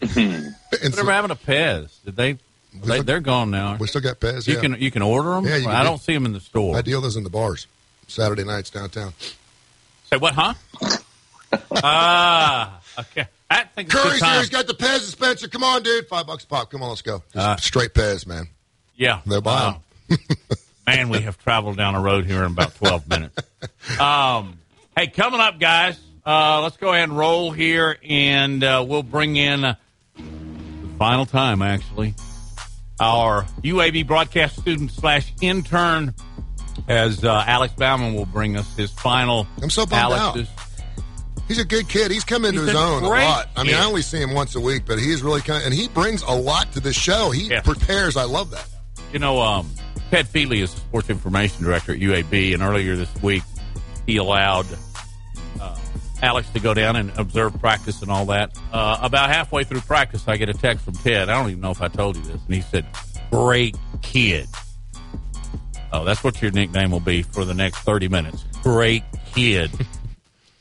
Whatever 0.00 1.12
happened 1.12 1.38
to 1.38 1.46
Pez? 1.46 1.90
Did 2.04 2.16
they? 2.16 2.38
they 2.84 3.00
they're 3.02 3.20
gone 3.20 3.50
now. 3.50 3.76
We 3.78 3.86
still 3.86 4.00
got 4.00 4.18
Pez. 4.18 4.48
You 4.48 4.54
yeah. 4.54 4.60
can 4.60 4.80
you 4.80 4.90
can 4.90 5.02
order 5.02 5.30
them. 5.30 5.44
Yeah, 5.44 5.56
you 5.56 5.66
can 5.66 5.72
I 5.72 5.82
do- 5.82 5.88
don't 5.88 6.00
see 6.00 6.14
them 6.14 6.24
in 6.24 6.32
the 6.32 6.40
store. 6.40 6.76
I 6.76 6.82
deal 6.82 7.00
those 7.00 7.16
in 7.16 7.24
the 7.24 7.30
bars. 7.30 7.66
Saturday 8.06 8.44
nights 8.44 8.70
downtown. 8.70 9.12
Say 10.06 10.16
what? 10.16 10.34
Huh? 10.34 10.54
ah, 11.82 12.80
okay. 12.98 13.26
I 13.50 13.64
think 13.64 13.88
it's 13.88 13.94
a 13.94 13.96
good 13.98 14.08
Curry's 14.10 14.22
here. 14.24 14.38
He's 14.38 14.48
got 14.48 14.66
the 14.68 14.74
Pez 14.74 15.00
dispenser. 15.00 15.48
Come 15.48 15.64
on, 15.64 15.82
dude. 15.82 16.06
Five 16.06 16.26
bucks 16.26 16.44
a 16.44 16.46
pop. 16.46 16.70
Come 16.70 16.82
on, 16.82 16.88
let's 16.90 17.02
go. 17.02 17.22
Uh, 17.34 17.56
straight 17.56 17.92
Pez, 17.94 18.26
man. 18.26 18.48
Yeah, 18.96 19.20
They'll 19.26 19.40
buy 19.40 19.66
'em. 19.68 19.74
Wow. 20.10 20.16
Man, 20.86 21.08
we 21.08 21.20
have 21.20 21.38
traveled 21.38 21.76
down 21.76 21.94
a 21.94 22.00
road 22.00 22.26
here 22.26 22.44
in 22.44 22.52
about 22.52 22.74
twelve 22.74 23.08
minutes. 23.08 23.36
Um, 24.00 24.58
hey, 24.96 25.06
coming 25.06 25.40
up, 25.40 25.58
guys. 25.60 25.98
Uh, 26.26 26.60
let's 26.62 26.76
go 26.76 26.92
ahead 26.92 27.04
and 27.08 27.16
roll 27.16 27.50
here, 27.52 27.96
and 28.08 28.62
uh, 28.64 28.84
we'll 28.86 29.02
bring 29.04 29.36
in 29.36 29.64
uh, 29.64 29.74
the 30.16 30.22
final 30.98 31.26
time, 31.26 31.62
actually, 31.62 32.14
our 32.98 33.44
UAB 33.62 34.06
broadcast 34.06 34.58
student 34.58 34.90
slash 34.90 35.32
intern, 35.40 36.12
as 36.88 37.24
uh, 37.24 37.44
Alex 37.46 37.72
Bauman 37.74 38.14
will 38.14 38.26
bring 38.26 38.56
us 38.56 38.74
his 38.76 38.90
final. 38.90 39.46
I'm 39.62 39.70
so 39.70 39.86
bummed 39.86 40.12
out. 40.14 40.36
He's 41.50 41.58
a 41.58 41.64
good 41.64 41.88
kid. 41.88 42.12
He's 42.12 42.22
come 42.22 42.44
into 42.44 42.60
He's 42.60 42.68
his 42.68 42.76
own 42.78 43.02
a 43.02 43.08
lot. 43.08 43.48
I 43.56 43.64
mean, 43.64 43.74
I 43.74 43.84
only 43.84 44.02
see 44.02 44.18
him 44.20 44.34
once 44.34 44.54
a 44.54 44.60
week, 44.60 44.84
but 44.86 45.00
he's 45.00 45.20
really 45.20 45.40
kind 45.40 45.64
and 45.64 45.74
he 45.74 45.88
brings 45.88 46.22
a 46.22 46.30
lot 46.30 46.70
to 46.74 46.80
the 46.80 46.92
show. 46.92 47.32
He 47.32 47.48
Yeah. 47.48 47.60
prepares. 47.60 48.16
I 48.16 48.22
love 48.22 48.52
that. 48.52 48.68
You 49.12 49.18
know, 49.18 49.40
um, 49.40 49.68
Ted 50.12 50.28
Feely 50.28 50.60
is 50.60 50.72
the 50.72 50.78
sports 50.78 51.10
information 51.10 51.64
director 51.64 51.90
at 51.90 51.98
UAB, 51.98 52.54
and 52.54 52.62
earlier 52.62 52.94
this 52.94 53.12
week 53.20 53.42
he 54.06 54.16
allowed 54.18 54.64
uh, 55.60 55.76
Alex 56.22 56.48
to 56.50 56.60
go 56.60 56.72
down 56.72 56.94
and 56.94 57.10
observe 57.18 57.58
practice 57.58 58.00
and 58.00 58.12
all 58.12 58.26
that. 58.26 58.56
Uh, 58.72 58.98
about 59.02 59.28
halfway 59.28 59.64
through 59.64 59.80
practice, 59.80 60.22
I 60.28 60.36
get 60.36 60.48
a 60.50 60.54
text 60.54 60.84
from 60.84 60.94
Ted. 60.94 61.28
I 61.28 61.34
don't 61.36 61.50
even 61.50 61.60
know 61.62 61.72
if 61.72 61.82
I 61.82 61.88
told 61.88 62.14
you 62.14 62.22
this, 62.22 62.40
and 62.46 62.54
he 62.54 62.60
said, 62.60 62.86
"Great 63.32 63.76
kid." 64.02 64.46
Oh, 65.92 66.04
that's 66.04 66.22
what 66.22 66.40
your 66.40 66.52
nickname 66.52 66.92
will 66.92 67.00
be 67.00 67.22
for 67.22 67.44
the 67.44 67.54
next 67.54 67.78
thirty 67.78 68.06
minutes. 68.06 68.44
Great 68.62 69.02
kid. 69.34 69.72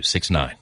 269. 0.00 0.61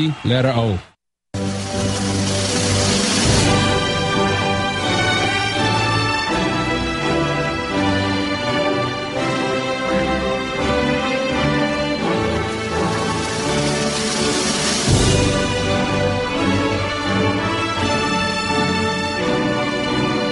C 0.00 0.14
letter 0.24 0.52
O. 0.54 0.78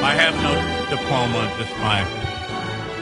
I 0.00 0.14
have 0.14 0.34
no 0.42 0.54
diploma, 0.88 1.52
just 1.58 1.76
my 1.78 2.00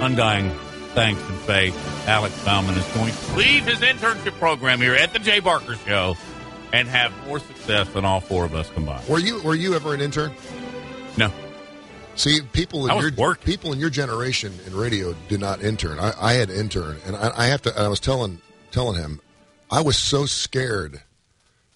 undying 0.05 0.51
thanks 0.95 1.23
and 1.29 1.39
faith. 1.39 2.09
Alex 2.09 2.45
Bauman 2.45 2.77
is 2.77 2.87
going 2.95 3.13
to 3.13 3.37
leave 3.37 3.67
his 3.67 3.79
internship 3.81 4.33
program 4.39 4.81
here 4.81 4.95
at 4.95 5.13
the 5.13 5.19
Jay 5.21 5.39
Barker 5.39 5.77
Show 5.77 6.17
and 6.73 6.89
have 6.89 7.13
more 7.27 7.39
success 7.39 7.89
than 7.91 8.05
all 8.05 8.21
four 8.21 8.45
of 8.45 8.55
us 8.55 8.69
combined. 8.71 9.09
Were 9.09 9.19
you 9.19 9.41
were 9.43 9.55
you 9.55 9.75
ever 9.75 9.95
an 9.95 10.01
intern? 10.01 10.33
No. 11.17 11.33
See, 12.17 12.41
people 12.53 12.91
in 12.91 12.99
your 12.99 13.35
people 13.37 13.73
in 13.73 13.79
your 13.79 13.91
generation 13.91 14.53
in 14.67 14.75
radio 14.75 15.15
did 15.29 15.41
not 15.41 15.63
intern. 15.63 15.99
I, 15.99 16.13
I 16.19 16.33
had 16.35 16.51
intern, 16.51 16.99
and 17.07 17.15
I, 17.15 17.31
I 17.37 17.47
have 17.47 17.63
to. 17.63 17.79
I 17.79 17.89
was 17.89 18.01
telling 18.01 18.41
telling 18.71 18.97
him, 18.97 19.21
I 19.71 19.83
was 19.83 19.97
so 19.97 20.27
scared 20.27 21.03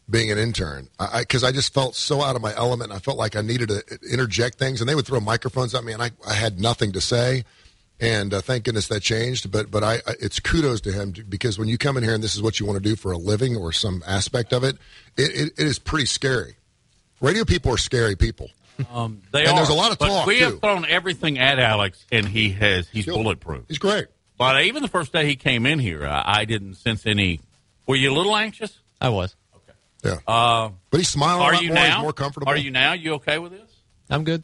being 0.08 0.32
an 0.32 0.38
intern 0.38 0.88
because 1.18 1.44
I, 1.44 1.48
I, 1.48 1.52
just 1.52 1.72
felt 1.72 1.94
so 1.94 2.20
out 2.22 2.36
of 2.36 2.42
my 2.42 2.54
element. 2.56 2.90
I 2.90 2.98
felt 2.98 3.16
like 3.16 3.36
I 3.36 3.42
needed 3.42 3.68
to 3.68 3.82
interject 4.10 4.58
things, 4.58 4.80
and 4.80 4.88
they 4.88 4.94
would 4.94 5.06
throw 5.06 5.20
microphones 5.20 5.74
at 5.74 5.84
me, 5.84 5.92
and 5.92 6.02
I, 6.02 6.10
I 6.26 6.34
had 6.34 6.58
nothing 6.58 6.92
to 6.92 7.00
say. 7.00 7.44
And 8.00 8.32
uh, 8.32 8.40
thank 8.40 8.64
goodness 8.64 8.88
that 8.88 9.00
changed. 9.00 9.50
But 9.50 9.70
but 9.70 9.84
I, 9.84 9.98
it's 10.20 10.40
kudos 10.40 10.80
to 10.82 10.92
him 10.92 11.12
because 11.28 11.58
when 11.58 11.68
you 11.68 11.76
come 11.76 11.96
in 11.96 12.02
here 12.02 12.14
and 12.14 12.22
this 12.22 12.34
is 12.34 12.42
what 12.42 12.58
you 12.58 12.66
want 12.66 12.82
to 12.82 12.88
do 12.88 12.96
for 12.96 13.12
a 13.12 13.18
living 13.18 13.56
or 13.56 13.72
some 13.72 14.02
aspect 14.06 14.52
of 14.52 14.64
it, 14.64 14.76
it, 15.16 15.48
it, 15.48 15.52
it 15.58 15.66
is 15.66 15.78
pretty 15.78 16.06
scary. 16.06 16.56
Radio 17.20 17.44
people 17.44 17.72
are 17.72 17.78
scary 17.78 18.16
people. 18.16 18.48
Um, 18.90 19.20
they 19.30 19.40
and 19.40 19.50
are, 19.50 19.56
there's 19.56 19.68
a 19.68 19.74
lot 19.74 19.92
of 19.92 19.98
but 19.98 20.06
talk. 20.08 20.26
We 20.26 20.38
too. 20.38 20.44
have 20.44 20.60
thrown 20.60 20.86
everything 20.86 21.38
at 21.38 21.58
Alex, 21.58 22.06
and 22.10 22.26
he 22.26 22.50
has 22.52 22.88
he's 22.88 23.04
bulletproof. 23.04 23.64
He's 23.68 23.78
great. 23.78 24.06
But 24.38 24.62
even 24.62 24.80
the 24.82 24.88
first 24.88 25.12
day 25.12 25.26
he 25.26 25.36
came 25.36 25.66
in 25.66 25.78
here, 25.78 26.06
I, 26.06 26.22
I 26.26 26.44
didn't 26.46 26.76
sense 26.76 27.06
any. 27.06 27.40
Were 27.86 27.96
you 27.96 28.10
a 28.10 28.16
little 28.16 28.34
anxious? 28.34 28.78
I 28.98 29.10
was. 29.10 29.36
Okay. 29.54 29.76
Yeah. 30.02 30.16
Uh, 30.26 30.70
but 30.90 30.96
he's 30.96 31.10
smiling. 31.10 31.42
Are 31.42 31.50
a 31.50 31.54
lot 31.56 31.62
you 31.62 31.68
more. 31.68 31.74
now? 31.74 31.94
He's 31.96 32.02
more 32.02 32.12
comfortable. 32.14 32.48
Are 32.48 32.56
you 32.56 32.70
now? 32.70 32.94
You 32.94 33.14
okay 33.14 33.38
with 33.38 33.52
this? 33.52 33.70
I'm 34.08 34.24
good. 34.24 34.42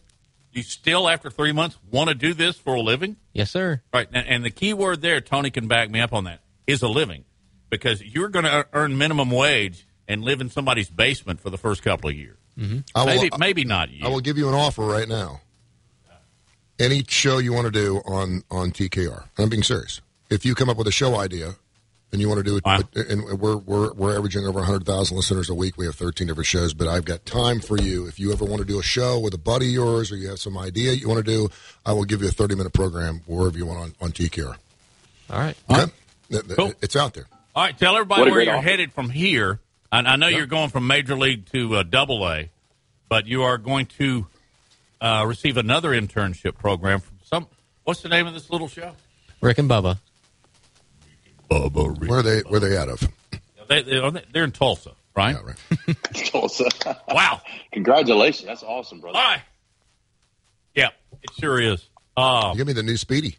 You 0.57 0.63
still, 0.63 1.07
after 1.07 1.29
three 1.29 1.53
months, 1.53 1.77
want 1.91 2.09
to 2.09 2.15
do 2.15 2.33
this 2.33 2.57
for 2.57 2.75
a 2.77 2.81
living? 2.81 3.17
Yes, 3.35 3.51
sir. 3.51 3.83
Right. 3.93 4.09
And, 4.11 4.27
and 4.27 4.43
the 4.45 4.51
key 4.51 4.73
word 4.73 5.03
there, 5.03 5.21
Tony 5.21 5.51
can 5.51 5.69
back 5.69 5.91
me 5.91 6.01
up 6.01 6.15
on 6.15 6.25
that, 6.25 6.41
is 6.67 6.81
a 6.81 6.89
living, 6.89 7.25
because 7.69 8.03
you're 8.03 8.31
going 8.31 8.47
to 8.47 8.67
earn 8.73 8.97
minimum 8.97 9.31
wage 9.31 9.87
and 10.09 10.23
live 10.23 10.41
in 10.41 10.49
somebody's 10.49 10.89
basement 10.89 11.41
for 11.41 11.51
the 11.51 11.59
first 11.59 11.83
couple 11.83 12.09
of 12.09 12.17
years. 12.17 12.39
Mm-hmm. 12.59 12.79
I 12.95 13.01
will- 13.05 13.07
maybe, 13.17 13.31
maybe 13.39 13.65
not 13.65 13.91
you. 13.91 14.07
I 14.07 14.09
will 14.09 14.21
give 14.21 14.39
you 14.39 14.49
an 14.49 14.55
offer 14.55 14.83
right 14.83 15.07
now. 15.07 15.43
Any 16.79 17.05
show 17.07 17.37
you 17.37 17.53
want 17.53 17.67
to 17.67 17.71
do 17.71 17.99
on 18.07 18.43
on 18.51 18.71
TKR, 18.71 19.29
I'm 19.39 19.49
being 19.49 19.63
serious. 19.63 20.01
If 20.29 20.45
you 20.45 20.55
come 20.55 20.69
up 20.69 20.77
with 20.77 20.87
a 20.87 20.93
show 20.93 21.19
idea 21.19 21.55
and 22.17 22.23
you 22.23 22.29
want 22.31 22.39
to 22.39 22.43
do 22.43 22.57
it, 22.57 23.11
and 23.11 23.39
we're 23.39 23.59
we're 23.59 23.93
we're 23.93 24.17
averaging 24.17 24.47
over 24.47 24.59
100,000 24.61 25.15
listeners 25.15 25.51
a 25.51 25.55
week. 25.55 25.77
We 25.77 25.85
have 25.85 25.97
13 25.97 26.27
different 26.27 26.47
shows, 26.47 26.73
but 26.73 26.89
I've 26.89 27.05
got 27.05 27.27
time 27.27 27.61
for 27.61 27.77
you. 27.77 28.07
If 28.07 28.19
you 28.19 28.33
ever 28.33 28.43
want 28.47 28.61
to 28.61 28.65
do 28.65 28.79
a 28.79 28.83
show 28.83 29.21
with 29.21 29.35
a 29.35 29.39
buddy 29.39 29.67
of 29.67 29.73
yours, 29.75 30.11
or 30.11 30.17
you 30.17 30.29
have 30.31 30.39
some 30.39 30.57
idea 30.57 30.93
you 30.95 31.11
want 31.11 31.23
to 31.23 31.31
do, 31.31 31.51
I 31.85 31.93
will 31.93 32.05
give 32.05 32.23
you 32.23 32.29
a 32.29 32.33
30 32.33 32.55
minute 32.55 32.73
program 32.73 33.21
wherever 33.27 33.59
you 33.59 33.67
want 33.67 33.81
on 33.81 33.95
on 34.01 34.13
TKR. 34.13 34.57
All 35.29 35.39
right. 35.39 35.57
Okay, 35.71 35.93
Th- 36.31 36.47
th- 36.57 36.75
it's 36.81 36.97
out 36.97 37.13
there. 37.13 37.27
All 37.55 37.65
right, 37.65 37.79
tell 37.79 37.95
everybody 37.97 38.31
where 38.31 38.41
you're 38.41 38.55
offer. 38.57 38.67
headed 38.67 38.93
from 38.95 39.11
here, 39.11 39.61
I, 39.93 39.99
I 39.99 40.17
know 40.17 40.29
you're 40.29 40.47
going 40.47 40.71
from 40.71 40.87
major 40.87 41.17
league 41.17 41.51
to 41.53 41.77
uh, 41.77 41.83
double 41.83 42.27
A, 42.27 42.49
but 43.11 43.27
you 43.27 43.43
are 43.43 43.59
going 43.59 43.85
to 43.99 44.27
uh, 45.03 45.25
receive 45.29 45.59
another 45.59 45.91
internship 45.91 46.57
program 46.57 47.01
from 47.01 47.19
some. 47.23 47.47
What's 47.85 48.01
the 48.01 48.09
name 48.09 48.27
of 48.27 48.33
this 48.33 48.49
little 48.49 48.69
show? 48.69 48.93
Rick 49.43 49.59
and 49.59 49.69
Bubba. 49.69 49.99
Bubba. 51.51 51.99
Where 52.09 52.19
are 52.21 52.23
they? 52.23 52.41
Where 52.41 52.57
are 52.57 52.69
they 52.69 52.77
out 52.77 52.89
of? 52.89 53.01
They, 53.69 53.83
they, 53.83 54.23
they're 54.33 54.45
in 54.45 54.53
Tulsa, 54.53 54.93
right? 55.15 55.37
Tulsa. 56.15 56.69
wow. 57.09 57.41
Congratulations. 57.73 58.47
That's 58.47 58.63
awesome, 58.63 59.01
brother. 59.01 59.19
All 59.19 59.25
right. 59.25 59.43
Yeah, 60.75 60.91
it 61.23 61.31
sure 61.41 61.61
is. 61.61 61.89
Uh, 62.17 62.55
Give 62.55 62.67
me 62.67 62.73
the 62.73 62.83
new 62.83 62.97
Speedy. 62.97 63.37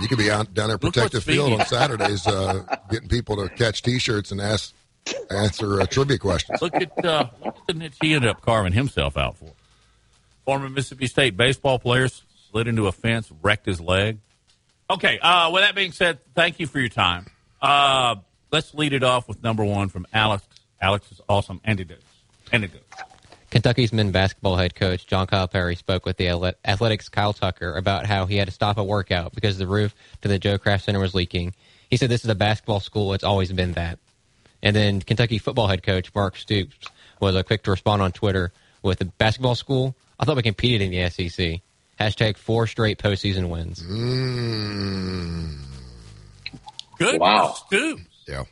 you 0.00 0.08
could 0.08 0.18
be 0.18 0.30
out 0.30 0.52
down 0.54 0.68
there 0.68 0.76
Look 0.82 0.82
what 0.82 0.92
protective 0.94 1.24
field 1.24 1.52
on 1.58 1.66
Saturdays, 1.66 2.26
uh, 2.26 2.64
getting 2.90 3.08
people 3.08 3.36
to 3.36 3.48
catch 3.54 3.82
T-shirts 3.82 4.32
and 4.32 4.40
ask 4.40 4.74
answer 5.30 5.80
uh, 5.80 5.86
trivia 5.86 6.18
questions. 6.18 6.60
Look 6.62 6.74
at 6.74 7.04
uh, 7.04 7.26
look 7.44 7.56
at 7.56 7.66
the 7.66 7.74
niche 7.74 7.96
he 8.00 8.14
ended 8.14 8.30
up 8.30 8.40
carving 8.42 8.72
himself 8.72 9.16
out 9.16 9.36
for. 9.36 9.52
Former 10.44 10.68
Mississippi 10.68 11.06
State 11.06 11.36
baseball 11.36 11.78
player 11.78 12.08
slid 12.50 12.66
into 12.66 12.86
a 12.86 12.92
fence, 12.92 13.30
wrecked 13.42 13.66
his 13.66 13.80
leg. 13.80 14.18
Okay. 14.90 15.18
Uh, 15.20 15.50
with 15.52 15.62
that 15.62 15.74
being 15.74 15.92
said, 15.92 16.18
thank 16.34 16.58
you 16.58 16.66
for 16.66 16.80
your 16.80 16.88
time. 16.88 17.26
Uh, 17.62 18.16
let's 18.50 18.74
lead 18.74 18.92
it 18.92 19.04
off 19.04 19.28
with 19.28 19.42
number 19.42 19.64
one 19.64 19.88
from 19.88 20.06
Alex. 20.12 20.44
Alex's 20.80 21.20
awesome 21.28 21.60
anecdotes. 21.64 22.04
Anecdote. 22.52 22.82
Kentucky's 23.50 23.92
men 23.92 24.10
basketball 24.10 24.56
head 24.56 24.74
coach 24.74 25.06
John 25.06 25.26
Calipari 25.26 25.76
spoke 25.76 26.06
with 26.06 26.16
the 26.16 26.54
Athletic's 26.64 27.08
Kyle 27.08 27.32
Tucker 27.32 27.76
about 27.76 28.06
how 28.06 28.26
he 28.26 28.36
had 28.36 28.48
to 28.48 28.54
stop 28.54 28.78
a 28.78 28.84
workout 28.84 29.34
because 29.34 29.58
the 29.58 29.66
roof 29.66 29.94
to 30.22 30.28
the 30.28 30.38
Joe 30.38 30.58
Craft 30.58 30.84
Center 30.84 31.00
was 31.00 31.14
leaking. 31.14 31.54
He 31.88 31.96
said, 31.96 32.10
"This 32.10 32.24
is 32.24 32.30
a 32.30 32.36
basketball 32.36 32.80
school; 32.80 33.12
it's 33.12 33.24
always 33.24 33.52
been 33.52 33.72
that." 33.72 33.98
And 34.62 34.74
then 34.74 35.00
Kentucky 35.00 35.38
football 35.38 35.66
head 35.66 35.82
coach 35.82 36.14
Mark 36.14 36.36
Stoops 36.36 36.76
was 37.18 37.40
quick 37.42 37.64
to 37.64 37.70
respond 37.70 38.02
on 38.02 38.12
Twitter 38.12 38.52
with 38.82 39.00
the 39.00 39.06
basketball 39.06 39.56
school. 39.56 39.96
I 40.18 40.24
thought 40.24 40.36
we 40.36 40.42
competed 40.42 40.82
in 40.82 40.90
the 40.92 41.10
SEC. 41.10 41.60
Hashtag 42.00 42.38
four 42.38 42.66
straight 42.66 42.98
postseason 42.98 43.50
wins. 43.50 43.82
Good. 46.98 47.20
Wow. 47.20 47.52
Stoops. 47.66 48.02
Yeah. 48.26 48.44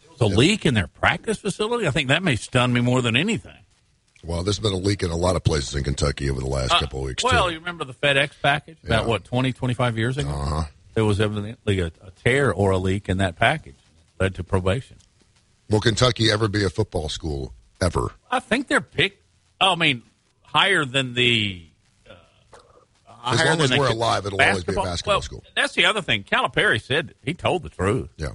There 0.00 0.10
was 0.28 0.32
a 0.32 0.36
leak 0.36 0.66
in 0.66 0.74
their 0.74 0.86
practice 0.88 1.38
facility. 1.38 1.86
I 1.86 1.90
think 1.92 2.08
that 2.08 2.22
may 2.22 2.36
stun 2.36 2.72
me 2.72 2.80
more 2.82 3.00
than 3.00 3.16
anything. 3.16 3.54
Well, 4.24 4.42
there's 4.42 4.58
been 4.58 4.72
a 4.72 4.76
leak 4.76 5.02
in 5.02 5.10
a 5.10 5.16
lot 5.16 5.36
of 5.36 5.44
places 5.44 5.74
in 5.76 5.84
Kentucky 5.84 6.28
over 6.28 6.40
the 6.40 6.46
last 6.46 6.72
Uh, 6.72 6.80
couple 6.80 7.00
of 7.00 7.06
weeks 7.06 7.22
well, 7.24 7.46
too. 7.46 7.52
you 7.54 7.58
remember 7.60 7.84
the 7.84 7.94
FedEx 7.94 8.30
package 8.42 8.76
about 8.84 9.04
Yeah. 9.04 9.08
what 9.08 9.24
20, 9.24 9.52
25 9.52 9.96
years 9.96 10.18
ago? 10.18 10.28
Uh-huh. 10.28 10.64
There 10.94 11.04
was 11.04 11.20
evidently 11.20 11.78
a, 11.80 11.86
a 11.86 12.10
tear 12.22 12.52
or 12.52 12.72
a 12.72 12.78
leak 12.78 13.08
in 13.08 13.18
that 13.18 13.36
package, 13.36 13.76
led 14.18 14.34
to 14.34 14.44
probation. 14.44 14.96
Will 15.70 15.80
Kentucky 15.80 16.30
ever 16.32 16.48
be 16.48 16.64
a 16.64 16.70
football 16.70 17.08
school 17.08 17.54
ever? 17.80 18.10
I 18.30 18.40
think 18.40 18.66
they're 18.66 18.80
picked. 18.80 19.22
Oh, 19.60 19.72
I 19.72 19.74
mean, 19.76 20.02
higher 20.48 20.84
than 20.84 21.14
the. 21.14 21.64
Uh, 22.08 22.14
As 23.24 23.44
long 23.44 23.60
as 23.60 23.70
we're 23.70 23.88
alive, 23.90 24.26
it'll 24.26 24.40
always 24.40 24.64
be 24.64 24.72
a 24.72 24.76
basketball 24.76 25.14
well, 25.14 25.22
school. 25.22 25.44
That's 25.54 25.74
the 25.74 25.84
other 25.84 26.02
thing. 26.02 26.24
Calipari 26.24 26.80
said 26.80 27.14
he 27.24 27.34
told 27.34 27.62
the 27.62 27.68
truth. 27.68 28.10
Yeah. 28.16 28.28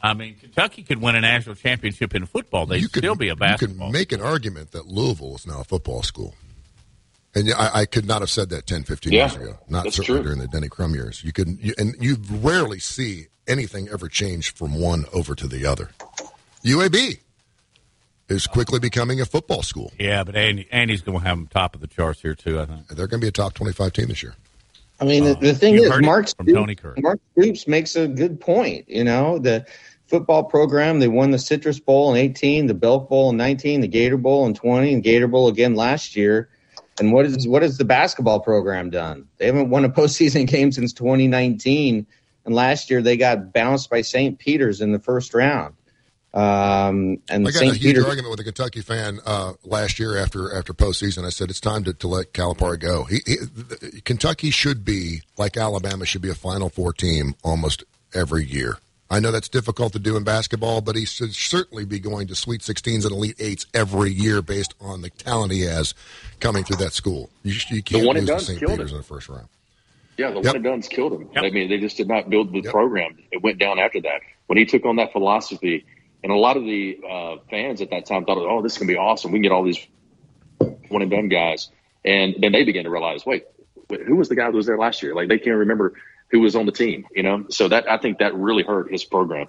I 0.00 0.14
mean, 0.14 0.36
Kentucky 0.36 0.82
could 0.82 1.00
win 1.00 1.16
a 1.16 1.20
national 1.20 1.56
championship 1.56 2.14
in 2.14 2.26
football. 2.26 2.66
They'd 2.66 2.84
still 2.84 3.16
be 3.16 3.28
a 3.28 3.34
basketball. 3.34 3.38
You 3.38 3.48
basketball. 3.48 3.86
could 3.88 3.92
make 3.92 4.12
an 4.12 4.20
argument 4.20 4.72
that 4.72 4.86
Louisville 4.86 5.34
is 5.36 5.46
now 5.46 5.60
a 5.60 5.64
football 5.64 6.02
school. 6.02 6.34
And 7.34 7.52
I, 7.52 7.80
I 7.80 7.86
could 7.86 8.06
not 8.06 8.22
have 8.22 8.30
said 8.30 8.50
that 8.50 8.66
10, 8.66 8.84
15 8.84 9.12
Yeah, 9.12 9.24
years 9.30 9.34
ago. 9.36 9.58
Not 9.68 9.92
certainly 9.92 10.20
true. 10.20 10.22
during 10.22 10.38
the 10.38 10.48
Denny 10.48 10.68
Crum 10.68 10.94
years. 10.94 11.24
You 11.24 11.32
could, 11.32 11.48
you, 11.60 11.74
and 11.76 11.94
you 11.98 12.16
rarely 12.30 12.78
see 12.78 13.26
anything 13.48 13.88
ever 13.92 14.08
change 14.08 14.54
from 14.54 14.80
one 14.80 15.06
over 15.12 15.34
to 15.34 15.46
the 15.48 15.66
other. 15.66 15.90
UAB 16.64 17.18
is 18.28 18.46
quickly 18.46 18.78
becoming 18.78 19.20
a 19.20 19.24
football 19.24 19.62
school. 19.62 19.92
yeah, 19.98 20.24
but 20.24 20.34
Andy, 20.36 20.68
Andy's 20.70 21.00
going 21.00 21.18
to 21.18 21.24
have 21.24 21.36
them 21.36 21.46
top 21.46 21.74
of 21.74 21.80
the 21.80 21.86
charts 21.86 22.22
here 22.22 22.34
too. 22.34 22.60
I 22.60 22.66
think 22.66 22.88
They're 22.88 23.06
going 23.06 23.20
to 23.20 23.24
be 23.24 23.28
a 23.28 23.32
top 23.32 23.54
25 23.54 23.92
team 23.92 24.08
this 24.08 24.22
year. 24.22 24.34
I 25.00 25.04
mean, 25.04 25.24
the, 25.24 25.34
the 25.34 25.54
thing 25.54 25.74
is, 25.74 25.90
heard 25.90 26.02
it 26.02 26.06
Mark 26.06 26.28
from 26.34 26.46
Stoops, 26.46 26.58
Tony 26.58 26.74
Curry. 26.74 27.00
Mark 27.00 27.20
Stoops 27.32 27.68
makes 27.68 27.96
a 27.96 28.08
good 28.08 28.40
point. 28.40 28.88
You 28.88 29.04
know, 29.04 29.38
the 29.38 29.66
football 30.06 30.44
program, 30.44 31.00
they 31.00 31.08
won 31.08 31.30
the 31.30 31.38
Citrus 31.38 31.78
Bowl 31.78 32.14
in 32.14 32.18
18, 32.18 32.66
the 32.66 32.74
Belk 32.74 33.08
Bowl 33.08 33.30
in 33.30 33.36
19, 33.36 33.82
the 33.82 33.88
Gator 33.88 34.16
Bowl 34.16 34.46
in 34.46 34.54
20, 34.54 34.94
and 34.94 35.02
Gator 35.02 35.28
Bowl 35.28 35.48
again 35.48 35.74
last 35.74 36.16
year. 36.16 36.48
And 36.98 37.12
what 37.12 37.26
is 37.26 37.46
what 37.46 37.60
has 37.60 37.76
the 37.76 37.84
basketball 37.84 38.40
program 38.40 38.88
done? 38.88 39.28
They 39.36 39.46
haven't 39.46 39.68
won 39.68 39.84
a 39.84 39.90
postseason 39.90 40.46
game 40.46 40.72
since 40.72 40.94
2019, 40.94 42.06
and 42.46 42.54
last 42.54 42.90
year 42.90 43.02
they 43.02 43.18
got 43.18 43.52
bounced 43.52 43.90
by 43.90 44.00
St. 44.00 44.38
Peter's 44.38 44.80
in 44.80 44.92
the 44.92 44.98
first 44.98 45.34
round. 45.34 45.74
Um, 46.36 47.18
and 47.30 47.48
I 47.48 47.50
got 47.50 47.54
St. 47.60 47.72
a 47.72 47.74
huge 47.78 47.82
Peter's 47.94 48.04
argument 48.04 48.30
with 48.30 48.40
a 48.40 48.44
Kentucky 48.44 48.82
fan 48.82 49.20
uh, 49.24 49.54
last 49.64 49.98
year 49.98 50.18
after 50.18 50.54
after 50.54 50.74
postseason. 50.74 51.24
I 51.24 51.30
said 51.30 51.48
it's 51.48 51.60
time 51.60 51.82
to, 51.84 51.94
to 51.94 52.08
let 52.08 52.34
Calipari 52.34 52.78
go. 52.78 53.04
He, 53.04 53.20
he, 53.26 54.00
Kentucky 54.02 54.50
should 54.50 54.84
be 54.84 55.22
like 55.38 55.56
Alabama 55.56 56.04
should 56.04 56.20
be 56.20 56.28
a 56.28 56.34
Final 56.34 56.68
Four 56.68 56.92
team 56.92 57.34
almost 57.42 57.84
every 58.14 58.44
year. 58.44 58.76
I 59.08 59.18
know 59.20 59.30
that's 59.30 59.48
difficult 59.48 59.94
to 59.94 59.98
do 59.98 60.16
in 60.16 60.24
basketball, 60.24 60.82
but 60.82 60.94
he 60.94 61.06
should 61.06 61.32
certainly 61.34 61.84
be 61.86 62.00
going 62.00 62.26
to 62.26 62.34
Sweet 62.34 62.60
16s 62.60 63.04
and 63.04 63.12
Elite 63.12 63.36
Eights 63.38 63.64
every 63.72 64.10
year 64.10 64.42
based 64.42 64.74
on 64.80 65.00
the 65.00 65.10
talent 65.10 65.52
he 65.52 65.62
has 65.62 65.94
coming 66.40 66.64
through 66.64 66.78
that 66.78 66.92
school. 66.92 67.30
You, 67.44 67.54
you 67.68 67.82
can't 67.84 68.04
one 68.04 68.16
and 68.16 68.26
lose 68.28 68.40
to 68.40 68.44
St. 68.46 68.58
killed 68.58 68.72
Peter's 68.72 68.90
him. 68.90 68.96
in 68.96 69.00
the 69.02 69.06
first 69.06 69.28
round. 69.28 69.46
Yeah, 70.18 70.30
the 70.30 70.36
Yep. 70.36 70.44
one 70.46 70.56
and 70.56 70.64
done's 70.64 70.88
killed 70.88 71.12
him. 71.12 71.30
I 71.36 71.50
mean, 71.50 71.70
they 71.70 71.78
just 71.78 71.96
did 71.96 72.08
not 72.08 72.28
build 72.28 72.52
the 72.52 72.62
program. 72.62 73.16
It 73.30 73.42
went 73.42 73.58
down 73.58 73.78
after 73.78 74.00
that. 74.00 74.22
When 74.48 74.58
he 74.58 74.64
took 74.66 74.84
on 74.84 74.96
that 74.96 75.12
philosophy, 75.12 75.84
and 76.22 76.32
a 76.32 76.36
lot 76.36 76.56
of 76.56 76.64
the 76.64 76.98
uh, 77.08 77.36
fans 77.50 77.80
at 77.80 77.90
that 77.90 78.06
time 78.06 78.24
thought, 78.24 78.38
oh, 78.38 78.62
this 78.62 78.72
is 78.72 78.78
going 78.78 78.88
to 78.88 78.94
be 78.94 78.98
awesome. 78.98 79.32
We 79.32 79.38
can 79.38 79.42
get 79.42 79.52
all 79.52 79.64
these 79.64 79.84
one 80.88 81.02
and 81.02 81.10
done 81.10 81.28
guys. 81.28 81.68
And 82.04 82.36
then 82.38 82.52
they 82.52 82.64
began 82.64 82.84
to 82.84 82.90
realize, 82.90 83.26
wait, 83.26 83.44
wait, 83.88 84.02
who 84.02 84.16
was 84.16 84.28
the 84.28 84.36
guy 84.36 84.46
that 84.46 84.56
was 84.56 84.66
there 84.66 84.78
last 84.78 85.02
year? 85.02 85.14
Like, 85.14 85.28
they 85.28 85.38
can't 85.38 85.56
remember 85.56 85.94
who 86.28 86.40
was 86.40 86.56
on 86.56 86.66
the 86.66 86.72
team, 86.72 87.06
you 87.14 87.22
know? 87.22 87.46
So 87.50 87.68
that 87.68 87.88
I 87.90 87.98
think 87.98 88.18
that 88.18 88.34
really 88.34 88.62
hurt 88.62 88.90
his 88.90 89.04
program. 89.04 89.46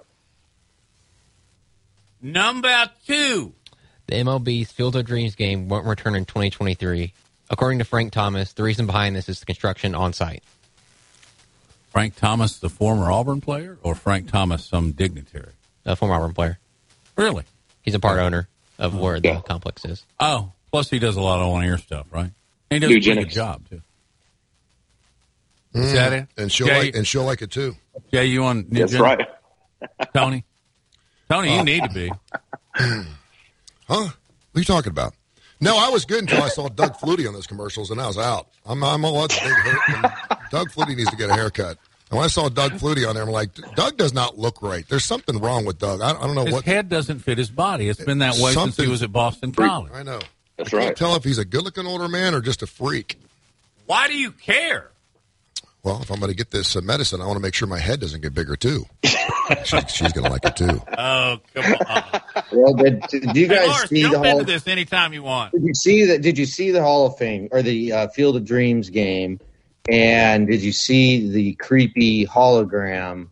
Number 2.20 2.90
two. 3.06 3.52
The 4.06 4.16
MLB's 4.16 4.72
Field 4.72 4.96
of 4.96 5.04
Dreams 5.04 5.34
game 5.34 5.68
won't 5.68 5.86
return 5.86 6.14
in 6.14 6.24
2023. 6.24 7.12
According 7.50 7.78
to 7.78 7.84
Frank 7.84 8.12
Thomas, 8.12 8.52
the 8.52 8.62
reason 8.62 8.86
behind 8.86 9.14
this 9.14 9.28
is 9.28 9.40
the 9.40 9.46
construction 9.46 9.94
on 9.94 10.12
site. 10.12 10.42
Frank 11.90 12.16
Thomas, 12.16 12.58
the 12.58 12.68
former 12.68 13.10
Auburn 13.10 13.40
player, 13.40 13.78
or 13.82 13.94
Frank 13.94 14.30
Thomas, 14.30 14.64
some 14.64 14.92
dignitary? 14.92 15.52
A 15.88 15.96
former 15.96 16.14
Auburn 16.14 16.34
player. 16.34 16.58
Really? 17.16 17.42
He's 17.82 17.94
a 17.94 17.98
part 17.98 18.18
owner 18.20 18.46
of 18.78 18.94
where 18.96 19.18
the 19.18 19.42
complex 19.46 19.84
is. 19.84 20.04
Oh, 20.20 20.52
plus 20.70 20.88
he 20.90 20.98
does 20.98 21.16
a 21.16 21.20
lot 21.20 21.40
of 21.40 21.48
on-air 21.48 21.78
stuff, 21.78 22.06
right? 22.12 22.30
And 22.70 22.84
he 22.84 23.00
does 23.00 23.06
a 23.08 23.14
good 23.14 23.30
job 23.30 23.68
too. 23.68 23.80
Is 25.74 25.92
that 25.92 26.12
it? 26.12 26.22
Mm. 26.36 26.42
And 26.42 26.52
she'll 26.52 26.66
Jay- 26.66 26.78
like 26.86 26.94
and 26.94 27.06
she'll 27.06 27.24
like 27.24 27.42
it 27.42 27.50
too. 27.50 27.74
Yeah, 28.10 28.20
you 28.22 28.44
on? 28.44 28.66
New 28.68 28.80
That's 28.80 28.92
Ninja? 28.94 29.00
right. 29.00 29.28
Tony. 30.14 30.44
Tony, 31.30 31.54
you 31.54 31.60
Uh, 31.60 31.64
need 31.64 31.82
to 31.84 31.90
be. 31.90 32.10
Huh? 33.88 34.04
What 34.04 34.12
are 34.54 34.58
you 34.60 34.64
talking 34.64 34.90
about? 34.90 35.14
No, 35.62 35.78
I 35.78 35.88
was 35.88 36.04
good 36.04 36.20
until 36.20 36.42
I 36.42 36.48
saw 36.48 36.68
Doug 36.68 36.98
Flutie 36.98 37.26
on 37.26 37.32
those 37.32 37.46
commercials, 37.46 37.90
and 37.90 37.98
I 37.98 38.06
was 38.06 38.18
out. 38.18 38.48
I'm, 38.66 38.84
I'm 38.84 39.02
all 39.02 39.22
that's 39.22 39.38
a 39.38 39.44
big 39.44 39.52
hurt. 39.54 40.12
Doug 40.50 40.70
Flutie 40.70 40.94
needs 40.94 41.08
to 41.10 41.16
get 41.16 41.30
a 41.30 41.32
haircut. 41.32 41.78
And 42.10 42.16
when 42.16 42.24
I 42.24 42.28
saw 42.28 42.48
Doug 42.48 42.72
Flutie 42.72 43.06
on 43.08 43.14
there, 43.14 43.24
I'm 43.24 43.30
like, 43.30 43.54
Doug 43.74 43.96
does 43.98 44.14
not 44.14 44.38
look 44.38 44.62
right. 44.62 44.84
There's 44.88 45.04
something 45.04 45.38
wrong 45.40 45.64
with 45.66 45.78
Doug. 45.78 46.00
I, 46.00 46.10
I 46.10 46.26
don't 46.26 46.34
know 46.34 46.44
His 46.44 46.54
what. 46.54 46.64
His 46.64 46.72
head 46.74 46.88
doesn't 46.88 47.18
fit 47.20 47.36
his 47.38 47.50
body. 47.50 47.88
It's 47.88 48.02
been 48.02 48.18
that 48.18 48.36
way 48.36 48.52
since 48.52 48.76
he 48.76 48.86
was 48.86 49.02
at 49.02 49.12
Boston 49.12 49.52
College. 49.52 49.92
I 49.94 50.02
know. 50.02 50.20
That's 50.56 50.68
I 50.72 50.78
can't 50.78 50.88
right. 50.88 50.96
tell 50.96 51.14
if 51.16 51.24
he's 51.24 51.38
a 51.38 51.44
good-looking 51.44 51.86
older 51.86 52.08
man 52.08 52.34
or 52.34 52.40
just 52.40 52.62
a 52.62 52.66
freak. 52.66 53.18
Why 53.86 54.08
do 54.08 54.18
you 54.18 54.32
care? 54.32 54.90
Well, 55.84 56.00
if 56.02 56.10
I'm 56.10 56.18
going 56.18 56.30
to 56.32 56.36
get 56.36 56.50
this 56.50 56.74
uh, 56.76 56.80
medicine, 56.80 57.20
I 57.20 57.26
want 57.26 57.36
to 57.36 57.42
make 57.42 57.54
sure 57.54 57.68
my 57.68 57.78
head 57.78 58.00
doesn't 58.00 58.20
get 58.20 58.34
bigger 58.34 58.56
too. 58.56 58.84
she, 59.04 59.78
she's 59.88 60.12
going 60.12 60.24
to 60.24 60.30
like 60.30 60.44
it 60.44 60.56
too. 60.56 60.82
Oh, 60.98 61.38
come 61.54 61.74
on. 61.86 62.20
Well, 62.52 62.74
did, 62.74 63.00
did 63.02 63.36
you 63.36 63.46
Hey, 63.48 63.56
guys 63.56 63.68
Lars, 63.68 63.88
see 63.88 64.02
the 64.02 64.08
Hall? 64.18 64.24
into 64.24 64.44
this 64.44 64.66
anytime 64.66 65.12
you 65.12 65.22
want. 65.22 65.52
Did 65.52 65.62
you 65.62 65.74
see 65.74 66.04
that? 66.06 66.22
Did 66.22 66.36
you 66.38 66.44
see 66.46 66.70
the 66.72 66.82
Hall 66.82 67.06
of 67.06 67.16
Fame 67.18 67.48
or 67.52 67.62
the 67.62 67.92
uh, 67.92 68.08
Field 68.08 68.36
of 68.36 68.44
Dreams 68.44 68.90
game? 68.90 69.38
And 69.90 70.46
did 70.46 70.62
you 70.62 70.72
see 70.72 71.30
the 71.30 71.54
creepy 71.54 72.26
hologram 72.26 73.28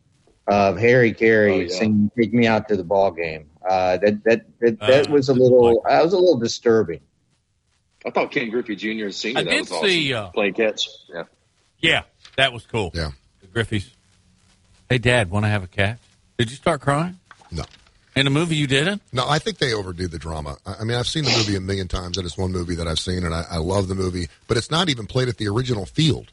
of 0.47 0.79
Harry 0.79 1.13
Caray 1.13 1.53
Oh, 1.53 1.61
yeah. 1.61 1.69
singing 1.79 2.11
"Take 2.19 2.33
Me 2.33 2.47
Out 2.47 2.69
to 2.69 2.77
the 2.77 2.85
Ball 2.85 3.11
Game"? 3.11 3.51
Uh, 3.69 3.97
that 3.99 4.25
that 4.25 4.47
that, 4.61 4.81
that 4.81 5.09
Uh, 5.09 5.13
was 5.13 5.29
a 5.29 5.35
little. 5.35 5.83
That 5.89 6.03
was 6.05 6.13
a 6.13 6.19
little 6.19 6.39
disturbing. 6.39 7.01
I 8.07 8.11
thought 8.11 8.31
Ken 8.31 8.51
Griffey 8.51 8.77
Jr. 8.77 9.07
and 9.07 9.15
Senior, 9.15 9.41
I 9.41 9.43
that 9.45 9.51
did 9.51 9.61
was 9.61 9.73
awesome. 9.73 9.89
see, 9.89 10.15
uh, 10.15 10.29
Playing 10.29 10.55
catch. 10.55 10.89
Yeah. 11.13 11.25
Yeah, 11.81 12.03
that 12.37 12.53
was 12.53 12.65
cool. 12.65 12.93
Yeah. 12.95 13.11
The 13.41 13.47
Griffeys. 13.49 13.89
Hey, 14.89 14.99
Dad, 14.99 15.29
want 15.31 15.45
to 15.45 15.49
have 15.49 15.65
a 15.65 15.67
cat? 15.67 15.99
Did 16.39 16.51
you 16.51 16.57
start 16.57 16.81
crying? 16.81 17.19
No. 17.51 17.65
In 18.15 18.25
the 18.25 18.31
movie, 18.31 18.55
you 18.57 18.67
didn't? 18.69 19.03
No, 19.13 19.27
I 19.29 19.39
think 19.41 19.59
they 19.59 19.75
overdo 19.75 20.07
the 20.09 20.19
drama. 20.19 20.57
I 20.65 20.75
I 20.81 20.85
mean, 20.85 20.97
I've 20.97 21.09
seen 21.09 21.25
the 21.25 21.33
movie 21.37 21.57
a 21.57 21.61
million 21.61 21.89
times. 21.89 22.17
That 22.17 22.25
is 22.25 22.39
one 22.39 22.53
movie 22.53 22.77
that 22.77 22.87
I've 22.87 23.01
seen, 23.01 23.25
and 23.25 23.35
I, 23.35 23.45
I 23.51 23.57
love 23.59 23.89
the 23.89 23.95
movie. 23.97 24.29
But 24.47 24.57
it's 24.57 24.71
not 24.71 24.89
even 24.89 25.07
played 25.07 25.29
at 25.29 25.37
the 25.39 25.49
original 25.49 25.85
field. 25.85 26.31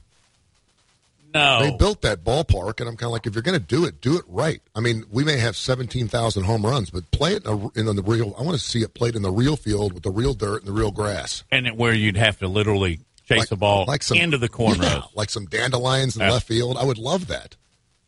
No. 1.34 1.62
They 1.64 1.72
built 1.78 2.02
that 2.04 2.24
ballpark, 2.24 2.80
and 2.80 2.88
I'm 2.90 2.96
kind 2.96 3.08
of 3.08 3.12
like, 3.12 3.26
if 3.26 3.34
you're 3.34 3.42
going 3.42 3.60
to 3.60 3.66
do 3.66 3.86
it, 3.86 4.02
do 4.02 4.18
it 4.18 4.24
right. 4.28 4.62
I 4.76 4.80
mean, 4.82 5.04
we 5.12 5.24
may 5.24 5.38
have 5.38 5.56
17,000 5.56 6.44
home 6.44 6.64
runs, 6.66 6.90
but 6.92 7.10
play 7.12 7.34
it 7.34 7.46
in, 7.46 7.52
a, 7.52 7.90
in 7.90 7.96
the 7.96 8.04
real. 8.04 8.36
I 8.38 8.44
want 8.44 8.58
to 8.58 8.64
see 8.64 8.82
it 8.84 8.94
played 8.94 9.16
in 9.16 9.22
the 9.24 9.32
real 9.32 9.56
field 9.56 9.94
with 9.94 10.04
the 10.04 10.12
real 10.12 10.34
dirt 10.34 10.60
and 10.64 10.68
the 10.68 10.72
real 10.80 10.92
grass. 10.92 11.44
And 11.52 11.66
it, 11.68 11.76
where 11.76 11.94
you'd 11.94 12.18
have 12.18 12.38
to 12.40 12.48
literally 12.48 13.00
chase 13.28 13.40
Like- 13.40 13.50
the 13.50 13.56
ball 13.56 13.86
like 13.88 14.04
some- 14.04 14.18
into 14.18 14.38
the 14.38 14.50
cornrows. 14.50 14.84
Yeah, 14.84 15.02
like 15.16 15.30
some 15.32 15.46
dandelions 15.46 16.16
in 16.16 16.22
Yeah. 16.22 16.32
left 16.32 16.48
field. 16.48 16.78
I 16.78 16.84
would 16.84 16.98
love 17.00 17.28
that. 17.28 17.56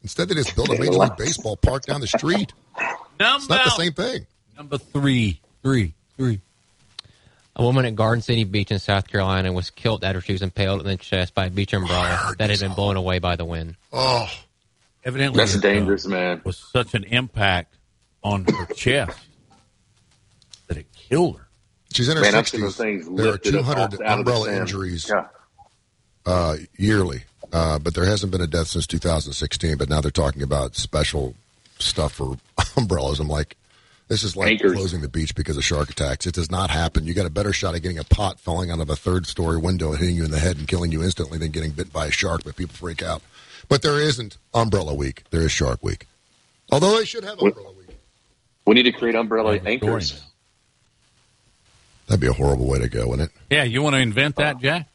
Instead, 0.03 0.29
they 0.29 0.35
just 0.35 0.55
built 0.55 0.69
a 0.69 0.77
Major 0.77 0.91
League 0.91 1.17
Baseball 1.17 1.57
park 1.57 1.83
down 1.85 2.01
the 2.01 2.07
street. 2.07 2.53
Number, 3.19 3.37
It's 3.37 3.49
not 3.49 3.63
the 3.65 3.69
same 3.71 3.93
thing. 3.93 4.27
Number 4.55 4.77
three, 4.77 5.41
three, 5.63 5.95
three. 6.15 6.41
A 7.57 7.63
woman 7.63 7.85
at 7.85 7.95
Garden 7.95 8.21
City 8.21 8.43
Beach 8.43 8.69
in 8.71 8.79
South 8.79 9.07
Carolina 9.07 9.53
was 9.53 9.69
killed 9.69 10.03
after 10.03 10.19
she 10.21 10.33
was 10.33 10.41
impaled 10.41 10.81
in 10.81 10.87
the 10.87 10.97
chest 10.97 11.33
by 11.33 11.45
a 11.45 11.49
beach 11.49 11.71
umbrella 11.73 12.33
that 12.37 12.49
had 12.49 12.59
been 12.59 12.73
blown 12.73 12.97
away 12.97 13.19
by 13.19 13.35
the 13.35 13.45
wind. 13.45 13.75
Oh, 13.93 14.29
Evidently, 15.05 15.37
That's 15.37 15.53
it, 15.55 15.61
dangerous, 15.61 16.07
man. 16.07 16.41
was 16.43 16.57
such 16.57 16.95
an 16.95 17.03
impact 17.03 17.75
on 18.23 18.43
her 18.45 18.65
chest 18.75 19.17
that 20.67 20.77
it 20.77 20.87
killed 20.95 21.37
her. 21.37 21.47
She's 21.93 22.09
in 22.09 22.17
her 22.17 22.23
Man, 22.23 22.33
I've 22.35 22.47
seen 22.47 22.61
60s. 22.61 22.63
those 22.63 22.75
things 22.77 23.05
there 23.05 23.27
are 23.27 23.31
lifted 23.33 23.51
200 23.51 23.79
off- 23.79 23.83
out 23.87 23.93
of 23.93 23.99
the 23.99 24.11
umbrella 24.11 24.51
injuries 24.53 25.07
Yeah. 25.07 25.27
uh, 26.25 26.55
yearly, 26.77 27.23
uh, 27.53 27.77
but 27.79 27.93
there 27.93 28.05
hasn't 28.05 28.31
been 28.31 28.41
a 28.41 28.47
death 28.47 28.67
since 28.67 28.87
2016. 28.87 29.77
But 29.77 29.89
now 29.89 30.01
they're 30.01 30.09
talking 30.11 30.41
about 30.41 30.75
special 30.75 31.35
stuff 31.77 32.13
for 32.13 32.37
umbrellas. 32.75 33.19
I'm 33.19 33.27
like, 33.29 33.55
this 34.07 34.23
is 34.23 34.35
like 34.35 34.51
Anchors. 34.51 34.73
closing 34.73 35.01
the 35.01 35.09
beach 35.09 35.33
because 35.33 35.57
of 35.57 35.63
shark 35.63 35.89
attacks. 35.89 36.27
It 36.27 36.35
does 36.35 36.51
not 36.51 36.69
happen. 36.69 37.05
You 37.05 37.13
got 37.13 37.25
a 37.25 37.31
better 37.31 37.51
shot 37.51 37.73
at 37.73 37.81
getting 37.81 37.97
a 37.97 38.03
pot 38.03 38.39
falling 38.39 38.69
out 38.69 38.79
of 38.79 38.89
a 38.89 38.95
third 38.95 39.25
story 39.25 39.57
window 39.57 39.91
and 39.91 39.99
hitting 39.99 40.15
you 40.15 40.23
in 40.25 40.31
the 40.31 40.39
head 40.39 40.57
and 40.57 40.67
killing 40.67 40.91
you 40.91 41.03
instantly 41.03 41.39
than 41.39 41.51
getting 41.51 41.71
bit 41.71 41.91
by 41.91 42.07
a 42.07 42.11
shark. 42.11 42.43
But 42.43 42.55
people 42.55 42.75
freak 42.75 43.01
out. 43.01 43.23
But 43.67 43.81
there 43.81 43.99
isn't 43.99 44.37
umbrella 44.53 44.93
week. 44.93 45.23
There 45.31 45.41
is 45.41 45.51
shark 45.51 45.83
week. 45.83 46.07
Although 46.71 46.97
they 46.97 47.05
should 47.05 47.23
have 47.23 47.41
umbrella 47.41 47.71
week. 47.71 47.97
We 48.65 48.75
need 48.75 48.83
to 48.83 48.91
create 48.91 49.15
umbrella 49.15 49.57
anchors. 49.65 50.21
That'd 52.07 52.21
be 52.21 52.27
a 52.27 52.33
horrible 52.33 52.67
way 52.67 52.79
to 52.79 52.87
go, 52.87 53.07
wouldn't 53.07 53.31
it? 53.31 53.35
Yeah, 53.49 53.63
you 53.63 53.81
want 53.81 53.95
to 53.95 53.99
invent 53.99 54.35
that, 54.35 54.59
Jack? 54.59 54.87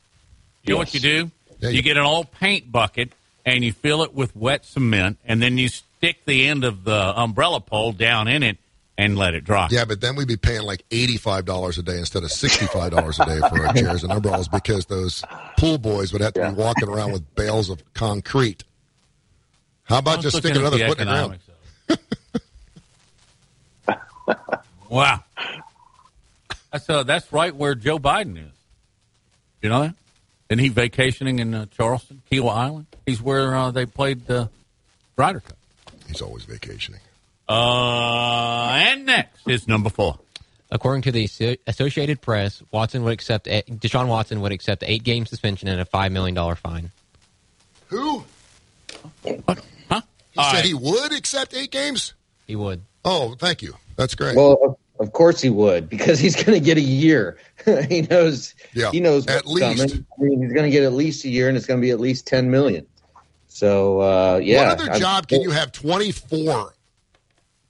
You 0.62 0.74
know 0.74 0.78
what 0.78 0.95
you 0.95 1.01
do? 1.01 1.31
you 1.61 1.82
get 1.82 1.97
an 1.97 2.05
old 2.05 2.31
paint 2.32 2.70
bucket 2.70 3.12
and 3.45 3.65
you 3.65 3.73
fill 3.73 4.03
it 4.03 4.15
with 4.15 4.37
wet 4.37 4.65
cement, 4.65 5.19
and 5.24 5.43
then 5.43 5.59
you 5.59 5.69
stick 5.69 6.24
the 6.27 6.47
end 6.47 6.62
of 6.62 6.85
the 6.85 7.19
umbrella 7.19 7.61
pole 7.61 7.93
down 7.93 8.28
in 8.28 8.43
it 8.43 8.59
and 9.01 9.16
let 9.16 9.35
it 9.35 9.44
dry. 9.44 9.68
Yeah, 9.70 9.86
but 9.86 10.01
then 10.02 10.14
we'd 10.14 10.28
be 10.28 10.36
paying 10.36 10.62
like 10.62 10.85
eighty-five 10.90 11.47
dollars 11.47 11.78
a 11.78 11.82
day 11.82 11.98
instead 11.98 12.22
of 12.22 12.31
sixty-five 12.31 12.90
dollars 12.90 13.18
a 13.18 13.24
day 13.24 13.39
for 13.48 13.66
our 13.66 13.72
chairs 13.72 14.05
and 14.05 14.12
umbrellas 14.12 14.47
because 14.48 14.86
those 14.86 15.24
pool 15.59 15.78
boys 15.78 16.12
would 16.12 16.20
have 16.20 16.35
to 16.35 16.51
be 16.51 16.55
walking 16.55 16.89
around 16.89 17.12
with 17.12 17.35
bales 17.35 17.70
of 17.70 17.82
concrete. 17.94 18.62
How 19.85 19.98
about 19.98 20.18
I'm 20.18 20.22
just 20.22 20.35
looking 20.35 20.51
sticking 20.55 20.60
another 20.66 20.78
the 20.78 20.86
foot 20.86 21.01
in 21.01 21.06
the 21.09 21.39
ground? 23.86 24.48
Wow. 24.89 25.24
That's 26.72 26.89
uh, 26.89 27.02
that's 27.02 27.32
right 27.32 27.55
where 27.55 27.74
Joe 27.74 27.98
Biden 27.98 28.36
is. 28.36 28.52
You 29.60 29.70
know 29.70 29.81
that? 29.82 29.94
Isn't 30.51 30.60
he 30.60 30.68
vacationing 30.68 31.40
in 31.40 31.52
uh, 31.52 31.66
Charleston, 31.66 32.22
Kiawah 32.31 32.55
Island? 32.55 32.86
He's 33.06 33.20
where 33.20 33.56
uh, 33.56 33.72
they 33.72 33.86
played 33.86 34.27
the 34.28 34.48
Ryder 35.16 35.40
Cup. 35.40 35.56
He's 36.06 36.22
always 36.22 36.44
vacationing. 36.44 37.01
Uh, 37.51 38.70
and 38.74 39.06
next 39.06 39.47
is 39.48 39.66
number 39.66 39.90
four. 39.90 40.18
According 40.70 41.02
to 41.02 41.12
the 41.12 41.59
Associated 41.66 42.20
Press, 42.20 42.62
Watson 42.70 43.02
would 43.02 43.12
accept 43.12 43.48
a, 43.48 43.62
Deshaun 43.62 44.06
Watson 44.06 44.40
would 44.40 44.52
accept 44.52 44.85
an 44.85 44.90
eight-game 44.90 45.27
suspension 45.27 45.66
and 45.66 45.81
a 45.81 45.85
five 45.85 46.12
million 46.12 46.35
dollar 46.35 46.55
fine. 46.55 46.93
Who? 47.89 48.24
Huh? 49.90 50.01
He 50.31 50.43
said 50.52 50.64
he 50.64 50.74
would 50.74 51.12
accept 51.12 51.55
eight 51.55 51.72
games. 51.72 52.14
He 52.47 52.55
would. 52.55 52.82
Oh, 53.05 53.35
thank 53.36 53.62
you. 53.62 53.74
That's 53.97 54.14
great. 54.14 54.36
Well, 54.36 54.59
of- 54.62 54.77
of 55.01 55.12
course 55.14 55.40
he 55.40 55.48
would, 55.48 55.89
because 55.89 56.18
he's 56.18 56.36
going 56.36 56.52
to 56.59 56.62
get 56.62 56.77
a 56.77 56.82
year. 56.82 57.39
he 57.89 58.02
knows. 58.02 58.55
Yeah, 58.74 58.90
he 58.90 59.01
knows 59.01 59.27
at 59.28 59.47
what's 59.47 59.59
coming. 59.59 59.78
least. 59.78 59.94
I 59.97 60.22
mean, 60.22 60.43
he's 60.43 60.52
going 60.52 60.66
to 60.66 60.70
get 60.70 60.82
at 60.85 60.93
least 60.93 61.24
a 61.24 61.31
year, 61.31 61.48
and 61.48 61.56
it's 61.56 61.64
going 61.64 61.81
to 61.81 61.82
be 61.82 61.90
at 61.90 61.98
least 61.98 62.27
ten 62.27 62.51
million. 62.51 62.86
So 63.48 64.01
uh, 64.02 64.40
yeah, 64.43 64.59
what 64.68 64.78
other 64.78 64.93
I- 64.93 64.98
job 64.98 65.27
can 65.27 65.40
you 65.40 65.52
have 65.52 65.72
twenty-four 65.72 66.74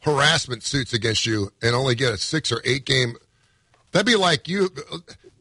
harassment 0.00 0.62
suits 0.62 0.92
against 0.92 1.26
you 1.26 1.52
and 1.62 1.74
only 1.74 1.94
get 1.94 2.12
a 2.12 2.18
six 2.18 2.50
or 2.52 2.60
eight 2.64 2.84
game? 2.84 3.14
That'd 3.92 4.06
be 4.06 4.16
like 4.16 4.48
you. 4.48 4.70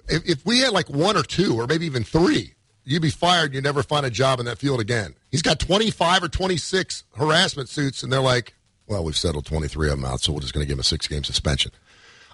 If, 0.07 0.27
if 0.27 0.45
we 0.45 0.60
had 0.60 0.72
like 0.72 0.90
one 0.90 1.15
or 1.18 1.23
two, 1.23 1.56
or 1.60 1.68
maybe 1.68 1.86
even 1.86 2.03
three, 2.03 2.53
you'd 2.84 3.02
be 3.02 3.11
fired. 3.11 3.53
You'd 3.53 3.64
never 3.64 3.84
find 3.84 4.06
a 4.06 4.10
job 4.10 4.40
in 4.40 4.45
that 4.48 4.57
field 4.57 4.80
again. 4.80 5.15
He's 5.31 5.41
got 5.44 5.60
twenty-five 5.60 6.23
or 6.23 6.27
twenty-six 6.30 7.03
harassment 7.15 7.69
suits, 7.69 8.02
and 8.02 8.11
they're 8.11 8.19
like, 8.19 8.53
"Well, 8.88 9.03
we've 9.03 9.15
settled 9.18 9.45
twenty-three 9.45 9.90
of 9.90 9.98
them 9.99 10.06
out, 10.06 10.22
so 10.22 10.34
we're 10.34 10.40
just 10.41 10.53
going 10.53 10.64
to 10.64 10.68
give 10.68 10.77
him 10.77 10.81
a 10.81 10.84
six-game 10.84 11.23
suspension." 11.23 11.72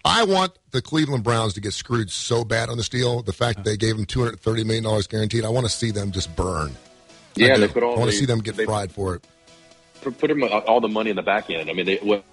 I 0.06 0.24
want 0.24 0.54
the 0.72 0.82
Cleveland 0.84 1.24
Browns 1.24 1.56
to 1.56 1.62
get 1.62 1.74
screwed 1.74 2.12
so 2.12 2.46
bad 2.46 2.70
on 2.70 2.78
this 2.78 2.88
deal. 2.90 3.24
The 3.24 3.34
fact 3.34 3.58
that 3.58 3.66
they 3.66 3.76
gave 3.76 3.98
him 3.98 4.06
two 4.06 4.20
hundred 4.24 4.40
thirty 4.40 4.64
million 4.64 4.84
dollars 4.86 5.08
guaranteed. 5.08 5.44
I 5.44 5.50
want 5.50 5.66
to 5.66 5.72
see 5.72 5.92
them 5.92 6.12
just 6.12 6.34
burn. 6.36 6.76
Yeah, 7.36 7.58
they 7.58 7.68
put 7.68 7.84
all 7.84 7.96
I 7.96 8.00
want 8.00 8.12
to 8.12 8.16
see 8.18 8.26
them 8.26 8.40
get 8.40 8.56
they- 8.56 8.66
fried 8.66 8.92
for 8.92 9.16
it. 9.16 9.28
Put, 10.06 10.18
put 10.20 10.32
him 10.32 10.44
all 10.44 10.80
the 10.82 10.88
money 10.88 11.10
in 11.10 11.16
the 11.16 11.22
back 11.24 11.50
end. 11.50 11.70
I 11.70 11.74
mean, 11.74 11.86
they 11.88 11.98
what 11.98 12.24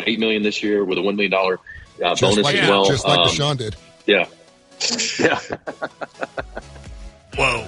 eight 0.00 0.18
million 0.18 0.42
this 0.42 0.62
year 0.62 0.84
with 0.84 0.96
a 0.98 1.02
one 1.02 1.16
million 1.16 1.30
dollar 1.30 1.58
uh, 2.02 2.14
Just 2.14 2.22
bonus 2.22 2.44
like, 2.44 2.56
as 2.56 2.68
well. 2.68 2.84
just 2.86 3.06
like 3.06 3.18
Um, 3.18 3.26
Deshaun 3.28 3.56
did. 3.58 3.76
Yeah, 4.06 4.26
yeah. 5.20 5.38
Whoa. 7.36 7.66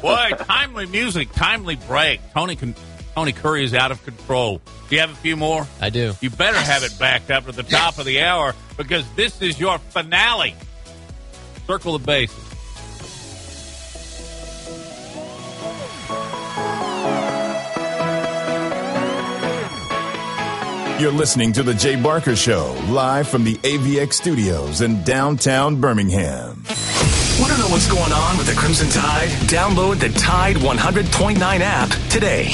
Boy, 0.00 0.30
timely 0.44 0.86
music, 0.86 1.32
timely 1.32 1.76
break. 1.76 2.20
Tony 2.32 2.54
can, 2.56 2.74
Tony 3.14 3.32
Curry 3.32 3.64
is 3.64 3.74
out 3.74 3.90
of 3.90 4.02
control. 4.04 4.60
Do 4.88 4.94
you 4.94 5.00
have 5.00 5.10
a 5.10 5.16
few 5.16 5.36
more? 5.36 5.66
I 5.80 5.90
do. 5.90 6.14
You 6.20 6.30
better 6.30 6.58
have 6.58 6.82
it 6.84 6.96
backed 6.98 7.30
up 7.30 7.48
at 7.48 7.54
the 7.56 7.62
top 7.62 7.98
of 7.98 8.04
the 8.04 8.20
hour 8.22 8.54
because 8.76 9.04
this 9.16 9.40
is 9.42 9.58
your 9.58 9.78
finale. 9.78 10.54
Circle 11.66 11.98
the 11.98 12.04
bases. 12.04 12.49
You're 21.00 21.10
listening 21.10 21.54
to 21.54 21.62
The 21.62 21.72
Jay 21.72 21.96
Barker 21.96 22.36
Show, 22.36 22.78
live 22.90 23.26
from 23.26 23.42
the 23.42 23.54
AVX 23.54 24.12
studios 24.12 24.82
in 24.82 25.02
downtown 25.02 25.80
Birmingham. 25.80 26.62
Want 27.40 27.52
to 27.54 27.58
know 27.58 27.68
what's 27.68 27.90
going 27.90 28.12
on 28.12 28.36
with 28.36 28.46
the 28.46 28.52
Crimson 28.52 28.90
Tide? 28.90 29.30
Download 29.48 29.98
the 29.98 30.10
Tide 30.10 30.56
100.9 30.56 31.40
app 31.40 31.88
today. 32.10 32.48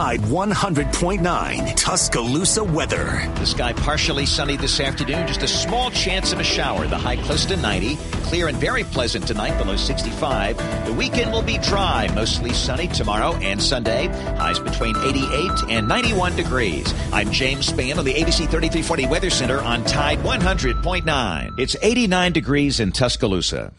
Tide 0.00 0.20
100.9 0.20 1.76
Tuscaloosa 1.76 2.64
weather. 2.64 3.22
The 3.34 3.44
sky 3.44 3.74
partially 3.74 4.24
sunny 4.24 4.56
this 4.56 4.80
afternoon, 4.80 5.26
just 5.26 5.42
a 5.42 5.46
small 5.46 5.90
chance 5.90 6.32
of 6.32 6.40
a 6.40 6.42
shower. 6.42 6.86
The 6.86 6.96
high 6.96 7.16
close 7.16 7.44
to 7.44 7.56
90. 7.58 7.96
Clear 8.22 8.48
and 8.48 8.56
very 8.56 8.82
pleasant 8.82 9.26
tonight, 9.26 9.58
below 9.58 9.76
65. 9.76 10.56
The 10.86 10.92
weekend 10.94 11.30
will 11.32 11.42
be 11.42 11.58
dry, 11.58 12.08
mostly 12.14 12.54
sunny 12.54 12.88
tomorrow 12.88 13.34
and 13.42 13.62
Sunday. 13.62 14.06
Highs 14.38 14.58
between 14.58 14.96
88 14.96 15.50
and 15.68 15.86
91 15.86 16.34
degrees. 16.34 16.94
I'm 17.12 17.30
James 17.30 17.70
Spann 17.70 17.98
on 17.98 18.06
the 18.06 18.14
ABC 18.14 18.48
3340 18.48 19.06
Weather 19.06 19.28
Center 19.28 19.60
on 19.60 19.84
Tide 19.84 20.20
100.9. 20.20 21.58
It's 21.58 21.76
89 21.82 22.32
degrees 22.32 22.80
in 22.80 22.92
Tuscaloosa. 22.92 23.70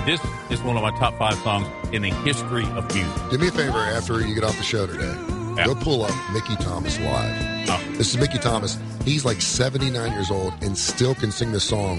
And 0.00 0.08
this 0.08 0.20
is 0.50 0.62
one 0.62 0.76
of 0.78 0.82
my 0.82 0.96
top 0.98 1.14
five 1.18 1.34
songs 1.40 1.68
in 1.92 2.00
the 2.00 2.08
history 2.10 2.64
of 2.70 2.94
music. 2.94 3.30
Do 3.30 3.36
me 3.36 3.48
a 3.48 3.50
favor 3.50 3.78
after 3.78 4.26
you 4.26 4.34
get 4.34 4.44
off 4.44 4.56
the 4.56 4.62
show 4.62 4.86
today. 4.86 5.14
Go 5.64 5.74
pull 5.74 6.04
up 6.04 6.14
Mickey 6.32 6.56
Thomas 6.56 6.98
live. 7.00 7.68
Oh. 7.68 7.92
This 7.98 8.14
is 8.14 8.16
Mickey 8.16 8.38
Thomas. 8.38 8.78
He's 9.04 9.26
like 9.26 9.42
79 9.42 10.12
years 10.12 10.30
old 10.30 10.54
and 10.62 10.78
still 10.78 11.14
can 11.14 11.30
sing 11.30 11.52
the 11.52 11.60
song 11.60 11.98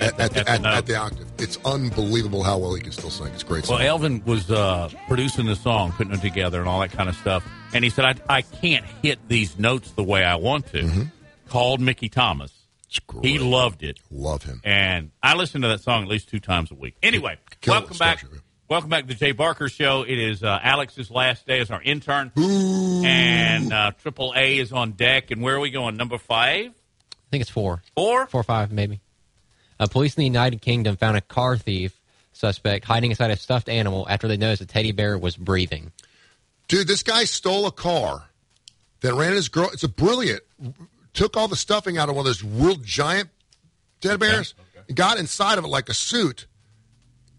at, 0.00 0.18
at, 0.18 0.32
the, 0.32 0.50
at, 0.50 0.64
at 0.64 0.86
the 0.86 0.96
octave. 0.96 1.28
It's 1.38 1.56
unbelievable 1.64 2.42
how 2.42 2.58
well 2.58 2.74
he 2.74 2.80
can 2.80 2.90
still 2.90 3.10
sing. 3.10 3.28
It's 3.28 3.44
great. 3.44 3.68
Well, 3.68 3.78
Elvin 3.78 4.24
was 4.24 4.50
uh, 4.50 4.90
producing 5.06 5.46
the 5.46 5.54
song, 5.56 5.92
putting 5.92 6.12
it 6.12 6.22
together, 6.22 6.58
and 6.58 6.68
all 6.68 6.80
that 6.80 6.90
kind 6.90 7.08
of 7.08 7.14
stuff. 7.14 7.48
And 7.72 7.84
he 7.84 7.90
said, 7.90 8.06
I, 8.28 8.38
I 8.38 8.42
can't 8.42 8.84
hit 9.02 9.20
these 9.28 9.56
notes 9.56 9.92
the 9.92 10.02
way 10.02 10.24
I 10.24 10.34
want 10.34 10.66
to. 10.72 10.82
Mm-hmm. 10.82 11.02
Called 11.48 11.80
Mickey 11.80 12.08
Thomas. 12.08 12.59
He 13.22 13.38
loved 13.38 13.82
it. 13.82 14.00
Love 14.10 14.42
him. 14.42 14.60
And 14.64 15.12
I 15.22 15.34
listen 15.34 15.62
to 15.62 15.68
that 15.68 15.80
song 15.80 16.02
at 16.02 16.08
least 16.08 16.28
two 16.28 16.40
times 16.40 16.70
a 16.70 16.74
week. 16.74 16.96
Anyway, 17.02 17.38
Kill 17.60 17.74
welcome 17.74 17.94
it, 17.94 17.98
back. 17.98 18.18
Starship. 18.18 18.42
Welcome 18.68 18.90
back 18.90 19.02
to 19.02 19.08
the 19.08 19.14
Jay 19.14 19.32
Barker 19.32 19.68
Show. 19.68 20.02
It 20.02 20.18
is 20.18 20.44
uh, 20.44 20.58
Alex's 20.62 21.10
last 21.10 21.46
day 21.46 21.58
as 21.58 21.70
our 21.70 21.82
intern, 21.82 22.30
and 22.36 23.72
uh, 23.72 23.90
Triple 24.00 24.32
A 24.36 24.58
is 24.58 24.72
on 24.72 24.92
deck. 24.92 25.30
And 25.30 25.42
where 25.42 25.56
are 25.56 25.60
we 25.60 25.70
going? 25.70 25.96
Number 25.96 26.18
five. 26.18 26.66
I 26.66 27.30
think 27.30 27.40
it's 27.40 27.50
four. 27.50 27.82
Four? 27.96 28.26
Four 28.26 28.40
or 28.40 28.44
five, 28.44 28.70
maybe. 28.70 29.00
Uh, 29.78 29.86
police 29.86 30.14
in 30.14 30.20
the 30.20 30.26
United 30.26 30.60
Kingdom 30.60 30.96
found 30.96 31.16
a 31.16 31.20
car 31.20 31.56
thief 31.56 32.00
suspect 32.32 32.84
hiding 32.84 33.10
inside 33.10 33.30
a 33.30 33.36
stuffed 33.36 33.68
animal 33.68 34.06
after 34.08 34.28
they 34.28 34.36
noticed 34.36 34.62
a 34.62 34.66
teddy 34.66 34.92
bear 34.92 35.18
was 35.18 35.36
breathing. 35.36 35.90
Dude, 36.68 36.86
this 36.86 37.02
guy 37.02 37.24
stole 37.24 37.66
a 37.66 37.72
car, 37.72 38.30
that 39.00 39.14
ran 39.14 39.32
his 39.32 39.48
girl. 39.48 39.68
It's 39.72 39.82
a 39.82 39.88
brilliant. 39.88 40.42
Took 41.14 41.36
all 41.36 41.48
the 41.48 41.56
stuffing 41.56 41.98
out 41.98 42.08
of 42.08 42.14
one 42.16 42.22
of 42.22 42.26
those 42.26 42.44
real 42.44 42.76
giant 42.76 43.28
teddy 44.00 44.16
bears, 44.16 44.54
and 44.88 44.96
got 44.96 45.18
inside 45.18 45.58
of 45.58 45.64
it 45.64 45.68
like 45.68 45.88
a 45.88 45.94
suit, 45.94 46.46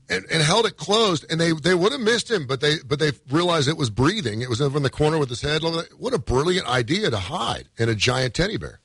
and, 0.09 0.25
and 0.31 0.41
held 0.43 0.65
it 0.65 0.75
closed. 0.77 1.25
And 1.31 1.39
they 1.39 1.53
they 1.53 1.73
would 1.73 1.91
have 1.91 2.01
missed 2.01 2.29
him, 2.29 2.45
but 2.47 2.59
they 2.61 2.75
but 2.85 2.99
they 2.99 3.11
realized 3.29 3.67
it 3.69 3.77
was 3.77 3.89
breathing. 3.89 4.41
It 4.41 4.49
was 4.49 4.59
over 4.61 4.75
in 4.77 4.83
the 4.83 4.89
corner 4.89 5.17
with 5.17 5.29
his 5.29 5.41
head. 5.41 5.61
What 5.97 6.13
a 6.13 6.19
brilliant 6.19 6.67
idea 6.67 7.09
to 7.09 7.17
hide 7.17 7.69
in 7.77 7.87
a 7.89 7.95
giant 7.95 8.33
teddy 8.33 8.57
bear. 8.57 8.79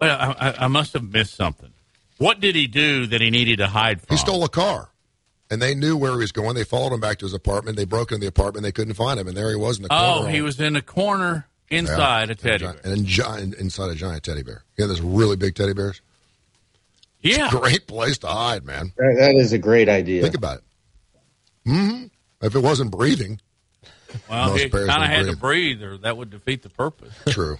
Well, 0.00 0.18
I, 0.38 0.48
I- 0.50 0.64
I 0.64 0.66
must 0.68 0.92
have 0.94 1.10
missed 1.12 1.34
something. 1.34 1.70
What 2.18 2.40
did 2.40 2.54
he 2.54 2.66
do 2.66 3.06
that 3.08 3.20
he 3.20 3.30
needed 3.30 3.58
to 3.58 3.66
hide 3.66 4.00
from? 4.00 4.14
He 4.16 4.18
stole 4.18 4.42
a 4.44 4.48
car. 4.48 4.88
And 5.50 5.60
they 5.62 5.74
knew 5.74 5.96
where 5.96 6.12
he 6.12 6.18
was 6.18 6.32
going. 6.32 6.54
They 6.56 6.64
followed 6.64 6.92
him 6.92 6.98
back 7.00 7.18
to 7.18 7.24
his 7.26 7.34
apartment. 7.34 7.76
They 7.76 7.84
broke 7.84 8.10
into 8.10 8.22
the 8.22 8.26
apartment. 8.26 8.64
They 8.64 8.72
couldn't 8.72 8.94
find 8.94 9.20
him, 9.20 9.28
and 9.28 9.36
there 9.36 9.48
he 9.50 9.54
was 9.54 9.76
in 9.76 9.82
the 9.84 9.88
Oh, 9.92 10.24
he 10.26 10.40
was 10.42 10.58
in 10.60 10.72
the 10.72 10.82
corner 10.82 11.46
inside 11.70 12.28
Yeah. 12.28 12.32
a 12.32 12.34
teddy 12.36 12.64
bear. 12.66 12.80
and 12.84 13.06
giant, 13.06 13.54
inside 13.54 13.90
a 13.90 13.94
giant 13.94 14.22
teddy 14.22 14.42
bear. 14.42 14.62
Yeah, 14.78 14.86
there's 14.86 15.00
really 15.00 15.36
big 15.36 15.54
teddy 15.54 15.72
bears. 15.74 16.00
Yeah, 17.20 17.46
it's 17.46 17.54
a 17.54 17.58
great 17.58 17.86
place 17.86 18.18
to 18.18 18.28
hide, 18.28 18.64
man. 18.64 18.92
That- 18.96 19.16
that 19.18 19.34
is 19.34 19.52
a 19.52 19.58
great 19.58 19.88
idea. 19.88 20.22
Think 20.22 20.36
about 20.36 20.58
it. 20.58 20.64
hmm 21.64 22.04
If 22.40 22.54
it 22.54 22.60
wasn't 22.60 22.90
breathing, 22.92 23.40
Well, 24.30 24.50
most 24.50 24.62
he 24.62 24.68
bears 24.68 24.86
kind 24.88 25.02
of 25.02 25.08
don't 25.10 25.26
had 25.26 25.32
to 25.34 25.36
breathe, 25.36 25.82
or 25.82 25.98
that 25.98 26.16
would 26.16 26.30
defeat 26.30 26.62
the 26.62 26.68
purpose. 26.68 27.12
True. 27.28 27.58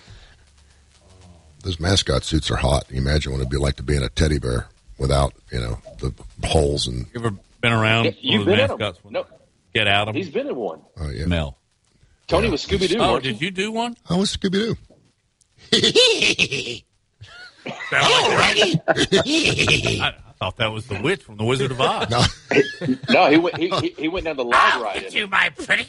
Those 1.62 1.80
mascot 1.80 2.22
suits 2.22 2.50
are 2.50 2.56
hot. 2.56 2.84
You 2.90 2.98
imagine 2.98 3.32
what 3.32 3.38
it'd 3.38 3.50
be 3.50 3.56
like 3.56 3.76
to 3.76 3.82
be 3.82 3.96
in 3.96 4.02
a 4.02 4.08
teddy 4.08 4.38
bear 4.38 4.68
without, 4.98 5.32
you 5.50 5.58
know, 5.58 5.78
the 5.98 6.12
holes 6.46 6.86
and. 6.86 7.06
You 7.12 7.20
ever 7.20 7.30
been 7.60 7.72
around 7.72 8.04
Yeah, 8.04 8.10
you've 8.20 8.40
of 8.42 8.46
the 8.46 8.50
been 8.52 8.60
in 8.60 8.70
'em. 8.70 8.78
mascots? 8.78 9.00
No. 9.10 9.26
Get 9.74 9.88
out 9.88 10.06
of 10.08 10.14
them. 10.14 10.22
He's 10.22 10.32
been 10.32 10.46
in 10.46 10.54
one. 10.54 10.80
Oh 10.98 11.10
yeah, 11.10 11.26
Mel. 11.26 11.58
Tony 12.26 12.50
was 12.50 12.66
Scooby 12.66 12.88
Doo. 12.88 12.98
Oh, 12.98 13.18
did 13.20 13.40
you 13.40 13.50
do 13.50 13.70
one? 13.70 13.96
I 14.08 14.16
was 14.16 14.36
Scooby 14.36 14.52
Doo. 14.52 14.76
I, 18.02 19.62
I 20.02 20.14
thought 20.38 20.56
that 20.58 20.72
was 20.72 20.86
the 20.86 21.00
witch 21.00 21.22
from 21.22 21.36
the 21.36 21.44
Wizard 21.44 21.70
of 21.70 21.80
Oz. 21.80 22.10
No, 22.10 22.24
no, 23.10 23.30
he 23.30 23.36
went. 23.38 23.56
He, 23.56 23.68
he, 23.68 23.88
he 24.02 24.08
went 24.08 24.26
down 24.26 24.36
the 24.36 24.44
log 24.44 24.82
ride. 24.82 25.02
in 25.04 25.16
it. 25.16 25.30
my 25.30 25.50
pretty. 25.50 25.86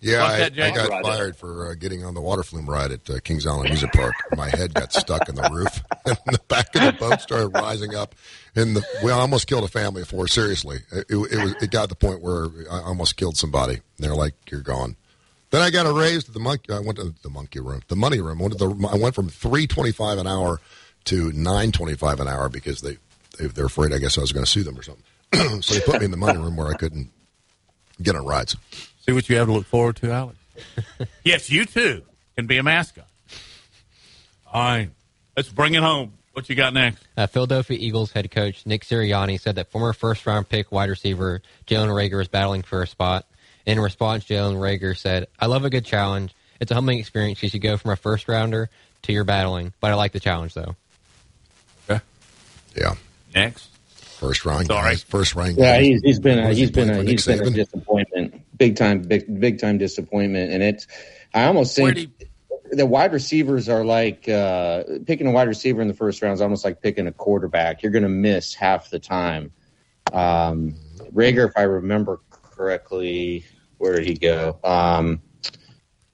Yeah, 0.00 0.24
I. 0.24 0.44
I 0.44 0.70
got 0.70 1.04
fired 1.04 1.36
for 1.36 1.70
uh, 1.70 1.74
getting 1.74 2.04
on 2.04 2.14
the 2.14 2.20
water 2.20 2.42
flume 2.42 2.68
ride 2.68 2.90
at 2.90 3.08
uh, 3.08 3.20
Kings 3.20 3.46
Island 3.46 3.68
Music 3.68 3.92
Park. 3.92 4.14
My 4.36 4.48
head 4.48 4.74
got 4.74 4.92
stuck 4.92 5.28
in 5.28 5.36
the 5.36 5.48
roof, 5.52 5.82
and 6.06 6.16
the 6.26 6.40
back 6.48 6.74
of 6.74 6.82
the 6.82 6.92
boat 6.92 7.20
started 7.20 7.48
rising 7.48 7.94
up. 7.94 8.14
And 8.56 8.74
the, 8.74 8.84
we 9.04 9.12
almost 9.12 9.46
killed 9.46 9.62
a 9.62 9.68
family 9.68 10.02
of 10.02 10.08
four. 10.08 10.26
Seriously, 10.26 10.80
it, 10.90 11.06
it, 11.08 11.16
it 11.16 11.42
was. 11.42 11.54
It 11.62 11.70
got 11.70 11.82
to 11.82 11.88
the 11.88 11.94
point 11.94 12.20
where 12.20 12.46
I 12.70 12.80
almost 12.80 13.16
killed 13.16 13.36
somebody. 13.36 13.74
And 13.74 13.82
they're 13.98 14.14
like, 14.14 14.34
"You're 14.50 14.62
gone." 14.62 14.96
Then 15.52 15.60
I 15.60 15.68
got 15.68 15.84
a 15.84 15.92
raise 15.92 16.24
to 16.24 16.32
the 16.32 16.40
monkey. 16.40 16.72
I 16.72 16.80
went 16.80 16.96
to 16.96 17.14
the 17.22 17.28
monkey 17.28 17.60
room, 17.60 17.82
the 17.88 17.94
money 17.94 18.20
room. 18.20 18.40
I 18.40 18.42
went, 18.42 18.58
to 18.58 18.66
the, 18.66 18.88
I 18.90 18.96
went 18.96 19.14
from 19.14 19.28
three 19.28 19.66
twenty 19.66 19.92
five 19.92 20.16
an 20.16 20.26
hour 20.26 20.60
to 21.04 21.30
nine 21.32 21.72
twenty 21.72 21.94
five 21.94 22.20
an 22.20 22.26
hour 22.26 22.48
because 22.48 22.80
they, 22.80 22.96
they 23.38 23.48
they're 23.48 23.66
afraid. 23.66 23.92
I 23.92 23.98
guess 23.98 24.16
I 24.16 24.22
was 24.22 24.32
going 24.32 24.46
to 24.46 24.50
sue 24.50 24.62
them 24.62 24.78
or 24.78 24.82
something. 24.82 25.04
so 25.62 25.74
they 25.74 25.80
put 25.80 26.00
me 26.00 26.06
in 26.06 26.10
the 26.10 26.16
money 26.16 26.38
room 26.38 26.56
where 26.56 26.68
I 26.68 26.74
couldn't 26.74 27.10
get 28.00 28.16
on 28.16 28.24
rides. 28.24 28.56
See 29.00 29.12
what 29.12 29.28
you 29.28 29.36
have 29.36 29.48
to 29.48 29.52
look 29.52 29.66
forward 29.66 29.96
to, 29.96 30.10
Alex. 30.10 30.38
yes, 31.24 31.50
you 31.50 31.66
too 31.66 32.02
can 32.34 32.46
be 32.46 32.56
a 32.56 32.62
mascot. 32.62 33.06
All 34.50 34.62
right, 34.62 34.90
let's 35.36 35.50
bring 35.50 35.74
it 35.74 35.82
home. 35.82 36.14
What 36.32 36.48
you 36.48 36.54
got 36.54 36.72
next? 36.72 37.04
Uh, 37.14 37.26
Philadelphia 37.26 37.76
Eagles 37.78 38.10
head 38.10 38.30
coach 38.30 38.64
Nick 38.64 38.86
Sirianni 38.86 39.38
said 39.38 39.56
that 39.56 39.70
former 39.70 39.92
first 39.92 40.26
round 40.26 40.48
pick 40.48 40.72
wide 40.72 40.88
receiver 40.88 41.42
Jalen 41.66 41.88
Reagor 41.88 42.22
is 42.22 42.28
battling 42.28 42.62
for 42.62 42.82
a 42.82 42.86
spot. 42.86 43.26
In 43.66 43.78
response, 43.78 44.24
Jalen 44.24 44.56
Reagor 44.56 44.96
said, 44.96 45.28
I 45.38 45.46
love 45.46 45.64
a 45.64 45.70
good 45.70 45.84
challenge. 45.84 46.34
It's 46.60 46.70
a 46.70 46.74
humbling 46.74 46.98
experience. 46.98 47.42
You 47.42 47.48
should 47.48 47.62
go 47.62 47.76
from 47.76 47.90
a 47.92 47.96
first 47.96 48.28
rounder 48.28 48.70
to 49.02 49.12
your 49.12 49.24
battling, 49.24 49.72
but 49.80 49.90
I 49.90 49.94
like 49.94 50.12
the 50.12 50.20
challenge 50.20 50.54
though. 50.54 50.76
Yeah. 52.76 52.94
Next. 53.34 53.68
First 53.94 54.44
round. 54.44 54.66
Sorry. 54.66 54.90
guys. 54.90 55.02
First 55.02 55.34
round. 55.34 55.56
Yeah, 55.56 55.76
guys. 55.76 55.86
he's, 55.86 56.02
he's 56.02 56.20
been 56.20 56.38
a, 56.38 56.52
he 56.52 56.70
playing 56.70 56.88
been 56.88 57.06
a, 57.06 57.10
he's 57.10 57.26
been 57.26 57.46
a 57.46 57.50
disappointment, 57.50 58.42
big 58.56 58.76
time, 58.76 59.02
big 59.02 59.40
big 59.40 59.58
time 59.58 59.78
disappointment, 59.78 60.52
and 60.52 60.62
it's. 60.62 60.86
I 61.34 61.44
almost 61.44 61.76
Where'd 61.78 61.96
think 61.96 62.28
the 62.70 62.86
wide 62.86 63.12
receivers 63.12 63.68
are 63.68 63.84
like 63.84 64.28
uh, 64.28 64.84
picking 65.06 65.26
a 65.26 65.30
wide 65.30 65.48
receiver 65.48 65.82
in 65.82 65.88
the 65.88 65.94
first 65.94 66.22
round 66.22 66.34
is 66.34 66.40
almost 66.40 66.64
like 66.64 66.80
picking 66.80 67.06
a 67.06 67.12
quarterback. 67.12 67.82
You're 67.82 67.92
going 67.92 68.04
to 68.04 68.08
miss 68.08 68.54
half 68.54 68.90
the 68.90 68.98
time. 68.98 69.50
Um, 70.12 70.74
Reagor, 71.12 71.48
if 71.48 71.52
I 71.56 71.62
remember 71.62 72.20
correctly, 72.66 73.44
where 73.78 73.96
did 73.96 74.06
he 74.06 74.14
go? 74.14 74.56
Um, 74.62 75.20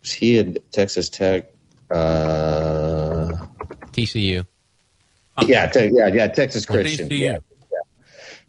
was 0.00 0.12
he 0.12 0.38
at 0.38 0.72
Texas 0.72 1.10
Tech? 1.10 1.50
Uh, 1.90 3.46
TCU. 3.92 4.46
yeah, 5.46 5.66
te- 5.66 5.90
yeah, 5.92 6.06
yeah, 6.06 6.26
Texas 6.28 6.64
Christian. 6.64 7.08
TCU. 7.08 7.18
Yeah, 7.18 7.38
yeah, 7.70 7.78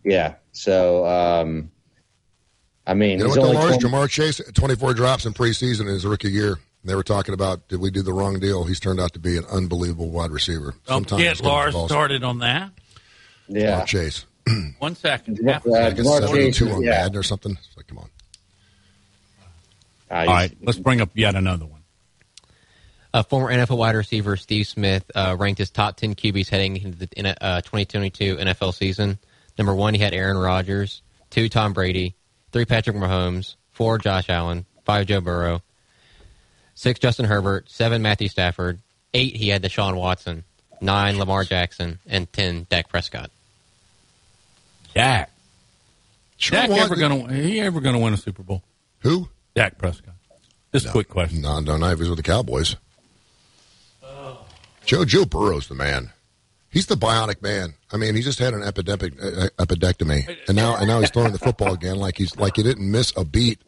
yeah. 0.06 0.34
So, 0.54 1.06
um, 1.06 1.72
I 2.88 2.94
mean, 2.94 3.18
You 3.20 3.26
know 3.26 3.26
he's 3.26 3.38
what, 3.38 3.44
though, 3.44 3.50
only 3.50 3.62
Lars? 3.70 3.78
20 3.78 3.96
Ja'Marr 3.96 4.10
Chase, 4.10 4.42
24 4.54 4.94
drops 4.94 5.26
in 5.26 5.34
preseason 5.34 5.82
in 5.82 5.88
his 5.88 6.06
rookie 6.06 6.32
year. 6.32 6.58
They 6.86 6.96
were 6.96 7.04
talking 7.04 7.34
about, 7.34 7.68
did 7.68 7.82
we 7.82 7.92
do 7.92 8.02
the 8.02 8.14
wrong 8.14 8.40
deal? 8.40 8.64
He's 8.64 8.80
turned 8.80 9.02
out 9.02 9.12
to 9.14 9.20
be 9.20 9.36
an 9.38 9.44
unbelievable 9.52 10.10
wide 10.10 10.32
receiver. 10.32 10.74
Don't 10.88 11.08
Sometimes 11.10 11.22
get 11.40 11.42
Lars 11.46 11.76
started 11.86 12.24
on 12.24 12.40
that. 12.40 12.72
yeah. 13.50 13.82
Ja'Marr 13.82 13.86
Chase. 13.86 14.26
One 14.80 14.96
second. 14.96 15.40
Uh, 15.48 15.52
Half 15.54 15.66
a 15.66 15.70
I 15.70 15.74
second. 15.74 15.98
guess 15.98 16.06
Ja'Marr 16.08 16.20
Chase 16.22 16.58
72 16.58 16.68
is- 16.68 16.74
on 16.74 16.84
yeah. 16.84 16.90
Madden 16.92 17.18
or 17.18 17.24
something. 17.24 17.52
It's 17.54 17.78
like, 17.78 17.88
come 17.88 17.98
on. 18.00 18.10
Uh, 20.12 20.14
All 20.14 20.20
he's- 20.22 20.28
right, 20.30 20.58
let's 20.62 20.80
bring 20.80 21.02
up 21.02 21.10
yet 21.16 21.36
another 21.36 21.66
one. 21.66 21.82
Uh, 23.14 23.24
former 23.24 23.50
NFL 23.52 23.78
wide 23.78 23.96
receiver 23.96 24.38
Steve 24.38 24.68
Smith 24.68 25.04
uh, 25.16 25.36
ranked 25.40 25.58
his 25.58 25.72
top 25.72 25.98
10 25.98 26.14
QBs 26.14 26.48
heading 26.50 26.78
into 26.78 26.98
the 27.00 27.10
in, 27.18 27.26
uh, 27.26 27.62
2022 27.62 28.38
NFL 28.38 28.74
season. 28.74 29.18
Number 29.58 29.74
one, 29.74 29.96
he 29.96 30.00
had 30.00 30.14
Aaron 30.14 30.38
Rodgers. 30.38 31.02
Two, 31.32 31.50
Tom 31.50 31.74
Brady. 31.74 32.16
Three, 32.52 32.66
Patrick 32.66 32.96
Mahomes. 32.96 33.56
Four, 33.72 33.98
Josh 33.98 34.30
Allen. 34.30 34.66
Five, 34.86 35.08
Joe 35.08 35.22
Burrow. 35.22 35.62
Six, 36.76 37.00
Justin 37.00 37.26
Herbert. 37.26 37.70
Seven, 37.70 38.02
Matthew 38.04 38.28
Stafford. 38.30 38.80
Eight, 39.14 39.36
he 39.36 39.50
had 39.50 39.64
Deshaun 39.64 39.96
Watson. 39.96 40.44
Nine, 40.80 41.18
Lamar 41.18 41.44
Jackson. 41.44 41.98
And 42.08 42.32
ten, 42.32 42.68
Dak 42.70 42.90
Prescott. 42.90 43.32
Dak. 45.00 45.32
Sure 46.36 46.60
Dak 46.60 46.70
ever 46.72 46.96
gonna 46.98 47.34
he 47.34 47.62
ever 47.62 47.80
gonna 47.80 48.00
win 48.00 48.14
a 48.14 48.18
Super 48.18 48.44
Bowl? 48.44 48.64
Who? 49.00 49.30
Dak 49.56 49.78
Prescott. 49.78 50.16
Just 50.74 50.88
a 50.88 50.92
quick 50.92 51.08
question. 51.08 51.42
No, 51.42 51.62
no, 51.62 51.78
not 51.78 51.94
if 51.94 52.00
he's 52.00 52.10
with 52.10 52.18
the 52.18 52.24
Cowboys. 52.24 52.76
Joe 54.86 55.06
Joe 55.06 55.24
Burrow's 55.26 55.68
the 55.68 55.76
man. 55.76 56.12
He's 56.70 56.88
the 56.88 56.96
bionic 56.96 57.42
man. 57.42 57.74
I 57.92 57.98
mean, 57.98 58.14
he 58.16 58.22
just 58.22 58.40
had 58.40 58.54
an 58.54 58.62
epidemic 58.62 59.14
uh, 59.22 59.48
epidectomy, 59.58 60.28
and 60.48 60.56
now 60.58 60.76
and 60.76 60.88
now 60.88 61.00
he's 61.00 61.12
throwing 61.12 61.32
the 61.32 61.40
football 61.40 61.74
again 61.74 61.96
like 61.98 62.18
he's 62.18 62.36
like 62.36 62.58
he 62.58 62.64
didn't 62.64 62.90
miss 62.92 63.14
a 63.16 63.24
beat. 63.24 63.60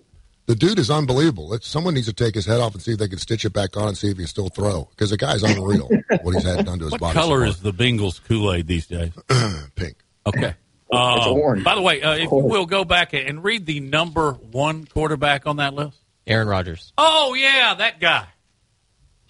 The 0.48 0.56
dude 0.56 0.80
is 0.80 0.90
unbelievable. 0.92 1.54
It's, 1.54 1.66
someone 1.68 1.94
needs 1.94 2.08
to 2.08 2.14
take 2.14 2.36
his 2.36 2.46
head 2.46 2.60
off 2.60 2.74
and 2.74 2.82
see 2.84 2.92
if 2.94 3.00
they 3.00 3.08
can 3.08 3.20
stitch 3.20 3.46
it 3.46 3.54
back 3.54 3.78
on 3.78 3.88
and 3.88 3.98
see 3.98 4.08
if 4.08 4.18
he 4.18 4.24
can 4.24 4.28
still 4.28 4.50
throw 4.50 4.90
because 4.92 5.12
the 5.12 5.18
guy's 5.18 5.44
unreal. 5.44 5.90
what 6.24 6.36
he's 6.36 6.44
had 6.44 6.66
done 6.66 6.80
to 6.80 6.86
his 6.86 6.92
What 6.92 7.00
body. 7.00 7.14
color 7.14 7.46
so 7.46 7.50
is 7.52 7.60
the 7.62 7.72
Bengals 7.72 8.20
Kool 8.28 8.52
Aid 8.54 8.68
these 8.68 8.88
days? 8.88 9.12
pink? 9.76 9.96
Okay. 10.26 10.56
It's 10.94 11.26
Uh, 11.26 11.32
orange. 11.32 11.64
by 11.64 11.76
the 11.76 11.82
way, 11.82 12.02
uh, 12.02 12.14
if 12.16 12.24
you 12.24 12.30
will 12.36 12.66
go 12.66 12.84
back 12.84 13.14
and 13.14 13.44
read 13.44 13.66
the 13.66 13.80
number 13.80 14.34
one 14.34 14.86
quarterback 14.86 15.48
on 15.48 15.58
that 15.58 15.74
list. 15.74 15.98
Aaron 16.28 16.48
Rodgers. 16.48 16.92
Oh 16.98 17.34
yeah, 17.34 17.74
that 17.76 18.00
guy. 18.00 18.26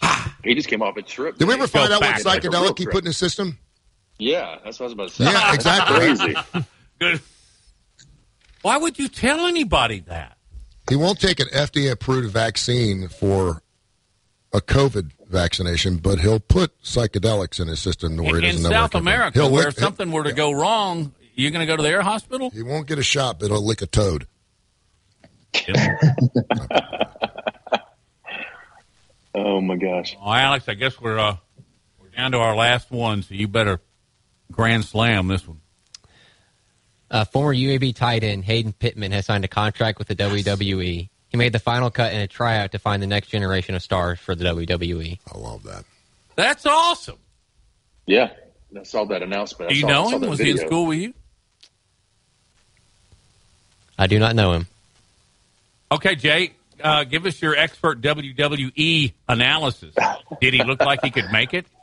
He 0.44 0.56
just 0.56 0.68
came 0.70 0.82
off 0.82 0.98
a 0.98 1.04
trip. 1.04 1.38
Did 1.38 1.48
we 1.48 1.54
ever 1.54 1.68
find 1.68 1.94
out 1.94 2.02
what 2.02 2.16
back, 2.16 2.26
like 2.26 2.42
psychedelic 2.42 2.80
he 2.80 2.88
put 2.88 3.00
in 3.04 3.06
his 3.06 3.18
system? 3.18 3.60
Yeah, 4.18 4.58
that's 4.64 4.80
what 4.80 4.86
I 4.86 4.88
was 4.88 4.94
about 4.94 5.10
to 5.10 5.16
say. 5.16 5.24
Yeah, 5.26 5.54
exactly. 5.54 5.96
Crazy. 5.98 6.36
Good. 7.00 7.22
Why 8.64 8.78
would 8.78 8.98
you 8.98 9.08
tell 9.08 9.46
anybody 9.46 10.00
that? 10.08 10.38
He 10.90 10.96
won't 10.96 11.20
take 11.20 11.40
an 11.40 11.48
FDA 11.50 11.92
approved 11.92 12.32
vaccine 12.32 13.08
for 13.08 13.62
a 14.52 14.62
COVID 14.62 15.12
vaccination, 15.30 15.98
but 15.98 16.20
he'll 16.20 16.40
put 16.40 16.72
psychedelics 16.84 17.60
in 17.60 17.68
his 17.68 17.80
system 17.80 18.18
where 18.18 18.38
In, 18.38 18.42
he 18.44 18.50
in 18.50 18.56
doesn't 18.56 18.64
know 18.64 18.70
where 18.70 18.80
South. 18.82 18.96
America, 18.96 19.40
He'll 19.40 19.52
where 19.52 19.66
lick- 19.66 19.78
if 19.78 19.80
something 19.80 20.12
were 20.12 20.24
to 20.24 20.34
go 20.34 20.52
wrong, 20.52 21.14
you're 21.34 21.52
going 21.52 21.66
to 21.66 21.66
go 21.66 21.78
to 21.78 21.84
the 21.84 21.90
air 21.90 22.02
hospital. 22.02 22.50
He 22.50 22.64
won't 22.64 22.88
get 22.88 23.00
a 23.00 23.04
shot, 23.04 23.40
but 23.40 23.50
he'll 23.50 23.66
lick 23.66 23.82
a 23.82 23.88
toad. 23.88 24.28
Oh 29.34 29.62
my 29.62 29.76
gosh. 29.78 30.18
Oh, 30.22 30.32
Alex, 30.32 30.68
I 30.68 30.74
guess 30.74 31.00
we're 31.00 31.18
uh, 31.18 31.38
we're 32.00 32.10
down 32.10 32.34
to 32.34 32.40
our 32.40 32.56
last 32.56 32.92
one, 32.92 33.24
so 33.24 33.34
you 33.34 33.48
better 33.48 33.80
grand 34.52 34.86
slam 34.86 35.28
this 35.28 35.48
one. 35.48 35.62
Uh, 37.10 37.26
former 37.26 37.54
UAB 37.54 37.96
tight 37.96 38.24
end 38.24 38.46
Hayden 38.46 38.74
Pittman 38.74 39.12
has 39.12 39.26
signed 39.26 39.46
a 39.46 39.50
contract 39.50 40.00
with 40.00 40.08
the 40.08 40.16
WWE. 40.16 41.10
He 41.30 41.38
made 41.38 41.54
the 41.54 41.60
final 41.60 41.90
cut 41.90 42.14
in 42.14 42.20
a 42.20 42.28
tryout 42.28 42.74
to 42.74 42.80
find 42.80 43.02
the 43.02 43.08
next 43.08 43.28
generation 43.28 43.74
of 43.76 43.82
stars 43.82 44.20
for 44.20 44.36
the 44.36 44.44
WWE. 44.44 45.20
I 45.34 45.38
love 45.38 45.64
that. 45.64 45.86
That's 46.36 46.66
awesome. 46.66 47.18
Yeah, 48.06 48.32
I 48.78 48.84
saw 48.84 49.06
that 49.06 49.24
announcement. 49.24 49.70
Do 49.70 49.76
you 49.76 49.82
saw, 49.82 49.88
know 49.88 50.10
him? 50.10 50.22
that 50.22 50.30
Was 50.30 50.40
he 50.40 50.52
in 50.52 50.58
school 50.58 50.88
with 50.88 51.00
you? 51.00 51.14
I 54.02 54.08
do 54.08 54.18
not 54.18 54.36
know 54.36 54.54
him. 54.54 54.66
Okay, 55.92 56.16
Jay, 56.16 56.54
uh, 56.84 57.04
give 57.04 57.28
us 57.28 57.40
your 57.40 57.56
expert 57.56 58.02
WWE 58.02 59.14
analysis. 59.30 59.94
Did 60.42 60.56
he 60.56 60.64
look 60.64 60.82
like 60.82 61.04
he 61.04 61.12
could 61.12 61.32
make 61.32 61.54
it? 61.54 61.68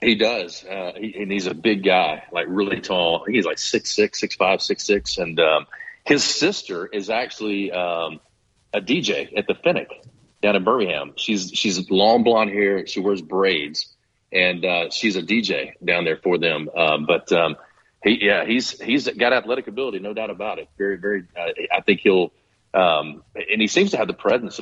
He 0.00 0.16
does, 0.16 0.64
uh, 0.64 0.94
he, 0.96 1.14
and 1.16 1.30
he's 1.30 1.46
a 1.46 1.54
big 1.54 1.84
guy, 1.84 2.24
like 2.32 2.46
really 2.48 2.80
tall. 2.80 3.22
I 3.22 3.24
think 3.26 3.36
he's 3.36 3.44
like 3.44 3.58
six 3.58 3.94
six, 3.94 4.18
six 4.18 4.34
five, 4.34 4.60
six 4.60 4.82
six, 4.82 5.16
and 5.16 5.38
um, 5.38 5.68
his 6.04 6.24
sister 6.24 6.86
is 6.86 7.08
actually 7.08 7.70
um, 7.70 8.18
a 8.72 8.80
DJ 8.80 9.38
at 9.38 9.46
the 9.46 9.54
Finnick 9.54 9.90
down 10.40 10.56
in 10.56 10.64
Birmingham. 10.64 11.12
She's 11.14 11.52
she's 11.54 11.88
long 11.88 12.24
blonde 12.24 12.50
hair. 12.50 12.84
She 12.84 12.98
wears 12.98 13.22
braids, 13.22 13.94
and 14.32 14.64
uh, 14.64 14.90
she's 14.90 15.14
a 15.14 15.22
DJ 15.22 15.74
down 15.84 16.04
there 16.04 16.16
for 16.16 16.36
them. 16.36 16.68
Um, 16.76 17.06
but 17.06 17.30
um, 17.30 17.54
he, 18.02 18.24
yeah, 18.24 18.44
he's 18.44 18.80
he's 18.80 19.08
got 19.08 19.32
athletic 19.32 19.68
ability, 19.68 20.00
no 20.00 20.12
doubt 20.12 20.30
about 20.30 20.58
it. 20.58 20.68
Very, 20.76 20.96
very. 20.96 21.24
Uh, 21.36 21.50
I 21.72 21.80
think 21.82 22.00
he'll, 22.00 22.32
um, 22.74 23.22
and 23.34 23.60
he 23.60 23.68
seems 23.68 23.92
to 23.92 23.96
have 23.96 24.08
the 24.08 24.14
presence 24.14 24.60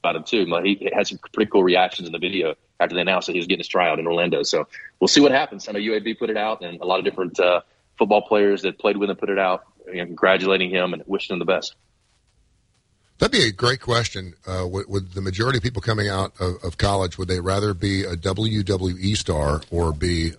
about 0.00 0.16
him 0.16 0.24
too. 0.24 0.60
He 0.64 0.90
had 0.92 1.06
some 1.06 1.18
pretty 1.32 1.50
cool 1.50 1.62
reactions 1.62 2.08
in 2.08 2.12
the 2.12 2.18
video 2.18 2.54
after 2.80 2.94
they 2.94 3.00
announced 3.00 3.26
that 3.26 3.32
he 3.32 3.38
was 3.38 3.46
getting 3.46 3.60
his 3.60 3.68
tryout 3.68 3.98
in 3.98 4.06
Orlando. 4.06 4.42
So 4.42 4.66
we'll 5.00 5.08
see 5.08 5.20
what 5.20 5.32
happens. 5.32 5.68
I 5.68 5.72
know 5.72 5.78
UAB 5.78 6.18
put 6.18 6.30
it 6.30 6.36
out, 6.36 6.62
and 6.62 6.80
a 6.80 6.84
lot 6.84 6.98
of 6.98 7.04
different 7.04 7.38
uh, 7.38 7.60
football 7.98 8.22
players 8.22 8.62
that 8.62 8.78
played 8.78 8.96
with 8.96 9.10
him 9.10 9.16
put 9.16 9.30
it 9.30 9.38
out, 9.38 9.64
you 9.86 9.96
know, 9.96 10.06
congratulating 10.06 10.70
him 10.70 10.92
and 10.92 11.02
wishing 11.06 11.34
him 11.34 11.38
the 11.38 11.44
best. 11.44 11.74
That'd 13.18 13.32
be 13.32 13.48
a 13.48 13.52
great 13.52 13.80
question. 13.80 14.34
Uh, 14.46 14.66
would, 14.66 14.88
would 14.88 15.12
the 15.12 15.22
majority 15.22 15.56
of 15.56 15.62
people 15.62 15.80
coming 15.80 16.08
out 16.08 16.32
of, 16.38 16.62
of 16.62 16.76
college 16.76 17.16
would 17.16 17.28
they 17.28 17.40
rather 17.40 17.72
be 17.72 18.04
a 18.04 18.14
WWE 18.14 19.16
star 19.16 19.62
or 19.70 19.92
be 19.92 20.32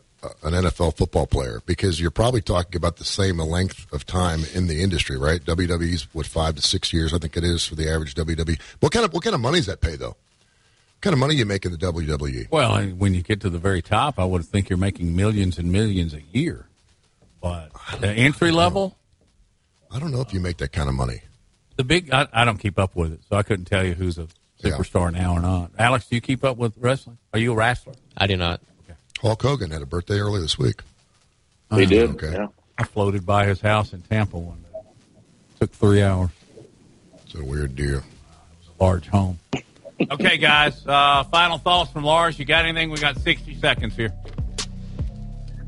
an 0.43 0.53
NFL 0.53 0.97
football 0.97 1.27
player? 1.27 1.61
Because 1.65 1.99
you're 2.01 2.11
probably 2.11 2.41
talking 2.41 2.75
about 2.75 2.97
the 2.97 3.03
same 3.03 3.37
length 3.37 3.91
of 3.93 4.05
time 4.05 4.41
in 4.53 4.67
the 4.67 4.81
industry, 4.81 5.17
right? 5.17 5.43
WWE's 5.43 6.07
what 6.13 6.25
five 6.25 6.55
to 6.55 6.61
six 6.61 6.91
years, 6.91 7.13
I 7.13 7.17
think 7.19 7.37
it 7.37 7.43
is 7.43 7.65
for 7.65 7.75
the 7.75 7.89
average 7.91 8.15
WWE. 8.15 8.59
What 8.79 8.91
kind 8.91 9.05
of 9.05 9.13
what 9.13 9.23
kind 9.23 9.33
of 9.35 9.41
money 9.41 9.57
does 9.59 9.67
that 9.67 9.81
pay 9.81 9.95
though? 9.95 10.15
What 10.17 11.01
kind 11.01 11.13
of 11.13 11.19
money 11.19 11.35
you 11.35 11.45
make 11.45 11.65
in 11.65 11.71
the? 11.71 11.77
WWE? 11.77 12.49
Well, 12.49 12.71
I- 12.71 12.87
when 12.89 13.13
you 13.13 13.21
get 13.21 13.39
to 13.41 13.49
the 13.49 13.59
very 13.59 13.81
top, 13.81 14.17
I 14.19 14.25
would 14.25 14.43
think 14.45 14.69
you're 14.69 14.77
making 14.77 15.15
millions 15.15 15.57
and 15.59 15.71
millions 15.71 16.13
a 16.13 16.21
year. 16.31 16.67
But 17.41 17.69
the 17.99 18.09
entry 18.09 18.51
level, 18.51 18.97
I 19.91 19.99
don't 19.99 20.11
know 20.11 20.21
if 20.21 20.33
you 20.33 20.39
make 20.39 20.57
that 20.57 20.71
kind 20.71 20.89
of 20.89 20.95
money. 20.95 21.21
the 21.75 21.83
big, 21.83 22.11
I, 22.11 22.27
I 22.33 22.43
don't 22.45 22.57
keep 22.57 22.79
up 22.79 22.95
with 22.95 23.13
it, 23.13 23.19
so 23.29 23.35
I 23.37 23.43
couldn't 23.43 23.65
tell 23.65 23.85
you 23.85 23.93
who's 23.93 24.17
a 24.17 24.27
superstar 24.61 25.13
now 25.13 25.33
or 25.35 25.39
not. 25.39 25.69
Alex, 25.77 26.07
do 26.07 26.15
you 26.15 26.21
keep 26.21 26.43
up 26.43 26.57
with 26.57 26.73
wrestling? 26.79 27.19
Are 27.31 27.37
you 27.39 27.53
a 27.53 27.55
wrestler? 27.55 27.93
I 28.17 28.25
do 28.25 28.35
not. 28.35 28.59
Hulk 29.17 29.41
Hogan 29.41 29.71
had 29.71 29.81
a 29.81 29.85
birthday 29.85 30.19
earlier 30.19 30.41
this 30.41 30.57
week. 30.57 30.81
He 31.73 31.85
did. 31.85 32.11
Okay. 32.11 32.31
Yeah. 32.31 32.47
I 32.77 32.83
floated 32.83 33.25
by 33.25 33.45
his 33.45 33.59
house 33.59 33.93
in 33.93 34.01
Tampa 34.01 34.37
one 34.37 34.61
day. 34.61 34.79
Took 35.59 35.71
three 35.71 36.03
hours. 36.03 36.29
It's 37.25 37.35
a 37.35 37.43
weird 37.43 37.75
deal. 37.75 38.03
It's 38.59 38.69
a 38.79 38.83
large 38.83 39.07
home. 39.07 39.39
okay, 40.11 40.37
guys. 40.37 40.85
Uh, 40.85 41.23
final 41.25 41.57
thoughts 41.57 41.91
from 41.91 42.03
Lars. 42.03 42.37
You 42.37 42.45
got 42.45 42.65
anything? 42.65 42.89
We 42.89 42.99
got 42.99 43.17
60 43.17 43.55
seconds 43.55 43.95
here. 43.95 44.13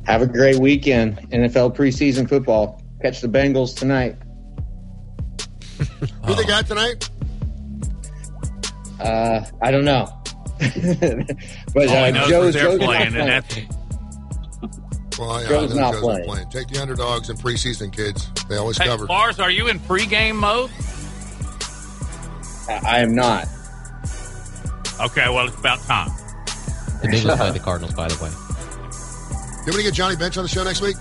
Have 0.05 0.21
a 0.21 0.27
great 0.27 0.57
weekend. 0.57 1.17
NFL 1.31 1.75
preseason 1.75 2.29
football. 2.29 2.81
Catch 3.01 3.21
the 3.21 3.27
Bengals 3.27 3.75
tonight. 3.75 4.15
Who 6.25 6.35
they 6.35 6.45
got 6.45 6.67
tonight? 6.67 7.09
Uh, 8.99 9.45
I 9.61 9.71
don't 9.71 9.85
know. 9.85 10.18
but 11.73 11.87
All 11.89 11.95
uh, 11.95 12.05
he 12.05 12.11
knows 12.11 12.29
Joe's, 12.29 12.55
is 12.55 12.61
Joe's 12.61 12.77
playing, 12.79 12.79
not 12.79 13.01
and 13.01 13.13
playing. 13.13 13.27
that's 13.27 15.17
Well, 15.19 15.41
yeah, 15.41 15.47
Joe's 15.49 15.71
I 15.71 15.75
know 15.75 15.81
not 15.81 15.93
Joe's 15.93 16.01
playing. 16.01 16.19
not 16.19 16.27
playing. 16.27 16.49
Take 16.49 16.67
the 16.67 16.81
underdogs 16.81 17.29
in 17.29 17.37
preseason, 17.37 17.91
kids. 17.95 18.29
They 18.49 18.57
always 18.57 18.77
Hey, 18.77 18.85
cover. 18.85 19.05
Lars, 19.05 19.39
are 19.39 19.51
you 19.51 19.67
in 19.67 19.79
pregame 19.79 20.35
mode? 20.35 20.69
I, 22.69 22.97
I 22.97 22.99
am 22.99 23.15
not. 23.15 23.47
Okay, 25.01 25.29
well, 25.29 25.47
it's 25.47 25.57
about 25.57 25.79
time. 25.83 26.09
The 27.01 27.07
Bengals 27.07 27.37
play 27.37 27.51
the 27.51 27.59
Cardinals, 27.59 27.93
by 27.93 28.09
the 28.09 28.21
way. 28.21 28.29
You 29.65 29.71
want 29.71 29.77
to 29.77 29.83
get 29.83 29.93
Johnny 29.93 30.15
Bench 30.17 30.37
on 30.37 30.43
the 30.43 30.49
show 30.49 30.63
next 30.65 30.81
week? 30.81 30.97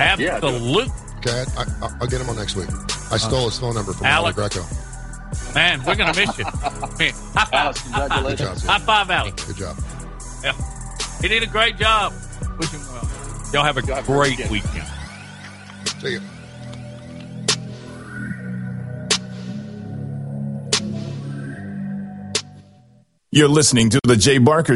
Absolute. 0.00 0.88
Okay, 1.18 1.44
I, 1.56 1.62
I, 1.82 1.90
I'll 2.00 2.06
get 2.08 2.20
him 2.20 2.28
on 2.28 2.36
next 2.36 2.56
week. 2.56 2.68
I 3.12 3.18
stole 3.18 3.44
his 3.44 3.58
phone 3.58 3.74
number 3.74 3.92
from 3.92 4.06
Alex. 4.06 4.36
Alex 4.38 4.56
Greco. 4.56 4.66
Man, 5.54 5.82
we're 5.84 5.96
going 5.96 6.12
to 6.12 6.20
miss 6.20 6.38
you. 6.38 6.44
Man, 6.44 6.52
high 7.34 7.44
five. 7.44 7.54
Alex, 7.54 7.82
congratulations. 7.82 8.64
High 8.64 8.78
five, 8.78 9.10
Alex. 9.10 9.44
Good 9.44 9.56
job. 9.56 9.76
Yeah. 10.44 10.52
He 11.20 11.28
did 11.28 11.42
a 11.42 11.46
great 11.46 11.76
job. 11.76 12.12
Wish 12.58 12.70
him 12.70 12.80
well. 12.92 13.08
Y'all 13.52 13.64
have 13.64 13.76
a 13.76 13.84
Y'all 13.84 14.02
great 14.02 14.36
great 14.36 14.50
weekend. 14.50 14.86
See 16.00 16.12
you. 16.12 16.20
You're 23.32 23.48
listening 23.48 23.90
to 23.90 24.00
the 24.02 24.16
Jay 24.16 24.38
Barker 24.38 24.68